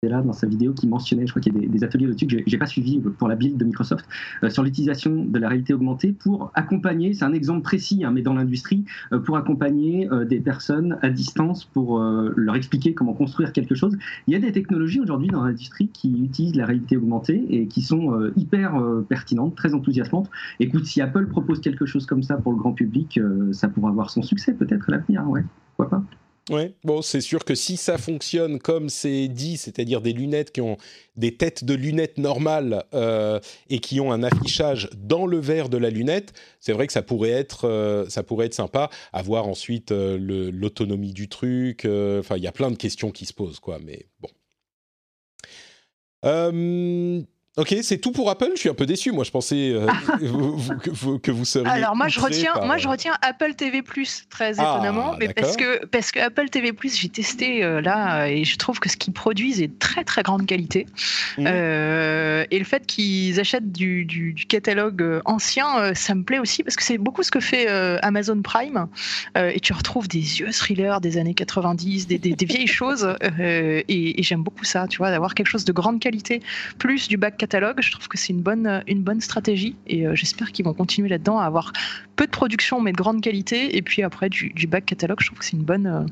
là 0.08 0.20
dans 0.20 0.32
sa 0.32 0.46
vidéo 0.46 0.72
qui 0.72 0.88
mentionnait, 0.88 1.26
je 1.26 1.32
crois 1.32 1.40
qu'il 1.40 1.54
y 1.54 1.64
a 1.64 1.68
des, 1.68 1.84
ateliers 1.84 2.06
dessus 2.06 2.26
que 2.26 2.36
j'ai 2.44 2.58
pas 2.58 2.66
suivi 2.66 2.98
pour 2.98 3.28
la 3.28 3.36
build 3.36 3.56
de 3.56 3.64
Microsoft 3.64 4.04
euh, 4.42 4.50
sur 4.50 4.62
l'utilisation 4.62 5.24
de 5.24 5.38
la 5.38 5.48
réalité 5.48 5.74
augmentée 5.74 6.12
pour 6.12 6.50
accompagner, 6.54 7.14
c'est 7.14 7.24
un 7.24 7.32
exemple 7.32 7.62
précis, 7.62 8.04
hein, 8.04 8.10
mais 8.10 8.22
dans 8.22 8.34
l'industrie, 8.34 8.84
euh, 9.12 9.20
pour 9.20 9.36
accompagner 9.36 10.10
euh, 10.10 10.24
des 10.24 10.40
personnes 10.40 10.98
à 11.02 11.10
distance 11.10 11.64
pour 11.64 12.00
leur 12.00 12.56
expliquer 12.56 12.94
comment 12.94 13.12
construire 13.12 13.52
quelque 13.52 13.74
chose. 13.74 13.96
Il 14.26 14.32
y 14.32 14.36
a 14.36 14.40
des 14.40 14.52
technologies 14.52 15.00
aujourd'hui 15.00 15.28
dans 15.28 15.44
l'industrie 15.44 15.88
qui 15.88 16.10
utilisent 16.24 16.56
la 16.56 16.66
réalité 16.66 16.96
augmentée 16.96 17.44
et 17.50 17.66
qui 17.66 17.82
sont 17.82 18.30
hyper 18.36 18.80
pertinentes, 19.08 19.54
très 19.54 19.74
enthousiasmantes. 19.74 20.30
Écoute, 20.60 20.86
si 20.86 21.00
Apple 21.00 21.26
propose 21.26 21.60
quelque 21.60 21.86
chose 21.86 22.06
comme 22.06 22.22
ça 22.22 22.36
pour 22.36 22.52
le 22.52 22.58
grand 22.58 22.72
public, 22.72 23.20
ça 23.52 23.68
pourra 23.68 23.90
avoir 23.90 24.10
son 24.10 24.22
succès 24.22 24.54
peut-être 24.54 24.88
à 24.88 24.92
l'avenir, 24.92 25.28
ouais, 25.28 25.44
pourquoi 25.76 25.98
pas. 25.98 26.04
Ouais, 26.50 26.74
bon, 26.82 27.02
c'est 27.02 27.20
sûr 27.20 27.44
que 27.44 27.54
si 27.54 27.76
ça 27.76 27.98
fonctionne 27.98 28.58
comme 28.58 28.88
c'est 28.88 29.28
dit, 29.28 29.56
c'est-à-dire 29.56 30.00
des 30.00 30.12
lunettes 30.12 30.50
qui 30.50 30.60
ont 30.60 30.76
des 31.14 31.36
têtes 31.36 31.62
de 31.62 31.72
lunettes 31.72 32.18
normales 32.18 32.84
euh, 32.94 33.38
et 33.70 33.78
qui 33.78 34.00
ont 34.00 34.10
un 34.10 34.24
affichage 34.24 34.90
dans 34.96 35.26
le 35.26 35.38
verre 35.38 35.68
de 35.68 35.76
la 35.76 35.88
lunette, 35.88 36.32
c'est 36.58 36.72
vrai 36.72 36.88
que 36.88 36.92
ça 36.92 37.02
pourrait 37.02 37.30
être, 37.30 37.68
euh, 37.68 38.08
ça 38.08 38.24
pourrait 38.24 38.46
être 38.46 38.54
sympa. 38.54 38.90
À 39.12 39.22
voir 39.22 39.46
ensuite 39.46 39.92
euh, 39.92 40.18
l'autonomie 40.52 41.12
du 41.12 41.28
truc. 41.28 41.84
Enfin, 41.84 42.36
il 42.36 42.42
y 42.42 42.48
a 42.48 42.52
plein 42.52 42.72
de 42.72 42.76
questions 42.76 43.12
qui 43.12 43.24
se 43.24 43.34
posent, 43.34 43.60
quoi. 43.60 43.78
Mais 43.78 44.06
bon. 44.20 44.28
Ok, 47.58 47.76
c'est 47.82 47.98
tout 47.98 48.12
pour 48.12 48.30
Apple. 48.30 48.48
Je 48.54 48.60
suis 48.60 48.70
un 48.70 48.74
peu 48.74 48.86
déçu. 48.86 49.12
Moi, 49.12 49.24
je 49.24 49.30
pensais 49.30 49.72
euh, 49.74 49.86
que, 50.18 50.88
vous, 50.90 51.18
que, 51.18 51.30
vous, 51.30 51.44
seriez. 51.44 51.68
Alors 51.68 51.94
moi, 51.94 52.08
je 52.08 52.18
retiens, 52.18 52.54
moi, 52.64 52.78
je 52.78 52.88
retiens 52.88 53.12
Apple 53.20 53.52
TV 53.52 53.82
Plus 53.82 54.24
très 54.30 54.58
ah, 54.58 54.76
étonnamment, 54.76 55.16
mais 55.18 55.28
parce 55.34 55.58
que 55.58 55.84
parce 55.84 56.12
que 56.12 56.20
Apple 56.20 56.48
TV 56.48 56.72
Plus, 56.72 56.98
j'ai 56.98 57.10
testé 57.10 57.62
euh, 57.62 57.82
là 57.82 58.26
et 58.26 58.44
je 58.44 58.56
trouve 58.56 58.80
que 58.80 58.88
ce 58.88 58.96
qu'ils 58.96 59.12
produisent 59.12 59.60
est 59.60 59.68
de 59.68 59.78
très 59.78 60.02
très 60.02 60.22
grande 60.22 60.46
qualité. 60.46 60.86
Mmh. 61.36 61.44
Euh, 61.46 62.46
et 62.50 62.58
le 62.58 62.64
fait 62.64 62.86
qu'ils 62.86 63.38
achètent 63.38 63.70
du, 63.70 64.06
du, 64.06 64.34
catalogue 64.48 65.20
ancien, 65.26 65.92
ça 65.92 66.14
me 66.14 66.22
plaît 66.22 66.38
aussi 66.38 66.62
parce 66.62 66.76
que 66.76 66.82
c'est 66.82 66.96
beaucoup 66.96 67.22
ce 67.22 67.30
que 67.30 67.40
fait 67.40 67.68
Amazon 68.02 68.40
Prime. 68.40 68.86
et 69.36 69.60
tu 69.60 69.74
retrouves 69.74 70.08
des 70.08 70.20
vieux 70.20 70.52
thrillers 70.52 71.02
des 71.02 71.18
années 71.18 71.34
90, 71.34 72.06
des, 72.06 72.16
des, 72.16 72.32
des 72.32 72.46
vieilles 72.46 72.66
choses. 72.66 73.14
et, 73.38 74.20
et 74.20 74.22
j'aime 74.22 74.42
beaucoup 74.42 74.64
ça, 74.64 74.88
tu 74.88 74.98
vois, 74.98 75.10
d'avoir 75.10 75.34
quelque 75.34 75.48
chose 75.48 75.66
de 75.66 75.72
grande 75.72 76.00
qualité 76.00 76.40
plus 76.78 77.08
du 77.08 77.18
bac 77.18 77.41
catalogue. 77.42 77.80
Je 77.80 77.90
trouve 77.90 78.06
que 78.06 78.16
c'est 78.16 78.32
une 78.32 78.40
bonne, 78.40 78.84
une 78.86 79.02
bonne 79.02 79.20
stratégie 79.20 79.74
et 79.88 80.06
euh, 80.06 80.14
j'espère 80.14 80.52
qu'ils 80.52 80.64
vont 80.64 80.74
continuer 80.74 81.08
là-dedans 81.08 81.40
à 81.40 81.44
avoir 81.44 81.72
peu 82.14 82.24
de 82.24 82.30
production 82.30 82.80
mais 82.80 82.92
de 82.92 82.96
grande 82.96 83.20
qualité 83.20 83.76
et 83.76 83.82
puis 83.82 84.04
après 84.04 84.28
du, 84.28 84.52
back 84.68 84.86
catalogue. 84.86 85.18
Je 85.20 85.26
trouve 85.26 85.40
que 85.40 85.44
c'est 85.44 85.56
une 85.56 85.64
bonne, 85.64 85.88
euh, 85.88 86.06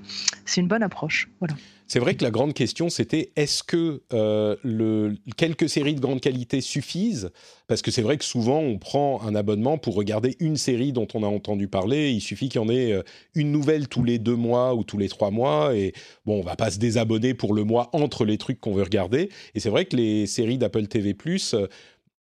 c'est 0.45 0.61
une 0.61 0.67
bonne 0.67 0.83
approche. 0.83 1.29
Voilà. 1.39 1.55
C'est 1.91 1.99
vrai 1.99 2.15
que 2.15 2.23
la 2.23 2.31
grande 2.31 2.55
question, 2.55 2.89
c'était 2.89 3.33
est-ce 3.35 3.65
que 3.65 4.05
euh, 4.13 5.13
quelques 5.37 5.69
séries 5.69 5.97
de 5.97 6.01
grande 6.01 6.21
qualité 6.21 6.61
suffisent? 6.61 7.33
Parce 7.67 7.83
que 7.83 7.91
c'est 7.91 8.03
vrai 8.03 8.17
que 8.17 8.25
souvent, 8.25 8.61
on 8.61 8.79
prend 8.79 9.21
un 9.23 9.35
abonnement 9.35 9.77
pour 9.77 9.97
regarder 9.97 10.37
une 10.39 10.57
série 10.57 10.93
dont 10.93 11.09
on 11.15 11.25
a 11.25 11.27
entendu 11.27 11.67
parler. 11.67 12.13
Il 12.13 12.21
suffit 12.21 12.49
qu'il 12.49 12.61
y 12.61 12.65
en 12.65 12.69
ait 12.69 12.93
euh, 12.93 13.03
une 13.35 13.51
nouvelle 13.51 13.89
tous 13.89 14.05
les 14.05 14.21
deux 14.21 14.37
mois 14.37 14.77
ou 14.77 14.85
tous 14.85 14.99
les 14.99 15.09
trois 15.09 15.33
mois. 15.33 15.75
Et 15.75 15.93
bon, 16.27 16.39
on 16.39 16.45
va 16.45 16.55
pas 16.55 16.71
se 16.71 16.79
désabonner 16.79 17.35
pour 17.35 17.55
le 17.55 17.65
mois 17.65 17.91
entre 17.93 18.25
les 18.25 18.39
trucs 18.39 18.61
qu'on 18.61 18.75
veut 18.75 18.85
regarder. 18.85 19.29
Et 19.57 19.59
c'est 19.59 19.71
vrai 19.71 19.85
que 19.85 19.97
les 19.97 20.29
séries 20.29 20.59
d'Apple 20.59 20.87
TV+, 20.87 21.17
euh, 21.55 21.67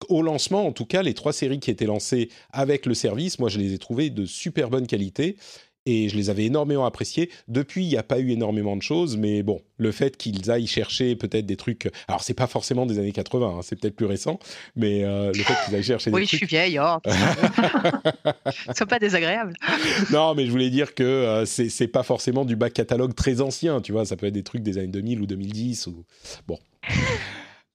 au 0.08 0.22
lancement, 0.22 0.68
en 0.68 0.72
tout 0.72 0.86
cas, 0.86 1.02
les 1.02 1.14
trois 1.14 1.32
séries 1.32 1.58
qui 1.58 1.72
étaient 1.72 1.84
lancées 1.84 2.28
avec 2.52 2.86
le 2.86 2.94
service, 2.94 3.40
moi, 3.40 3.48
je 3.48 3.58
les 3.58 3.74
ai 3.74 3.78
trouvées 3.78 4.10
de 4.10 4.24
super 4.24 4.70
bonne 4.70 4.86
qualité 4.86 5.36
et 5.86 6.08
je 6.08 6.16
les 6.16 6.30
avais 6.30 6.44
énormément 6.44 6.84
appréciés. 6.84 7.30
Depuis, 7.48 7.84
il 7.84 7.88
n'y 7.88 7.96
a 7.96 8.02
pas 8.02 8.18
eu 8.18 8.30
énormément 8.30 8.76
de 8.76 8.82
choses, 8.82 9.16
mais 9.16 9.42
bon, 9.42 9.62
le 9.78 9.92
fait 9.92 10.16
qu'ils 10.16 10.50
aillent 10.50 10.66
chercher 10.66 11.16
peut-être 11.16 11.46
des 11.46 11.56
trucs. 11.56 11.90
Alors, 12.08 12.22
c'est 12.22 12.34
pas 12.34 12.46
forcément 12.46 12.86
des 12.86 12.98
années 12.98 13.12
80, 13.12 13.46
hein, 13.46 13.60
c'est 13.62 13.78
peut-être 13.80 13.96
plus 13.96 14.06
récent, 14.06 14.38
mais 14.76 15.04
euh, 15.04 15.32
le 15.32 15.42
fait 15.42 15.54
qu'ils 15.64 15.74
aillent 15.74 15.82
chercher 15.82 16.10
des 16.10 16.16
trucs. 16.16 16.22
Oui, 16.22 16.28
je 16.30 16.36
suis 16.36 16.46
vieille, 16.46 16.78
oh. 16.78 16.98
Sois 18.76 18.86
pas 18.86 18.98
désagréable. 18.98 19.54
non, 20.12 20.34
mais 20.34 20.46
je 20.46 20.50
voulais 20.50 20.70
dire 20.70 20.94
que 20.94 21.02
euh, 21.02 21.44
c'est 21.46 21.88
pas 21.88 22.02
forcément 22.02 22.44
du 22.44 22.56
bac 22.56 22.72
catalogue 22.72 23.14
très 23.14 23.40
ancien, 23.40 23.80
tu 23.80 23.92
vois, 23.92 24.04
ça 24.04 24.16
peut 24.16 24.26
être 24.26 24.34
des 24.34 24.44
trucs 24.44 24.62
des 24.62 24.78
années 24.78 24.88
2000 24.88 25.20
ou 25.22 25.26
2010 25.26 25.86
ou. 25.86 26.04
Bon. 26.46 26.58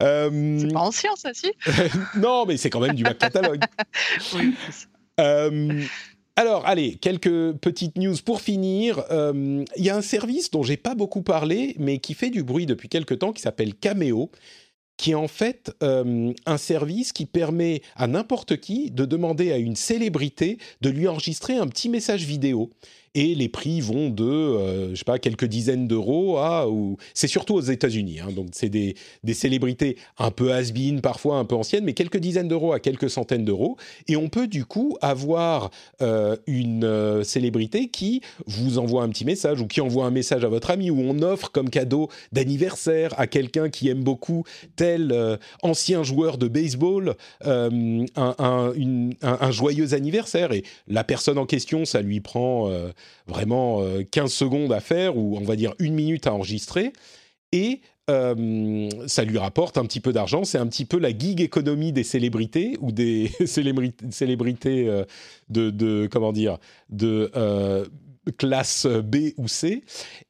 Euh... 0.02 0.60
C'est 0.60 0.74
pas 0.74 0.80
ancien, 0.80 1.12
ça, 1.16 1.32
si? 1.34 1.52
Non, 2.18 2.46
mais 2.46 2.58
c'est 2.58 2.70
quand 2.70 2.80
même 2.80 2.96
du 2.96 3.04
bac 3.04 3.18
catalogue. 3.18 3.62
oui. 4.36 4.54
Euh, 5.20 5.84
alors, 6.36 6.66
allez, 6.66 6.96
quelques 6.96 7.54
petites 7.54 7.98
news 7.98 8.16
pour 8.26 8.42
finir. 8.42 9.04
Euh, 9.12 9.64
il 9.78 9.86
y 9.86 9.92
a 9.92 9.96
un 9.96 10.02
service 10.02 10.50
dont 10.50 10.64
j'ai 10.64 10.78
pas 10.78 10.96
beaucoup 10.96 11.22
parlé, 11.22 11.76
mais 11.78 12.00
qui 12.00 12.16
fait 12.16 12.32
du 12.32 12.42
bruit 12.44 12.66
depuis 12.66 12.90
quelque 12.90 13.14
temps, 13.14 13.34
qui 13.34 13.42
s'appelle 13.44 13.76
Cameo, 13.76 14.32
qui 14.98 15.12
est 15.12 15.16
en 15.16 15.28
fait 15.28 15.76
euh, 15.84 16.34
un 16.48 16.58
service 16.58 17.14
qui 17.14 17.28
permet 17.28 17.82
à 17.96 18.08
n'importe 18.08 18.58
qui 18.58 18.90
de 18.90 19.06
demander 19.06 19.52
à 19.52 19.58
une 19.58 19.76
célébrité 19.76 20.58
de 20.82 20.90
lui 20.90 21.08
enregistrer 21.08 21.56
un 21.56 21.68
petit 21.68 21.90
message 21.90 22.24
vidéo 22.24 22.72
et 23.16 23.36
les 23.36 23.50
prix 23.50 23.80
vont 23.82 24.10
de, 24.10 24.24
euh, 24.24 24.90
je 24.92 24.96
sais 24.96 25.04
pas, 25.04 25.20
quelques 25.20 25.46
dizaines 25.46 25.88
d'euros 25.88 26.38
à, 26.38 26.70
ou 26.70 26.98
c'est 27.14 27.28
surtout 27.28 27.54
aux 27.54 27.62
États-Unis, 27.62 28.20
hein, 28.20 28.32
donc 28.36 28.48
c'est 28.54 28.70
des, 28.70 28.96
des, 29.24 29.34
célébrités 29.34 29.98
un 30.18 30.32
peu 30.32 30.52
has-been, 30.52 31.02
parfois 31.02 31.38
un 31.38 31.46
peu 31.46 31.56
anciennes, 31.56 31.84
mais 31.84 31.94
quelques 31.94 32.18
dizaines 32.18 32.48
d'euros 32.48 32.74
à 32.74 32.80
quelques 32.80 33.10
centaines 33.10 33.46
d'euros, 33.46 33.78
et 34.08 34.16
on 34.16 34.30
peut 34.30 34.48
du 34.48 34.66
coup 34.66 34.98
avoir 35.02 35.70
euh, 36.02 36.36
une 36.48 36.86
euh, 36.86 37.24
célébrité 37.24 37.90
qui 37.90 38.22
vous 38.48 38.80
envoie 38.80 39.04
un 39.04 39.10
petit 39.10 39.26
message 39.26 39.62
ou 39.62 39.68
qui 39.68 39.82
envoie 39.82 40.06
un 40.06 40.12
message 40.12 40.44
à 40.44 40.48
votre 40.48 40.72
ami 40.72 40.90
ou 40.90 41.00
on 41.00 41.22
offre 41.22 41.52
comme 41.52 41.70
cadeau 41.70 42.10
d'anniversaire 42.32 43.14
à 43.20 43.28
quelqu'un 43.28 43.70
qui 43.70 43.90
aime 43.90 44.04
beaucoup 44.04 44.44
tel 44.76 45.38
ancien 45.62 46.04
joueur 46.04 46.38
de 46.38 46.48
baseball 46.48 47.16
un, 47.46 48.06
un, 48.16 49.52
joyeux 49.52 49.94
anniversaire. 49.94 50.52
Et 50.52 50.64
la 50.88 51.04
personne 51.04 51.38
en 51.38 51.46
question, 51.46 51.86
ça 51.86 52.02
lui 52.02 52.20
prend 52.20 52.72
vraiment 53.28 53.82
15 54.12 54.32
secondes 54.32 54.74
à 54.74 54.80
faire 54.80 55.18
ou 55.18 55.38
on 55.38 55.44
va 55.44 55.56
dire 55.56 55.74
une 55.80 55.94
minute 55.94 56.28
à 56.28 56.34
enregistrer 56.34 56.94
et 57.52 57.82
euh, 58.10 58.90
ça 59.08 59.24
lui 59.24 59.38
rapporte 59.38 59.78
un 59.78 59.86
petit 59.86 60.02
peu 60.02 60.12
d'argent. 60.12 60.44
C'est 60.44 60.58
un 60.58 60.68
petit 60.68 60.86
peu 60.86 61.00
la 61.00 61.18
gig 61.18 61.40
économie 61.40 61.94
des 61.94 62.04
célébrités 62.04 62.78
ou 62.82 62.92
des 62.92 63.32
célébrités 63.46 64.90
euh, 64.90 65.06
de, 65.50 66.08
comment 66.12 66.34
dire 66.34 66.58
de 66.90 67.32
euh, 67.36 67.86
classe 68.32 68.86
B 68.86 69.34
ou 69.38 69.48
C. 69.48 69.84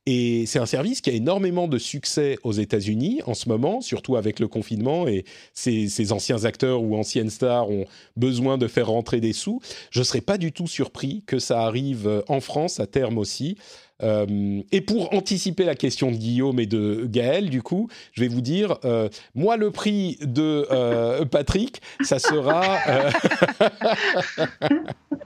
Et 0.05 0.45
c'est 0.45 0.59
un 0.59 0.65
service 0.65 1.01
qui 1.01 1.09
a 1.09 1.13
énormément 1.13 1.67
de 1.67 1.77
succès 1.77 2.37
aux 2.43 2.51
États-Unis 2.51 3.21
en 3.25 3.33
ce 3.33 3.47
moment, 3.47 3.81
surtout 3.81 4.15
avec 4.15 4.39
le 4.39 4.47
confinement 4.47 5.07
et 5.07 5.25
ces, 5.53 6.11
anciens 6.11 6.45
acteurs 6.45 6.81
ou 6.81 6.95
anciennes 6.95 7.29
stars 7.29 7.69
ont 7.69 7.85
besoin 8.17 8.57
de 8.57 8.67
faire 8.67 8.87
rentrer 8.87 9.21
des 9.21 9.33
sous. 9.33 9.61
Je 9.91 9.99
ne 9.99 10.03
serais 10.03 10.21
pas 10.21 10.37
du 10.37 10.51
tout 10.51 10.67
surpris 10.67 11.23
que 11.25 11.39
ça 11.39 11.61
arrive 11.61 12.23
en 12.27 12.41
France 12.41 12.79
à 12.79 12.87
terme 12.87 13.17
aussi. 13.17 13.57
Euh, 14.03 14.61
et 14.71 14.81
pour 14.81 15.13
anticiper 15.13 15.65
la 15.65 15.75
question 15.75 16.11
de 16.11 16.17
Guillaume 16.17 16.59
et 16.59 16.65
de 16.65 17.05
Gaël, 17.05 17.49
du 17.49 17.61
coup, 17.61 17.89
je 18.13 18.21
vais 18.21 18.27
vous 18.27 18.41
dire, 18.41 18.77
euh, 18.85 19.09
moi, 19.35 19.57
le 19.57 19.71
prix 19.71 20.17
de 20.21 20.67
euh, 20.71 21.25
Patrick, 21.25 21.81
ça 22.01 22.19
sera... 22.19 22.77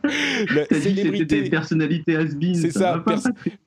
célébrité. 0.71 1.49
personnalité 1.49 2.15
has 2.15 2.27
C'est 2.53 2.71
ça, 2.71 3.03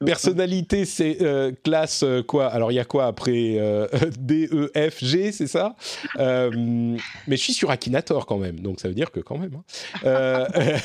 personnalité, 0.04 0.84
c'est 0.84 1.18
classe 1.62 2.04
quoi? 2.26 2.46
Alors, 2.46 2.72
il 2.72 2.76
y 2.76 2.78
a 2.78 2.84
quoi 2.84 3.06
après 3.06 3.58
D, 4.18 4.48
E, 4.52 4.70
F, 4.74 5.04
G, 5.04 5.32
c'est 5.32 5.46
ça? 5.46 5.74
Mais 6.16 6.96
je 7.28 7.36
suis 7.36 7.52
sur 7.52 7.70
Akinator 7.70 8.26
quand 8.26 8.38
même, 8.38 8.60
donc 8.60 8.80
ça 8.80 8.88
veut 8.88 8.94
dire 8.94 9.10
que 9.10 9.20
quand 9.20 9.38
même. 9.38 9.60
Hein. 10.04 10.46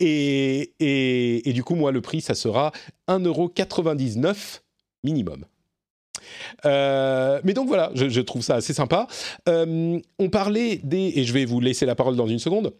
et, 0.00 0.72
et, 0.80 1.48
et, 1.48 1.52
du 1.52 1.62
coup, 1.62 1.74
moi, 1.74 1.92
le 1.92 2.00
prix, 2.00 2.20
ça 2.20 2.34
sera 2.34 2.72
1 3.12 3.20
euro 3.20 3.48
99 3.48 4.62
minimum. 5.04 5.44
Euh, 6.64 7.40
mais 7.44 7.54
donc 7.54 7.68
voilà, 7.68 7.90
je, 7.94 8.20
trouve 8.20 8.42
ça 8.42 8.56
assez 8.56 8.74
sympa. 8.74 9.06
Euh, 9.48 9.98
on 10.18 10.28
parlait 10.28 10.80
des, 10.82 11.12
et 11.16 11.24
je 11.24 11.32
vais 11.32 11.44
vous 11.44 11.60
laisser 11.60 11.86
la 11.86 11.94
parole 11.94 12.16
dans 12.16 12.26
une 12.26 12.38
seconde, 12.38 12.74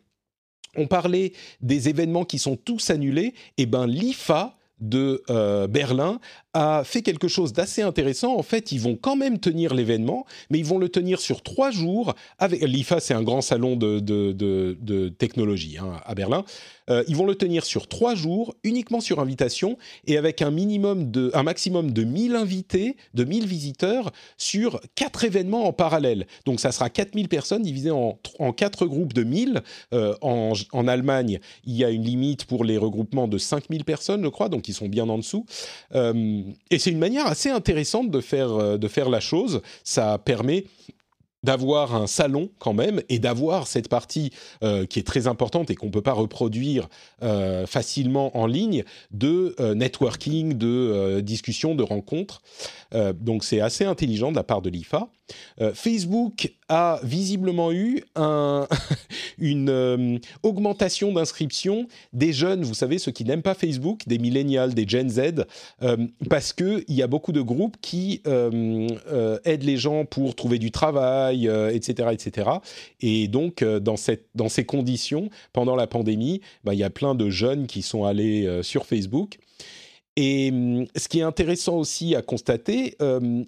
on 0.76 0.86
parlait 0.86 1.32
des 1.60 1.88
événements 1.88 2.24
qui 2.24 2.38
sont 2.38 2.56
tous 2.56 2.90
annulés, 2.90 3.34
et 3.58 3.66
ben 3.66 3.86
l'IFA 3.86 4.56
de 4.80 5.22
euh, 5.30 5.66
Berlin 5.66 6.18
a 6.54 6.82
fait 6.84 7.02
quelque 7.02 7.28
chose 7.28 7.52
d'assez 7.52 7.82
intéressant. 7.82 8.36
En 8.36 8.42
fait, 8.42 8.72
ils 8.72 8.80
vont 8.80 8.96
quand 8.96 9.16
même 9.16 9.38
tenir 9.38 9.74
l'événement, 9.74 10.26
mais 10.50 10.58
ils 10.58 10.64
vont 10.64 10.78
le 10.78 10.88
tenir 10.88 11.20
sur 11.20 11.42
trois 11.42 11.70
jours. 11.70 12.14
L'IFA, 12.40 13.00
c'est 13.00 13.14
un 13.14 13.22
grand 13.22 13.40
salon 13.40 13.76
de, 13.76 14.00
de, 14.00 15.08
technologie 15.08 15.78
hein, 15.78 16.00
à 16.04 16.14
Berlin. 16.14 16.44
Euh, 16.90 17.04
ils 17.08 17.16
vont 17.16 17.26
le 17.26 17.34
tenir 17.34 17.64
sur 17.64 17.86
trois 17.86 18.14
jours, 18.14 18.54
uniquement 18.64 19.00
sur 19.00 19.20
invitation, 19.20 19.78
et 20.06 20.18
avec 20.18 20.42
un 20.42 20.50
minimum 20.50 21.10
de, 21.10 21.30
un 21.32 21.42
maximum 21.42 21.92
de 21.92 22.02
1000 22.04 22.34
invités, 22.34 22.96
de 23.14 23.24
1000 23.24 23.46
visiteurs 23.46 24.10
sur 24.36 24.80
quatre 24.94 25.24
événements 25.24 25.66
en 25.66 25.72
parallèle. 25.72 26.26
Donc, 26.44 26.60
ça 26.60 26.72
sera 26.72 26.90
4000 26.90 27.28
personnes 27.28 27.62
divisées 27.62 27.90
en, 27.90 28.18
en 28.38 28.52
quatre 28.52 28.86
groupes 28.86 29.12
de 29.12 29.22
1000. 29.22 29.62
Euh, 29.94 30.14
en, 30.20 30.52
en, 30.72 30.88
Allemagne, 30.88 31.38
il 31.64 31.76
y 31.76 31.84
a 31.84 31.90
une 31.90 32.02
limite 32.02 32.44
pour 32.44 32.64
les 32.64 32.76
regroupements 32.76 33.28
de 33.28 33.38
5000 33.38 33.84
personnes, 33.84 34.24
je 34.24 34.28
crois, 34.28 34.48
donc 34.48 34.68
ils 34.68 34.74
sont 34.74 34.88
bien 34.88 35.08
en 35.08 35.18
dessous. 35.18 35.46
Euh, 35.94 36.41
et 36.70 36.78
c'est 36.78 36.90
une 36.90 36.98
manière 36.98 37.26
assez 37.26 37.50
intéressante 37.50 38.10
de 38.10 38.20
faire, 38.20 38.52
euh, 38.52 38.78
de 38.78 38.88
faire 38.88 39.08
la 39.08 39.20
chose. 39.20 39.62
Ça 39.84 40.18
permet 40.18 40.64
d'avoir 41.44 41.96
un 41.96 42.06
salon 42.06 42.50
quand 42.60 42.72
même 42.72 43.02
et 43.08 43.18
d'avoir 43.18 43.66
cette 43.66 43.88
partie 43.88 44.30
euh, 44.62 44.86
qui 44.86 45.00
est 45.00 45.06
très 45.06 45.26
importante 45.26 45.72
et 45.72 45.74
qu'on 45.74 45.86
ne 45.86 45.90
peut 45.90 46.00
pas 46.00 46.12
reproduire 46.12 46.88
euh, 47.24 47.66
facilement 47.66 48.36
en 48.36 48.46
ligne 48.46 48.84
de 49.10 49.56
networking, 49.74 50.54
de 50.56 51.18
discussion, 51.20 51.74
de 51.74 51.82
rencontres. 51.82 52.42
donc 53.14 53.42
c'est 53.42 53.60
assez 53.60 53.84
intelligent 53.84 54.30
de 54.30 54.36
la 54.36 54.44
part 54.44 54.62
de 54.62 54.70
l'IFA. 54.70 55.08
Euh, 55.60 55.72
Facebook 55.74 56.52
a 56.68 57.00
visiblement 57.02 57.72
eu 57.72 58.02
une 59.38 59.68
euh, 59.68 60.18
augmentation 60.42 61.12
d'inscription 61.12 61.86
des 62.12 62.32
jeunes, 62.32 62.62
vous 62.62 62.74
savez, 62.74 62.98
ceux 62.98 63.12
qui 63.12 63.24
n'aiment 63.24 63.42
pas 63.42 63.54
Facebook, 63.54 64.00
des 64.06 64.18
millennials, 64.18 64.74
des 64.74 64.86
Gen 64.86 65.08
Z, 65.08 65.44
euh, 65.82 65.96
parce 66.30 66.52
qu'il 66.52 66.84
y 66.88 67.02
a 67.02 67.06
beaucoup 67.06 67.32
de 67.32 67.40
groupes 67.40 67.76
qui 67.80 68.22
aident 68.24 69.62
les 69.62 69.76
gens 69.76 70.04
pour 70.04 70.34
trouver 70.34 70.58
du 70.58 70.70
travail, 70.70 71.46
etc., 71.72 72.08
etc. 72.12 72.50
Et 73.00 73.28
donc, 73.28 73.64
dans, 73.64 73.96
ces 73.96 74.64
conditions, 74.64 75.30
pendant 75.52 75.76
la 75.76 75.86
pandémie, 75.86 76.40
bah, 76.64 76.74
il 76.74 76.80
y 76.80 76.84
a 76.84 76.90
plein 76.90 77.14
de 77.14 77.30
jeunes 77.30 77.66
qui 77.66 77.82
sont 77.82 78.04
allés 78.04 78.60
sur 78.62 78.86
Facebook. 78.86 79.38
Et 80.16 80.50
hum, 80.52 80.86
ce 80.94 81.08
qui 81.08 81.20
est 81.20 81.22
intéressant 81.22 81.76
aussi 81.78 82.14
à 82.14 82.22
constater, 82.22 82.96
hum, 83.00 83.44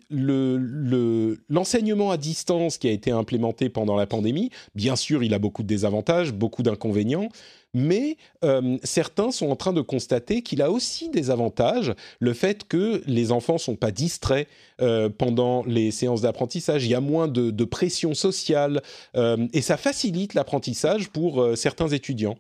l'enseignement 1.49 2.11
à 2.11 2.17
distance 2.17 2.79
qui 2.79 2.89
a 2.89 2.91
été 2.91 3.11
implémenté 3.11 3.69
pendant 3.69 3.97
la 3.97 4.07
pandémie, 4.07 4.51
bien 4.75 4.97
sûr, 4.97 5.23
il 5.23 5.35
a 5.35 5.39
beaucoup 5.39 5.63
de 5.63 5.69
désavantages, 5.69 6.33
beaucoup 6.33 6.63
d'inconvénients, 6.63 7.29
mais 7.75 8.17
hum, 8.41 8.79
certains 8.83 9.31
sont 9.31 9.51
en 9.51 9.57
train 9.57 9.75
de 9.75 9.83
constater 9.83 10.41
qu'il 10.41 10.63
a 10.63 10.71
aussi 10.71 11.11
des 11.11 11.31
avantages, 11.31 11.93
le 12.19 12.33
fait 12.33 12.67
que 12.67 13.03
les 13.07 13.31
enfants 13.31 13.59
sont 13.59 13.77
pas 13.77 13.91
distraits 13.91 14.49
euh, 14.81 15.11
pendant 15.11 15.65
les 15.65 15.91
séances 15.91 16.23
d'apprentissage, 16.23 16.87
il 16.87 16.91
y 16.91 16.95
a 16.95 17.01
moins 17.01 17.29
de, 17.29 17.51
de 17.51 17.65
pression 17.65 18.15
sociale, 18.15 18.81
et 19.53 19.61
ça 19.61 19.77
facilite 19.77 20.35
l'apprentissage 20.35 21.11
pour 21.11 21.43
euh, 21.43 21.57
certains 21.57 21.89
étudiants. 21.89 22.37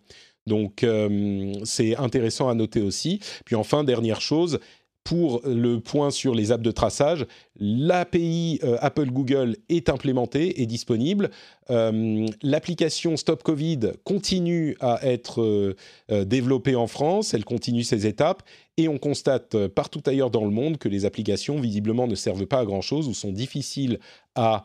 Donc 0.47 0.85
euh, 0.85 1.55
c'est 1.65 1.97
intéressant 1.97 2.49
à 2.49 2.55
noter 2.55 2.81
aussi. 2.81 3.21
Puis 3.45 3.57
enfin, 3.57 3.85
dernière 3.85 4.21
chose, 4.21 4.59
pour 5.03 5.43
le 5.45 5.81
point 5.81 6.11
sur 6.11 6.35
les 6.35 6.51
apps 6.51 6.63
de 6.63 6.71
traçage, 6.71 7.27
l'API 7.61 8.59
euh, 8.65 8.79
Apple 8.81 9.11
Google 9.11 9.57
est 9.69 9.91
implémentée 9.91 10.63
et 10.63 10.67
disponible. 10.67 11.31
Euh, 11.71 12.27
l'application 12.43 13.19
Stop 13.19 13.43
Covid 13.43 13.81
continue 14.05 14.77
à 14.81 15.07
être 15.07 15.77
développée 16.09 16.75
en 16.75 16.87
France, 16.87 17.35
elle 17.35 17.45
continue 17.45 17.83
ses 17.83 18.07
étapes 18.07 18.43
et 18.79 18.89
on 18.89 18.99
constate 18.99 19.67
partout 19.69 20.03
ailleurs 20.07 20.31
dans 20.31 20.45
le 20.45 20.51
monde 20.51 20.79
que 20.79 20.89
les 20.89 21.05
applications 21.05 21.61
visiblement 21.61 22.07
ne 22.07 22.15
servent 22.15 22.47
pas 22.47 22.61
à 22.61 22.65
grand-chose 22.65 23.07
ou 23.09 23.15
sont 23.15 23.33
difficiles 23.33 23.99
à 24.35 24.65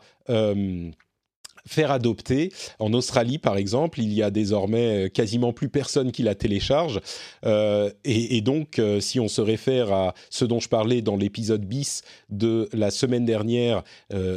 faire 1.66 1.90
adopter. 1.90 2.52
En 2.78 2.92
Australie, 2.92 3.38
par 3.38 3.56
exemple, 3.56 4.00
il 4.00 4.12
y 4.12 4.22
a 4.22 4.30
désormais 4.30 5.06
euh, 5.06 5.08
quasiment 5.08 5.52
plus 5.52 5.68
personne 5.68 6.12
qui 6.12 6.22
la 6.22 6.34
télécharge. 6.34 7.00
Euh, 7.44 7.90
et, 8.04 8.40
donc, 8.40 8.78
euh, 8.78 9.00
si 9.00 9.20
on 9.20 9.28
se 9.28 9.40
réfère 9.40 9.92
à 9.92 10.14
ce 10.30 10.44
dont 10.44 10.60
je 10.60 10.68
parlais 10.68 11.02
dans 11.02 11.16
l'épisode 11.16 11.64
bis 11.64 12.02
de 12.30 12.68
la 12.72 12.90
semaine 12.90 13.24
dernière, 13.24 13.82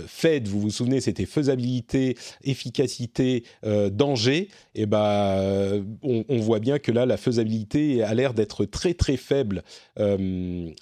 FED, 0.08 0.48
vous 0.48 0.60
vous 0.60 0.70
souvenez, 0.70 1.02
c'était 1.02 1.26
faisabilité, 1.26 2.16
efficacité, 2.44 3.44
danger. 3.64 4.50
Et 4.76 4.82
eh 4.82 4.86
ben, 4.86 5.86
on, 6.02 6.40
voit 6.40 6.60
bien 6.60 6.80
que 6.80 6.92
là, 6.92 7.06
la 7.06 7.18
faisabilité 7.18 8.04
a 8.04 8.14
l'air 8.14 8.34
d'être 8.34 8.66
très 8.66 8.94
très 8.94 9.18
faible 9.18 9.64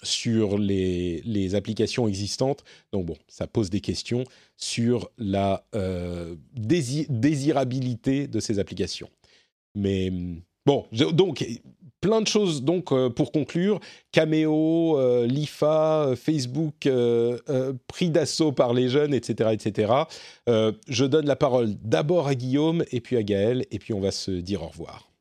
sur 0.02 0.58
les, 0.58 1.22
les 1.24 1.54
applications 1.54 2.08
existantes. 2.08 2.64
Donc 2.92 3.06
bon, 3.06 3.16
ça 3.28 3.46
pose 3.46 3.70
des 3.70 3.80
questions 3.80 4.24
sur 4.56 5.10
la 5.18 5.64
euh, 5.74 6.36
désirabilité 6.54 8.26
de 8.26 8.40
ces 8.40 8.58
applications. 8.58 9.08
Mais 9.74 10.12
bon, 10.66 10.86
donc 11.12 11.44
plein 12.00 12.20
de 12.20 12.26
choses 12.26 12.62
donc 12.62 12.92
euh, 12.92 13.10
pour 13.10 13.32
conclure. 13.32 13.80
Cameo, 14.12 14.98
euh, 14.98 15.26
l'IFA, 15.26 16.14
Facebook 16.16 16.88
pris 17.86 18.10
d'assaut 18.10 18.52
par 18.52 18.74
les 18.74 18.88
jeunes, 18.88 19.14
etc., 19.14 19.50
etc. 19.52 19.92
je 20.46 21.04
donne 21.04 21.26
la 21.26 21.36
parole 21.36 21.74
d'abord 21.82 22.28
à 22.28 22.34
Guillaume 22.34 22.84
et 22.92 23.00
puis 23.00 23.16
à 23.16 23.22
Gaël 23.22 23.66
et 23.70 23.78
puis 23.78 23.94
on 23.94 24.00
va 24.00 24.10
se 24.10 24.30
dire 24.30 24.62
au 24.62 24.68
revoir. 24.68 25.11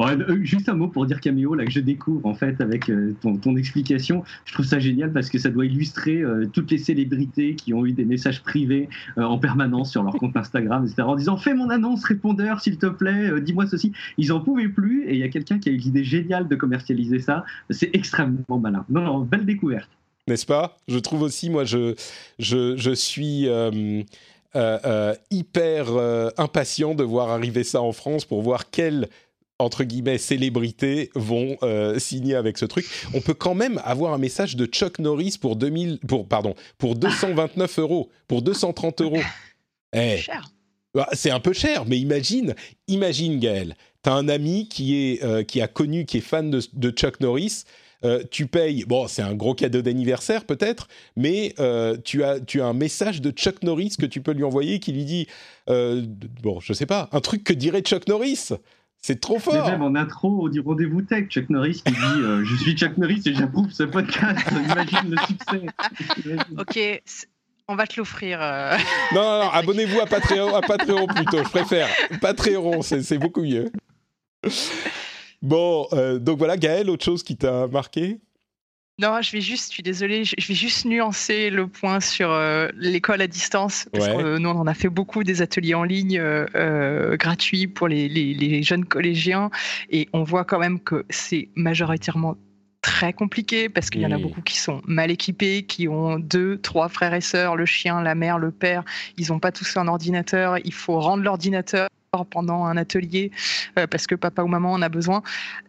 Euh, 0.00 0.38
juste 0.42 0.68
un 0.68 0.74
mot 0.74 0.88
pour 0.88 1.06
dire 1.06 1.20
Caméo, 1.20 1.54
là 1.54 1.64
que 1.64 1.70
je 1.70 1.80
découvre 1.80 2.24
en 2.26 2.34
fait 2.34 2.60
avec 2.60 2.88
euh, 2.88 3.14
ton, 3.20 3.56
explication. 3.56 4.22
Je 4.44 4.52
trouve 4.54 4.66
ça 4.66 4.78
génial 4.78 5.12
parce 5.12 5.28
que 5.28 5.38
ça 5.38 5.50
doit 5.50 5.66
illustrer 5.66 6.22
euh, 6.22 6.46
toutes 6.52 6.70
les 6.70 6.78
célébrités 6.78 7.54
qui 7.54 7.74
ont 7.74 7.84
eu 7.84 7.92
des 7.92 8.04
messages 8.04 8.42
privés 8.42 8.88
en 9.16 9.38
permanence 9.38 9.90
sur 9.90 10.02
leur 10.02 10.14
compte 10.14 10.36
Instagram, 10.36 10.84
etc. 10.84 11.02
En 11.02 11.16
disant 11.16 11.36
fais 11.36 11.54
mon 11.54 11.70
annonce 11.70 12.04
répondeur 12.04 12.60
s'il 12.60 12.78
te 12.78 12.86
plaît, 12.86 13.40
dis-moi 13.40 13.66
ceci. 13.66 13.92
Ils 14.16 14.32
en 14.32 14.40
pouvaient 14.40 14.68
plus 14.68 15.04
et 15.06 15.14
il 15.14 15.18
y 15.18 15.24
a 15.24 15.28
quelqu'un 15.28 15.58
qui 15.58 15.68
a 15.68 15.72
eu 15.72 15.76
l'idée 15.76 16.04
géniale 16.04 16.46
de 16.46 16.54
commercialiser 16.54 17.18
ça. 17.18 17.44
C'est 17.70 17.90
extrêmement 17.94 18.58
malin. 18.58 18.84
Non, 18.88 19.20
belle 19.20 19.46
découverte. 19.46 19.90
N'est-ce 20.28 20.46
pas? 20.46 20.76
Je 20.86 20.98
trouve 20.98 21.22
aussi, 21.22 21.50
moi, 21.50 21.64
je, 21.64 21.94
je, 22.38 22.76
je 22.76 22.90
suis. 22.92 23.48
hyper 25.30 25.86
impatient 26.36 26.94
de 26.94 27.04
voir 27.04 27.30
arriver 27.30 27.64
ça 27.64 27.82
en 27.82 27.92
France 27.92 28.24
pour 28.24 28.42
voir 28.42 28.70
quelle 28.70 29.08
entre 29.58 29.84
guillemets 29.84 30.18
célébrités 30.18 31.10
vont 31.14 31.56
euh, 31.62 31.98
signer 31.98 32.34
avec 32.34 32.58
ce 32.58 32.64
truc. 32.64 32.86
On 33.14 33.20
peut 33.20 33.34
quand 33.34 33.54
même 33.54 33.80
avoir 33.84 34.12
un 34.12 34.18
message 34.18 34.56
de 34.56 34.66
Chuck 34.66 34.98
Norris 34.98 35.36
pour 35.40 35.56
2000, 35.56 35.98
pour 36.06 36.26
pardon, 36.26 36.54
pour 36.78 36.94
229 36.94 37.78
euros, 37.78 38.08
pour 38.28 38.42
230 38.42 39.00
euros. 39.00 39.20
Eh, 39.94 40.20
bah, 40.94 41.08
c'est 41.12 41.30
un 41.30 41.40
peu 41.40 41.52
cher, 41.52 41.84
mais 41.86 41.98
imagine, 41.98 42.54
imagine 42.86 43.40
Gaël, 43.40 43.76
t'as 44.02 44.12
un 44.12 44.28
ami 44.28 44.68
qui 44.68 44.94
est 44.94 45.24
euh, 45.24 45.42
qui 45.42 45.60
a 45.60 45.68
connu, 45.68 46.04
qui 46.04 46.18
est 46.18 46.22
fan 46.22 46.50
de, 46.50 46.90
Chuck 46.90 47.20
Norris. 47.20 47.64
Euh, 48.04 48.22
tu 48.30 48.46
payes, 48.46 48.84
bon, 48.84 49.08
c'est 49.08 49.22
un 49.22 49.34
gros 49.34 49.54
cadeau 49.54 49.82
d'anniversaire 49.82 50.44
peut-être, 50.44 50.86
mais 51.16 51.52
tu, 52.04 52.22
as, 52.22 52.38
tu 52.38 52.60
as 52.60 52.66
un 52.66 52.74
message 52.74 53.20
de 53.20 53.32
Chuck 53.32 53.64
Norris 53.64 53.96
que 53.98 54.06
tu 54.06 54.20
peux 54.20 54.30
lui 54.30 54.44
envoyer 54.44 54.78
qui 54.78 54.92
lui 54.92 55.04
dit, 55.04 55.26
bon, 55.66 56.60
je 56.60 56.72
sais 56.72 56.86
pas, 56.86 57.08
un 57.10 57.20
truc 57.20 57.42
que 57.42 57.52
dirait 57.52 57.80
Chuck 57.80 58.06
Norris. 58.06 58.50
C'est 59.00 59.20
trop 59.20 59.38
fort. 59.38 59.70
même 59.70 59.82
en 59.82 59.94
intro 59.94 60.48
du 60.48 60.60
rendez-vous 60.60 61.02
tech, 61.02 61.28
Chuck 61.28 61.48
Norris 61.50 61.82
qui 61.84 61.92
dit 61.92 62.20
euh, 62.22 62.44
Je 62.44 62.56
suis 62.56 62.76
Chuck 62.76 62.98
Norris 62.98 63.22
et 63.26 63.34
j'approuve 63.34 63.70
ce 63.70 63.84
podcast. 63.84 64.46
Imagine 64.50 65.10
le 65.10 65.16
succès. 65.26 65.66
ok, 66.58 67.02
on 67.68 67.76
va 67.76 67.86
te 67.86 67.98
l'offrir. 67.98 68.38
Euh. 68.42 68.76
Non, 69.14 69.22
non, 69.22 69.44
non 69.44 69.50
abonnez-vous 69.52 70.00
à 70.00 70.06
Patreon, 70.06 70.54
à 70.54 70.60
Patreon 70.62 71.06
plutôt. 71.06 71.38
Je 71.38 71.48
préfère 71.48 71.88
Patreon, 72.20 72.82
c'est 72.82 73.18
beaucoup 73.18 73.42
mieux. 73.42 73.70
Bon, 75.42 75.86
euh, 75.92 76.18
donc 76.18 76.38
voilà, 76.38 76.56
Gaël, 76.56 76.90
autre 76.90 77.04
chose 77.04 77.22
qui 77.22 77.36
t'a 77.36 77.68
marqué? 77.68 78.18
Non, 78.98 79.22
je 79.22 79.30
vais 79.30 79.40
juste, 79.40 79.68
je 79.68 79.74
suis 79.74 79.82
désolée, 79.84 80.24
je 80.24 80.48
vais 80.48 80.54
juste 80.54 80.84
nuancer 80.84 81.50
le 81.50 81.68
point 81.68 82.00
sur 82.00 82.32
euh, 82.32 82.68
l'école 82.74 83.22
à 83.22 83.28
distance, 83.28 83.88
parce 83.92 84.08
que 84.08 84.12
euh, 84.12 84.38
nous, 84.40 84.48
on 84.48 84.56
en 84.56 84.66
a 84.66 84.74
fait 84.74 84.88
beaucoup 84.88 85.22
des 85.22 85.40
ateliers 85.40 85.74
en 85.74 85.84
ligne 85.84 86.18
euh, 86.18 87.16
gratuits 87.16 87.68
pour 87.68 87.86
les, 87.86 88.08
les, 88.08 88.62
jeunes 88.64 88.84
collégiens, 88.84 89.50
et 89.88 90.08
on 90.12 90.24
voit 90.24 90.44
quand 90.44 90.58
même 90.58 90.80
que 90.80 91.04
c'est 91.10 91.48
majoritairement 91.54 92.36
très 92.80 93.12
compliqué 93.12 93.68
parce 93.68 93.90
qu'il 93.90 94.00
y 94.00 94.06
en 94.06 94.12
a 94.12 94.18
beaucoup 94.18 94.40
qui 94.40 94.56
sont 94.56 94.82
mal 94.86 95.10
équipés, 95.10 95.64
qui 95.64 95.88
ont 95.88 96.18
deux, 96.18 96.58
trois 96.58 96.88
frères 96.88 97.14
et 97.14 97.20
sœurs, 97.20 97.56
le 97.56 97.66
chien, 97.66 98.02
la 98.02 98.14
mère, 98.14 98.38
le 98.38 98.50
père, 98.50 98.84
ils 99.16 99.28
n'ont 99.28 99.40
pas 99.40 99.52
tous 99.52 99.76
un 99.76 99.88
ordinateur, 99.88 100.58
il 100.64 100.72
faut 100.72 100.98
rendre 101.00 101.22
l'ordinateur 101.22 101.88
pendant 102.30 102.64
un 102.64 102.76
atelier 102.76 103.30
euh, 103.78 103.86
parce 103.86 104.06
que 104.06 104.14
papa 104.14 104.42
ou 104.42 104.46
maman 104.46 104.72
en 104.72 104.82
a 104.82 104.88
besoin. 104.88 105.22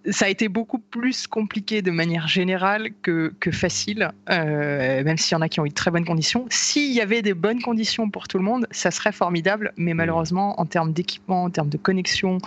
Ça 0.10 0.26
a 0.26 0.30
été 0.30 0.48
beaucoup 0.48 0.80
plus 0.80 1.28
compliqué 1.28 1.82
de 1.82 1.92
manière 1.92 2.28
générale 2.28 2.90
que, 3.02 3.34
que 3.40 3.52
facile, 3.52 4.12
euh, 4.30 5.04
même 5.04 5.18
s'il 5.18 5.34
y 5.34 5.36
en 5.36 5.42
a 5.42 5.50
qui 5.50 5.60
ont 5.60 5.66
eu 5.66 5.70
de 5.70 5.74
très 5.74 5.92
bonnes 5.92 6.06
conditions. 6.06 6.46
S'il 6.50 6.94
y 6.94 7.02
avait 7.02 7.22
des 7.22 7.34
bonnes 7.34 7.62
conditions 7.62 8.10
pour 8.10 8.28
tout 8.28 8.38
le 8.38 8.44
monde, 8.44 8.68
ça 8.72 8.92
serait 8.92 9.12
formidable, 9.12 9.74
mais 9.76 9.94
malheureusement, 9.94 10.60
en 10.60 10.66
termes 10.66 10.94
d'équipement, 10.94 11.44
en 11.44 11.50
termes 11.50 11.70
de 11.70 11.78
connexion, 11.78 12.38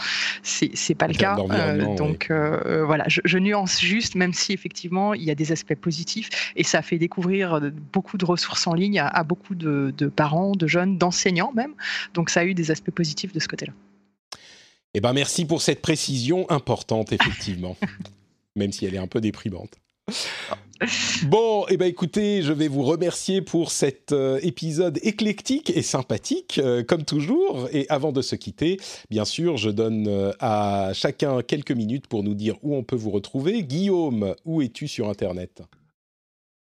c'est 0.43 0.94
pas 0.94 1.06
le 1.06 1.14
cas. 1.14 1.36
Euh, 1.51 1.94
donc 1.94 2.31
voilà, 2.31 3.05
je, 3.09 3.39
nuance 3.39 3.81
juste, 3.81 4.14
même 4.14 4.32
si 4.32 4.52
effectivement 4.52 5.14
il 5.14 5.24
y 5.24 5.31
a 5.31 5.35
des 5.35 5.52
aspects 5.52 5.74
positifs 5.74 6.52
et 6.56 6.64
ça 6.64 6.81
fait 6.81 6.98
découvrir 6.98 7.60
beaucoup 7.93 8.16
de 8.16 8.24
ressources 8.24 8.66
en 8.66 8.74
ligne 8.74 9.01
à, 9.01 9.09
à 9.09 9.23
beaucoup 9.24 9.55
de, 9.55 9.93
de 9.97 10.06
parents, 10.06 10.52
de 10.52 10.66
jeunes, 10.66 10.97
d'enseignants 10.97 11.52
même. 11.55 11.74
Donc 12.14 12.31
ça 12.31 12.40
a 12.40 12.44
eu 12.44 12.55
des 12.55 12.70
aspects 12.70 12.90
positifs 12.90 13.32
de 13.32 13.40
ce 13.40 13.48
côté-là. 13.48 13.73
Eh 14.94 15.01
ben 15.01 15.14
merci 15.14 15.47
pour 15.47 15.62
cette 15.62 15.81
précision 15.81 16.51
importante, 16.51 17.12
effectivement, 17.12 17.77
même 18.56 18.73
si 18.73 18.85
elle 18.85 18.94
est 18.94 18.98
un 18.98 19.06
peu 19.06 19.20
déprimante. 19.20 19.78
Bon, 21.27 21.64
eh 21.69 21.77
ben 21.77 21.86
écoutez, 21.86 22.43
je 22.43 22.52
vais 22.52 22.69
vous 22.69 22.82
remercier 22.82 23.40
pour 23.40 23.70
cet 23.70 24.12
euh, 24.12 24.39
épisode 24.43 24.98
éclectique 25.02 25.70
et 25.74 25.82
sympathique, 25.82 26.60
euh, 26.62 26.82
comme 26.82 27.05
toujours. 27.05 27.69
Et 27.73 27.86
avant 27.89 28.12
de 28.12 28.20
se 28.20 28.35
quitter, 28.35 28.78
bien 29.09 29.24
sûr, 29.24 29.56
je 29.56 29.70
donne 29.70 30.09
euh, 30.09 30.32
à 30.40 30.90
chacun 30.93 31.40
quelques 31.43 31.73
minutes 31.73 32.09
pour 32.09 32.24
nous 32.24 32.35
dire 32.35 32.56
où 32.62 32.74
on 32.74 32.82
peut 32.82 32.97
vous 32.97 33.10
retrouver. 33.10 33.62
Guillaume, 33.62 34.35
où 34.44 34.60
es-tu 34.60 34.89
sur 34.89 35.09
Internet? 35.09 35.62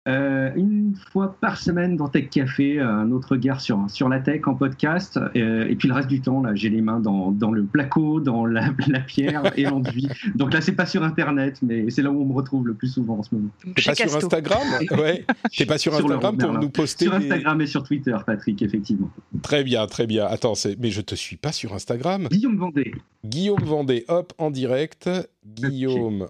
Euh, 0.06 0.50
une 0.54 0.94
fois 1.10 1.36
par 1.40 1.58
semaine 1.58 1.96
dans 1.96 2.08
Tech 2.08 2.30
Café, 2.30 2.78
un 2.78 3.10
autre 3.10 3.32
regard 3.32 3.60
sur, 3.60 3.84
sur 3.88 4.08
la 4.08 4.20
tech 4.20 4.42
en 4.46 4.54
podcast. 4.54 5.18
Euh, 5.36 5.66
et 5.68 5.74
puis 5.74 5.88
le 5.88 5.94
reste 5.94 6.08
du 6.08 6.20
temps, 6.20 6.42
là, 6.42 6.54
j'ai 6.54 6.68
les 6.68 6.80
mains 6.80 7.00
dans, 7.00 7.32
dans 7.32 7.50
le 7.50 7.64
placo, 7.64 8.20
dans 8.20 8.46
la, 8.46 8.68
la 8.86 9.00
pierre 9.00 9.52
et 9.56 9.64
l'enduit. 9.64 10.08
Donc 10.34 10.54
là, 10.54 10.60
c'est 10.60 10.72
pas 10.72 10.86
sur 10.86 11.02
Internet, 11.02 11.58
mais 11.62 11.90
c'est 11.90 12.02
là 12.02 12.10
où 12.10 12.22
on 12.22 12.24
me 12.24 12.34
retrouve 12.34 12.66
le 12.66 12.74
plus 12.74 12.88
souvent 12.88 13.18
en 13.18 13.22
ce 13.22 13.34
moment. 13.34 13.48
T'es 13.74 13.82
pas 13.82 13.94
sur 13.94 14.16
Instagram? 14.16 14.62
Ouais. 14.92 15.24
T'es 15.56 15.66
pas 15.66 15.78
sur 15.78 15.94
Instagram 15.98 16.36
pour 16.36 16.52
nous 16.52 16.70
poster 16.70 17.06
Sur 17.06 17.14
Instagram 17.14 17.60
et 17.60 17.66
sur 17.66 17.82
Twitter, 17.82 18.16
Patrick, 18.24 18.62
effectivement. 18.62 19.10
Très 19.42 19.64
bien, 19.64 19.86
très 19.86 20.06
bien. 20.06 20.26
Attends, 20.26 20.54
mais 20.78 20.90
je 20.90 21.00
te 21.00 21.14
suis 21.14 21.36
pas 21.36 21.52
sur 21.52 21.74
Instagram. 21.74 22.28
Guillaume 22.30 22.56
Vendée. 22.56 22.94
Guillaume 23.24 23.64
Vendée, 23.64 24.04
hop, 24.08 24.32
en 24.38 24.50
direct. 24.50 25.10
Guillaume 25.44 26.28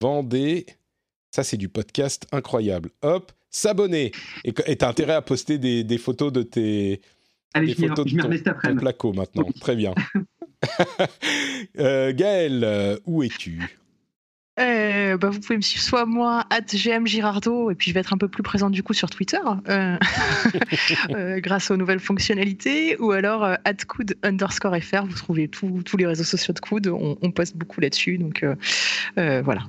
Vendée. 0.00 0.66
Ça, 1.36 1.44
c'est 1.44 1.58
du 1.58 1.68
podcast 1.68 2.26
incroyable. 2.32 2.88
Hop, 3.02 3.30
s'abonner. 3.50 4.10
Et 4.42 4.54
t'as 4.54 4.88
intérêt 4.88 5.12
à 5.12 5.20
poster 5.20 5.58
des, 5.58 5.98
photos 5.98 6.32
de 6.32 6.42
tes. 6.42 7.02
Allez, 7.52 7.74
je 7.74 7.86
photos 7.86 8.06
de 8.06 8.38
ton, 8.38 8.76
placo 8.76 9.12
maintenant. 9.12 9.46
Très 9.60 9.76
bien. 9.76 9.92
euh, 11.78 12.14
Gaël, 12.14 12.64
euh, 12.64 12.96
où 13.04 13.22
es-tu? 13.22 13.60
Euh, 14.58 15.18
bah, 15.18 15.28
vous 15.28 15.38
pouvez 15.40 15.58
me 15.58 15.60
suivre 15.60 15.84
soit 15.84 16.06
moi, 16.06 16.46
at 16.48 16.74
GM 16.74 17.06
Girardo, 17.06 17.70
et 17.70 17.74
puis 17.74 17.90
je 17.90 17.94
vais 17.94 18.00
être 18.00 18.14
un 18.14 18.18
peu 18.18 18.28
plus 18.28 18.42
présente 18.42 18.72
du 18.72 18.82
coup 18.82 18.94
sur 18.94 19.10
Twitter, 19.10 19.36
euh, 19.68 19.98
grâce 21.40 21.70
aux 21.70 21.76
nouvelles 21.76 22.00
fonctionnalités, 22.00 22.96
ou 22.98 23.10
alors 23.10 23.44
at 23.44 23.74
Coud 23.86 24.16
underscore 24.22 24.74
FR, 24.80 25.04
vous 25.04 25.12
trouvez 25.12 25.48
tous 25.48 25.96
les 25.98 26.06
réseaux 26.06 26.24
sociaux 26.24 26.54
de 26.54 26.60
Coud, 26.60 26.86
on, 26.86 27.18
on 27.20 27.30
poste 27.30 27.58
beaucoup 27.58 27.82
là-dessus, 27.82 28.16
donc 28.16 28.42
voilà. 29.16 29.60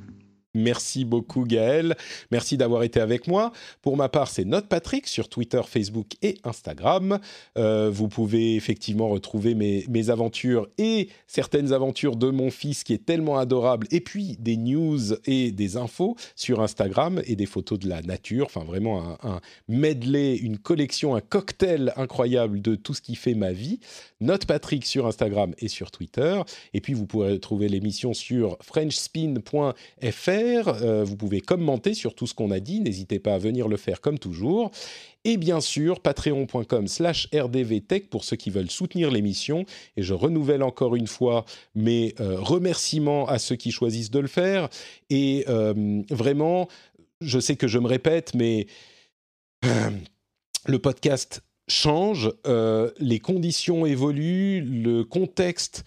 Merci 0.58 1.06
beaucoup 1.06 1.44
Gaël. 1.44 1.96
Merci 2.32 2.58
d'avoir 2.58 2.82
été 2.82 3.00
avec 3.00 3.28
moi. 3.28 3.52
Pour 3.84 3.96
ma 3.96 4.10
part, 4.10 4.28
c'est 4.28 4.44
Note 4.44 4.68
Patrick 4.68 5.08
sur 5.08 5.30
Twitter, 5.30 5.62
Facebook 5.66 6.08
et 6.24 6.40
Instagram. 6.44 7.20
Euh, 7.58 7.92
vous 7.92 8.08
pouvez 8.08 8.56
effectivement 8.56 9.08
retrouver 9.08 9.54
mes, 9.54 10.10
aventures 10.10 10.68
et 10.78 11.10
certaines 11.28 11.74
aventures 11.74 12.16
de 12.16 12.30
mon 12.30 12.50
fils 12.50 12.84
qui 12.84 12.94
est 12.94 13.06
tellement 13.06 13.38
adorable. 13.38 13.88
Et 13.92 14.00
puis 14.00 14.38
des 14.40 14.58
news 14.58 15.14
et 15.26 15.52
des 15.52 15.78
infos 15.78 16.16
sur 16.36 16.62
Instagram 16.62 17.22
et 17.26 17.36
des 17.36 17.46
photos 17.46 17.78
de 17.78 17.88
la 17.88 18.02
nature. 18.02 18.46
Enfin 18.46 18.64
vraiment 18.64 19.18
un, 19.24 19.30
un 19.30 19.42
medley, 19.68 20.38
une 20.38 20.58
collection, 20.58 21.16
un 21.16 21.22
cocktail 21.22 21.94
incroyable 21.98 22.62
de 22.62 22.76
tout 22.76 22.94
ce 22.94 23.02
qui 23.02 23.16
fait 23.16 23.36
ma 23.36 23.52
vie. 23.52 23.80
Note 24.22 24.46
Patrick 24.46 24.86
sur 24.86 25.06
Instagram 25.06 25.54
et 25.60 25.68
sur 25.68 25.92
Twitter. 25.92 26.42
Et 26.74 26.82
puis 26.82 26.94
vous 26.94 27.06
pourrez 27.06 27.40
trouver 27.40 27.68
l'émission 27.70 28.14
sur 28.14 28.58
frenchspin.fr 28.62 30.47
euh, 30.48 31.04
vous 31.04 31.16
pouvez 31.16 31.42
commenter 31.42 31.94
sur 31.94 32.16
tout 32.16 32.28
ce 32.28 32.34
qu'on 32.34 32.52
a 32.52 32.60
dit. 32.60 32.80
N'hésitez 32.80 33.20
pas 33.20 33.34
à 33.34 33.38
venir 33.38 33.68
le 33.68 33.78
faire 33.78 34.02
comme 34.02 34.20
toujours. 34.20 34.72
Et 35.24 35.38
bien 35.38 35.62
sûr, 35.62 36.00
patreon.com 36.00 36.88
slash 36.88 37.28
rdvtech 37.34 38.10
pour 38.10 38.24
ceux 38.24 38.36
qui 38.36 38.50
veulent 38.50 38.72
soutenir 38.72 39.12
l'émission. 39.12 39.66
Et 39.96 40.04
je 40.04 40.14
renouvelle 40.14 40.64
encore 40.64 40.96
une 40.96 41.08
fois 41.08 41.46
mes 41.76 42.16
euh, 42.20 42.40
remerciements 42.40 43.28
à 43.28 43.40
ceux 43.40 43.56
qui 43.56 43.72
choisissent 43.72 44.12
de 44.12 44.20
le 44.20 44.28
faire. 44.28 44.70
Et 45.10 45.46
euh, 45.50 46.02
vraiment, 46.10 46.68
je 47.22 47.40
sais 47.40 47.56
que 47.56 47.68
je 47.68 47.80
me 47.80 47.88
répète, 47.88 48.34
mais 48.34 48.68
le 50.66 50.80
podcast 50.80 51.42
change, 51.68 52.32
les 53.00 53.20
conditions 53.20 53.86
évoluent, 53.86 54.62
le 54.62 55.04
contexte 55.04 55.84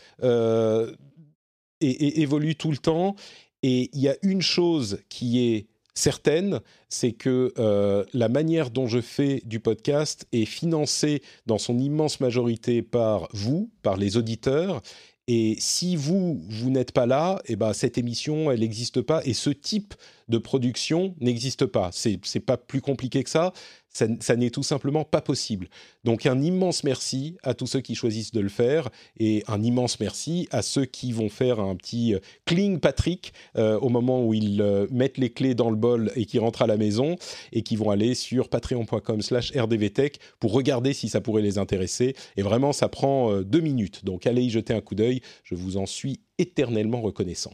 évolue 1.81 2.57
tout 2.57 2.71
le 2.71 2.77
temps 2.77 3.17
et 3.63 3.91
il 3.93 4.01
y 4.01 4.09
a 4.09 4.17
une 4.23 4.43
chose 4.43 5.01
qui 5.09 5.41
est 5.41 5.67
certaine, 5.95 6.61
c'est 6.89 7.13
que 7.13 7.53
euh, 7.59 8.05
la 8.15 8.29
manière 8.29 8.71
dont 8.71 8.87
je 8.87 9.01
fais 9.01 9.43
du 9.45 9.61
podcast 9.61 10.27
est 10.33 10.45
financée 10.45 11.23
dans 11.47 11.59
son 11.59 11.79
immense 11.79 12.21
majorité 12.21 12.83
par 12.83 13.29
vous, 13.33 13.71
par 13.83 13.97
les 13.97 14.17
auditeurs. 14.17 14.83
Et 15.29 15.57
si 15.61 15.95
vous, 15.95 16.41
vous 16.49 16.71
n'êtes 16.71 16.91
pas 16.93 17.07
là, 17.07 17.41
eh 17.47 17.55
ben, 17.55 17.73
cette 17.73 17.99
émission, 17.99 18.51
elle 18.51 18.61
n'existe 18.61 19.01
pas. 19.01 19.21
Et 19.25 19.35
ce 19.35 19.51
type 19.51 19.95
de 20.29 20.39
production 20.39 21.15
n'existe 21.21 21.67
pas. 21.67 21.91
C'est 21.93 22.19
c'est 22.25 22.41
pas 22.41 22.57
plus 22.57 22.81
compliqué 22.81 23.23
que 23.23 23.31
ça. 23.31 23.53
Ça, 23.93 24.37
n'est 24.37 24.51
tout 24.51 24.63
simplement 24.63 25.05
pas 25.05 25.21
possible. 25.21 25.69
Donc 26.05 26.25
un 26.25 26.41
immense 26.41 26.85
merci 26.85 27.37
à 27.43 27.55
tous 27.55 27.67
ceux 27.67 27.81
qui 27.81 27.97
choisissent 27.97 28.31
de 28.31 28.41
le 28.41 28.49
faire 28.49 28.89
et 29.19 29.43
un 29.49 29.63
immense 29.63 29.99
merci 29.99 30.47
à 30.53 30.63
ceux 30.63 30.85
qui 30.85 31.11
vont 31.11 31.29
faire 31.29 31.59
un 31.59 31.75
petit 31.75 32.15
euh, 32.15 32.21
cling 32.47 32.79
Patrick 32.79 33.33
euh, 33.57 33.79
au 33.81 33.89
moment 33.89 34.25
où 34.25 34.33
ils 34.33 34.63
euh, 34.63 34.87
mettent 34.93 35.19
les 35.19 35.31
clés 35.31 35.55
dans 35.55 35.71
le 35.71 35.77
bol 35.77 36.13
et 36.15 36.25
qui 36.25 36.39
rentrent 36.39 36.63
à 36.63 36.69
la 36.69 36.77
maison 36.77 37.17
et 37.53 37.63
qui 37.63 37.75
vont 37.75 37.91
aller 37.91 38.15
sur 38.15 38.49
patreon.com/rdvtech 38.49 40.21
pour 40.39 40.53
regarder 40.53 40.93
si 40.93 41.09
ça 41.09 41.21
pourrait 41.21 41.43
les 41.43 41.59
intéresser. 41.59 42.15
Et 42.37 42.43
vraiment, 42.43 42.73
ça 42.73 42.89
prend 42.89 43.43
deux 43.43 43.61
minutes. 43.61 44.05
Donc 44.05 44.27
allez 44.27 44.43
y 44.43 44.51
jeter 44.51 44.73
un 44.73 44.81
coup 44.81 44.95
d'œil. 44.95 45.21
Je 45.43 45.57
vous 45.57 45.77
en 45.77 45.87
suis 45.87 46.21
éternellement 46.39 47.01
reconnaissant. 47.01 47.53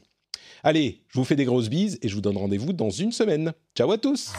Allez, 0.63 1.03
je 1.09 1.19
vous 1.19 1.25
fais 1.25 1.37
des 1.37 1.45
grosses 1.45 1.69
bises 1.69 1.99
et 2.03 2.09
je 2.09 2.15
vous 2.15 2.21
donne 2.21 2.37
rendez-vous 2.37 2.73
dans 2.73 2.91
une 2.91 3.13
semaine. 3.13 3.53
Ciao 3.75 3.91
à 3.91 3.99
tous 3.99 4.33